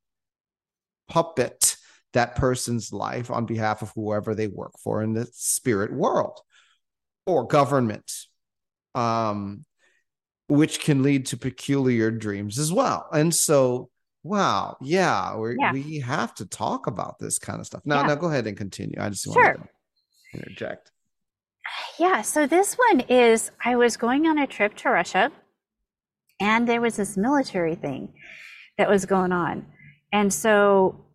puppet 1.08 1.78
that 2.14 2.36
person's 2.36 2.92
life 2.92 3.32
on 3.32 3.46
behalf 3.46 3.82
of 3.82 3.92
whoever 3.96 4.36
they 4.36 4.48
work 4.48 4.74
for 4.84 5.02
in 5.02 5.14
the 5.14 5.28
spirit 5.34 5.94
world 5.94 6.40
or 7.26 7.46
government. 7.46 8.12
Um, 8.96 9.66
which 10.52 10.82
can 10.82 11.02
lead 11.02 11.26
to 11.28 11.38
peculiar 11.38 12.12
dreams 12.12 12.60
as 12.60 12.74
well. 12.74 13.08
And 13.14 13.34
so, 13.34 13.90
wow, 14.24 14.78
yeah, 14.82 15.36
yeah. 15.58 15.74
we 15.74 16.00
have 16.00 16.34
to 16.36 16.46
talk 16.46 16.88
about 16.88 17.20
this 17.20 17.40
kind 17.40 17.60
of 17.60 17.66
stuff. 17.66 17.82
Now, 17.86 18.02
yeah. 18.02 18.08
now 18.08 18.16
go 18.16 18.28
ahead 18.28 18.48
and 18.48 18.58
continue. 18.58 18.98
I 19.00 19.10
just 19.10 19.26
sure. 19.26 19.36
want 19.44 19.70
to 20.34 20.38
interject. 20.38 20.92
Yeah, 22.00 22.22
so 22.22 22.48
this 22.48 22.76
one 22.76 23.02
is 23.02 23.52
I 23.64 23.76
was 23.76 23.98
going 23.98 24.28
on 24.28 24.38
a 24.38 24.48
trip 24.48 24.76
to 24.78 24.90
Russia 24.90 25.32
and 26.40 26.68
there 26.68 26.82
was 26.82 26.96
this 26.96 27.18
military 27.18 27.76
thing 27.76 28.14
that 28.78 28.90
was 28.90 29.06
going 29.06 29.32
on. 29.32 29.66
And 30.12 30.34
so 30.34 31.06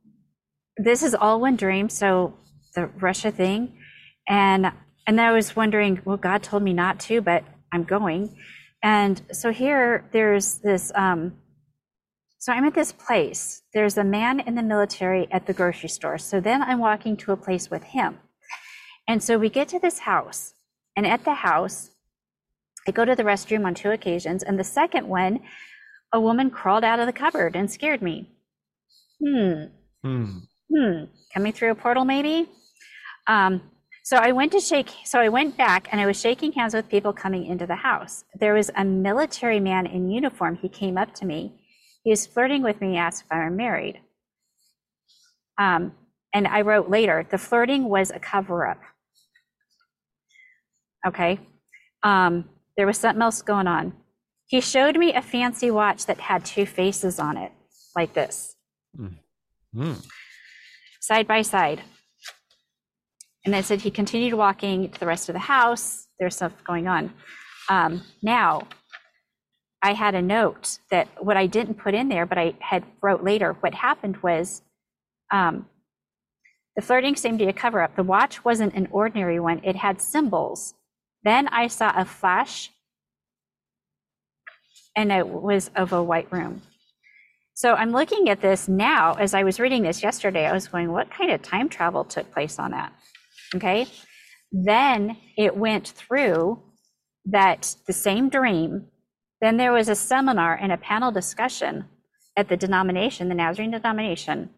this 0.76 1.02
is 1.02 1.14
all 1.14 1.40
one 1.40 1.56
dream, 1.56 1.88
so 1.88 2.34
the 2.74 2.86
Russia 3.00 3.30
thing 3.30 3.78
and 4.28 4.72
and 5.08 5.20
I 5.20 5.32
was 5.32 5.56
wondering, 5.56 6.00
well 6.04 6.16
God 6.16 6.42
told 6.42 6.62
me 6.62 6.72
not 6.72 7.00
to, 7.00 7.20
but 7.20 7.44
I'm 7.72 7.84
going. 7.84 8.36
And 8.82 9.20
so 9.32 9.50
here 9.50 10.08
there's 10.12 10.58
this, 10.58 10.92
um, 10.94 11.36
so 12.46 12.52
I'm 12.52 12.64
at 12.64 12.74
this 12.74 12.92
place. 12.92 13.62
There's 13.74 13.98
a 13.98 14.04
man 14.04 14.38
in 14.38 14.54
the 14.54 14.62
military 14.62 15.26
at 15.32 15.46
the 15.46 15.52
grocery 15.52 15.88
store. 15.88 16.16
So 16.16 16.38
then 16.38 16.62
I'm 16.62 16.78
walking 16.78 17.16
to 17.16 17.32
a 17.32 17.36
place 17.36 17.72
with 17.72 17.82
him. 17.82 18.20
And 19.08 19.20
so 19.20 19.36
we 19.36 19.48
get 19.48 19.66
to 19.70 19.80
this 19.80 19.98
house. 19.98 20.54
And 20.94 21.08
at 21.08 21.24
the 21.24 21.34
house, 21.34 21.90
I 22.86 22.92
go 22.92 23.04
to 23.04 23.16
the 23.16 23.24
restroom 23.24 23.66
on 23.66 23.74
two 23.74 23.90
occasions. 23.90 24.44
And 24.44 24.60
the 24.60 24.62
second 24.62 25.08
one, 25.08 25.40
a 26.12 26.20
woman 26.20 26.50
crawled 26.50 26.84
out 26.84 27.00
of 27.00 27.06
the 27.06 27.12
cupboard 27.12 27.56
and 27.56 27.68
scared 27.68 28.00
me. 28.00 28.30
Hmm. 29.20 29.64
Hmm. 30.04 30.38
Hmm. 30.72 31.04
Coming 31.34 31.52
through 31.52 31.72
a 31.72 31.74
portal, 31.74 32.04
maybe? 32.04 32.48
Um, 33.26 33.60
so 34.04 34.18
I 34.18 34.30
went 34.30 34.52
to 34.52 34.60
shake, 34.60 34.90
so 35.04 35.18
I 35.18 35.30
went 35.30 35.56
back 35.56 35.88
and 35.90 36.00
I 36.00 36.06
was 36.06 36.20
shaking 36.20 36.52
hands 36.52 36.74
with 36.74 36.88
people 36.88 37.12
coming 37.12 37.44
into 37.44 37.66
the 37.66 37.74
house. 37.74 38.22
There 38.38 38.54
was 38.54 38.70
a 38.76 38.84
military 38.84 39.58
man 39.58 39.84
in 39.84 40.08
uniform. 40.08 40.54
He 40.54 40.68
came 40.68 40.96
up 40.96 41.12
to 41.14 41.26
me. 41.26 41.52
He 42.06 42.10
was 42.10 42.24
flirting 42.24 42.62
with 42.62 42.80
me, 42.80 42.96
asked 42.96 43.24
if 43.24 43.32
I 43.32 43.38
were 43.38 43.50
married. 43.50 43.98
Um, 45.58 45.90
and 46.32 46.46
I 46.46 46.60
wrote 46.60 46.88
later, 46.88 47.26
the 47.28 47.36
flirting 47.36 47.88
was 47.88 48.12
a 48.12 48.20
cover 48.20 48.64
up. 48.64 48.78
Okay. 51.04 51.40
Um, 52.04 52.48
there 52.76 52.86
was 52.86 52.98
something 52.98 53.20
else 53.20 53.42
going 53.42 53.66
on. 53.66 53.92
He 54.46 54.60
showed 54.60 54.96
me 54.96 55.14
a 55.14 55.20
fancy 55.20 55.72
watch 55.72 56.06
that 56.06 56.20
had 56.20 56.44
two 56.44 56.64
faces 56.64 57.18
on 57.18 57.36
it, 57.36 57.50
like 57.96 58.14
this, 58.14 58.54
mm. 58.96 59.16
Mm. 59.74 60.06
side 61.00 61.26
by 61.26 61.42
side. 61.42 61.82
And 63.44 63.52
then 63.52 63.64
said 63.64 63.80
he 63.80 63.90
continued 63.90 64.34
walking 64.34 64.92
to 64.92 65.00
the 65.00 65.06
rest 65.06 65.28
of 65.28 65.32
the 65.32 65.40
house. 65.40 66.06
There's 66.20 66.36
stuff 66.36 66.52
going 66.62 66.86
on. 66.86 67.12
Um, 67.68 68.02
now, 68.22 68.68
I 69.82 69.92
had 69.92 70.14
a 70.14 70.22
note 70.22 70.78
that 70.90 71.08
what 71.22 71.36
I 71.36 71.46
didn't 71.46 71.74
put 71.78 71.94
in 71.94 72.08
there, 72.08 72.26
but 72.26 72.38
I 72.38 72.54
had 72.60 72.84
wrote 73.02 73.22
later. 73.22 73.52
What 73.60 73.74
happened 73.74 74.16
was, 74.18 74.62
um, 75.30 75.66
the 76.74 76.82
flirting 76.82 77.16
seemed 77.16 77.38
to 77.38 77.44
be 77.44 77.50
a 77.50 77.54
cover 77.54 77.82
up. 77.82 77.96
The 77.96 78.02
watch 78.02 78.44
wasn't 78.44 78.74
an 78.74 78.88
ordinary 78.90 79.40
one; 79.40 79.60
it 79.64 79.76
had 79.76 80.00
symbols. 80.00 80.74
Then 81.22 81.48
I 81.48 81.68
saw 81.68 81.92
a 81.96 82.04
flash, 82.04 82.70
and 84.96 85.12
it 85.12 85.28
was 85.28 85.70
of 85.76 85.92
a 85.92 86.02
white 86.02 86.30
room. 86.32 86.62
So 87.54 87.74
I'm 87.74 87.92
looking 87.92 88.28
at 88.28 88.42
this 88.42 88.68
now. 88.68 89.14
As 89.14 89.34
I 89.34 89.44
was 89.44 89.58
reading 89.58 89.82
this 89.82 90.02
yesterday, 90.02 90.46
I 90.46 90.52
was 90.52 90.68
going, 90.68 90.92
"What 90.92 91.10
kind 91.10 91.30
of 91.30 91.42
time 91.42 91.68
travel 91.68 92.04
took 92.04 92.30
place 92.32 92.58
on 92.58 92.72
that?" 92.72 92.92
Okay. 93.54 93.86
Then 94.52 95.16
it 95.36 95.56
went 95.56 95.88
through 95.88 96.62
that 97.26 97.76
the 97.86 97.92
same 97.92 98.28
dream. 98.28 98.88
Then 99.40 99.56
there 99.56 99.72
was 99.72 99.88
a 99.88 99.94
seminar 99.94 100.54
and 100.54 100.72
a 100.72 100.76
panel 100.76 101.12
discussion 101.12 101.86
at 102.36 102.48
the 102.48 102.56
denomination, 102.56 103.28
the 103.28 103.34
Nazarene 103.34 103.70
denomination. 103.70 104.50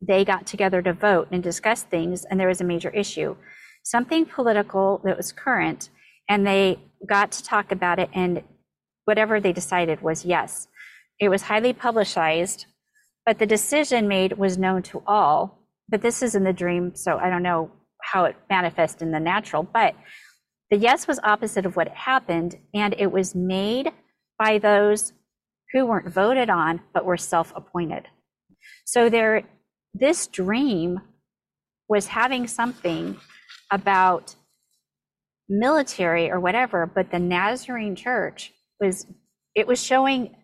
They 0.00 0.24
got 0.24 0.46
together 0.46 0.80
to 0.82 0.92
vote 0.92 1.28
and 1.30 1.42
discuss 1.42 1.82
things, 1.82 2.24
and 2.24 2.38
there 2.38 2.48
was 2.48 2.60
a 2.60 2.64
major 2.64 2.90
issue, 2.90 3.36
something 3.82 4.24
political 4.26 5.00
that 5.04 5.16
was 5.16 5.32
current, 5.32 5.90
and 6.28 6.46
they 6.46 6.78
got 7.08 7.32
to 7.32 7.44
talk 7.44 7.72
about 7.72 7.98
it, 7.98 8.10
and 8.12 8.42
whatever 9.04 9.40
they 9.40 9.52
decided 9.52 10.00
was 10.00 10.24
yes. 10.24 10.68
It 11.18 11.28
was 11.28 11.42
highly 11.42 11.72
publicized, 11.72 12.66
but 13.26 13.38
the 13.38 13.46
decision 13.46 14.08
made 14.08 14.38
was 14.38 14.56
known 14.56 14.82
to 14.84 15.02
all. 15.06 15.58
But 15.88 16.02
this 16.02 16.22
is 16.22 16.34
in 16.34 16.44
the 16.44 16.52
dream, 16.52 16.94
so 16.94 17.18
I 17.18 17.28
don't 17.28 17.42
know 17.42 17.70
how 18.02 18.24
it 18.24 18.36
manifests 18.48 19.02
in 19.02 19.10
the 19.10 19.20
natural. 19.20 19.62
But 19.62 19.94
the 20.70 20.76
yes 20.76 21.08
was 21.08 21.18
opposite 21.24 21.66
of 21.66 21.76
what 21.76 21.88
happened, 21.88 22.56
and 22.74 22.94
it 22.98 23.10
was 23.10 23.34
made 23.34 23.92
by 24.38 24.58
those 24.58 25.12
who 25.72 25.86
weren't 25.86 26.08
voted 26.08 26.50
on 26.50 26.80
but 26.92 27.04
were 27.04 27.16
self 27.16 27.52
appointed. 27.56 28.06
So 28.84 29.08
there, 29.08 29.44
this 29.94 30.26
dream 30.26 31.00
was 31.88 32.06
having 32.06 32.46
something 32.46 33.16
about 33.70 34.34
military 35.48 36.30
or 36.30 36.38
whatever, 36.38 36.86
but 36.86 37.10
the 37.10 37.18
Nazarene 37.18 37.96
church 37.96 38.52
was, 38.80 39.06
it 39.54 39.66
was 39.66 39.82
showing 39.82 40.36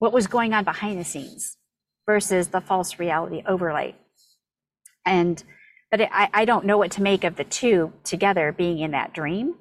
what 0.00 0.12
was 0.12 0.26
going 0.26 0.52
on 0.52 0.64
behind 0.64 0.98
the 0.98 1.04
scenes 1.04 1.56
versus 2.06 2.48
the 2.48 2.60
false 2.60 2.98
reality 2.98 3.42
overlay. 3.46 3.94
And, 5.06 5.42
but 5.90 6.00
it, 6.02 6.08
I, 6.12 6.28
I 6.32 6.44
don't 6.44 6.64
know 6.64 6.78
what 6.78 6.92
to 6.92 7.02
make 7.02 7.24
of 7.24 7.36
the 7.36 7.44
two 7.44 7.92
together 8.04 8.52
being 8.52 8.78
in 8.78 8.92
that 8.92 9.12
dream. 9.12 9.54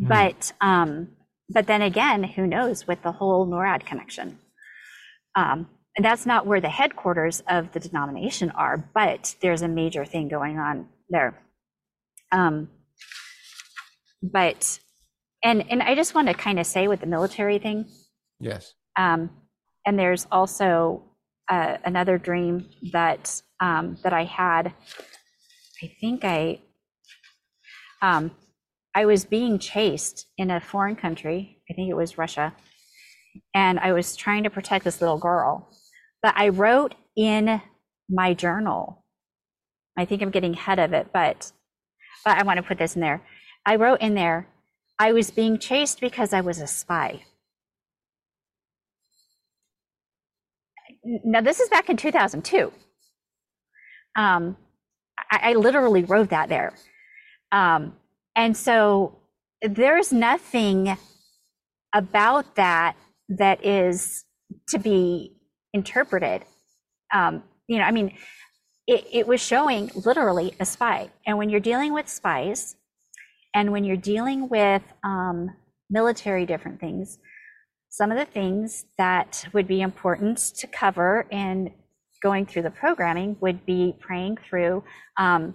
Mm. 0.00 0.08
But, 0.08 0.52
um, 0.60 1.08
but 1.48 1.66
then 1.66 1.82
again, 1.82 2.24
who 2.24 2.46
knows 2.46 2.86
with 2.86 3.02
the 3.02 3.12
whole 3.12 3.46
NORAD 3.46 3.86
connection. 3.86 4.38
Um, 5.34 5.68
and 5.96 6.04
that's 6.04 6.26
not 6.26 6.46
where 6.46 6.60
the 6.60 6.68
headquarters 6.68 7.42
of 7.48 7.72
the 7.72 7.80
denomination 7.80 8.50
are, 8.50 8.76
but 8.94 9.34
there's 9.40 9.62
a 9.62 9.68
major 9.68 10.04
thing 10.04 10.28
going 10.28 10.58
on 10.58 10.88
there. 11.08 11.40
Um, 12.32 12.68
but, 14.22 14.78
and, 15.42 15.70
and 15.70 15.82
I 15.82 15.94
just 15.94 16.14
want 16.14 16.28
to 16.28 16.34
kind 16.34 16.58
of 16.58 16.66
say 16.66 16.88
with 16.88 17.00
the 17.00 17.06
military 17.06 17.58
thing, 17.58 17.86
Yes. 18.40 18.74
um, 18.96 19.30
and 19.86 19.98
there's 19.98 20.26
also 20.32 21.04
uh, 21.48 21.76
another 21.84 22.18
dream 22.18 22.68
that 22.92 23.40
um, 23.60 23.96
that 24.02 24.12
I 24.12 24.24
had. 24.24 24.72
I 25.82 25.92
think 26.00 26.24
I 26.24 26.60
um, 28.02 28.30
I 28.94 29.04
was 29.06 29.24
being 29.24 29.58
chased 29.58 30.26
in 30.38 30.50
a 30.50 30.60
foreign 30.60 30.96
country. 30.96 31.58
I 31.70 31.74
think 31.74 31.90
it 31.90 31.96
was 31.96 32.18
Russia, 32.18 32.54
and 33.54 33.78
I 33.78 33.92
was 33.92 34.16
trying 34.16 34.44
to 34.44 34.50
protect 34.50 34.84
this 34.84 35.00
little 35.00 35.18
girl. 35.18 35.68
But 36.22 36.34
I 36.36 36.48
wrote 36.48 36.94
in 37.16 37.60
my 38.08 38.34
journal. 38.34 39.04
I 39.98 40.04
think 40.04 40.22
I'm 40.22 40.30
getting 40.30 40.54
ahead 40.54 40.78
of 40.78 40.92
it, 40.92 41.08
but 41.12 41.52
but 42.24 42.38
I 42.38 42.42
want 42.42 42.58
to 42.58 42.62
put 42.62 42.78
this 42.78 42.94
in 42.94 43.00
there. 43.00 43.22
I 43.64 43.76
wrote 43.76 44.00
in 44.00 44.14
there, 44.14 44.48
I 44.98 45.12
was 45.12 45.30
being 45.30 45.58
chased 45.58 46.00
because 46.00 46.32
I 46.32 46.40
was 46.40 46.60
a 46.60 46.66
spy. 46.66 47.24
now 51.24 51.40
this 51.40 51.60
is 51.60 51.68
back 51.68 51.88
in 51.88 51.96
2002 51.96 52.72
um, 54.16 54.56
I, 55.30 55.50
I, 55.50 55.52
literally 55.54 56.04
wrote 56.04 56.30
that 56.30 56.48
there. 56.48 56.74
Um, 57.52 57.94
and 58.34 58.56
so 58.56 59.18
there's 59.62 60.12
nothing 60.12 60.96
about 61.94 62.56
that 62.56 62.96
that 63.28 63.64
is 63.64 64.24
to 64.68 64.78
be 64.78 65.32
interpreted. 65.72 66.44
Um, 67.14 67.42
you 67.68 67.78
know 67.78 67.84
i 67.84 67.90
mean 67.90 68.12
it, 68.86 69.04
it 69.12 69.26
was 69.26 69.40
showing 69.40 69.90
literally 70.04 70.54
a 70.60 70.64
spy. 70.64 71.10
And 71.26 71.38
when 71.38 71.50
you're 71.50 71.58
dealing 71.58 71.92
with 71.92 72.08
spies 72.08 72.76
and 73.52 73.72
when 73.72 73.82
you're 73.82 73.96
dealing 73.96 74.48
with 74.48 74.82
um, 75.02 75.50
military 75.90 76.46
different 76.46 76.78
things 76.78 77.18
some 77.88 78.12
of 78.12 78.18
the 78.18 78.26
things 78.26 78.84
that 78.98 79.48
would 79.54 79.66
be 79.66 79.80
important 79.80 80.36
to 80.38 80.66
cover 80.66 81.26
in 81.30 81.72
going 82.22 82.46
through 82.46 82.62
the 82.62 82.70
programming 82.70 83.36
would 83.40 83.64
be 83.66 83.94
praying 84.00 84.38
through 84.48 84.84
um, 85.18 85.54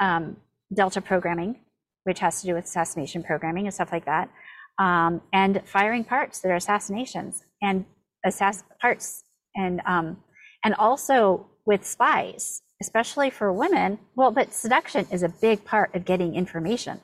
um, 0.00 0.36
Delta 0.74 1.00
programming, 1.00 1.56
which 2.04 2.20
has 2.20 2.40
to 2.40 2.46
do 2.46 2.54
with 2.54 2.64
assassination 2.64 3.22
programming 3.22 3.66
and 3.66 3.74
stuff 3.74 3.92
like 3.92 4.04
that, 4.06 4.30
um, 4.78 5.20
and 5.32 5.62
firing 5.64 6.04
parts 6.04 6.40
that 6.40 6.50
are 6.50 6.56
assassinations 6.56 7.44
and 7.60 7.84
assass 8.26 8.62
parts 8.80 9.24
and 9.54 9.80
um, 9.86 10.18
and 10.64 10.74
also 10.74 11.46
with 11.66 11.84
spies, 11.84 12.62
especially 12.80 13.30
for 13.30 13.52
women. 13.52 13.98
Well, 14.14 14.30
but 14.30 14.52
seduction 14.52 15.06
is 15.10 15.22
a 15.22 15.28
big 15.28 15.64
part 15.64 15.94
of 15.94 16.04
getting 16.04 16.34
information, 16.34 17.00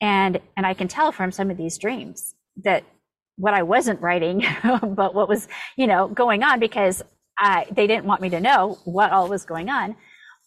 and 0.00 0.40
and 0.56 0.66
I 0.66 0.74
can 0.74 0.88
tell 0.88 1.12
from 1.12 1.32
some 1.32 1.50
of 1.50 1.56
these 1.56 1.78
dreams 1.78 2.34
that 2.64 2.84
what 3.38 3.54
I 3.54 3.62
wasn't 3.62 4.00
writing, 4.00 4.44
but 4.62 5.14
what 5.14 5.28
was, 5.28 5.48
you 5.76 5.86
know, 5.86 6.08
going 6.08 6.42
on 6.42 6.58
because 6.58 7.02
They 7.70 7.86
didn't 7.86 8.04
want 8.04 8.20
me 8.20 8.30
to 8.30 8.40
know 8.40 8.78
what 8.84 9.12
all 9.12 9.28
was 9.28 9.44
going 9.44 9.68
on. 9.68 9.96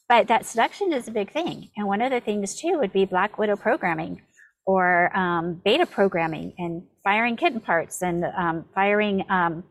But 0.10 0.28
that 0.28 0.46
seduction 0.46 0.92
is 0.92 1.08
a 1.08 1.12
big 1.12 1.32
thing. 1.32 1.70
And 1.78 1.88
one 1.88 2.02
of 2.02 2.12
the 2.12 2.20
things 2.20 2.60
too 2.60 2.78
would 2.80 2.92
be 2.92 3.06
Black 3.06 3.38
Widow 3.38 3.56
programming 3.56 4.22
or 4.66 5.16
um, 5.18 5.62
beta 5.64 5.86
programming 5.86 6.54
and 6.58 6.84
firing 7.04 7.38
kitten 7.38 7.62
parts 7.62 8.02
and 8.02 8.26
um, 8.38 8.66
firing 8.76 9.24
um, 9.30 9.64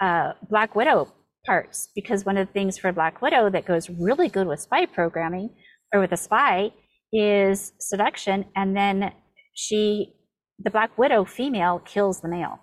uh, 0.00 0.32
Black 0.48 0.74
Widow 0.74 1.12
parts. 1.44 1.90
Because 1.94 2.24
one 2.24 2.38
of 2.38 2.46
the 2.46 2.52
things 2.54 2.78
for 2.78 2.92
Black 2.92 3.20
Widow 3.20 3.50
that 3.50 3.66
goes 3.66 3.90
really 3.90 4.28
good 4.28 4.46
with 4.46 4.60
spy 4.60 4.86
programming 4.86 5.50
or 5.92 6.00
with 6.00 6.12
a 6.12 6.16
spy 6.16 6.72
is 7.12 7.72
seduction. 7.78 8.46
And 8.56 8.74
then 8.74 9.12
she 9.52 10.14
the 10.58 10.70
Black 10.70 10.96
Widow 10.96 11.24
female 11.24 11.80
kills 11.80 12.20
the 12.20 12.28
male. 12.28 12.60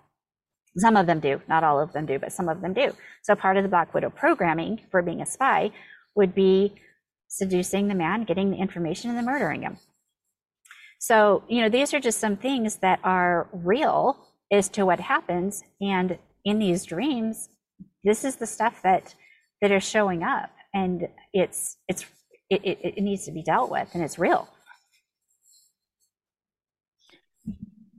Some 0.76 0.96
of 0.96 1.06
them 1.06 1.20
do, 1.20 1.40
not 1.48 1.64
all 1.64 1.80
of 1.80 1.92
them 1.92 2.06
do, 2.06 2.18
but 2.18 2.32
some 2.32 2.48
of 2.48 2.60
them 2.60 2.72
do. 2.72 2.94
So 3.22 3.34
part 3.34 3.56
of 3.56 3.62
the 3.62 3.68
Black 3.68 3.92
Widow 3.92 4.10
programming 4.10 4.80
for 4.90 5.02
being 5.02 5.20
a 5.20 5.26
spy 5.26 5.70
would 6.14 6.34
be 6.34 6.74
seducing 7.28 7.88
the 7.88 7.94
man, 7.94 8.24
getting 8.24 8.50
the 8.50 8.56
information, 8.56 9.10
and 9.10 9.18
then 9.18 9.26
murdering 9.26 9.62
him. 9.62 9.76
So, 10.98 11.42
you 11.48 11.60
know, 11.60 11.68
these 11.68 11.92
are 11.92 12.00
just 12.00 12.20
some 12.20 12.36
things 12.36 12.76
that 12.76 13.00
are 13.02 13.48
real 13.52 14.16
as 14.50 14.68
to 14.70 14.86
what 14.86 15.00
happens. 15.00 15.62
And 15.80 16.18
in 16.44 16.58
these 16.58 16.84
dreams, 16.84 17.48
this 18.04 18.24
is 18.24 18.36
the 18.36 18.46
stuff 18.46 18.82
that 18.82 19.14
that 19.60 19.70
is 19.70 19.82
showing 19.82 20.22
up. 20.22 20.50
And 20.74 21.08
it's 21.32 21.76
it's 21.88 22.04
it, 22.48 22.64
it, 22.64 22.78
it 22.82 23.02
needs 23.02 23.24
to 23.24 23.32
be 23.32 23.42
dealt 23.42 23.70
with 23.70 23.88
and 23.94 24.02
it's 24.02 24.18
real. 24.18 24.48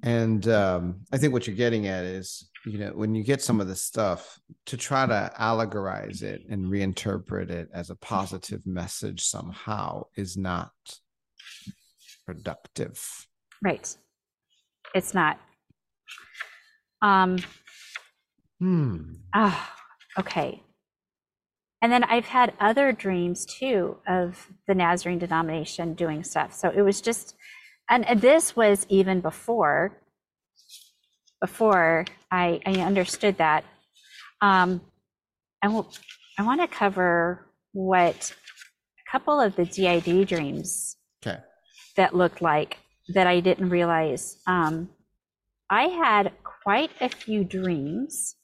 And 0.03 0.47
um, 0.49 1.01
I 1.11 1.17
think 1.17 1.33
what 1.33 1.47
you're 1.47 1.55
getting 1.55 1.87
at 1.87 2.03
is, 2.03 2.49
you 2.65 2.77
know, 2.77 2.91
when 2.93 3.13
you 3.13 3.23
get 3.23 3.41
some 3.41 3.59
of 3.59 3.67
this 3.67 3.81
stuff, 3.81 4.39
to 4.67 4.77
try 4.77 5.05
to 5.05 5.31
allegorize 5.39 6.21
it 6.23 6.43
and 6.49 6.65
reinterpret 6.67 7.49
it 7.49 7.69
as 7.73 7.89
a 7.89 7.95
positive 7.95 8.65
message 8.65 9.21
somehow 9.21 10.03
is 10.15 10.37
not 10.37 10.71
productive. 12.25 13.27
Right. 13.61 13.95
It's 14.95 15.13
not. 15.13 15.39
Um, 17.01 17.37
Hmm. 18.59 19.15
oh, 19.35 19.69
okay. 20.17 20.63
And 21.81 21.91
then 21.91 22.05
I've 22.05 22.27
had 22.27 22.53
other 22.61 22.93
dreams 22.93 23.45
too 23.45 23.97
of 24.07 24.47
the 24.67 24.75
Nazarene 24.75 25.19
denomination 25.19 25.95
doing 25.95 26.23
stuff. 26.23 26.53
So 26.53 26.69
it 26.69 26.81
was 26.81 27.01
just 27.01 27.35
and 27.89 28.05
this 28.21 28.55
was 28.55 28.85
even 28.87 29.19
before 29.19 29.99
before 31.43 32.05
I, 32.31 32.61
I 32.65 32.75
understood 32.79 33.37
that. 33.37 33.65
Um, 34.39 34.79
I 35.61 35.67
will, 35.67 35.91
I 36.39 36.43
want 36.43 36.61
to 36.61 36.67
cover 36.69 37.45
what 37.73 38.33
a 38.97 39.11
couple 39.11 39.41
of 39.41 39.53
the 39.57 39.65
DID 39.65 40.25
dreams 40.29 40.95
Okay. 41.21 41.39
that 41.97 42.15
looked 42.15 42.41
like 42.41 42.77
that 43.09 43.27
I 43.27 43.41
didn't 43.41 43.69
realize. 43.69 44.37
Um, 44.47 44.89
I 45.69 45.83
had 45.89 46.31
quite 46.63 46.91
a 47.01 47.09
few 47.09 47.43
dreams 47.43 48.35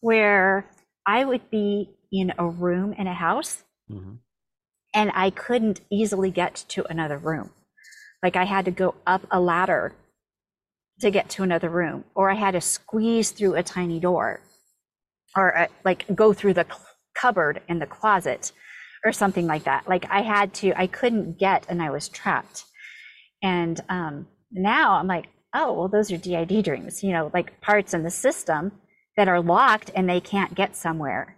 where 0.00 0.68
I 1.06 1.24
would 1.24 1.48
be 1.50 1.88
in 2.12 2.34
a 2.38 2.46
room 2.46 2.92
in 2.92 3.06
a 3.06 3.14
house 3.14 3.64
Mhm. 3.90 4.18
and 4.94 5.10
I 5.14 5.30
couldn't 5.30 5.80
easily 5.90 6.30
get 6.30 6.54
to 6.68 6.84
another 6.90 7.16
room. 7.16 7.50
Like 8.22 8.36
I 8.36 8.44
had 8.44 8.66
to 8.66 8.70
go 8.70 8.94
up 9.06 9.22
a 9.30 9.40
ladder 9.40 9.94
to 11.00 11.10
get 11.10 11.28
to 11.30 11.42
another 11.42 11.68
room, 11.68 12.04
or 12.14 12.30
I 12.30 12.34
had 12.34 12.52
to 12.52 12.60
squeeze 12.60 13.30
through 13.30 13.54
a 13.54 13.62
tiny 13.62 14.00
door, 14.00 14.40
or 15.36 15.56
uh, 15.56 15.66
like 15.84 16.04
go 16.14 16.32
through 16.32 16.54
the 16.54 16.64
cl- 16.64 16.86
cupboard 17.14 17.62
in 17.68 17.78
the 17.78 17.86
closet, 17.86 18.52
or 19.04 19.12
something 19.12 19.46
like 19.46 19.64
that. 19.64 19.88
Like 19.88 20.06
I 20.10 20.22
had 20.22 20.54
to, 20.54 20.72
I 20.78 20.86
couldn't 20.86 21.38
get, 21.38 21.66
and 21.68 21.82
I 21.82 21.90
was 21.90 22.08
trapped. 22.08 22.64
And 23.42 23.80
um, 23.88 24.26
now 24.50 24.94
I'm 24.94 25.06
like, 25.06 25.26
oh, 25.54 25.72
well, 25.72 25.88
those 25.88 26.10
are 26.10 26.16
DID 26.16 26.64
dreams, 26.64 27.02
you 27.02 27.12
know, 27.12 27.30
like 27.32 27.60
parts 27.60 27.94
in 27.94 28.02
the 28.02 28.10
system 28.10 28.72
that 29.16 29.28
are 29.28 29.40
locked 29.40 29.90
and 29.94 30.08
they 30.08 30.20
can't 30.20 30.54
get 30.54 30.76
somewhere. 30.76 31.36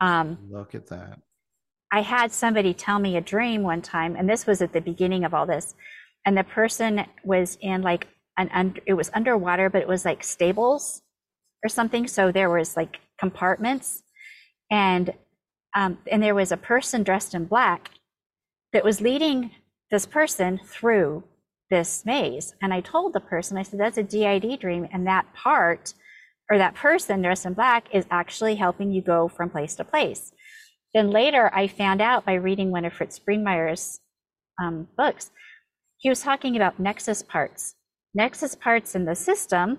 Um, 0.00 0.38
Look 0.50 0.74
at 0.74 0.88
that. 0.88 1.18
I 1.90 2.00
had 2.02 2.32
somebody 2.32 2.74
tell 2.74 2.98
me 2.98 3.16
a 3.16 3.20
dream 3.20 3.62
one 3.62 3.80
time, 3.80 4.16
and 4.16 4.28
this 4.28 4.46
was 4.46 4.60
at 4.60 4.72
the 4.72 4.80
beginning 4.80 5.24
of 5.24 5.32
all 5.32 5.46
this, 5.46 5.74
and 6.26 6.36
the 6.36 6.42
person 6.42 7.06
was 7.22 7.56
in 7.60 7.82
like 7.82 8.08
an 8.38 8.50
un- 8.52 8.76
it 8.86 8.94
was 8.94 9.10
underwater, 9.14 9.70
but 9.70 9.82
it 9.82 9.88
was 9.88 10.04
like 10.04 10.24
stables 10.24 11.02
or 11.64 11.68
something. 11.68 12.06
So 12.06 12.32
there 12.32 12.50
was 12.50 12.76
like 12.76 12.98
compartments, 13.18 14.02
and 14.70 15.12
um, 15.74 15.98
and 16.10 16.22
there 16.22 16.34
was 16.34 16.52
a 16.52 16.56
person 16.56 17.02
dressed 17.02 17.34
in 17.34 17.46
black 17.46 17.90
that 18.72 18.84
was 18.84 19.00
leading 19.00 19.50
this 19.90 20.06
person 20.06 20.60
through 20.66 21.24
this 21.70 22.04
maze. 22.04 22.54
And 22.62 22.72
I 22.72 22.80
told 22.80 23.12
the 23.12 23.20
person, 23.20 23.56
I 23.56 23.62
said, 23.62 23.80
that's 23.80 23.98
a 23.98 24.02
DID 24.02 24.60
dream, 24.60 24.88
and 24.92 25.06
that 25.06 25.32
part 25.34 25.94
or 26.50 26.58
that 26.58 26.74
person 26.74 27.22
dressed 27.22 27.46
in 27.46 27.54
black 27.54 27.88
is 27.94 28.06
actually 28.10 28.56
helping 28.56 28.92
you 28.92 29.00
go 29.00 29.28
from 29.28 29.50
place 29.50 29.74
to 29.76 29.84
place. 29.84 30.32
then 30.92 31.10
later 31.10 31.50
I 31.54 31.66
found 31.66 32.00
out 32.00 32.24
by 32.24 32.34
reading 32.34 32.70
one 32.70 32.84
of 32.84 32.92
Fritz 32.92 33.18
Springmeier's 33.18 34.00
um, 34.62 34.86
books, 34.96 35.30
he 35.96 36.08
was 36.08 36.20
talking 36.20 36.54
about 36.54 36.78
nexus 36.78 37.22
parts. 37.22 37.74
Nexus 38.14 38.54
parts 38.54 38.94
in 38.94 39.04
the 39.04 39.14
system 39.14 39.78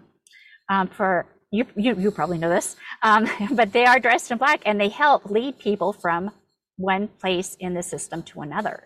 um, 0.70 0.88
for 0.88 1.26
you, 1.52 1.66
you, 1.76 1.95
you 1.95 2.12
probably 2.12 2.38
know 2.38 2.49
this, 2.49 2.76
um, 3.02 3.28
but 3.52 3.72
they 3.72 3.86
are 3.86 3.99
dressed 3.99 4.32
in 4.32 4.38
black 4.38 4.62
and 4.66 4.80
they 4.80 4.90
help 4.90 5.30
lead 5.30 5.57
people 5.60 5.94
from 5.94 6.32
one 6.78 7.07
place 7.07 7.56
in 7.60 7.74
the 7.74 7.84
system 7.84 8.24
to 8.24 8.41
another. 8.41 8.84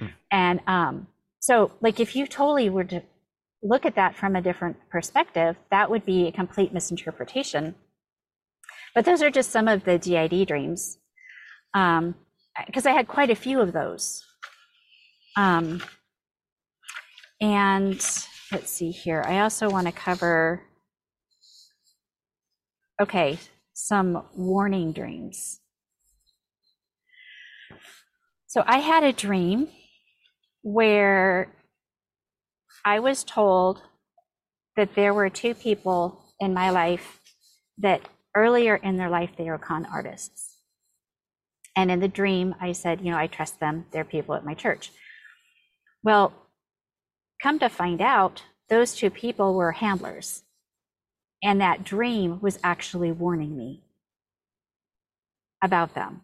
Mm. 0.00 0.12
And 0.30 0.60
um, 0.66 1.06
so, 1.38 1.72
like, 1.80 2.00
if 2.00 2.16
you 2.16 2.26
totally 2.26 2.68
were 2.68 2.84
to 2.84 3.02
look 3.62 3.86
at 3.86 3.94
that 3.94 4.16
from 4.16 4.34
a 4.34 4.42
different 4.42 4.76
perspective, 4.90 5.56
that 5.70 5.90
would 5.90 6.04
be 6.04 6.26
a 6.26 6.32
complete 6.32 6.72
misinterpretation. 6.72 7.74
But 8.94 9.04
those 9.04 9.22
are 9.22 9.30
just 9.30 9.50
some 9.50 9.68
of 9.68 9.84
the 9.84 9.98
DID 9.98 10.48
dreams, 10.48 10.98
because 11.72 12.06
um, 12.06 12.14
I 12.86 12.90
had 12.90 13.06
quite 13.06 13.30
a 13.30 13.36
few 13.36 13.60
of 13.60 13.72
those. 13.72 14.24
Um, 15.36 15.80
and 17.40 18.00
let's 18.52 18.70
see 18.70 18.90
here. 18.90 19.22
I 19.26 19.40
also 19.40 19.70
want 19.70 19.86
to 19.86 19.92
cover 19.92 20.62
Okay, 23.00 23.38
some 23.72 24.24
warning 24.36 24.92
dreams. 24.92 25.60
So 28.46 28.62
I 28.66 28.80
had 28.80 29.04
a 29.04 29.12
dream 29.12 29.68
where 30.60 31.50
I 32.84 32.98
was 32.98 33.24
told 33.24 33.80
that 34.76 34.94
there 34.94 35.14
were 35.14 35.30
two 35.30 35.54
people 35.54 36.22
in 36.38 36.52
my 36.52 36.68
life 36.68 37.20
that 37.78 38.02
earlier 38.36 38.76
in 38.76 38.98
their 38.98 39.08
life 39.08 39.30
they 39.38 39.44
were 39.44 39.56
con 39.56 39.86
artists. 39.86 40.58
And 41.74 41.90
in 41.90 42.00
the 42.00 42.08
dream, 42.08 42.54
I 42.60 42.72
said, 42.72 43.00
you 43.00 43.10
know, 43.10 43.16
I 43.16 43.28
trust 43.28 43.60
them. 43.60 43.86
They're 43.92 44.04
people 44.04 44.34
at 44.34 44.44
my 44.44 44.52
church. 44.52 44.92
Well, 46.02 46.34
come 47.42 47.58
to 47.58 47.68
find 47.68 48.00
out, 48.00 48.42
those 48.68 48.94
two 48.94 49.10
people 49.10 49.54
were 49.54 49.72
handlers. 49.72 50.42
And 51.42 51.60
that 51.60 51.84
dream 51.84 52.38
was 52.40 52.58
actually 52.62 53.12
warning 53.12 53.56
me 53.56 53.82
about 55.62 55.94
them. 55.94 56.22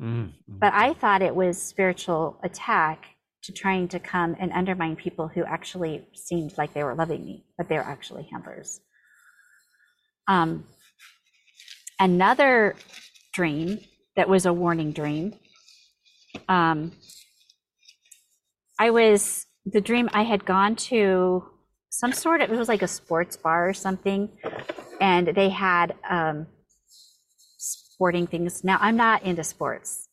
Mm-hmm. 0.00 0.30
But 0.46 0.72
I 0.74 0.94
thought 0.94 1.22
it 1.22 1.34
was 1.34 1.60
spiritual 1.60 2.38
attack 2.42 3.04
to 3.42 3.52
trying 3.52 3.88
to 3.88 3.98
come 3.98 4.36
and 4.38 4.52
undermine 4.52 4.96
people 4.96 5.28
who 5.28 5.44
actually 5.44 6.06
seemed 6.14 6.56
like 6.56 6.72
they 6.72 6.84
were 6.84 6.94
loving 6.94 7.24
me, 7.24 7.44
but 7.56 7.68
they're 7.68 7.82
actually 7.82 8.28
handlers. 8.30 8.80
Um, 10.28 10.66
another 11.98 12.76
dream 13.32 13.80
that 14.16 14.28
was 14.28 14.46
a 14.46 14.52
warning 14.52 14.92
dream. 14.92 15.34
Um, 16.48 16.92
I 18.78 18.90
was 18.90 19.46
the 19.72 19.80
dream 19.80 20.08
I 20.12 20.22
had 20.22 20.44
gone 20.44 20.76
to 20.76 21.44
some 21.90 22.12
sort 22.12 22.40
of 22.40 22.50
it 22.50 22.56
was 22.56 22.68
like 22.68 22.82
a 22.82 22.88
sports 22.88 23.36
bar 23.36 23.68
or 23.68 23.74
something, 23.74 24.28
and 25.00 25.28
they 25.28 25.48
had 25.48 25.94
um, 26.08 26.46
sporting 27.56 28.26
things. 28.26 28.62
Now 28.64 28.78
I'm 28.80 28.96
not 28.96 29.22
into 29.22 29.44
sports. 29.44 30.08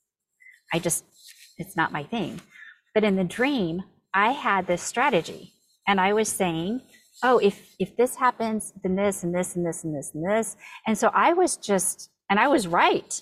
I 0.73 0.80
just 0.80 1.03
it's 1.57 1.76
not 1.76 1.91
my 1.91 2.03
thing. 2.03 2.41
But 2.94 3.03
in 3.03 3.15
the 3.15 3.23
dream, 3.23 3.84
I 4.14 4.32
had 4.32 4.68
this 4.68 4.82
strategy, 4.82 5.53
and 5.88 5.99
I 5.99 6.14
was 6.14 6.30
saying, 6.30 6.82
"Oh, 7.23 7.38
if 7.40 7.76
if 7.80 7.95
this 7.98 8.15
happens, 8.15 8.73
then 8.84 8.95
this 8.95 9.23
and 9.23 9.34
this 9.36 9.56
and 9.56 9.65
this 9.65 9.84
and 9.84 9.95
this 9.95 10.11
and 10.14 10.26
this." 10.30 10.56
And 10.88 10.98
so 10.98 11.11
I 11.14 11.34
was 11.34 11.57
just, 11.57 12.10
and 12.30 12.40
I 12.40 12.48
was 12.48 12.68
right. 12.68 13.22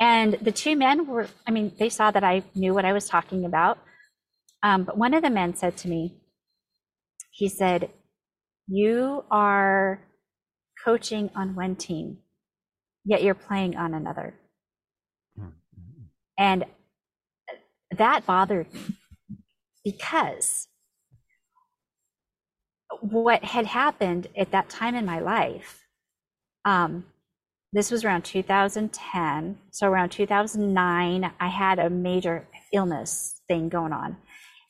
And 0.00 0.34
the 0.34 0.52
two 0.52 0.76
men 0.76 1.06
were, 1.06 1.26
I 1.46 1.50
mean, 1.50 1.72
they 1.78 1.88
saw 1.88 2.12
that 2.12 2.22
I 2.22 2.44
knew 2.54 2.72
what 2.72 2.84
I 2.84 2.92
was 2.92 3.08
talking 3.08 3.44
about. 3.44 3.78
Um, 4.62 4.84
but 4.84 4.98
one 4.98 5.14
of 5.14 5.22
the 5.22 5.30
men 5.30 5.54
said 5.54 5.76
to 5.78 5.88
me, 5.88 6.16
he 7.30 7.48
said, 7.48 7.90
You 8.66 9.24
are 9.30 10.00
coaching 10.84 11.30
on 11.34 11.54
one 11.54 11.76
team, 11.76 12.18
yet 13.04 13.22
you're 13.22 13.34
playing 13.34 13.76
on 13.76 13.94
another. 13.94 14.34
Mm-hmm. 15.38 16.02
And 16.38 16.64
that 17.96 18.26
bothered 18.26 18.72
me 18.72 18.80
because 19.84 20.68
what 23.00 23.44
had 23.44 23.66
happened 23.66 24.28
at 24.36 24.50
that 24.50 24.68
time 24.68 24.94
in 24.94 25.06
my 25.06 25.20
life, 25.20 25.86
um, 26.64 27.04
this 27.72 27.90
was 27.90 28.04
around 28.04 28.24
2010. 28.24 29.58
So 29.70 29.88
around 29.88 30.10
2009, 30.10 31.32
I 31.38 31.48
had 31.48 31.78
a 31.78 31.90
major 31.90 32.46
illness 32.72 33.40
thing 33.46 33.68
going 33.68 33.92
on. 33.92 34.16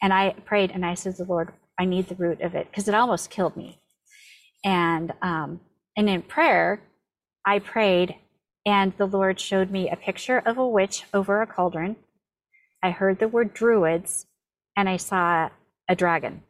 And 0.02 0.12
I 0.12 0.30
prayed 0.44 0.70
and 0.70 0.84
I 0.84 0.94
said 0.94 1.16
to 1.16 1.24
the 1.24 1.30
Lord, 1.30 1.52
I 1.78 1.84
need 1.84 2.08
the 2.08 2.14
root 2.14 2.40
of 2.40 2.54
it 2.54 2.68
because 2.70 2.88
it 2.88 2.94
almost 2.94 3.30
killed 3.30 3.56
me. 3.56 3.78
And 4.64 5.12
um, 5.22 5.60
and 5.96 6.08
in 6.08 6.22
prayer, 6.22 6.80
I 7.44 7.58
prayed, 7.58 8.16
and 8.66 8.92
the 8.98 9.06
Lord 9.06 9.40
showed 9.40 9.70
me 9.70 9.88
a 9.90 9.96
picture 9.96 10.38
of 10.38 10.58
a 10.58 10.68
witch 10.68 11.04
over 11.12 11.42
a 11.42 11.46
cauldron. 11.46 11.96
I 12.82 12.90
heard 12.90 13.18
the 13.18 13.28
word 13.28 13.54
druids, 13.54 14.26
and 14.76 14.88
I 14.88 14.96
saw 14.96 15.50
a 15.88 15.96
dragon. 15.96 16.42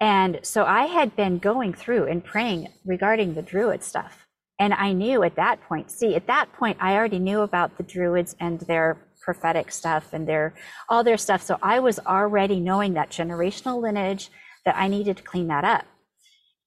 And 0.00 0.40
so 0.42 0.64
I 0.64 0.86
had 0.86 1.16
been 1.16 1.38
going 1.38 1.72
through 1.72 2.04
and 2.04 2.22
praying 2.22 2.68
regarding 2.84 3.34
the 3.34 3.42
druid 3.42 3.82
stuff. 3.82 4.26
And 4.58 4.74
I 4.74 4.92
knew 4.92 5.22
at 5.22 5.36
that 5.36 5.62
point, 5.62 5.90
see, 5.90 6.14
at 6.14 6.26
that 6.26 6.52
point, 6.52 6.78
I 6.80 6.94
already 6.94 7.18
knew 7.18 7.40
about 7.40 7.76
the 7.76 7.82
druids 7.82 8.36
and 8.40 8.60
their 8.60 8.98
prophetic 9.26 9.72
stuff 9.72 10.14
and 10.14 10.26
their 10.26 10.54
all 10.88 11.04
their 11.04 11.18
stuff. 11.18 11.42
So 11.42 11.58
I 11.60 11.80
was 11.80 11.98
already 11.98 12.60
knowing 12.60 12.94
that 12.94 13.10
generational 13.10 13.82
lineage 13.82 14.30
that 14.64 14.76
I 14.76 14.88
needed 14.88 15.18
to 15.18 15.22
clean 15.22 15.48
that 15.48 15.64
up. 15.64 15.84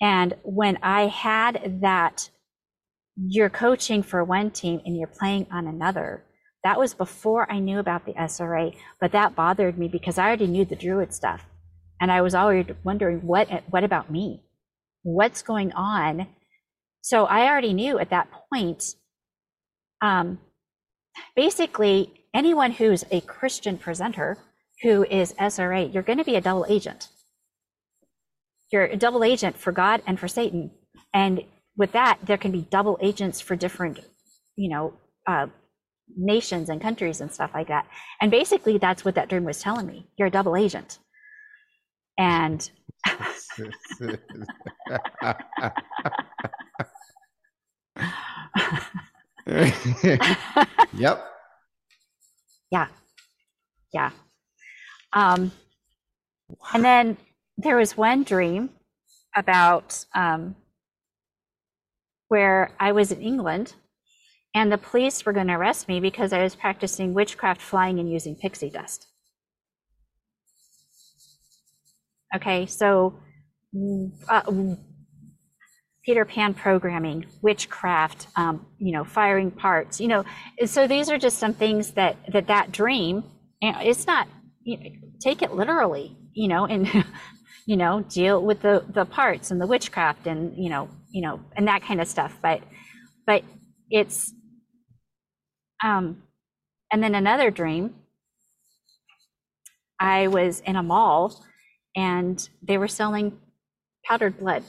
And 0.01 0.35
when 0.43 0.77
I 0.83 1.07
had 1.07 1.79
that, 1.81 2.29
you're 3.15 3.49
coaching 3.49 4.03
for 4.03 4.23
one 4.23 4.51
team 4.51 4.81
and 4.85 4.95
you're 4.97 5.07
playing 5.07 5.47
on 5.51 5.67
another. 5.67 6.23
That 6.63 6.77
was 6.77 6.93
before 6.93 7.49
I 7.51 7.59
knew 7.59 7.79
about 7.79 8.05
the 8.05 8.13
SRA, 8.13 8.75
but 8.99 9.13
that 9.13 9.35
bothered 9.35 9.77
me 9.77 9.87
because 9.87 10.17
I 10.17 10.27
already 10.27 10.47
knew 10.47 10.65
the 10.65 10.75
Druid 10.75 11.13
stuff. 11.13 11.45
And 12.01 12.11
I 12.11 12.21
was 12.21 12.35
already 12.35 12.75
wondering 12.83 13.19
what 13.19 13.47
what 13.69 13.83
about 13.85 14.11
me? 14.11 14.43
What's 15.03 15.41
going 15.41 15.71
on? 15.73 16.27
So 17.01 17.25
I 17.25 17.47
already 17.47 17.73
knew 17.73 17.99
at 17.99 18.09
that 18.09 18.27
point. 18.31 18.95
Um, 20.01 20.39
basically, 21.35 22.18
anyone 22.33 22.71
who's 22.71 23.03
a 23.11 23.21
Christian 23.21 23.77
presenter 23.77 24.37
who 24.83 25.03
is 25.05 25.33
SRA, 25.33 25.91
you're 25.93 26.03
going 26.03 26.19
to 26.19 26.25
be 26.25 26.35
a 26.35 26.41
double 26.41 26.65
agent. 26.69 27.09
You're 28.71 28.85
a 28.85 28.97
double 28.97 29.23
agent 29.23 29.57
for 29.57 29.71
God 29.71 30.01
and 30.05 30.19
for 30.19 30.27
Satan. 30.27 30.71
And 31.13 31.43
with 31.75 31.91
that, 31.93 32.19
there 32.23 32.37
can 32.37 32.51
be 32.51 32.61
double 32.61 32.97
agents 33.01 33.41
for 33.41 33.55
different, 33.55 33.99
you 34.55 34.69
know, 34.69 34.93
uh, 35.27 35.47
nations 36.15 36.69
and 36.69 36.81
countries 36.81 37.21
and 37.21 37.31
stuff 37.31 37.51
like 37.53 37.67
that. 37.67 37.87
And 38.21 38.31
basically, 38.31 38.77
that's 38.77 39.05
what 39.05 39.15
that 39.15 39.29
dream 39.29 39.43
was 39.43 39.61
telling 39.61 39.87
me. 39.87 40.07
You're 40.17 40.27
a 40.27 40.31
double 40.31 40.55
agent. 40.55 40.99
And 42.17 42.69
yep. 50.93 51.25
Yeah. 52.71 52.87
Yeah. 53.93 54.11
Um, 55.13 55.51
and 56.73 56.83
then 56.83 57.17
there 57.57 57.77
was 57.77 57.97
one 57.97 58.23
dream 58.23 58.69
about 59.35 60.05
um, 60.15 60.55
where 62.27 62.71
I 62.79 62.91
was 62.91 63.11
in 63.11 63.21
England 63.21 63.73
and 64.55 64.71
the 64.71 64.77
police 64.77 65.25
were 65.25 65.33
going 65.33 65.47
to 65.47 65.53
arrest 65.53 65.87
me 65.87 65.99
because 65.99 66.33
I 66.33 66.43
was 66.43 66.55
practicing 66.55 67.13
witchcraft 67.13 67.61
flying 67.61 67.99
and 67.99 68.11
using 68.11 68.35
pixie 68.35 68.69
dust. 68.69 69.07
Okay, 72.35 72.65
so 72.65 73.19
uh, 74.27 74.41
Peter 76.09 76.25
Pan 76.25 76.55
programming, 76.55 77.23
witchcraft, 77.43 78.29
um, 78.35 78.65
you 78.79 78.91
know, 78.91 79.03
firing 79.03 79.51
parts, 79.51 80.01
you 80.01 80.07
know. 80.07 80.25
So 80.65 80.87
these 80.87 81.07
are 81.11 81.19
just 81.19 81.37
some 81.37 81.53
things 81.53 81.91
that 81.91 82.17
that 82.33 82.47
that 82.47 82.71
dream. 82.71 83.23
It's 83.61 84.07
not 84.07 84.27
you 84.63 84.77
know, 84.77 84.89
take 85.21 85.43
it 85.43 85.53
literally, 85.53 86.17
you 86.33 86.47
know, 86.47 86.65
and 86.65 86.89
you 87.67 87.77
know 87.77 88.01
deal 88.09 88.43
with 88.43 88.59
the 88.63 88.83
the 88.89 89.05
parts 89.05 89.51
and 89.51 89.61
the 89.61 89.67
witchcraft 89.67 90.25
and 90.25 90.57
you 90.57 90.71
know 90.71 90.89
you 91.11 91.21
know 91.21 91.41
and 91.55 91.67
that 91.67 91.83
kind 91.83 92.01
of 92.01 92.07
stuff. 92.07 92.35
But 92.41 92.63
but 93.27 93.43
it's 93.91 94.33
um, 95.83 96.23
and 96.91 97.03
then 97.03 97.13
another 97.13 97.51
dream. 97.51 97.93
I 99.99 100.25
was 100.25 100.61
in 100.61 100.75
a 100.75 100.81
mall, 100.81 101.45
and 101.95 102.49
they 102.63 102.79
were 102.79 102.87
selling 102.87 103.37
powdered 104.07 104.39
blood 104.39 104.63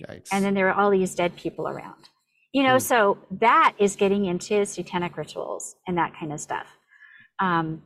Yikes. 0.00 0.28
And 0.32 0.44
then 0.44 0.54
there 0.54 0.68
are 0.68 0.74
all 0.74 0.90
these 0.90 1.14
dead 1.14 1.36
people 1.36 1.68
around. 1.68 2.08
You 2.52 2.62
know, 2.62 2.76
Mm. 2.76 2.82
so 2.82 3.18
that 3.30 3.74
is 3.78 3.96
getting 3.96 4.24
into 4.26 4.64
satanic 4.66 5.16
rituals 5.16 5.76
and 5.86 5.98
that 5.98 6.14
kind 6.18 6.32
of 6.32 6.40
stuff. 6.40 6.66
Um, 7.38 7.82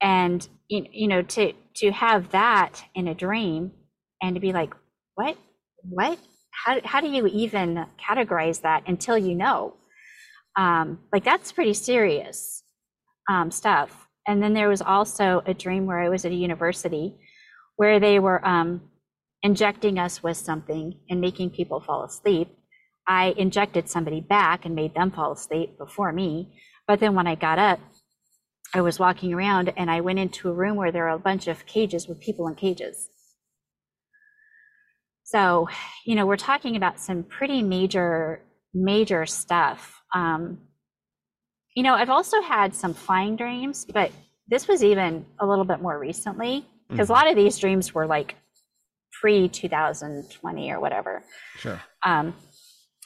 and 0.00 0.46
you, 0.68 1.08
know, 1.08 1.22
to 1.22 1.52
to 1.76 1.90
have 1.92 2.30
that 2.30 2.84
in 2.94 3.08
a 3.08 3.14
dream 3.14 3.72
and 4.20 4.34
to 4.34 4.40
be 4.40 4.52
like, 4.52 4.74
what, 5.14 5.36
what? 5.82 6.18
How 6.50 6.80
how 6.84 7.00
do 7.00 7.08
you 7.08 7.26
even 7.28 7.86
categorize 8.00 8.62
that 8.62 8.84
until 8.86 9.18
you 9.18 9.34
know? 9.34 9.74
Um, 10.56 11.00
like 11.12 11.24
that's 11.24 11.52
pretty 11.52 11.74
serious 11.74 12.62
um, 13.30 13.50
stuff. 13.50 14.08
And 14.26 14.42
then 14.42 14.54
there 14.54 14.68
was 14.68 14.82
also 14.82 15.42
a 15.46 15.54
dream 15.54 15.86
where 15.86 15.98
I 15.98 16.08
was 16.08 16.24
at 16.24 16.32
a 16.32 16.34
university 16.34 17.16
where 17.76 17.98
they 17.98 18.18
were 18.18 18.46
um, 18.46 18.82
injecting 19.42 19.98
us 19.98 20.22
with 20.22 20.36
something 20.36 21.00
and 21.10 21.20
making 21.20 21.50
people 21.50 21.80
fall 21.80 22.04
asleep. 22.04 22.48
I 23.06 23.34
injected 23.36 23.88
somebody 23.88 24.20
back 24.20 24.64
and 24.64 24.74
made 24.74 24.94
them 24.94 25.10
fall 25.10 25.32
asleep 25.32 25.76
before 25.78 26.12
me. 26.12 26.60
But 26.86 27.00
then 27.00 27.14
when 27.14 27.26
I 27.26 27.34
got 27.34 27.58
up, 27.58 27.80
I 28.74 28.80
was 28.80 28.98
walking 28.98 29.34
around 29.34 29.72
and 29.76 29.90
I 29.90 30.00
went 30.00 30.18
into 30.18 30.48
a 30.48 30.52
room 30.52 30.76
where 30.76 30.92
there 30.92 31.04
were 31.04 31.10
a 31.10 31.18
bunch 31.18 31.48
of 31.48 31.66
cages 31.66 32.08
with 32.08 32.20
people 32.20 32.46
in 32.48 32.54
cages. 32.54 33.10
So, 35.24 35.68
you 36.04 36.14
know, 36.14 36.26
we're 36.26 36.36
talking 36.36 36.76
about 36.76 37.00
some 37.00 37.22
pretty 37.22 37.62
major, 37.62 38.42
major 38.74 39.26
stuff. 39.26 40.02
Um, 40.14 40.58
you 41.74 41.82
know, 41.82 41.94
I've 41.94 42.10
also 42.10 42.40
had 42.42 42.74
some 42.74 42.92
flying 42.94 43.36
dreams, 43.36 43.86
but 43.86 44.12
this 44.48 44.68
was 44.68 44.84
even 44.84 45.24
a 45.40 45.46
little 45.46 45.64
bit 45.64 45.80
more 45.80 45.98
recently 45.98 46.66
because 46.88 47.08
a 47.08 47.12
Mhm. 47.12 47.16
lot 47.16 47.30
of 47.30 47.36
these 47.36 47.58
dreams 47.58 47.94
were 47.94 48.06
like 48.06 48.36
pre 49.20 49.48
2020 49.48 50.70
or 50.72 50.80
whatever, 50.80 51.22
Sure. 51.56 51.80
um, 52.04 52.34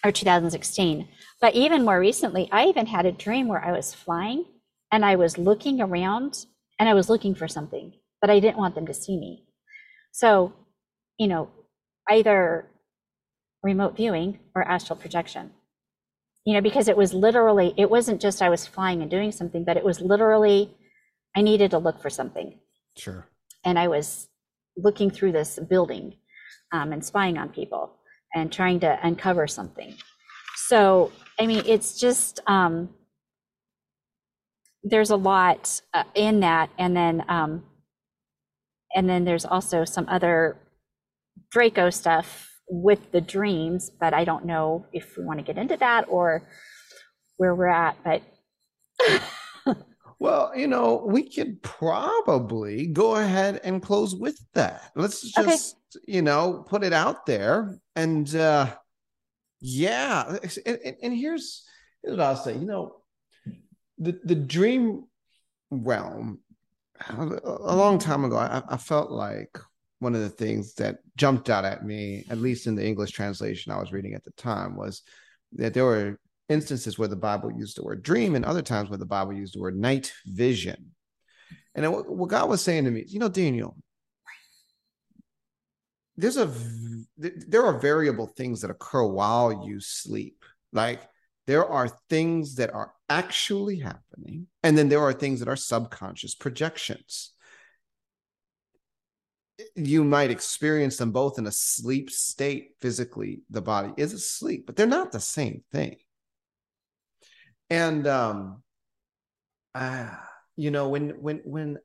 or 0.05 0.13
2016. 0.13 1.09
But 1.41 1.55
even 1.55 1.85
more 1.85 1.99
recently, 1.99 2.49
I 2.53 2.67
even 2.67 2.87
had 2.87 3.07
a 3.07 3.13
dream 3.13 3.49
where 3.49 3.65
I 3.65 3.73
was 3.73 3.93
flying 3.95 4.45
and 4.93 5.05
I 5.05 5.17
was 5.17 5.37
looking 5.39 5.81
around 5.81 6.47
and 6.79 6.89
I 6.89 6.95
was 6.95 7.09
looking 7.09 7.35
for 7.35 7.49
something, 7.49 7.93
but 8.21 8.31
I 8.31 8.41
didn't 8.41 8.59
want 8.59 8.75
them 8.75 8.87
to 8.87 8.95
see 8.95 9.19
me. 9.19 9.45
So, 10.13 10.53
you 11.19 11.27
know, 11.29 11.51
either 12.09 12.67
remote 13.63 13.97
viewing 13.97 14.39
or 14.55 14.63
astral 14.63 14.99
projection. 14.99 15.51
You 16.45 16.55
know, 16.55 16.61
because 16.61 16.87
it 16.87 16.97
was 16.97 17.13
literally, 17.13 17.75
it 17.77 17.91
wasn't 17.91 18.21
just 18.21 18.41
I 18.41 18.49
was 18.49 18.67
flying 18.67 19.03
and 19.03 19.11
doing 19.11 19.33
something, 19.33 19.65
but 19.65 19.77
it 19.77 19.85
was 19.85 20.01
literally, 20.01 20.73
I 21.35 21.43
needed 21.43 21.73
to 21.73 21.79
look 21.79 22.01
for 22.01 22.09
something. 22.09 22.61
Sure. 22.97 23.27
And 23.65 23.77
I 23.79 23.89
was 23.89 24.29
looking 24.77 25.11
through 25.11 25.33
this 25.33 25.59
building 25.69 26.15
um, 26.73 26.93
and 26.93 27.05
spying 27.05 27.39
on 27.39 27.49
people 27.49 27.97
and 28.35 28.53
trying 28.53 28.81
to 28.81 28.99
uncover 29.03 29.47
something. 29.47 29.95
So, 30.69 31.13
I 31.39 31.47
mean, 31.47 31.63
it's 31.67 31.99
just, 31.99 32.41
um, 32.47 32.91
there's 34.83 35.11
a 35.11 35.17
lot 35.17 35.81
uh, 35.95 36.05
in 36.15 36.41
that. 36.41 36.71
And 36.79 36.97
then, 36.97 37.25
um, 37.29 37.65
and 38.95 39.09
then 39.09 39.25
there's 39.25 39.45
also 39.45 39.85
some 39.85 40.07
other 40.09 40.57
Draco 41.51 41.91
stuff 41.91 42.51
with 42.69 43.13
the 43.13 43.21
dreams, 43.21 43.91
but 44.01 44.13
I 44.15 44.25
don't 44.25 44.45
know 44.45 44.87
if 44.93 45.17
we 45.17 45.25
want 45.25 45.39
to 45.39 45.45
get 45.45 45.59
into 45.59 45.77
that 45.77 46.07
or 46.09 46.49
where 47.37 47.55
we're 47.55 47.69
at. 47.69 47.97
But 48.03 48.23
Well, 50.19 50.53
you 50.57 50.67
know, 50.67 51.05
we 51.07 51.29
could 51.29 51.63
probably 51.63 52.87
go 52.87 53.17
ahead 53.17 53.61
and 53.65 53.83
close 53.83 54.15
with 54.15 54.39
that. 54.55 54.93
Let's 54.97 55.37
Okay. 55.39 55.47
just, 55.51 55.77
you 56.07 56.23
know, 56.23 56.65
put 56.67 56.83
it 56.85 56.93
out 56.93 57.27
there. 57.27 57.79
And 57.95 58.35
uh 58.35 58.75
yeah, 59.61 60.37
and, 60.67 60.79
and, 60.85 60.97
and 61.03 61.17
here's, 61.17 61.65
here's 62.03 62.17
what 62.17 62.27
I'll 62.27 62.37
say. 62.37 62.57
You 62.57 62.67
know, 62.67 62.97
the 63.99 64.19
the 64.25 64.35
dream 64.35 65.05
realm 65.71 66.41
a 67.09 67.41
a 67.45 67.77
long 67.77 67.99
time 67.99 68.25
ago, 68.25 68.37
I, 68.37 68.63
I 68.69 68.77
felt 68.77 69.11
like 69.11 69.59
one 69.99 70.15
of 70.15 70.21
the 70.21 70.29
things 70.29 70.75
that 70.75 70.99
jumped 71.17 71.49
out 71.49 71.65
at 71.65 71.85
me, 71.85 72.25
at 72.29 72.39
least 72.39 72.67
in 72.67 72.75
the 72.75 72.87
English 72.87 73.13
translation 73.13 73.73
I 73.73 73.81
was 73.81 73.93
reading 73.93 74.15
at 74.15 74.25
the 74.25 74.31
time, 74.33 74.77
was 74.77 75.03
that 75.53 75.73
there 75.73 75.85
were 75.85 76.19
instances 76.49 76.99
where 76.99 77.09
the 77.09 77.17
Bible 77.17 77.51
used 77.53 77.77
the 77.77 77.83
word 77.83 78.03
dream 78.03 78.35
and 78.35 78.45
other 78.45 78.63
times 78.63 78.89
where 78.89 78.99
the 78.99 79.07
Bible 79.07 79.33
used 79.33 79.55
the 79.55 79.61
word 79.61 79.77
night 79.77 80.13
vision. 80.27 80.93
And 81.75 81.93
what, 81.93 82.29
God 82.29 82.49
was 82.49 82.63
saying 82.63 82.85
to 82.85 82.91
me, 82.91 83.05
you 83.07 83.19
know, 83.19 83.29
Daniel, 83.29 83.77
there's 86.17 86.39
a 86.39 86.51
there 87.19 87.65
are 87.65 87.79
variable 87.79 88.27
things 88.27 88.63
that 88.63 88.71
occur 88.71 89.05
while 89.05 89.67
you 89.67 89.81
sleep. 89.81 90.45
Like 90.73 91.03
there 91.47 91.67
are 91.67 91.89
things 92.09 92.57
that 92.57 92.73
are 92.73 92.93
actually 93.09 93.79
happening, 93.79 94.47
and 94.63 94.77
then 94.77 94.89
there 94.89 95.03
are 95.03 95.13
things 95.13 95.41
that 95.41 95.49
are 95.49 95.57
subconscious 95.57 96.35
projections. 96.35 97.33
You 99.75 100.05
might 100.05 100.31
experience 100.31 100.97
them 100.97 101.13
both 101.13 101.39
in 101.39 101.47
a 101.47 101.53
sleep 101.53 102.11
state 102.11 102.73
physically, 102.81 103.41
the 103.49 103.63
body 103.63 103.93
is 103.97 104.13
asleep, 104.13 104.65
but 104.67 104.77
they're 104.77 104.87
not 104.87 105.13
the 105.13 105.21
same 105.21 105.63
thing. 105.73 105.97
And 107.71 108.07
um 108.07 108.63
uh, 109.75 110.09
you 110.57 110.71
know, 110.71 110.89
when 110.89 111.11
when 111.21 111.43
when 111.45 111.79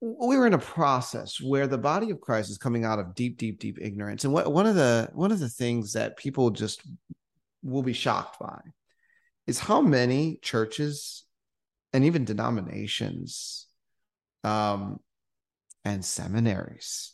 we 0.00 0.36
were 0.36 0.46
in 0.46 0.54
a 0.54 0.58
process 0.58 1.40
where 1.40 1.66
the 1.66 1.78
body 1.78 2.10
of 2.10 2.20
Christ 2.20 2.50
is 2.50 2.58
coming 2.58 2.84
out 2.84 2.98
of 2.98 3.14
deep, 3.14 3.36
deep, 3.38 3.60
deep 3.60 3.78
ignorance. 3.80 4.24
And 4.24 4.32
what 4.32 4.52
one 4.52 4.66
of 4.66 4.74
the 4.74 5.08
one 5.12 5.32
of 5.32 5.38
the 5.38 5.48
things 5.48 5.92
that 5.92 6.16
people 6.16 6.50
just 6.50 6.82
will 7.62 7.82
be 7.82 7.92
shocked 7.92 8.38
by 8.40 8.60
is 9.46 9.58
how 9.58 9.80
many 9.80 10.38
churches 10.42 11.24
and 11.92 12.04
even 12.04 12.24
denominations 12.24 13.66
um, 14.44 14.98
and 15.84 16.04
seminaries 16.04 17.12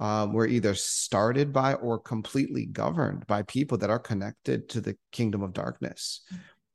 were 0.00 0.46
either 0.46 0.74
started 0.74 1.52
by 1.52 1.74
or 1.74 1.98
completely 1.98 2.66
governed 2.66 3.26
by 3.26 3.42
people 3.42 3.78
that 3.78 3.90
are 3.90 3.98
connected 3.98 4.68
to 4.70 4.80
the 4.80 4.96
kingdom 5.12 5.42
of 5.42 5.52
darkness. 5.52 6.20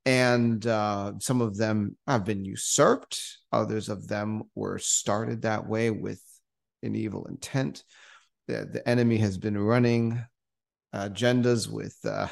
And 0.05 0.65
uh, 0.67 1.13
some 1.19 1.41
of 1.41 1.55
them 1.57 1.95
have 2.07 2.25
been 2.25 2.43
usurped. 2.43 3.21
Others 3.51 3.87
of 3.87 4.07
them 4.07 4.43
were 4.53 4.77
started 4.77 5.43
that 5.43 5.67
way 5.67 5.91
with 5.91 6.21
an 6.81 6.95
evil 6.95 7.25
intent. 7.27 7.83
The, 8.47 8.67
the 8.71 8.87
enemy 8.87 9.17
has 9.17 9.37
been 9.37 9.57
running 9.57 10.21
agendas 10.93 11.71
with 11.71 11.97
uh, 12.03 12.27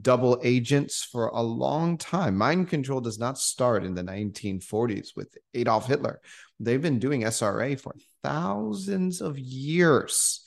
double 0.00 0.40
agents 0.42 1.02
for 1.04 1.28
a 1.28 1.42
long 1.42 1.98
time. 1.98 2.36
Mind 2.36 2.68
control 2.68 3.00
does 3.00 3.18
not 3.18 3.38
start 3.38 3.84
in 3.84 3.94
the 3.94 4.02
1940s 4.02 5.16
with 5.16 5.36
Adolf 5.54 5.86
Hitler. 5.86 6.20
They've 6.60 6.80
been 6.80 6.98
doing 6.98 7.22
SRA 7.22 7.78
for 7.78 7.94
thousands 8.22 9.20
of 9.20 9.38
years. 9.38 10.40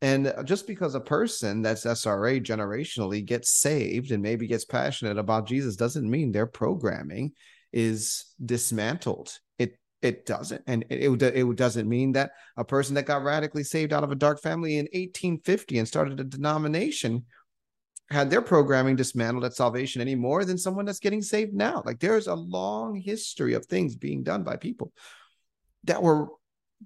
And 0.00 0.32
just 0.44 0.66
because 0.66 0.94
a 0.94 1.00
person 1.00 1.62
that's 1.62 1.84
SRA 1.84 2.40
generationally 2.40 3.24
gets 3.24 3.50
saved 3.50 4.12
and 4.12 4.22
maybe 4.22 4.46
gets 4.46 4.64
passionate 4.64 5.18
about 5.18 5.48
Jesus 5.48 5.74
doesn't 5.74 6.08
mean 6.08 6.30
their 6.30 6.46
programming 6.46 7.32
is 7.72 8.26
dismantled. 8.44 9.36
It 9.58 9.76
it 10.00 10.24
doesn't, 10.24 10.62
and 10.68 10.84
it, 10.88 11.20
it 11.20 11.56
doesn't 11.56 11.88
mean 11.88 12.12
that 12.12 12.30
a 12.56 12.64
person 12.64 12.94
that 12.94 13.06
got 13.06 13.24
radically 13.24 13.64
saved 13.64 13.92
out 13.92 14.04
of 14.04 14.12
a 14.12 14.16
dark 14.16 14.40
family 14.40 14.74
in 14.74 14.84
1850 14.84 15.78
and 15.78 15.88
started 15.88 16.20
a 16.20 16.24
denomination 16.24 17.24
had 18.10 18.30
their 18.30 18.42
programming 18.42 18.96
dismantled 18.96 19.44
at 19.44 19.54
salvation 19.54 20.00
any 20.00 20.14
more 20.14 20.44
than 20.44 20.56
someone 20.56 20.84
that's 20.86 20.98
getting 20.98 21.22
saved 21.22 21.52
now. 21.52 21.82
Like 21.84 22.00
there's 22.00 22.26
a 22.26 22.34
long 22.34 22.96
history 22.96 23.54
of 23.54 23.66
things 23.66 23.96
being 23.96 24.22
done 24.22 24.44
by 24.44 24.56
people 24.56 24.92
that 25.84 26.02
were 26.02 26.28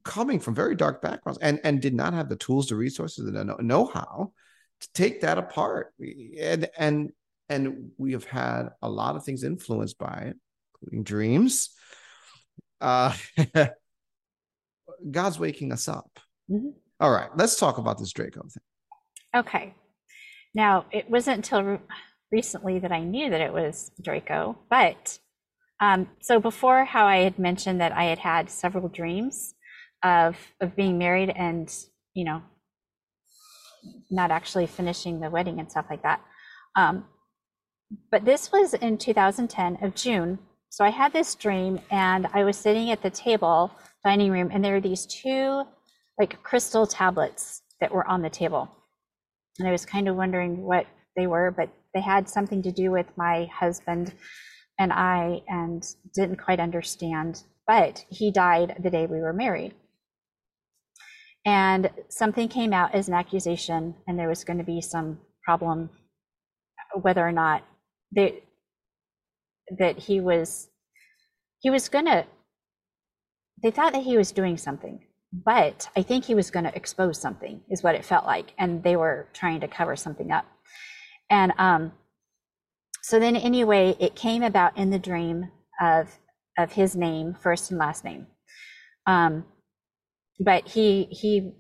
coming 0.05 0.41
from 0.41 0.55
very 0.55 0.75
dark 0.75 1.03
backgrounds 1.03 1.39
and 1.41 1.61
and 1.65 1.81
did 1.81 1.95
not 1.95 2.13
have 2.15 2.29
the 2.29 2.37
tools, 2.37 2.69
the 2.69 2.77
resources, 2.77 3.27
and 3.27 3.37
the 3.37 3.57
know-how 3.63 4.33
to 4.81 4.89
take 4.95 5.21
that 5.21 5.39
apart. 5.39 5.95
And 6.41 6.69
and 6.77 7.13
and 7.49 7.91
we 7.99 8.13
have 8.13 8.25
had 8.25 8.71
a 8.81 8.89
lot 8.89 9.17
of 9.17 9.25
things 9.25 9.45
influenced 9.45 9.99
by 9.99 10.29
it, 10.29 10.37
including 10.75 11.05
dreams. 11.05 11.71
Uh, 12.81 13.15
God's 15.11 15.39
waking 15.39 15.73
us 15.73 15.87
up. 15.89 16.19
Mhm. 16.51 16.73
All 16.99 17.11
right, 17.11 17.31
let's 17.37 17.57
talk 17.57 17.79
about 17.79 17.99
this 17.99 18.13
Draco 18.13 18.43
thing. 18.43 18.63
Okay. 19.35 19.75
Now, 20.55 20.87
it 20.91 21.09
wasn't 21.11 21.39
until 21.39 21.81
recently 22.31 22.79
that 22.79 22.93
I 22.93 23.01
knew 23.01 23.31
that 23.31 23.41
it 23.41 23.53
was 23.53 23.91
Draco, 24.01 24.59
but 24.69 25.19
um, 25.81 26.09
so 26.21 26.39
before 26.39 26.85
how 26.85 27.07
I 27.07 27.19
had 27.19 27.39
mentioned 27.39 27.81
that 27.81 27.93
I 27.93 28.05
had 28.05 28.19
had 28.19 28.51
several 28.51 28.89
dreams 28.89 29.55
of 30.03 30.37
of 30.61 30.77
being 30.77 30.99
married 30.99 31.31
and 31.31 31.73
you 32.15 32.25
know 32.25 32.43
not 34.11 34.31
actually 34.31 34.67
finishing 34.67 35.21
the 35.21 35.31
wedding 35.31 35.59
and 35.59 35.71
stuff 35.71 35.87
like 35.91 36.03
that. 36.03 36.21
Um, 36.77 37.05
but 38.11 38.25
this 38.25 38.53
was 38.53 38.75
in 38.75 38.97
2010 38.99 39.79
of 39.83 39.95
June. 39.95 40.39
So 40.71 40.85
I 40.85 40.91
had 40.91 41.13
this 41.13 41.35
dream 41.35 41.81
and 41.91 42.27
I 42.33 42.45
was 42.45 42.57
sitting 42.57 42.91
at 42.91 43.03
the 43.03 43.11
table, 43.11 43.71
dining 44.05 44.31
room, 44.31 44.51
and 44.53 44.65
there 44.65 44.75
were 44.75 44.81
these 44.81 45.07
two 45.07 45.65
like 46.19 46.43
crystal 46.43 46.87
tablets 46.87 47.63
that 47.81 47.93
were 47.93 48.07
on 48.07 48.23
the 48.23 48.31
table. 48.31 48.71
And 49.63 49.69
I 49.69 49.71
was 49.71 49.87
kind 49.87 50.09
of 50.09 50.17
wondering 50.17 50.65
what 50.65 50.87
they 51.15 51.29
were, 51.29 51.53
but 51.53 51.69
they 51.95 52.01
had 52.01 52.29
something 52.29 52.63
to 52.63 52.73
do 52.73 52.91
with 52.91 53.07
my 53.17 53.45
husband 53.45 54.13
and 54.77 54.93
I 54.93 55.43
and 55.47 55.87
didn't 56.13 56.43
quite 56.43 56.59
understand. 56.59 57.45
But 57.69 58.05
he 58.09 58.33
died 58.33 58.81
the 58.83 58.91
day 58.91 59.07
we 59.07 59.21
were 59.21 59.33
married. 59.33 59.75
And 61.45 61.93
something 62.09 62.49
came 62.49 62.73
out 62.73 62.93
as 62.93 63.07
an 63.07 63.15
accusation, 63.15 63.95
and 64.09 64.19
there 64.19 64.29
was 64.29 64.43
going 64.43 64.59
to 64.59 64.65
be 64.65 64.81
some 64.81 65.21
problem 65.45 65.91
whether 67.01 67.25
or 67.25 67.31
not 67.31 67.63
they, 68.11 68.43
that 69.79 69.97
he 69.97 70.21
was 70.21 70.71
he 71.61 71.71
was 71.71 71.89
to 71.89 72.27
they 73.63 73.71
thought 73.71 73.93
that 73.93 74.03
he 74.03 74.17
was 74.17 74.33
doing 74.33 74.57
something 74.57 75.07
but 75.33 75.89
i 75.97 76.03
think 76.03 76.25
he 76.25 76.35
was 76.35 76.51
going 76.51 76.65
to 76.65 76.77
expose 76.77 77.19
something 77.21 77.61
is 77.71 77.83
what 77.83 77.95
it 77.95 78.05
felt 78.05 78.27
like 78.27 78.53
and 78.59 78.83
they 78.83 78.97
were 78.97 79.29
trying 79.33 79.61
to 79.61 79.69
cover 79.69 79.97
something 79.97 80.31
up. 80.31 80.45
And 81.31 81.53
um 81.59 81.93
so 83.03 83.19
then 83.19 83.37
anyway 83.37 83.97
it 83.99 84.15
came 84.15 84.43
about 84.43 84.77
in 84.77 84.91
the 84.91 84.99
dream 84.99 85.51
of 85.81 86.19
of 86.59 86.73
his 86.73 86.95
name 86.95 87.35
first 87.41 87.71
and 87.71 87.81
last 87.81 88.05
name. 88.05 88.27
Um 89.07 89.45
but 90.39 90.69
he 90.69 91.05
he 91.11 91.53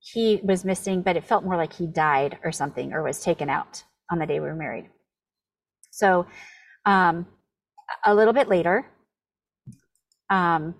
he 0.00 0.40
was 0.42 0.64
missing 0.64 1.02
but 1.02 1.16
it 1.16 1.24
felt 1.24 1.44
more 1.44 1.56
like 1.56 1.72
he 1.72 1.86
died 1.86 2.38
or 2.44 2.52
something 2.52 2.92
or 2.92 3.02
was 3.02 3.22
taken 3.22 3.48
out 3.48 3.82
on 4.10 4.18
the 4.18 4.26
day 4.26 4.38
we 4.40 4.46
were 4.46 4.54
married. 4.54 4.90
So 5.90 6.26
um 6.84 7.26
a 8.04 8.14
little 8.14 8.34
bit 8.34 8.48
later 8.48 8.86
um 10.30 10.74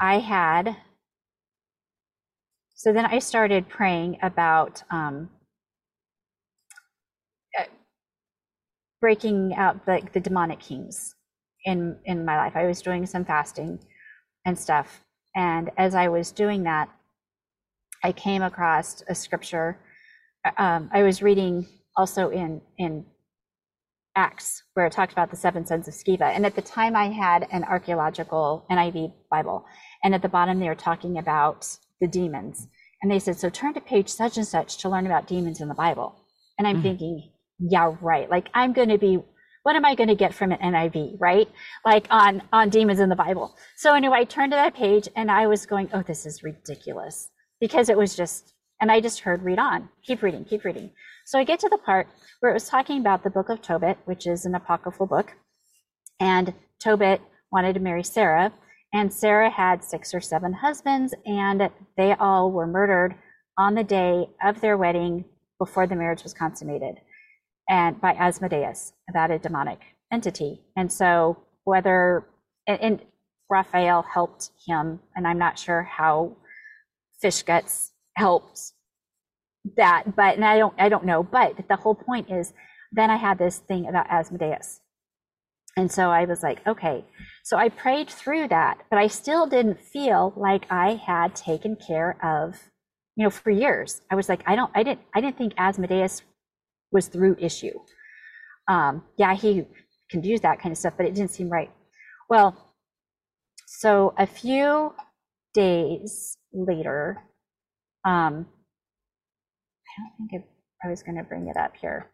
i 0.00 0.18
had 0.18 0.76
so 2.76 2.92
then 2.92 3.06
i 3.06 3.18
started 3.18 3.68
praying 3.68 4.18
about 4.22 4.82
um 4.90 5.28
uh, 7.58 7.64
breaking 9.00 9.54
out 9.56 9.80
like 9.86 10.12
the 10.12 10.20
demonic 10.20 10.60
kings 10.60 11.14
in 11.64 11.98
in 12.04 12.24
my 12.24 12.36
life. 12.36 12.54
I 12.56 12.66
was 12.66 12.80
doing 12.82 13.06
some 13.06 13.24
fasting 13.24 13.80
and 14.46 14.58
stuff. 14.58 15.02
And 15.34 15.70
as 15.76 15.94
i 15.94 16.08
was 16.08 16.32
doing 16.32 16.62
that 16.64 16.88
i 18.04 18.12
came 18.12 18.42
across 18.42 19.02
a 19.08 19.14
scripture 19.14 19.78
um, 20.58 20.90
i 20.92 21.02
was 21.02 21.22
reading 21.22 21.66
also 21.96 22.30
in 22.30 22.60
in 22.78 23.04
acts 24.16 24.62
where 24.74 24.86
it 24.86 24.92
talked 24.92 25.12
about 25.12 25.30
the 25.30 25.36
seven 25.36 25.66
sons 25.66 25.88
of 25.88 25.94
sceva. 25.94 26.22
And 26.34 26.46
at 26.46 26.54
the 26.56 26.62
time 26.62 26.96
i 26.96 27.08
had 27.08 27.46
an 27.52 27.64
archaeological 27.64 28.64
niv 28.70 29.12
bible. 29.30 29.66
And 30.04 30.14
at 30.14 30.22
the 30.22 30.28
bottom 30.28 30.58
they 30.60 30.68
were 30.68 30.74
talking 30.74 31.18
about 31.18 31.78
the 32.00 32.06
demons. 32.08 32.68
And 33.02 33.10
they 33.10 33.18
said 33.18 33.36
so 33.38 33.48
turn 33.50 33.74
to 33.74 33.80
page 33.80 34.08
such 34.08 34.36
and 34.36 34.46
such 34.46 34.78
to 34.78 34.88
learn 34.88 35.06
about 35.06 35.26
demons 35.26 35.60
in 35.60 35.68
the 35.68 35.74
bible. 35.74 36.14
And 36.58 36.66
i'm 36.66 36.78
Mhm. 36.78 36.82
thinking 36.82 37.32
yeah 37.58 37.94
right. 38.00 38.28
Like 38.30 38.48
i'm 38.54 38.72
going 38.72 38.88
to 38.88 38.98
be 38.98 39.22
what 39.62 39.76
am 39.76 39.84
i 39.84 39.94
going 39.94 40.08
to 40.08 40.14
get 40.14 40.34
from 40.34 40.52
an 40.52 40.58
niv 40.72 41.16
right? 41.20 41.48
Like 41.84 42.06
on 42.10 42.42
on 42.52 42.68
demons 42.70 43.00
in 43.00 43.08
the 43.08 43.16
bible. 43.16 43.56
So 43.76 43.94
anyway 43.94 44.18
i 44.20 44.24
turned 44.24 44.52
to 44.52 44.56
that 44.56 44.74
page 44.74 45.08
and 45.16 45.30
i 45.30 45.46
was 45.46 45.66
going 45.66 45.88
oh 45.92 46.02
this 46.02 46.26
is 46.26 46.42
ridiculous. 46.42 47.30
Because 47.60 47.88
it 47.88 47.96
was 47.96 48.14
just 48.16 48.52
and 48.80 48.90
i 48.92 49.00
just 49.00 49.20
heard 49.20 49.42
read 49.42 49.58
on. 49.58 49.88
Keep 50.04 50.22
reading 50.22 50.44
keep 50.44 50.64
reading. 50.64 50.90
So 51.26 51.38
i 51.38 51.44
get 51.44 51.60
to 51.60 51.68
the 51.68 51.78
part 51.78 52.06
where 52.40 52.50
it 52.50 52.54
was 52.54 52.68
talking 52.68 53.00
about 53.00 53.24
the 53.24 53.30
book 53.30 53.48
of 53.48 53.60
tobit 53.62 53.98
which 54.04 54.26
is 54.26 54.44
an 54.46 54.54
apocryphal 54.54 55.06
book. 55.06 55.32
And 56.20 56.54
tobit 56.82 57.20
wanted 57.52 57.74
to 57.74 57.80
marry 57.80 58.02
sarah 58.02 58.52
and 58.96 59.12
sarah 59.12 59.50
had 59.50 59.84
six 59.84 60.14
or 60.14 60.20
seven 60.20 60.52
husbands 60.52 61.14
and 61.24 61.70
they 61.96 62.12
all 62.14 62.50
were 62.50 62.66
murdered 62.66 63.14
on 63.58 63.74
the 63.74 63.84
day 63.84 64.28
of 64.44 64.60
their 64.60 64.76
wedding 64.76 65.24
before 65.58 65.86
the 65.86 65.96
marriage 65.96 66.22
was 66.22 66.34
consummated 66.34 66.96
and 67.68 68.00
by 68.00 68.12
asmodeus 68.14 68.92
about 69.08 69.30
a 69.30 69.38
demonic 69.38 69.80
entity. 70.12 70.60
And 70.76 70.92
so 70.92 71.38
whether 71.64 72.24
and, 72.66 72.80
and 72.80 73.00
raphael 73.48 74.02
helped 74.02 74.50
him 74.66 74.98
and 75.14 75.26
i'm 75.26 75.38
not 75.38 75.56
sure 75.56 75.82
how 75.82 76.36
fish 77.20 77.42
guts 77.44 77.92
helped 78.16 78.72
that 79.76 80.16
but 80.16 80.34
and 80.34 80.44
i 80.44 80.58
don't 80.58 80.74
i 80.78 80.88
don't 80.88 81.04
know 81.04 81.22
but 81.22 81.54
the 81.68 81.76
whole 81.76 81.94
point 81.94 82.28
is 82.28 82.52
then 82.90 83.08
i 83.08 83.16
had 83.16 83.38
this 83.38 83.58
thing 83.58 83.86
about 83.86 84.10
asmodeus. 84.10 84.80
And 85.76 85.92
so 85.92 86.10
i 86.10 86.24
was 86.24 86.42
like 86.42 86.66
okay 86.66 87.04
so 87.46 87.56
i 87.56 87.68
prayed 87.68 88.10
through 88.10 88.46
that 88.48 88.76
but 88.90 88.98
i 88.98 89.06
still 89.06 89.46
didn't 89.46 89.80
feel 89.80 90.32
like 90.36 90.66
i 90.70 90.88
had 90.94 91.34
taken 91.34 91.76
care 91.76 92.12
of 92.24 92.70
you 93.16 93.24
know 93.24 93.30
for 93.30 93.50
years. 93.50 94.02
I 94.10 94.14
was 94.14 94.28
like 94.28 94.42
i 94.46 94.54
don't 94.54 94.70
i 94.74 94.82
didn't 94.82 95.00
i 95.14 95.20
didn't 95.20 95.38
think 95.38 95.54
asmodeus 95.56 96.22
was 96.92 97.14
root 97.14 97.38
issue. 97.40 97.78
Um 98.68 99.02
yeah 99.16 99.34
he 99.34 99.66
confused 100.10 100.42
that 100.42 100.60
kind 100.60 100.72
of 100.72 100.78
stuff 100.78 100.94
but 100.96 101.06
it 101.06 101.14
didn't 101.14 101.30
seem 101.30 101.48
right. 101.48 101.70
Well 102.28 102.74
so 103.66 104.14
a 104.18 104.26
few 104.26 104.94
days 105.54 106.36
later 106.52 107.24
um 108.04 108.46
i 109.88 109.92
don't 109.98 110.28
think 110.28 110.44
I, 110.82 110.86
I 110.86 110.90
was 110.90 111.02
going 111.02 111.16
to 111.16 111.24
bring 111.24 111.48
it 111.48 111.56
up 111.56 111.72
here 111.80 112.10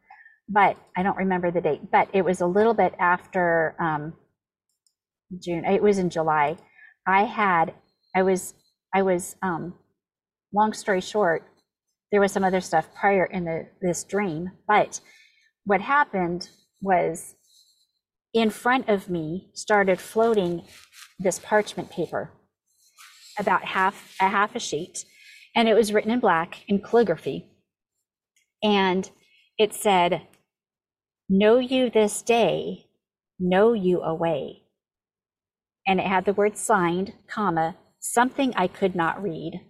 but 0.49 0.77
i 0.97 1.03
don't 1.03 1.17
remember 1.17 1.51
the 1.51 1.61
date 1.61 1.91
but 1.91 2.09
it 2.13 2.25
was 2.25 2.41
a 2.41 2.47
little 2.47 2.75
bit 2.75 2.95
after 2.99 3.75
um 3.81 4.15
june 5.39 5.65
it 5.65 5.83
was 5.83 5.99
in 5.99 6.11
july. 6.11 6.57
I 7.07 7.25
had 7.25 7.75
i 8.15 8.23
was 8.23 8.55
i 8.95 9.03
was 9.03 9.37
um 9.43 9.75
long 10.53 10.73
story 10.73 11.01
short 11.01 11.45
there 12.11 12.21
was 12.21 12.33
some 12.33 12.45
other 12.45 12.61
stuff 12.61 12.89
prior 12.95 13.25
in 13.25 13.45
the 13.45 13.69
this 13.81 14.05
dream 14.05 14.53
but 14.69 15.01
what 15.65 15.81
happened 15.81 16.49
was 16.81 17.35
in 18.35 18.51
front 18.51 18.89
of 18.89 19.09
me 19.09 19.51
started 19.55 20.01
floating 20.01 20.63
this 21.19 21.39
parchment 21.39 21.91
paper 21.91 22.31
about 23.39 23.65
half 23.65 24.15
a 24.21 24.29
half 24.29 24.55
a 24.55 24.59
sheet 24.59 25.05
and 25.55 25.69
it 25.69 25.75
was 25.75 25.93
written 25.93 26.11
in 26.11 26.21
black 26.21 26.65
in 26.69 26.81
calligraphy. 26.81 27.47
And 28.63 29.11
it 29.59 29.75
said 29.75 30.23
know 31.29 31.59
you 31.59 31.91
this 31.91 32.23
day 32.23 32.87
know 33.39 33.73
you 33.73 34.03
away 34.03 34.63
and 35.87 36.01
it 36.01 36.07
had 36.07 36.25
the 36.25 36.35
word 36.35 36.57
signed 36.57 37.13
comma 37.29 37.77
something 38.01 38.53
i 38.57 38.67
could 38.67 38.95
not 38.95 39.23
read. 39.23 39.61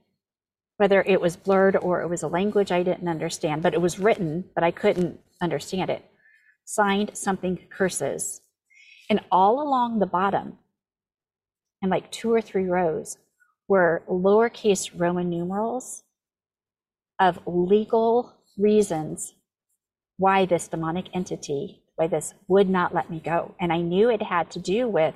Whether 0.78 1.02
it 1.02 1.20
was 1.20 1.36
blurred 1.36 1.76
or 1.76 2.00
it 2.00 2.08
was 2.08 2.22
a 2.22 2.28
language 2.28 2.72
i 2.72 2.82
didn't 2.82 3.08
understand 3.08 3.62
but 3.62 3.74
it 3.74 3.80
was 3.80 3.98
written 3.98 4.44
but 4.54 4.64
i 4.64 4.70
couldn't 4.70 5.20
understand 5.40 5.90
it. 5.90 6.04
Signed 6.64 7.10
something 7.14 7.58
curses. 7.70 8.40
And 9.10 9.20
all 9.30 9.60
along 9.60 9.98
the 9.98 10.06
bottom 10.06 10.58
and 11.82 11.90
like 11.90 12.10
two 12.10 12.32
or 12.32 12.40
three 12.40 12.66
rows 12.66 13.18
were 13.68 14.02
lowercase 14.08 14.90
roman 14.96 15.28
numerals 15.28 16.04
of 17.20 17.40
legal 17.46 18.34
reasons 18.56 19.34
why 20.16 20.46
this 20.46 20.68
demonic 20.68 21.06
entity 21.14 21.82
why 21.96 22.06
this 22.06 22.34
would 22.48 22.68
not 22.68 22.94
let 22.94 23.10
me 23.10 23.20
go. 23.20 23.54
And 23.60 23.72
i 23.72 23.80
knew 23.80 24.08
it 24.08 24.22
had 24.22 24.50
to 24.52 24.58
do 24.58 24.88
with 24.88 25.14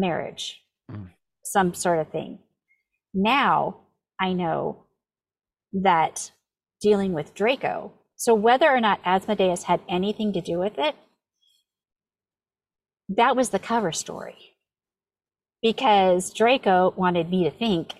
marriage 0.00 0.62
Mm. 0.90 1.10
some 1.44 1.72
sort 1.74 1.98
of 2.00 2.08
thing. 2.08 2.40
Now 3.14 3.76
i 4.20 4.32
know 4.32 4.84
that 5.72 6.32
dealing 6.80 7.12
with 7.12 7.34
draco 7.34 7.92
so 8.16 8.34
whether 8.34 8.68
or 8.68 8.80
not 8.80 9.00
asmodeus 9.04 9.64
had 9.64 9.80
anything 9.88 10.32
to 10.32 10.40
do 10.40 10.58
with 10.58 10.78
it 10.78 10.96
that 13.08 13.34
was 13.36 13.50
the 13.50 13.58
cover 13.58 13.92
story. 13.92 14.56
Because 15.62 16.32
draco 16.32 16.94
wanted 16.96 17.28
me 17.30 17.44
to 17.44 17.50
think 17.50 17.94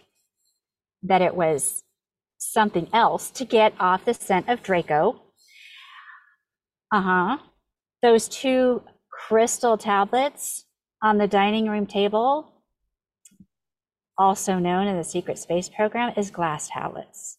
that 1.02 1.20
it 1.22 1.34
was 1.34 1.82
something 2.38 2.88
else 2.92 3.30
to 3.32 3.44
get 3.44 3.74
off 3.78 4.04
the 4.04 4.14
scent 4.14 4.48
of 4.48 4.62
draco. 4.62 5.20
Uh-huh. 6.92 7.38
Those 8.02 8.28
two 8.28 8.82
crystal 9.10 9.76
tablets 9.76 10.64
on 11.02 11.18
the 11.18 11.26
dining 11.28 11.68
room 11.68 11.86
table 11.86 12.52
also 14.18 14.58
known 14.58 14.86
in 14.86 14.96
the 14.96 15.04
secret 15.04 15.38
space 15.38 15.68
program 15.68 16.12
is 16.16 16.30
glass 16.30 16.68
tablets. 16.68 17.38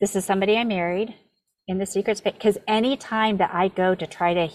This 0.00 0.14
is 0.16 0.24
somebody 0.24 0.56
i 0.56 0.64
married 0.64 1.14
in 1.66 1.78
the 1.78 1.86
secret 1.86 2.18
space 2.18 2.34
because 2.34 2.58
any 2.68 2.96
time 2.96 3.38
that 3.38 3.50
i 3.54 3.68
go 3.68 3.94
to 3.94 4.06
try 4.06 4.34
to 4.34 4.48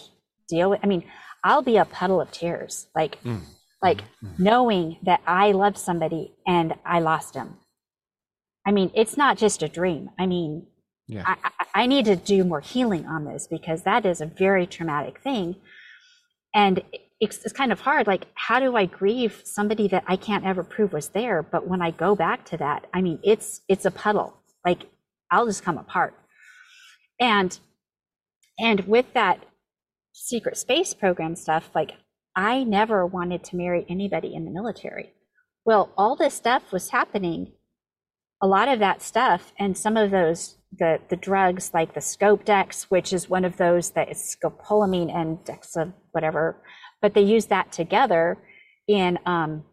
deal 0.48 0.69
with 0.69 0.80
i 0.84 0.88
mean 0.88 1.03
i'll 1.44 1.64
be 1.64 1.77
a 1.77 1.86
puddle 1.86 2.22
of 2.22 2.31
tears 2.31 2.88
like 2.95 3.22
Mm. 3.23 3.41
like 3.81 4.03
knowing 4.38 4.98
that 5.03 5.22
i 5.26 5.52
loved 5.52 5.77
somebody 5.77 6.34
and 6.45 6.76
i 6.86 6.99
lost 6.99 7.34
him 7.36 7.57
i 8.68 8.72
mean 8.72 8.91
it's 8.94 9.18
not 9.18 9.38
just 9.38 9.64
a 9.64 9.68
dream. 9.69 10.11
I 10.19 10.26
mean 10.27 10.68
Yeah. 11.10 11.23
I, 11.26 11.65
I, 11.73 11.86
need 11.88 12.06
to 12.06 12.15
do 12.15 12.44
more 12.44 12.61
healing 12.61 13.07
on 13.07 13.26
this 13.26 13.48
because 13.48 13.81
that 13.81 14.06
is 14.06 14.22
a 14.22 14.27
very 14.27 14.68
traumatic 14.68 15.19
thing. 15.22 15.56
And 16.53 16.84
it's, 17.19 17.44
it's 17.44 17.52
kind 17.52 17.72
of 17.72 17.81
hard. 17.81 18.06
Like, 18.06 18.27
how 18.36 18.60
do 18.60 18.76
I 18.76 18.86
grieve 18.86 19.41
somebody 19.44 19.88
that 19.88 20.03
I 20.06 20.15
can't 20.15 20.45
ever 20.45 20.64
prove 20.64 20.94
was 20.94 21.10
there? 21.10 21.41
But 21.41 21.68
when 21.68 21.81
I 21.81 21.90
go 21.90 22.15
back 22.15 22.45
to 22.45 22.57
that, 22.57 22.86
I 22.94 23.02
mean, 23.02 23.18
it's 23.23 23.61
it's 23.68 23.86
a 23.86 23.91
puddle. 23.91 24.38
Like 24.64 24.84
I'll 25.31 25.48
just 25.48 25.64
come 25.64 25.80
apart. 25.80 26.14
And 27.19 27.57
and 28.60 28.81
with 28.81 29.11
that 29.15 29.44
secret 30.14 30.57
space 30.57 30.94
program 30.94 31.36
stuff, 31.36 31.72
like 31.73 31.94
I 32.36 32.64
never 32.64 33.03
wanted 33.03 33.44
to 33.45 33.56
marry 33.56 33.84
anybody 33.90 34.36
in 34.36 34.45
the 34.45 34.52
military. 34.52 35.14
Well, 35.65 35.91
all 35.98 36.15
this 36.15 36.36
stuff 36.36 36.72
was 36.72 36.91
happening. 36.91 37.53
A 38.41 38.48
lot 38.48 38.68
of 38.68 38.77
that 38.77 39.02
stuff 39.02 39.53
and 39.57 39.76
some 39.76 39.98
of 39.98 40.11
those 40.11 40.59
the 40.77 40.99
the 41.09 41.15
drugs 41.15 41.71
like 41.73 41.93
the 41.93 41.99
Scopedex, 41.99 42.83
which 42.83 43.11
is 43.13 43.29
one 43.29 43.45
of 43.45 43.57
those 43.57 43.91
that 43.91 44.11
is 44.11 44.37
scopolamine 44.37 45.13
and 45.13 45.39
dexa 45.39 45.93
whatever, 46.11 46.61
but 47.01 47.13
they 47.13 47.21
use 47.21 47.47
that 47.47 47.71
together 47.71 48.37
in 48.87 49.17
um 49.25 49.63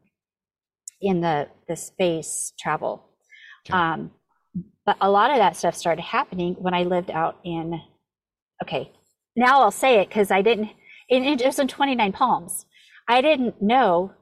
in 1.00 1.20
the 1.20 1.48
the 1.68 1.76
space 1.76 2.52
travel. 2.58 3.04
Okay. 3.66 3.76
Um, 3.76 4.12
but 4.84 4.96
a 5.00 5.10
lot 5.10 5.30
of 5.30 5.38
that 5.38 5.56
stuff 5.56 5.74
started 5.74 6.02
happening 6.02 6.54
when 6.54 6.74
I 6.74 6.84
lived 6.84 7.10
out 7.10 7.38
in. 7.44 7.80
Okay, 8.62 8.92
now 9.34 9.60
I'll 9.62 9.70
say 9.70 10.00
it 10.00 10.08
because 10.08 10.30
I 10.30 10.42
didn't. 10.42 10.70
It, 11.08 11.40
it 11.40 11.44
was 11.44 11.58
in 11.58 11.68
29 11.68 12.12
Palms. 12.12 12.64
I 13.08 13.20
didn't 13.20 13.60
know. 13.60 14.12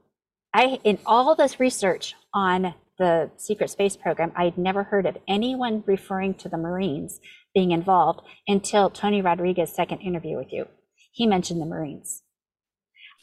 I 0.52 0.80
in 0.84 0.98
all 1.06 1.34
this 1.34 1.60
research 1.60 2.14
on 2.32 2.74
the 2.98 3.30
secret 3.36 3.70
space 3.70 3.96
program, 3.96 4.32
I'd 4.36 4.56
never 4.58 4.84
heard 4.84 5.06
of 5.06 5.16
anyone 5.26 5.82
referring 5.86 6.34
to 6.34 6.48
the 6.48 6.56
Marines 6.56 7.20
being 7.54 7.70
involved 7.72 8.20
until 8.46 8.90
Tony 8.90 9.20
Rodriguez's 9.22 9.74
second 9.74 9.98
interview 10.00 10.36
with 10.36 10.52
you. 10.52 10.66
He 11.12 11.26
mentioned 11.26 11.60
the 11.60 11.66
Marines. 11.66 12.22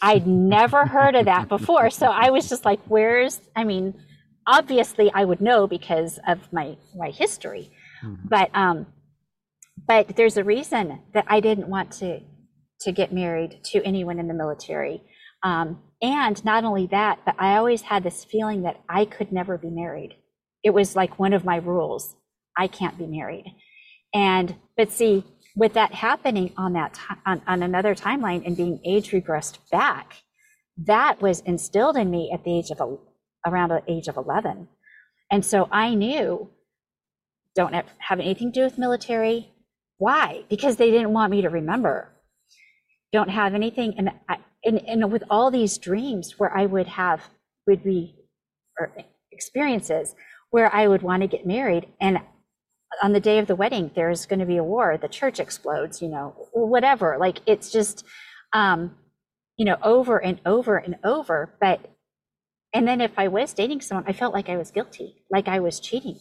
I'd 0.02 0.26
never 0.27 0.85
heard 0.88 1.15
of 1.15 1.26
that 1.26 1.48
before. 1.48 1.89
So 1.89 2.07
I 2.07 2.31
was 2.31 2.49
just 2.49 2.65
like, 2.65 2.80
where's, 2.88 3.39
I 3.56 3.64
mean, 3.64 3.93
obviously 4.48 5.11
I 5.14 5.26
would 5.26 5.41
know 5.41 5.68
because 5.68 6.19
of 6.27 6.52
my, 6.52 6.76
my 6.95 7.10
history, 7.11 7.72
Mhm. 8.03 8.18
but, 8.27 8.49
um, 8.56 8.88
but 9.88 10.15
there's 10.15 10.38
a 10.38 10.43
reason 10.43 11.02
that 11.14 11.26
I 11.27 11.39
didn't 11.39 11.68
want 11.68 11.91
to, 11.93 12.22
to 12.81 12.91
get 12.91 13.14
married 13.14 13.60
to 13.65 13.84
anyone 13.84 14.18
in 14.19 14.27
the 14.27 14.34
military. 14.34 15.03
Um, 15.43 15.81
and 16.02 16.44
not 16.44 16.64
only 16.64 16.88
that, 16.88 17.19
but 17.26 17.36
I 17.38 17.57
always 17.57 17.84
had 17.84 18.03
this 18.03 18.23
feeling 18.26 18.64
that 18.64 18.82
I 18.90 19.06
could 19.06 19.32
never 19.32 19.57
be 19.57 19.69
married. 19.69 20.15
It 20.64 20.72
was 20.72 20.95
like 20.95 21.19
one 21.19 21.34
of 21.34 21.45
my 21.45 21.57
rules. 21.57 22.15
I 22.57 22.68
can't 22.68 22.98
be 22.98 23.06
married. 23.06 23.56
And, 24.14 24.56
but 24.76 24.91
see, 24.91 25.23
with 25.56 25.73
that 25.73 25.94
happening 25.94 26.53
on 26.57 26.73
that, 26.73 26.99
on, 27.26 27.41
on 27.48 27.64
another 27.64 27.94
timeline 27.94 28.45
and 28.45 28.57
being 28.57 28.80
age 28.84 29.11
regressed 29.11 29.57
back, 29.72 30.23
that 30.86 31.22
was 31.22 31.41
instilled 31.41 31.98
in 31.98 32.10
me 32.10 32.32
at 32.34 32.44
the 32.44 32.57
age 32.57 32.72
of, 32.72 32.80
el- 32.80 33.02
around 33.45 33.69
the 33.69 33.84
age 33.88 34.07
of 34.07 34.18
11. 34.18 34.68
And 35.32 35.45
so 35.45 35.68
I 35.72 35.94
knew, 35.94 36.49
don't 37.56 37.73
have, 37.73 37.86
have 37.99 38.19
anything 38.19 38.52
to 38.52 38.60
do 38.60 38.64
with 38.64 38.78
military. 38.78 39.49
Why? 39.98 40.45
Because 40.49 40.78
they 40.78 40.90
didn't 40.90 41.14
want 41.14 41.32
me 41.32 41.41
to 41.44 41.49
remember. 41.49 42.10
Don't 43.14 43.30
have 43.30 43.53
anything. 43.53 43.94
And, 43.98 44.11
I, 44.28 44.38
and, 44.66 44.88
and 44.88 45.12
with 45.12 45.24
all 45.30 45.52
these 45.52 45.78
dreams 45.78 46.40
where 46.40 46.56
I 46.56 46.66
would 46.66 46.88
have, 46.88 47.30
would 47.68 47.84
be, 47.84 48.16
experiences 49.32 50.16
where 50.50 50.74
I 50.74 50.88
would 50.88 51.02
want 51.02 51.22
to 51.22 51.28
get 51.28 51.46
married 51.46 51.88
and 52.00 52.20
on 53.02 53.14
the 53.14 53.20
day 53.20 53.40
of 53.40 53.48
the 53.48 53.56
wedding, 53.56 53.92
there's 53.96 54.26
going 54.26 54.40
to 54.40 54.46
be 54.46 54.58
a 54.58 54.64
war, 54.64 54.98
the 54.98 55.08
church 55.08 55.40
explodes, 55.40 56.02
you 56.02 56.10
know, 56.10 56.36
whatever. 56.54 57.18
Like 57.20 57.40
it's 57.46 57.72
just, 57.72 58.06
um, 58.54 58.96
you 59.58 59.66
know, 59.66 59.78
over 59.84 60.18
and 60.18 60.42
over 60.46 60.78
and 60.78 60.98
over. 61.04 61.56
But, 61.62 61.80
and 62.74 62.88
then 62.88 63.02
if 63.02 63.18
I 63.18 63.28
was 63.28 63.54
dating 63.54 63.82
someone, 63.82 64.06
I 64.08 64.14
felt 64.14 64.34
like 64.34 64.50
I 64.50 64.58
was 64.58 64.72
guilty, 64.72 65.24
like 65.32 65.48
I 65.48 65.60
was 65.60 65.80
cheating, 65.80 66.20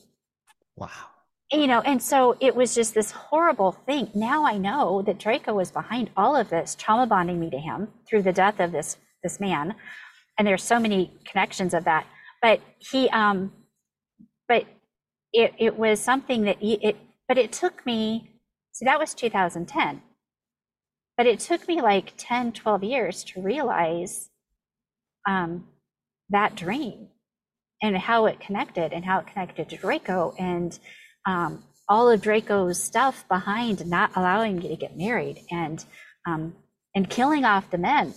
Wow. 0.77 1.10
You 1.53 1.67
know, 1.67 1.81
and 1.81 2.01
so 2.01 2.37
it 2.41 2.55
was 2.55 2.75
just 2.75 2.95
this 2.95 3.11
horrible 3.11 3.73
thing. 3.73 4.11
Now 4.15 4.47
I 4.47 4.57
know 4.57 5.03
that 5.03 5.19
Draco 5.19 5.55
was 5.55 5.71
behind 5.71 6.11
all 6.17 6.37
of 6.37 6.49
this, 6.49 6.77
trauma 6.77 7.07
bonding 7.07 7.41
me 7.41 7.51
to 7.51 7.59
him 7.59 7.89
through 8.09 8.23
the 8.23 8.33
death 8.33 8.61
of 8.61 8.71
this, 8.71 8.99
this 9.23 9.41
man. 9.41 9.75
And 10.39 10.47
there's 10.47 10.63
so 10.63 10.79
many 10.79 11.13
connections 11.25 11.75
of 11.75 11.85
that. 11.85 12.07
But 12.41 12.61
he, 12.79 13.09
um, 13.11 13.53
but 14.47 14.65
it, 15.33 15.55
it 15.59 15.77
was 15.77 16.01
something 16.01 16.43
that 16.43 16.59
he, 16.59 16.75
it, 16.75 16.97
but 17.27 17.37
it 17.37 17.53
took 17.53 17.85
me, 17.85 18.31
see, 18.73 18.85
that 18.85 18.99
was 18.99 19.13
2010. 19.13 20.03
But 21.17 21.27
it 21.27 21.41
took 21.41 21.67
me 21.67 21.83
like 21.83 22.15
10, 22.17 22.53
12 22.53 22.85
years 22.85 23.25
to 23.25 23.43
realize 23.43 24.31
um, 25.29 25.67
that 26.31 26.55
dream 26.55 27.09
and 27.83 27.97
how 27.97 28.27
it 28.27 28.41
connected 28.41 28.93
and 28.93 29.05
how 29.05 29.19
it 29.19 29.27
connected 29.27 29.69
to 29.69 29.77
Draco 29.77 30.35
and 30.39 30.79
um, 31.27 31.65
all 31.89 32.09
of 32.09 32.23
Draco's 32.23 32.83
stuff 32.83 33.27
behind 33.29 33.85
not 33.87 34.13
allowing 34.17 34.57
me 34.57 34.69
to 34.69 34.77
get 34.77 34.97
married 34.97 35.45
and 35.51 35.85
um, 36.27 36.55
and 36.95 37.09
killing 37.09 37.45
off 37.45 37.71
the 37.71 37.79
men 37.79 38.15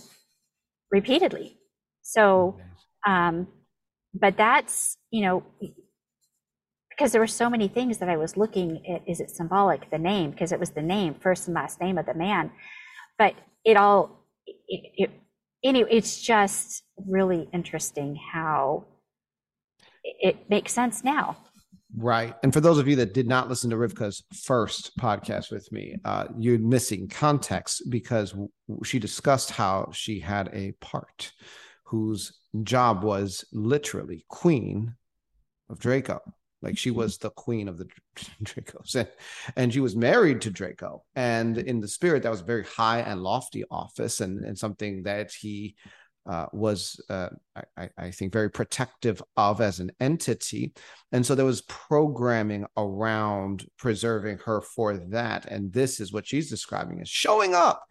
repeatedly. 0.90 1.58
So, 2.02 2.58
um, 3.06 3.48
but 4.14 4.36
that's 4.36 4.96
you 5.10 5.22
know 5.22 5.42
because 6.90 7.12
there 7.12 7.20
were 7.20 7.26
so 7.26 7.50
many 7.50 7.66
things 7.66 7.98
that 7.98 8.08
I 8.08 8.16
was 8.16 8.36
looking 8.36 8.86
at. 8.86 9.02
Is 9.08 9.20
it 9.20 9.30
symbolic? 9.30 9.90
The 9.90 9.98
name 9.98 10.30
because 10.30 10.52
it 10.52 10.60
was 10.60 10.70
the 10.70 10.82
name, 10.82 11.14
first 11.14 11.48
and 11.48 11.54
last 11.54 11.80
name 11.80 11.98
of 11.98 12.06
the 12.06 12.14
man. 12.14 12.50
But 13.18 13.34
it 13.64 13.76
all 13.76 14.24
it, 14.46 14.92
it 14.96 15.10
anyway. 15.64 15.88
It's 15.90 16.20
just 16.20 16.84
really 17.08 17.48
interesting 17.52 18.16
how 18.32 18.84
it, 20.04 20.16
it 20.20 20.50
makes 20.50 20.72
sense 20.72 21.02
now. 21.02 21.36
Right. 21.96 22.34
And 22.42 22.52
for 22.52 22.60
those 22.60 22.78
of 22.78 22.88
you 22.88 22.96
that 22.96 23.14
did 23.14 23.28
not 23.28 23.48
listen 23.48 23.70
to 23.70 23.76
Rivkah's 23.76 24.24
first 24.42 24.96
podcast 24.98 25.52
with 25.52 25.70
me, 25.70 25.96
uh, 26.04 26.26
you're 26.36 26.58
missing 26.58 27.08
context 27.08 27.88
because 27.88 28.34
she 28.84 28.98
discussed 28.98 29.50
how 29.50 29.90
she 29.92 30.18
had 30.18 30.50
a 30.52 30.72
part 30.80 31.32
whose 31.84 32.40
job 32.64 33.04
was 33.04 33.44
literally 33.52 34.24
queen 34.28 34.94
of 35.68 35.78
Draco. 35.78 36.20
Like 36.62 36.78
she 36.78 36.90
was 36.90 37.18
the 37.18 37.30
queen 37.30 37.68
of 37.68 37.78
the 37.78 37.86
Dracos. 38.42 38.96
And, 38.96 39.08
and 39.54 39.72
she 39.72 39.80
was 39.80 39.94
married 39.94 40.40
to 40.42 40.50
Draco. 40.50 41.04
And 41.14 41.58
in 41.58 41.78
the 41.78 41.88
spirit, 41.88 42.24
that 42.24 42.30
was 42.30 42.40
a 42.40 42.44
very 42.44 42.64
high 42.64 43.00
and 43.00 43.22
lofty 43.22 43.64
office 43.70 44.20
and, 44.20 44.44
and 44.44 44.58
something 44.58 45.04
that 45.04 45.30
he 45.30 45.76
uh, 46.26 46.46
was, 46.52 47.00
uh, 47.10 47.28
I, 47.76 47.90
I 47.98 48.10
think, 48.10 48.32
very 48.32 48.50
protective 48.50 49.22
of 49.36 49.60
as 49.60 49.80
an 49.80 49.92
entity. 50.00 50.72
And 51.12 51.24
so 51.24 51.34
there 51.34 51.44
was 51.44 51.62
programming 51.62 52.66
around 52.76 53.66
preserving 53.78 54.38
her 54.44 54.60
for 54.60 54.96
that. 54.96 55.46
And 55.46 55.72
this 55.72 56.00
is 56.00 56.12
what 56.12 56.26
she's 56.26 56.48
describing 56.48 57.00
as 57.00 57.08
showing 57.08 57.54
up 57.54 57.84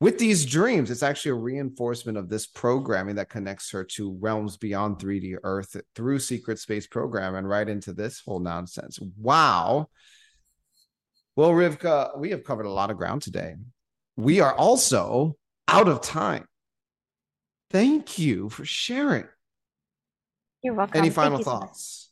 with 0.00 0.18
these 0.18 0.46
dreams. 0.46 0.90
It's 0.90 1.02
actually 1.02 1.32
a 1.32 1.42
reinforcement 1.42 2.16
of 2.16 2.28
this 2.28 2.46
programming 2.46 3.16
that 3.16 3.30
connects 3.30 3.70
her 3.72 3.84
to 3.84 4.16
realms 4.20 4.56
beyond 4.56 4.98
3D 4.98 5.36
Earth 5.42 5.76
through 5.94 6.20
secret 6.20 6.58
space 6.58 6.86
program 6.86 7.34
and 7.34 7.48
right 7.48 7.68
into 7.68 7.92
this 7.92 8.22
whole 8.24 8.40
nonsense. 8.40 8.98
Wow. 9.16 9.88
Well, 11.34 11.50
Rivkah, 11.50 12.18
we 12.18 12.30
have 12.30 12.44
covered 12.44 12.66
a 12.66 12.70
lot 12.70 12.90
of 12.90 12.96
ground 12.96 13.22
today. 13.22 13.54
We 14.16 14.40
are 14.40 14.54
also 14.54 15.36
out 15.68 15.88
of 15.88 16.00
time. 16.00 16.46
Thank 17.70 18.18
you 18.18 18.48
for 18.48 18.64
sharing. 18.64 19.28
You're 20.62 20.74
welcome. 20.74 20.98
Any 20.98 21.10
final 21.10 21.38
thoughts? 21.38 22.10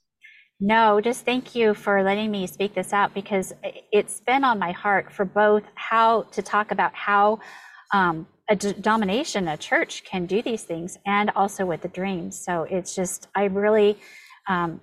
No, 0.61 1.01
just 1.01 1.25
thank 1.25 1.55
you 1.55 1.75
for 1.75 2.03
letting 2.03 2.31
me 2.31 2.47
speak 2.47 2.75
this 2.75 2.93
out 2.93 3.13
because 3.13 3.53
it's 3.93 4.21
been 4.21 4.45
on 4.45 4.59
my 4.59 4.73
heart 4.73 5.13
for 5.13 5.25
both 5.25 5.65
how 5.75 6.23
to 6.33 6.43
talk 6.43 6.71
about 6.71 6.95
how 6.95 7.41
um, 7.93 8.27
a 8.49 8.57
d- 8.57 8.73
domination, 8.81 9.49
a 9.49 9.57
church 9.57 10.05
can 10.05 10.25
do 10.25 10.41
these 10.41 10.63
things, 10.63 10.99
and 11.05 11.31
also 11.37 11.67
with 11.67 11.83
the 11.83 11.89
dreams. 11.89 12.39
So 12.43 12.63
it's 12.71 12.95
just, 12.95 13.29
I'm 13.35 13.55
really 13.55 13.99
um, 14.49 14.81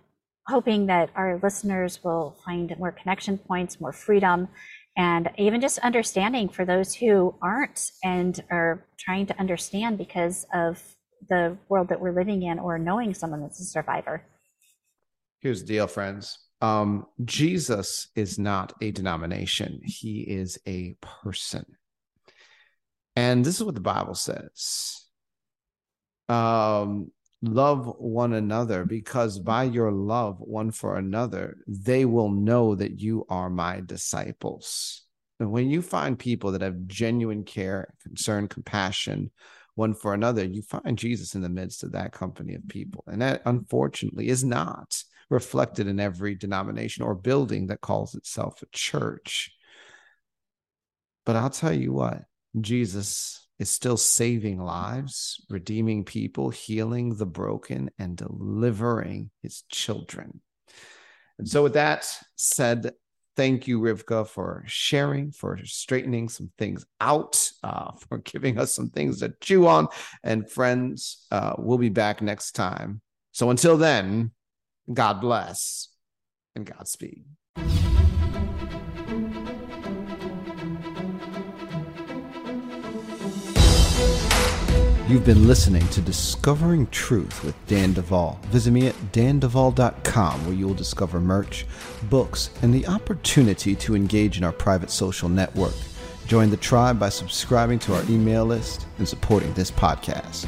hoping 0.48 0.88
that 0.88 1.10
our 1.16 1.40
listeners 1.42 2.04
will 2.04 2.36
find 2.46 2.78
more 2.78 2.92
connection 2.92 3.38
points, 3.38 3.80
more 3.80 3.94
freedom, 3.94 4.50
and 4.96 5.30
even 5.38 5.62
just 5.62 5.80
understanding 5.80 6.50
for 6.50 6.66
those 6.66 6.94
who 6.94 7.36
aren't 7.42 7.92
and 8.04 8.44
are 8.52 8.86
trying 8.98 9.26
to 9.28 9.40
understand 9.40 9.98
because 9.98 10.46
of 10.54 10.82
the 11.30 11.58
world 11.70 11.90
that 11.90 12.00
we're 12.00 12.14
living 12.14 12.44
in 12.44 12.60
or 12.60 12.78
knowing 12.78 13.14
someone 13.14 13.42
that's 13.42 13.60
a 13.60 13.66
survivor. 13.66 14.24
Here's 15.40 15.62
the 15.62 15.68
deal, 15.68 15.88
friends. 15.88 16.38
Um, 16.62 17.08
Jesus 17.26 18.08
is 18.16 18.40
not 18.40 18.74
a 18.82 18.92
denomination, 18.92 19.82
he 19.84 20.22
is 20.22 20.58
a 20.68 20.96
person. 21.02 21.66
And 23.16 23.44
this 23.44 23.56
is 23.56 23.64
what 23.64 23.76
the 23.76 23.82
Bible 23.82 24.16
says. 24.16 25.06
Um, 26.30 27.12
love 27.44 27.94
one 27.98 28.34
another 28.34 28.86
because 28.86 29.38
by 29.38 29.64
your 29.64 29.92
love 29.92 30.38
one 30.40 30.72
for 30.72 30.98
another, 30.98 31.58
they 31.68 32.06
will 32.06 32.32
know 32.32 32.74
that 32.74 33.00
you 33.00 33.26
are 33.30 33.50
my 33.50 33.82
disciples. 33.82 35.04
And 35.40 35.52
when 35.52 35.70
you 35.70 35.82
find 35.82 36.18
people 36.18 36.54
that 36.54 36.62
have 36.62 36.88
genuine 36.88 37.44
care, 37.44 37.94
concern, 38.02 38.48
compassion 38.48 39.30
one 39.76 39.94
for 39.94 40.14
another, 40.14 40.46
you 40.46 40.62
find 40.62 40.98
Jesus 40.98 41.36
in 41.36 41.42
the 41.42 41.50
midst 41.50 41.84
of 41.84 41.92
that 41.92 42.14
company 42.14 42.56
of 42.56 42.68
people. 42.70 43.04
And 43.08 43.22
that 43.22 43.42
unfortunately 43.46 44.30
is 44.30 44.44
not 44.44 44.96
reflected 45.30 45.88
in 45.88 46.00
every 46.00 46.36
denomination 46.36 47.04
or 47.04 47.16
building 47.16 47.68
that 47.68 47.82
calls 47.82 48.16
itself 48.16 48.62
a 48.62 48.68
church. 48.72 49.52
But 51.26 51.36
I'll 51.36 51.50
tell 51.50 51.74
you 51.74 51.92
what, 51.92 52.22
Jesus 52.60 53.43
is 53.64 53.70
still 53.70 53.96
saving 53.96 54.60
lives, 54.60 55.42
redeeming 55.50 56.04
people, 56.04 56.50
healing 56.50 57.16
the 57.16 57.26
broken, 57.26 57.90
and 57.98 58.18
delivering 58.18 59.32
his 59.42 59.64
children. 59.70 60.42
And 61.40 61.48
so, 61.48 61.64
with 61.64 61.74
that 61.76 62.06
said, 62.36 62.92
thank 63.38 63.66
you, 63.66 63.80
Rivkah, 63.80 64.28
for 64.28 64.66
sharing, 64.68 65.32
for 65.32 65.58
straightening 65.64 66.28
some 66.28 66.52
things 66.58 66.86
out, 67.00 67.50
uh, 67.64 67.94
for 68.10 68.18
giving 68.18 68.60
us 68.60 68.76
some 68.76 68.90
things 68.90 69.22
to 69.22 69.34
chew 69.40 69.66
on. 69.66 69.88
And 70.26 70.52
friends, 70.52 71.26
uh, 71.32 71.54
we'll 71.58 71.78
be 71.78 71.88
back 71.88 72.22
next 72.22 72.52
time. 72.52 73.00
So 73.32 73.50
until 73.50 73.78
then, 73.78 74.32
God 74.94 75.22
bless 75.22 75.88
and 76.54 76.66
Godspeed. 76.66 77.24
You've 85.14 85.26
been 85.26 85.48
listening 85.48 85.88
to 85.90 86.02
Discovering 86.02 86.88
Truth 86.88 87.44
with 87.44 87.54
Dan 87.68 87.94
Duval. 87.94 88.40
Visit 88.46 88.72
me 88.72 88.88
at 88.88 88.96
danduval.com 89.12 90.44
where 90.44 90.56
you 90.56 90.66
will 90.66 90.74
discover 90.74 91.20
merch, 91.20 91.68
books, 92.10 92.50
and 92.64 92.74
the 92.74 92.88
opportunity 92.88 93.76
to 93.76 93.96
engage 93.96 94.40
in 94.40 94.44
our 94.44 94.52
private 94.52 94.90
social 94.90 95.30
network. 95.30 95.76
Join 96.26 96.50
the 96.50 96.58
tribe 96.58 96.98
by 96.98 97.10
subscribing 97.10 97.78
to 97.78 97.94
our 97.94 98.02
email 98.10 98.44
list 98.44 98.88
and 98.98 99.08
supporting 99.08 99.54
this 99.54 99.70
podcast. 99.70 100.48